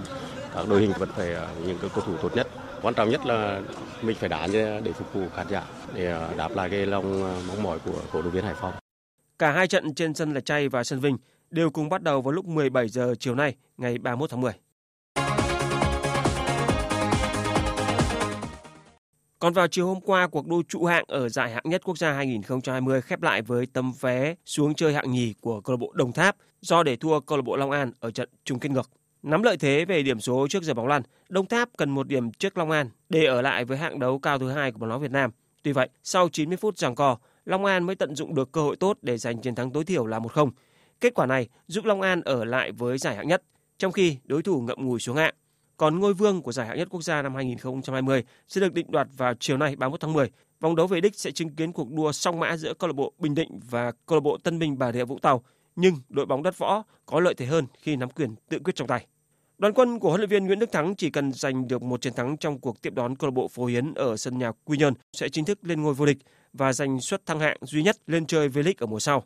các 0.56 0.68
đội 0.70 0.82
hình 0.82 0.92
vẫn 1.00 1.10
phải 1.16 1.34
ờ, 1.34 1.50
những 1.66 1.78
cầu 1.82 2.04
thủ 2.06 2.18
tốt 2.22 2.36
nhất. 2.36 2.48
Quan 2.82 2.94
trọng 2.94 3.10
nhất 3.10 3.26
là 3.26 3.62
mình 4.02 4.18
phải 4.20 4.30
đá 4.30 4.48
để 4.84 4.94
phục 4.94 5.14
vụ 5.14 5.22
khán 5.36 5.48
giả 5.50 5.64
để 5.96 6.28
đáp 6.38 6.56
lại 6.56 6.70
cái 6.70 6.86
lòng 6.86 7.24
ờ, 7.24 7.42
mong 7.48 7.64
mỏi 7.64 7.80
của 7.86 8.02
cổ 8.12 8.22
động 8.22 8.32
viên 8.32 8.44
Hải 8.44 8.56
Phòng. 8.56 8.74
Cả 9.40 9.52
hai 9.52 9.68
trận 9.68 9.94
trên 9.94 10.14
sân 10.14 10.34
Lạch 10.34 10.46
chay 10.46 10.70
và 10.70 10.84
sân 10.84 11.00
Vinh 11.00 11.18
đều 11.50 11.70
cùng 11.70 11.90
bắt 11.90 12.04
đầu 12.04 12.22
vào 12.22 12.32
lúc 12.32 12.46
17 12.46 12.90
giờ 12.90 13.16
chiều 13.20 13.36
nay, 13.36 13.56
ngày 13.78 13.98
31 13.98 14.30
tháng 14.30 14.42
10. 14.42 14.54
Còn 19.40 19.54
vào 19.54 19.68
chiều 19.68 19.88
hôm 19.88 20.02
qua, 20.02 20.28
cuộc 20.28 20.48
đua 20.48 20.64
trụ 20.70 20.86
hạng 20.86 21.04
ở 21.08 21.30
giải 21.30 21.52
hạng 21.52 21.64
nhất 21.66 21.82
quốc 21.84 21.98
gia 21.98 22.14
2020 22.14 23.02
khép 23.02 23.22
lại 23.22 23.42
với 23.42 23.66
tấm 23.66 23.94
vé 24.00 24.36
xuống 24.46 24.74
chơi 24.74 24.94
hạng 24.94 25.12
nhì 25.12 25.34
của 25.42 25.62
câu 25.62 25.76
lạc 25.76 25.78
bộ 25.80 25.92
Đồng 25.94 26.12
Tháp 26.12 26.36
do 26.62 26.84
để 26.84 26.96
thua 26.96 27.20
câu 27.20 27.38
lạc 27.38 27.42
bộ 27.42 27.56
Long 27.56 27.72
An 27.72 27.92
ở 28.00 28.12
trận 28.12 28.30
chung 28.46 28.60
kết 28.60 28.70
ngược. 28.72 28.90
Nắm 29.24 29.44
lợi 29.44 29.58
thế 29.58 29.86
về 29.86 30.04
điểm 30.04 30.20
số 30.20 30.48
trước 30.50 30.64
giờ 30.64 30.74
bóng 30.74 30.88
lăn, 30.88 31.02
Đồng 31.30 31.46
Tháp 31.46 31.70
cần 31.78 31.90
một 31.90 32.08
điểm 32.08 32.32
trước 32.32 32.58
Long 32.58 32.72
An 32.72 32.90
để 33.10 33.26
ở 33.26 33.42
lại 33.42 33.66
với 33.66 33.78
hạng 33.78 34.00
đấu 34.00 34.20
cao 34.20 34.40
thứ 34.40 34.52
hai 34.52 34.72
của 34.72 34.80
bóng 34.80 34.90
đá 34.90 34.98
Việt 34.98 35.12
Nam. 35.12 35.32
Tuy 35.64 35.72
vậy, 35.72 35.90
sau 36.04 36.30
90 36.30 36.58
phút 36.58 36.78
giằng 36.78 36.96
co, 36.96 37.18
Long 37.46 37.66
An 37.66 37.84
mới 37.84 37.96
tận 37.96 38.16
dụng 38.16 38.36
được 38.36 38.52
cơ 38.52 38.62
hội 38.62 38.76
tốt 38.76 38.98
để 39.02 39.18
giành 39.18 39.42
chiến 39.42 39.56
thắng 39.56 39.72
tối 39.72 39.84
thiểu 39.84 40.06
là 40.06 40.20
1-0. 40.20 40.50
Kết 41.00 41.14
quả 41.14 41.26
này 41.26 41.48
giúp 41.68 41.86
Long 41.86 42.02
An 42.02 42.22
ở 42.22 42.46
lại 42.46 42.72
với 42.72 42.98
giải 42.98 43.16
hạng 43.16 43.28
nhất, 43.28 43.44
trong 43.78 43.92
khi 43.92 44.18
đối 44.24 44.42
thủ 44.42 44.62
ngậm 44.62 44.86
ngùi 44.86 45.00
xuống 45.00 45.16
hạng. 45.16 45.34
Còn 45.78 46.00
ngôi 46.00 46.14
vương 46.14 46.42
của 46.42 46.52
giải 46.52 46.68
hạng 46.68 46.78
nhất 46.78 46.88
quốc 46.92 47.02
gia 47.02 47.22
năm 47.22 47.36
2020 47.36 48.24
sẽ 48.48 48.62
được 48.62 48.74
định 48.74 48.92
đoạt 48.92 49.08
vào 49.18 49.34
chiều 49.40 49.58
nay 49.58 49.76
31 49.76 50.00
tháng 50.00 50.14
10. 50.14 50.32
Vòng 50.60 50.76
đấu 50.76 50.88
về 50.88 51.02
đích 51.02 51.16
sẽ 51.16 51.32
chứng 51.32 51.56
kiến 51.56 51.72
cuộc 51.72 51.92
đua 51.92 52.12
song 52.12 52.40
mã 52.40 52.58
giữa 52.58 52.74
câu 52.74 52.88
lạc 52.88 52.94
bộ 52.94 53.14
Bình 53.18 53.36
Định 53.36 53.60
và 53.70 53.92
câu 54.06 54.18
lạc 54.18 54.24
bộ 54.24 54.38
Tân 54.44 54.60
Bình 54.60 54.78
Bà 54.78 54.92
Rịa 54.92 55.06
Vũng 55.06 55.20
Tàu, 55.20 55.44
nhưng 55.76 55.96
đội 56.10 56.26
bóng 56.26 56.44
đất 56.44 56.58
võ 56.58 56.84
có 57.06 57.20
lợi 57.20 57.34
thế 57.34 57.46
hơn 57.46 57.68
khi 57.80 57.96
nắm 57.96 58.10
quyền 58.10 58.36
tự 58.50 58.60
quyết 58.60 58.76
trong 58.76 58.88
tay. 58.88 59.06
Đoàn 59.64 59.74
quân 59.74 60.00
của 60.00 60.10
huấn 60.10 60.22
luyện 60.22 60.30
viên 60.30 60.46
Nguyễn 60.46 60.60
Đức 60.60 60.72
Thắng 60.72 60.96
chỉ 60.96 61.10
cần 61.10 61.34
giành 61.34 61.68
được 61.68 61.82
một 61.82 62.02
chiến 62.02 62.14
thắng 62.14 62.38
trong 62.38 62.60
cuộc 62.60 62.82
tiếp 62.82 62.94
đón 62.96 63.16
câu 63.16 63.30
lạc 63.30 63.34
bộ 63.34 63.48
Phố 63.48 63.66
Hiến 63.66 63.94
ở 63.94 64.18
sân 64.18 64.38
nhà 64.38 64.52
Quy 64.66 64.78
Nhơn 64.78 64.94
sẽ 65.14 65.30
chính 65.30 65.46
thức 65.46 65.60
lên 65.62 65.82
ngôi 65.82 65.94
vô 65.94 66.06
địch 66.06 66.18
và 66.54 66.74
giành 66.74 67.02
suất 67.02 67.26
thăng 67.26 67.40
hạng 67.40 67.58
duy 67.62 67.84
nhất 67.84 67.98
lên 68.08 68.26
chơi 68.26 68.50
V-League 68.50 68.74
ở 68.78 68.86
mùa 68.86 69.00
sau. 69.00 69.24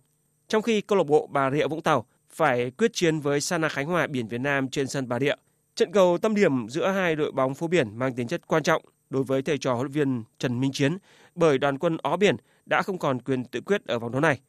Trong 0.48 0.62
khi 0.62 0.82
câu 0.82 0.98
lạc 0.98 1.04
bộ 1.08 1.28
Bà 1.28 1.52
Rịa 1.52 1.68
Vũng 1.68 1.82
Tàu 1.82 2.06
phải 2.30 2.72
quyết 2.72 2.94
chiến 2.94 3.20
với 3.20 3.42
Sana 3.42 3.70
Khánh 3.70 3.88
Hòa 3.88 4.08
Biển 4.08 4.28
Việt 4.28 4.38
Nam 4.38 4.70
trên 4.70 4.88
sân 4.88 5.08
Bà 5.08 5.20
Rịa. 5.20 5.36
Trận 5.76 5.92
cầu 5.92 6.18
tâm 6.18 6.36
điểm 6.36 6.70
giữa 6.70 6.88
hai 6.88 7.16
đội 7.16 7.32
bóng 7.32 7.56
phố 7.56 7.68
biển 7.68 7.98
mang 7.98 8.14
tính 8.14 8.28
chất 8.28 8.48
quan 8.48 8.64
trọng 8.64 8.82
đối 9.10 9.24
với 9.24 9.42
thầy 9.42 9.58
trò 9.58 9.74
huấn 9.74 9.86
luyện 9.86 10.08
viên 10.08 10.24
Trần 10.40 10.60
Minh 10.60 10.72
Chiến 10.74 10.98
bởi 11.36 11.58
đoàn 11.58 11.78
quân 11.78 11.98
ó 12.04 12.18
biển 12.18 12.36
đã 12.66 12.82
không 12.82 12.98
còn 12.98 13.22
quyền 13.22 13.44
tự 13.44 13.62
quyết 13.62 13.86
ở 13.86 14.00
vòng 14.00 14.12
đấu 14.12 14.22
này. 14.22 14.40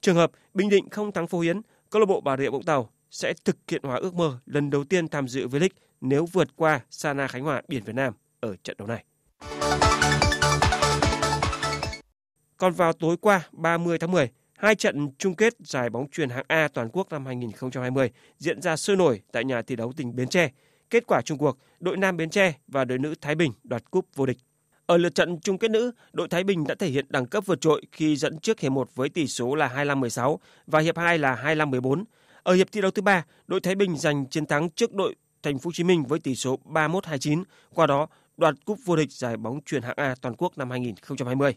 Trường 0.00 0.16
hợp 0.16 0.30
Bình 0.54 0.68
Định 0.68 0.88
không 0.90 1.12
thắng 1.12 1.26
Phú 1.26 1.40
Hiến, 1.40 1.60
câu 1.90 2.00
lạc 2.00 2.06
bộ 2.06 2.20
Bà 2.20 2.36
Rịa 2.36 2.50
Vũng 2.50 2.64
Tàu 2.64 2.90
sẽ 3.10 3.34
thực 3.44 3.56
hiện 3.70 3.82
hóa 3.84 3.96
ước 3.96 4.14
mơ 4.14 4.38
lần 4.46 4.70
đầu 4.70 4.84
tiên 4.84 5.08
tham 5.08 5.28
dự 5.28 5.46
V-League 5.46 5.68
nếu 6.00 6.26
vượt 6.26 6.48
qua 6.56 6.80
Sana 6.90 7.28
Khánh 7.28 7.44
Hòa 7.44 7.62
Biển 7.68 7.84
Việt 7.84 7.94
Nam 7.94 8.14
ở 8.40 8.56
trận 8.56 8.76
đấu 8.78 8.88
này. 8.88 9.04
Còn 12.56 12.72
vào 12.72 12.92
tối 12.92 13.16
qua 13.16 13.48
30 13.52 13.98
tháng 13.98 14.10
10, 14.10 14.30
hai 14.56 14.74
trận 14.74 15.08
chung 15.18 15.34
kết 15.34 15.54
giải 15.58 15.90
bóng 15.90 16.10
truyền 16.10 16.30
hạng 16.30 16.44
A 16.48 16.68
toàn 16.68 16.88
quốc 16.92 17.10
năm 17.10 17.26
2020 17.26 18.10
diễn 18.38 18.62
ra 18.62 18.76
sôi 18.76 18.96
nổi 18.96 19.22
tại 19.32 19.44
nhà 19.44 19.62
thi 19.62 19.76
đấu 19.76 19.92
tỉnh 19.96 20.16
Bến 20.16 20.28
Tre. 20.28 20.50
Kết 20.90 21.06
quả 21.06 21.22
chung 21.22 21.38
cuộc, 21.38 21.58
đội 21.80 21.96
nam 21.96 22.16
Bến 22.16 22.30
Tre 22.30 22.54
và 22.68 22.84
đội 22.84 22.98
nữ 22.98 23.14
Thái 23.20 23.34
Bình 23.34 23.52
đoạt 23.64 23.90
cúp 23.90 24.06
vô 24.14 24.26
địch. 24.26 24.38
Ở 24.86 24.96
lượt 24.96 25.14
trận 25.14 25.40
chung 25.40 25.58
kết 25.58 25.70
nữ, 25.70 25.92
đội 26.12 26.28
Thái 26.28 26.44
Bình 26.44 26.64
đã 26.66 26.74
thể 26.74 26.88
hiện 26.88 27.06
đẳng 27.08 27.26
cấp 27.26 27.46
vượt 27.46 27.60
trội 27.60 27.82
khi 27.92 28.16
dẫn 28.16 28.38
trước 28.38 28.60
hiệp 28.60 28.72
1 28.72 28.94
với 28.94 29.08
tỷ 29.08 29.26
số 29.26 29.54
là 29.54 29.68
25-16 29.76 30.36
và 30.66 30.80
hiệp 30.80 30.98
2 30.98 31.18
là 31.18 31.42
25-14. 31.44 32.04
Ở 32.42 32.54
hiệp 32.54 32.72
thi 32.72 32.80
đấu 32.80 32.90
thứ 32.90 33.02
ba, 33.02 33.24
đội 33.46 33.60
Thái 33.60 33.74
Bình 33.74 33.96
giành 33.96 34.26
chiến 34.26 34.46
thắng 34.46 34.70
trước 34.70 34.94
đội 34.94 35.14
Thành 35.42 35.58
phố 35.58 35.68
Hồ 35.68 35.72
Chí 35.72 35.84
Minh 35.84 36.04
với 36.04 36.18
tỷ 36.18 36.34
số 36.34 36.58
31-29, 36.64 37.44
qua 37.74 37.86
đó 37.86 38.06
đoạt 38.36 38.54
cúp 38.64 38.78
vô 38.84 38.96
địch 38.96 39.12
giải 39.12 39.36
bóng 39.36 39.60
truyền 39.66 39.82
hạng 39.82 39.96
A 39.96 40.14
toàn 40.20 40.34
quốc 40.38 40.58
năm 40.58 40.70
2020. 40.70 41.54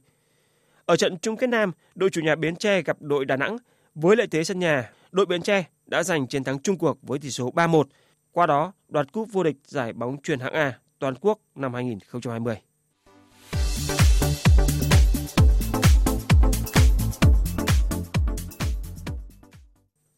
Ở 0.85 0.95
trận 0.95 1.17
chung 1.17 1.37
kết 1.37 1.47
nam, 1.47 1.71
đội 1.95 2.09
chủ 2.09 2.21
nhà 2.21 2.35
Bến 2.35 2.55
Tre 2.55 2.81
gặp 2.81 2.97
đội 2.99 3.25
Đà 3.25 3.37
Nẵng. 3.37 3.57
Với 3.95 4.15
lợi 4.15 4.27
thế 4.27 4.43
sân 4.43 4.59
nhà, 4.59 4.91
đội 5.11 5.25
Bến 5.25 5.41
Tre 5.41 5.63
đã 5.85 6.03
giành 6.03 6.27
chiến 6.27 6.43
thắng 6.43 6.59
chung 6.59 6.77
cuộc 6.77 6.97
với 7.01 7.19
tỷ 7.19 7.29
số 7.29 7.51
3-1, 7.51 7.83
qua 8.31 8.45
đó 8.45 8.73
đoạt 8.89 9.11
cúp 9.11 9.27
vô 9.31 9.43
địch 9.43 9.57
giải 9.65 9.93
bóng 9.93 10.17
truyền 10.23 10.39
hạng 10.39 10.53
A 10.53 10.79
toàn 10.99 11.15
quốc 11.21 11.39
năm 11.55 11.73
2020. 11.73 12.55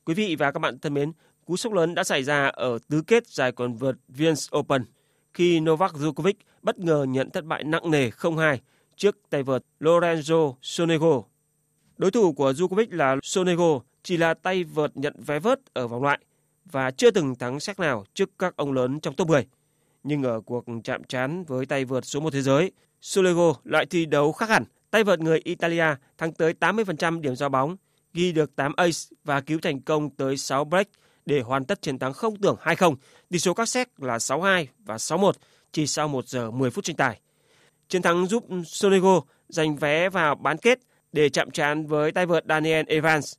Quý 0.05 0.13
vị 0.13 0.35
và 0.35 0.51
các 0.51 0.59
bạn 0.59 0.79
thân 0.79 0.93
mến, 0.93 1.11
cú 1.45 1.57
sốc 1.57 1.73
lớn 1.73 1.95
đã 1.95 2.03
xảy 2.03 2.23
ra 2.23 2.47
ở 2.47 2.79
tứ 2.89 3.01
kết 3.07 3.27
giải 3.27 3.51
quần 3.51 3.73
vợt 3.73 3.95
Vienna 4.07 4.35
Open 4.57 4.85
khi 5.33 5.59
Novak 5.59 5.93
Djokovic 5.93 6.33
bất 6.61 6.79
ngờ 6.79 7.05
nhận 7.09 7.29
thất 7.29 7.45
bại 7.45 7.63
nặng 7.63 7.91
nề 7.91 8.09
0-2 8.09 8.57
trước 8.95 9.17
tay 9.29 9.43
vợt 9.43 9.63
Lorenzo 9.79 10.53
Sonego. 10.61 11.23
Đối 11.97 12.11
thủ 12.11 12.33
của 12.33 12.51
Djokovic 12.51 12.87
là 12.89 13.15
Sonego 13.23 13.79
chỉ 14.03 14.17
là 14.17 14.33
tay 14.33 14.63
vợt 14.63 14.97
nhận 14.97 15.13
vé 15.25 15.39
vớt 15.39 15.59
ở 15.73 15.87
vòng 15.87 16.03
loại 16.03 16.19
và 16.65 16.91
chưa 16.91 17.11
từng 17.11 17.35
thắng 17.35 17.59
xét 17.59 17.79
nào 17.79 18.05
trước 18.13 18.29
các 18.39 18.55
ông 18.55 18.71
lớn 18.71 18.99
trong 18.99 19.15
top 19.15 19.27
10. 19.27 19.47
Nhưng 20.03 20.23
ở 20.23 20.41
cuộc 20.41 20.65
chạm 20.83 21.03
trán 21.03 21.43
với 21.43 21.65
tay 21.65 21.85
vợt 21.85 22.05
số 22.05 22.19
1 22.19 22.33
thế 22.33 22.41
giới, 22.41 22.71
Sonego 23.01 23.53
lại 23.63 23.85
thi 23.85 24.05
đấu 24.05 24.31
khác 24.31 24.49
hẳn. 24.49 24.63
Tay 24.91 25.03
vợt 25.03 25.19
người 25.19 25.39
Italia 25.43 25.85
thắng 26.17 26.33
tới 26.33 26.53
80% 26.59 27.21
điểm 27.21 27.35
giao 27.35 27.49
bóng, 27.49 27.75
ghi 28.13 28.31
được 28.31 28.55
8 28.55 28.73
ace 28.75 28.99
và 29.23 29.41
cứu 29.41 29.59
thành 29.61 29.81
công 29.81 30.09
tới 30.09 30.37
6 30.37 30.65
break 30.65 30.87
để 31.25 31.41
hoàn 31.41 31.65
tất 31.65 31.81
chiến 31.81 31.99
thắng 31.99 32.13
không 32.13 32.35
tưởng 32.35 32.55
2-0. 32.61 32.95
Tỷ 33.29 33.39
số 33.39 33.53
các 33.53 33.69
set 33.69 33.89
là 33.97 34.17
6-2 34.17 34.65
và 34.85 34.95
6-1 34.95 35.31
chỉ 35.71 35.87
sau 35.87 36.07
1 36.07 36.27
giờ 36.27 36.51
10 36.51 36.69
phút 36.69 36.83
tranh 36.83 36.95
tài. 36.95 37.19
Chiến 37.89 38.01
thắng 38.01 38.27
giúp 38.27 38.45
Sonego 38.65 39.21
giành 39.49 39.75
vé 39.75 40.09
vào 40.09 40.35
bán 40.35 40.57
kết 40.57 40.79
để 41.11 41.29
chạm 41.29 41.51
trán 41.51 41.85
với 41.85 42.11
tay 42.11 42.25
vợt 42.25 42.43
Daniel 42.49 42.85
Evans. 42.87 43.33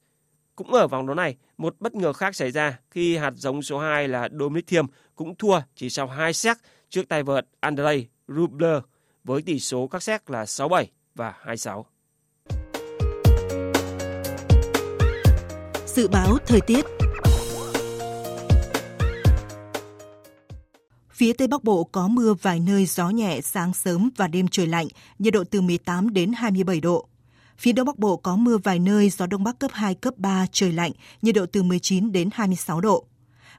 Cũng 0.56 0.72
ở 0.72 0.88
vòng 0.88 1.06
đấu 1.06 1.14
này, 1.14 1.36
một 1.58 1.76
bất 1.80 1.94
ngờ 1.94 2.12
khác 2.12 2.36
xảy 2.36 2.50
ra 2.50 2.78
khi 2.90 3.16
hạt 3.16 3.32
giống 3.36 3.62
số 3.62 3.78
2 3.78 4.08
là 4.08 4.28
Dominic 4.38 4.66
Thiem 4.66 4.86
cũng 5.14 5.34
thua 5.34 5.60
chỉ 5.74 5.90
sau 5.90 6.06
2 6.06 6.32
set 6.32 6.56
trước 6.88 7.08
tay 7.08 7.22
vợt 7.22 7.46
Andrei 7.60 8.06
Rubler 8.28 8.82
với 9.24 9.42
tỷ 9.42 9.60
số 9.60 9.86
các 9.86 10.02
set 10.02 10.30
là 10.30 10.44
6-7 10.44 10.84
và 11.14 11.34
2-6. 11.44 11.82
Dự 15.94 16.08
báo 16.08 16.38
thời 16.46 16.60
tiết 16.60 16.84
Phía 21.12 21.32
Tây 21.32 21.48
Bắc 21.48 21.64
Bộ 21.64 21.84
có 21.84 22.08
mưa 22.08 22.34
vài 22.42 22.60
nơi 22.60 22.86
gió 22.86 23.10
nhẹ 23.10 23.40
sáng 23.40 23.74
sớm 23.74 24.10
và 24.16 24.28
đêm 24.28 24.48
trời 24.48 24.66
lạnh, 24.66 24.86
nhiệt 25.18 25.34
độ 25.34 25.44
từ 25.50 25.60
18 25.60 26.12
đến 26.12 26.32
27 26.32 26.80
độ. 26.80 27.08
Phía 27.58 27.72
Đông 27.72 27.86
Bắc 27.86 27.98
Bộ 27.98 28.16
có 28.16 28.36
mưa 28.36 28.58
vài 28.58 28.78
nơi, 28.78 29.10
gió 29.10 29.26
Đông 29.26 29.44
Bắc 29.44 29.58
cấp 29.58 29.70
2, 29.74 29.94
cấp 29.94 30.14
3, 30.16 30.46
trời 30.52 30.72
lạnh, 30.72 30.92
nhiệt 31.22 31.34
độ 31.34 31.46
từ 31.52 31.62
19 31.62 32.12
đến 32.12 32.28
26 32.32 32.80
độ. 32.80 33.06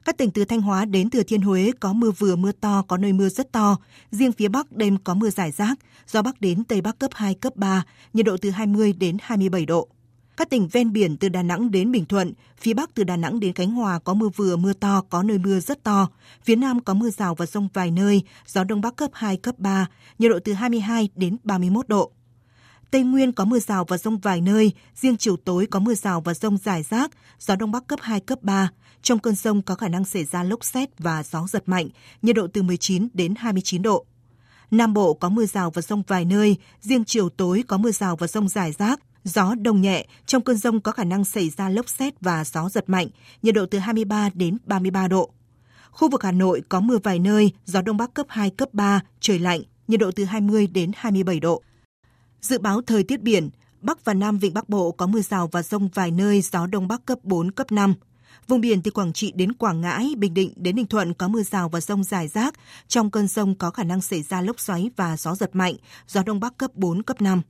Các 0.04 0.18
tỉnh 0.18 0.30
từ 0.30 0.44
Thanh 0.44 0.60
Hóa 0.60 0.84
đến 0.84 1.10
Thừa 1.10 1.22
Thiên 1.22 1.40
Huế 1.40 1.70
có 1.80 1.92
mưa 1.92 2.10
vừa 2.10 2.36
mưa 2.36 2.52
to, 2.52 2.82
có 2.88 2.96
nơi 2.96 3.12
mưa 3.12 3.28
rất 3.28 3.52
to. 3.52 3.76
Riêng 4.10 4.32
phía 4.32 4.48
Bắc 4.48 4.72
đêm 4.72 4.98
có 5.04 5.14
mưa 5.14 5.30
rải 5.30 5.50
rác, 5.50 5.78
gió 6.08 6.22
Bắc 6.22 6.40
đến 6.40 6.64
Tây 6.64 6.80
Bắc 6.80 6.98
cấp 6.98 7.10
2, 7.14 7.34
cấp 7.34 7.56
3, 7.56 7.84
nhiệt 8.12 8.26
độ 8.26 8.36
từ 8.36 8.50
20 8.50 8.92
đến 8.92 9.16
27 9.22 9.66
độ. 9.66 9.88
Các 10.36 10.50
tỉnh 10.50 10.68
ven 10.68 10.92
biển 10.92 11.16
từ 11.16 11.28
Đà 11.28 11.42
Nẵng 11.42 11.70
đến 11.70 11.92
Bình 11.92 12.04
Thuận, 12.04 12.32
phía 12.58 12.74
Bắc 12.74 12.94
từ 12.94 13.04
Đà 13.04 13.16
Nẵng 13.16 13.40
đến 13.40 13.52
Khánh 13.52 13.70
Hòa 13.70 13.98
có 13.98 14.14
mưa 14.14 14.28
vừa 14.28 14.56
mưa 14.56 14.72
to, 14.72 15.02
có 15.10 15.22
nơi 15.22 15.38
mưa 15.38 15.60
rất 15.60 15.82
to. 15.82 16.08
Phía 16.44 16.56
Nam 16.56 16.80
có 16.80 16.94
mưa 16.94 17.10
rào 17.10 17.34
và 17.34 17.46
rông 17.46 17.68
vài 17.74 17.90
nơi, 17.90 18.22
gió 18.46 18.64
Đông 18.64 18.80
Bắc 18.80 18.96
cấp 18.96 19.10
2, 19.14 19.36
cấp 19.36 19.58
3, 19.58 19.86
nhiệt 20.18 20.30
độ 20.30 20.38
từ 20.44 20.52
22 20.52 21.08
đến 21.14 21.36
31 21.44 21.88
độ. 21.88 22.12
Tây 22.90 23.02
Nguyên 23.02 23.32
có 23.32 23.44
mưa 23.44 23.58
rào 23.58 23.84
và 23.84 23.98
rông 23.98 24.18
vài 24.18 24.40
nơi, 24.40 24.72
riêng 24.94 25.16
chiều 25.16 25.36
tối 25.36 25.66
có 25.66 25.80
mưa 25.80 25.94
rào 25.94 26.20
và 26.20 26.34
rông 26.34 26.56
rải 26.56 26.82
rác, 26.82 27.10
gió 27.38 27.56
Đông 27.56 27.72
Bắc 27.72 27.86
cấp 27.86 27.98
2, 28.02 28.20
cấp 28.20 28.42
3. 28.42 28.70
Trong 29.02 29.18
cơn 29.18 29.34
rông 29.34 29.62
có 29.62 29.74
khả 29.74 29.88
năng 29.88 30.04
xảy 30.04 30.24
ra 30.24 30.42
lốc 30.42 30.64
xét 30.64 30.98
và 30.98 31.22
gió 31.22 31.46
giật 31.48 31.62
mạnh, 31.68 31.88
nhiệt 32.22 32.36
độ 32.36 32.46
từ 32.52 32.62
19 32.62 33.08
đến 33.14 33.34
29 33.34 33.82
độ. 33.82 34.04
Nam 34.70 34.94
Bộ 34.94 35.14
có 35.14 35.28
mưa 35.28 35.46
rào 35.46 35.70
và 35.70 35.82
rông 35.82 36.02
vài 36.06 36.24
nơi, 36.24 36.56
riêng 36.80 37.04
chiều 37.04 37.28
tối 37.28 37.64
có 37.68 37.78
mưa 37.78 37.90
rào 37.90 38.16
và 38.16 38.26
rông 38.26 38.48
rải 38.48 38.72
rác, 38.72 39.00
gió 39.26 39.54
đông 39.54 39.80
nhẹ, 39.80 40.06
trong 40.26 40.42
cơn 40.42 40.56
rông 40.56 40.80
có 40.80 40.92
khả 40.92 41.04
năng 41.04 41.24
xảy 41.24 41.50
ra 41.50 41.68
lốc 41.68 41.88
xét 41.88 42.20
và 42.20 42.44
gió 42.44 42.68
giật 42.68 42.88
mạnh, 42.88 43.08
nhiệt 43.42 43.54
độ 43.54 43.66
từ 43.70 43.78
23 43.78 44.30
đến 44.34 44.58
33 44.64 45.08
độ. 45.08 45.30
Khu 45.90 46.10
vực 46.10 46.22
Hà 46.22 46.32
Nội 46.32 46.62
có 46.68 46.80
mưa 46.80 46.98
vài 47.02 47.18
nơi, 47.18 47.52
gió 47.64 47.82
đông 47.82 47.96
bắc 47.96 48.14
cấp 48.14 48.26
2, 48.28 48.50
cấp 48.50 48.68
3, 48.72 49.00
trời 49.20 49.38
lạnh, 49.38 49.62
nhiệt 49.88 50.00
độ 50.00 50.10
từ 50.10 50.24
20 50.24 50.66
đến 50.66 50.90
27 50.96 51.40
độ. 51.40 51.62
Dự 52.40 52.58
báo 52.58 52.82
thời 52.82 53.02
tiết 53.02 53.22
biển, 53.22 53.50
Bắc 53.80 54.04
và 54.04 54.14
Nam 54.14 54.38
Vịnh 54.38 54.54
Bắc 54.54 54.68
Bộ 54.68 54.92
có 54.92 55.06
mưa 55.06 55.20
rào 55.20 55.48
và 55.52 55.62
rông 55.62 55.88
vài 55.94 56.10
nơi, 56.10 56.40
gió 56.40 56.66
đông 56.66 56.88
bắc 56.88 57.06
cấp 57.06 57.18
4, 57.22 57.50
cấp 57.50 57.72
5. 57.72 57.94
Vùng 58.48 58.60
biển 58.60 58.82
từ 58.82 58.90
Quảng 58.90 59.12
Trị 59.12 59.32
đến 59.34 59.52
Quảng 59.52 59.80
Ngãi, 59.80 60.14
Bình 60.18 60.34
Định 60.34 60.52
đến 60.56 60.76
Ninh 60.76 60.86
Thuận 60.86 61.14
có 61.14 61.28
mưa 61.28 61.42
rào 61.42 61.68
và 61.68 61.80
rông 61.80 62.04
rải 62.04 62.28
rác. 62.28 62.54
Trong 62.88 63.10
cơn 63.10 63.28
rông 63.28 63.54
có 63.54 63.70
khả 63.70 63.84
năng 63.84 64.00
xảy 64.00 64.22
ra 64.22 64.40
lốc 64.40 64.60
xoáy 64.60 64.90
và 64.96 65.16
gió 65.16 65.34
giật 65.34 65.56
mạnh, 65.56 65.74
gió 66.08 66.22
đông 66.22 66.40
bắc 66.40 66.58
cấp 66.58 66.70
4, 66.74 67.02
cấp 67.02 67.20
5. 67.20 67.42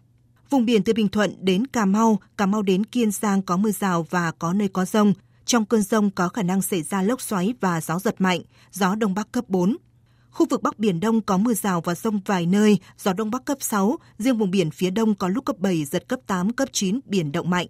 Vùng 0.51 0.65
biển 0.65 0.83
từ 0.83 0.93
Bình 0.93 1.09
Thuận 1.09 1.35
đến 1.41 1.67
Cà 1.67 1.85
Mau, 1.85 2.19
Cà 2.37 2.47
Mau 2.47 2.63
đến 2.63 2.85
Kiên 2.85 3.11
Giang 3.11 3.43
có 3.43 3.57
mưa 3.57 3.71
rào 3.71 4.07
và 4.11 4.33
có 4.39 4.53
nơi 4.53 4.69
có 4.69 4.85
rông. 4.85 5.13
Trong 5.45 5.65
cơn 5.65 5.83
rông 5.83 6.11
có 6.11 6.29
khả 6.29 6.43
năng 6.43 6.63
xảy 6.63 6.83
ra 6.83 7.03
lốc 7.03 7.21
xoáy 7.21 7.55
và 7.61 7.81
gió 7.81 7.99
giật 7.99 8.21
mạnh, 8.21 8.41
gió 8.73 8.95
đông 8.95 9.15
bắc 9.15 9.33
cấp 9.33 9.45
4. 9.49 9.77
Khu 10.31 10.47
vực 10.51 10.63
Bắc 10.63 10.79
Biển 10.79 11.01
Đông 11.01 11.21
có 11.21 11.37
mưa 11.37 11.55
rào 11.55 11.81
và 11.81 11.95
rông 11.95 12.21
vài 12.27 12.47
nơi, 12.47 12.79
gió 12.99 13.13
Đông 13.13 13.31
Bắc 13.31 13.45
cấp 13.45 13.59
6, 13.61 13.97
riêng 14.19 14.39
vùng 14.39 14.51
biển 14.51 14.71
phía 14.71 14.91
Đông 14.91 15.15
có 15.15 15.29
lúc 15.29 15.45
cấp 15.45 15.59
7, 15.59 15.85
giật 15.85 16.09
cấp 16.09 16.21
8, 16.27 16.53
cấp 16.53 16.69
9, 16.73 17.01
biển 17.05 17.33
động 17.33 17.51
mạnh. 17.51 17.67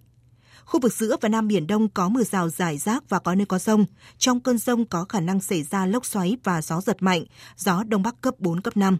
Khu 0.65 0.79
vực 0.79 0.93
giữa 0.93 1.15
và 1.21 1.29
Nam 1.29 1.47
Biển 1.47 1.67
Đông 1.67 1.89
có 1.89 2.09
mưa 2.09 2.23
rào 2.23 2.49
rải 2.49 2.77
rác 2.77 3.09
và 3.09 3.19
có 3.19 3.35
nơi 3.35 3.45
có 3.45 3.59
rông. 3.59 3.85
Trong 4.17 4.39
cơn 4.39 4.57
rông 4.57 4.85
có 4.85 5.05
khả 5.09 5.19
năng 5.19 5.39
xảy 5.39 5.63
ra 5.63 5.85
lốc 5.85 6.05
xoáy 6.05 6.37
và 6.43 6.61
gió 6.61 6.81
giật 6.81 6.97
mạnh, 6.99 7.23
gió 7.57 7.83
Đông 7.83 8.03
Bắc 8.03 8.21
cấp 8.21 8.33
4, 8.39 8.61
cấp 8.61 8.77
5. 8.77 8.97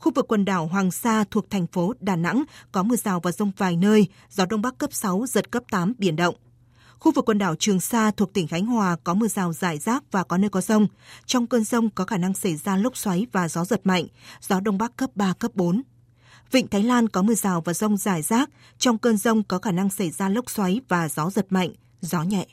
Khu 0.00 0.12
vực 0.14 0.28
quần 0.28 0.44
đảo 0.44 0.66
Hoàng 0.66 0.90
Sa 0.90 1.24
thuộc 1.30 1.50
thành 1.50 1.66
phố 1.66 1.94
Đà 2.00 2.16
Nẵng 2.16 2.44
có 2.72 2.82
mưa 2.82 2.96
rào 2.96 3.20
và 3.20 3.32
rông 3.32 3.52
vài 3.56 3.76
nơi, 3.76 4.08
gió 4.30 4.46
Đông 4.46 4.62
Bắc 4.62 4.78
cấp 4.78 4.92
6, 4.92 5.24
giật 5.28 5.50
cấp 5.50 5.62
8, 5.70 5.92
biển 5.98 6.16
động. 6.16 6.34
Khu 6.98 7.12
vực 7.12 7.24
quần 7.24 7.38
đảo 7.38 7.54
Trường 7.58 7.80
Sa 7.80 8.10
thuộc 8.10 8.32
tỉnh 8.32 8.48
Khánh 8.48 8.66
Hòa 8.66 8.96
có 9.04 9.14
mưa 9.14 9.28
rào 9.28 9.52
rải 9.52 9.78
rác 9.78 10.04
và 10.10 10.24
có 10.24 10.38
nơi 10.38 10.50
có 10.50 10.60
rông. 10.60 10.86
Trong 11.26 11.46
cơn 11.46 11.64
rông 11.64 11.90
có 11.90 12.04
khả 12.04 12.16
năng 12.16 12.34
xảy 12.34 12.56
ra 12.56 12.76
lốc 12.76 12.96
xoáy 12.96 13.26
và 13.32 13.48
gió 13.48 13.64
giật 13.64 13.80
mạnh, 13.84 14.06
gió 14.40 14.60
Đông 14.60 14.78
Bắc 14.78 14.96
cấp 14.96 15.10
3, 15.14 15.32
cấp 15.38 15.50
4. 15.54 15.82
Vịnh 16.50 16.68
Thái 16.68 16.82
Lan 16.82 17.08
có 17.08 17.22
mưa 17.22 17.34
rào 17.34 17.60
và 17.60 17.72
rông 17.72 17.96
rải 17.96 18.22
rác. 18.22 18.50
Trong 18.78 18.98
cơn 18.98 19.16
rông 19.16 19.42
có 19.42 19.58
khả 19.58 19.72
năng 19.72 19.90
xảy 19.90 20.10
ra 20.10 20.28
lốc 20.28 20.50
xoáy 20.50 20.80
và 20.88 21.08
gió 21.08 21.30
giật 21.30 21.46
mạnh, 21.50 21.70
gió 22.00 22.22
nhẹ. 22.22 22.46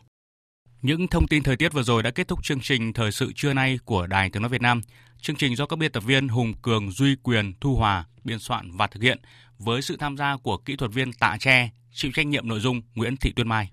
Những 0.82 1.08
thông 1.08 1.28
tin 1.28 1.44
thời 1.44 1.58
tiết 1.58 1.74
vừa 1.74 1.84
rồi 1.84 2.04
đã 2.04 2.12
kết 2.12 2.28
thúc 2.28 2.44
chương 2.44 2.60
trình 2.60 2.94
Thời 2.94 3.12
sự 3.12 3.32
trưa 3.36 3.54
nay 3.54 3.80
của 3.86 4.08
Đài 4.08 4.30
Tiếng 4.30 4.42
Nói 4.42 4.50
Việt 4.50 4.62
Nam. 4.62 4.82
Chương 5.22 5.36
trình 5.36 5.56
do 5.56 5.66
các 5.66 5.80
biên 5.80 5.92
tập 5.92 6.04
viên 6.06 6.28
Hùng 6.28 6.54
Cường, 6.62 6.92
Duy 6.92 7.16
Quyền, 7.24 7.54
Thu 7.62 7.76
Hòa 7.76 8.06
biên 8.24 8.40
soạn 8.40 8.72
và 8.72 8.88
thực 8.88 9.04
hiện 9.04 9.20
với 9.58 9.82
sự 9.82 9.98
tham 9.98 10.18
gia 10.18 10.38
của 10.38 10.58
kỹ 10.58 10.76
thuật 10.76 10.92
viên 10.92 11.14
Tạ 11.14 11.38
Tre, 11.40 11.70
chịu 11.92 12.12
trách 12.16 12.28
nhiệm 12.28 12.48
nội 12.48 12.60
dung 12.60 12.82
Nguyễn 12.96 13.18
Thị 13.18 13.34
Tuyên 13.36 13.48
Mai. 13.48 13.72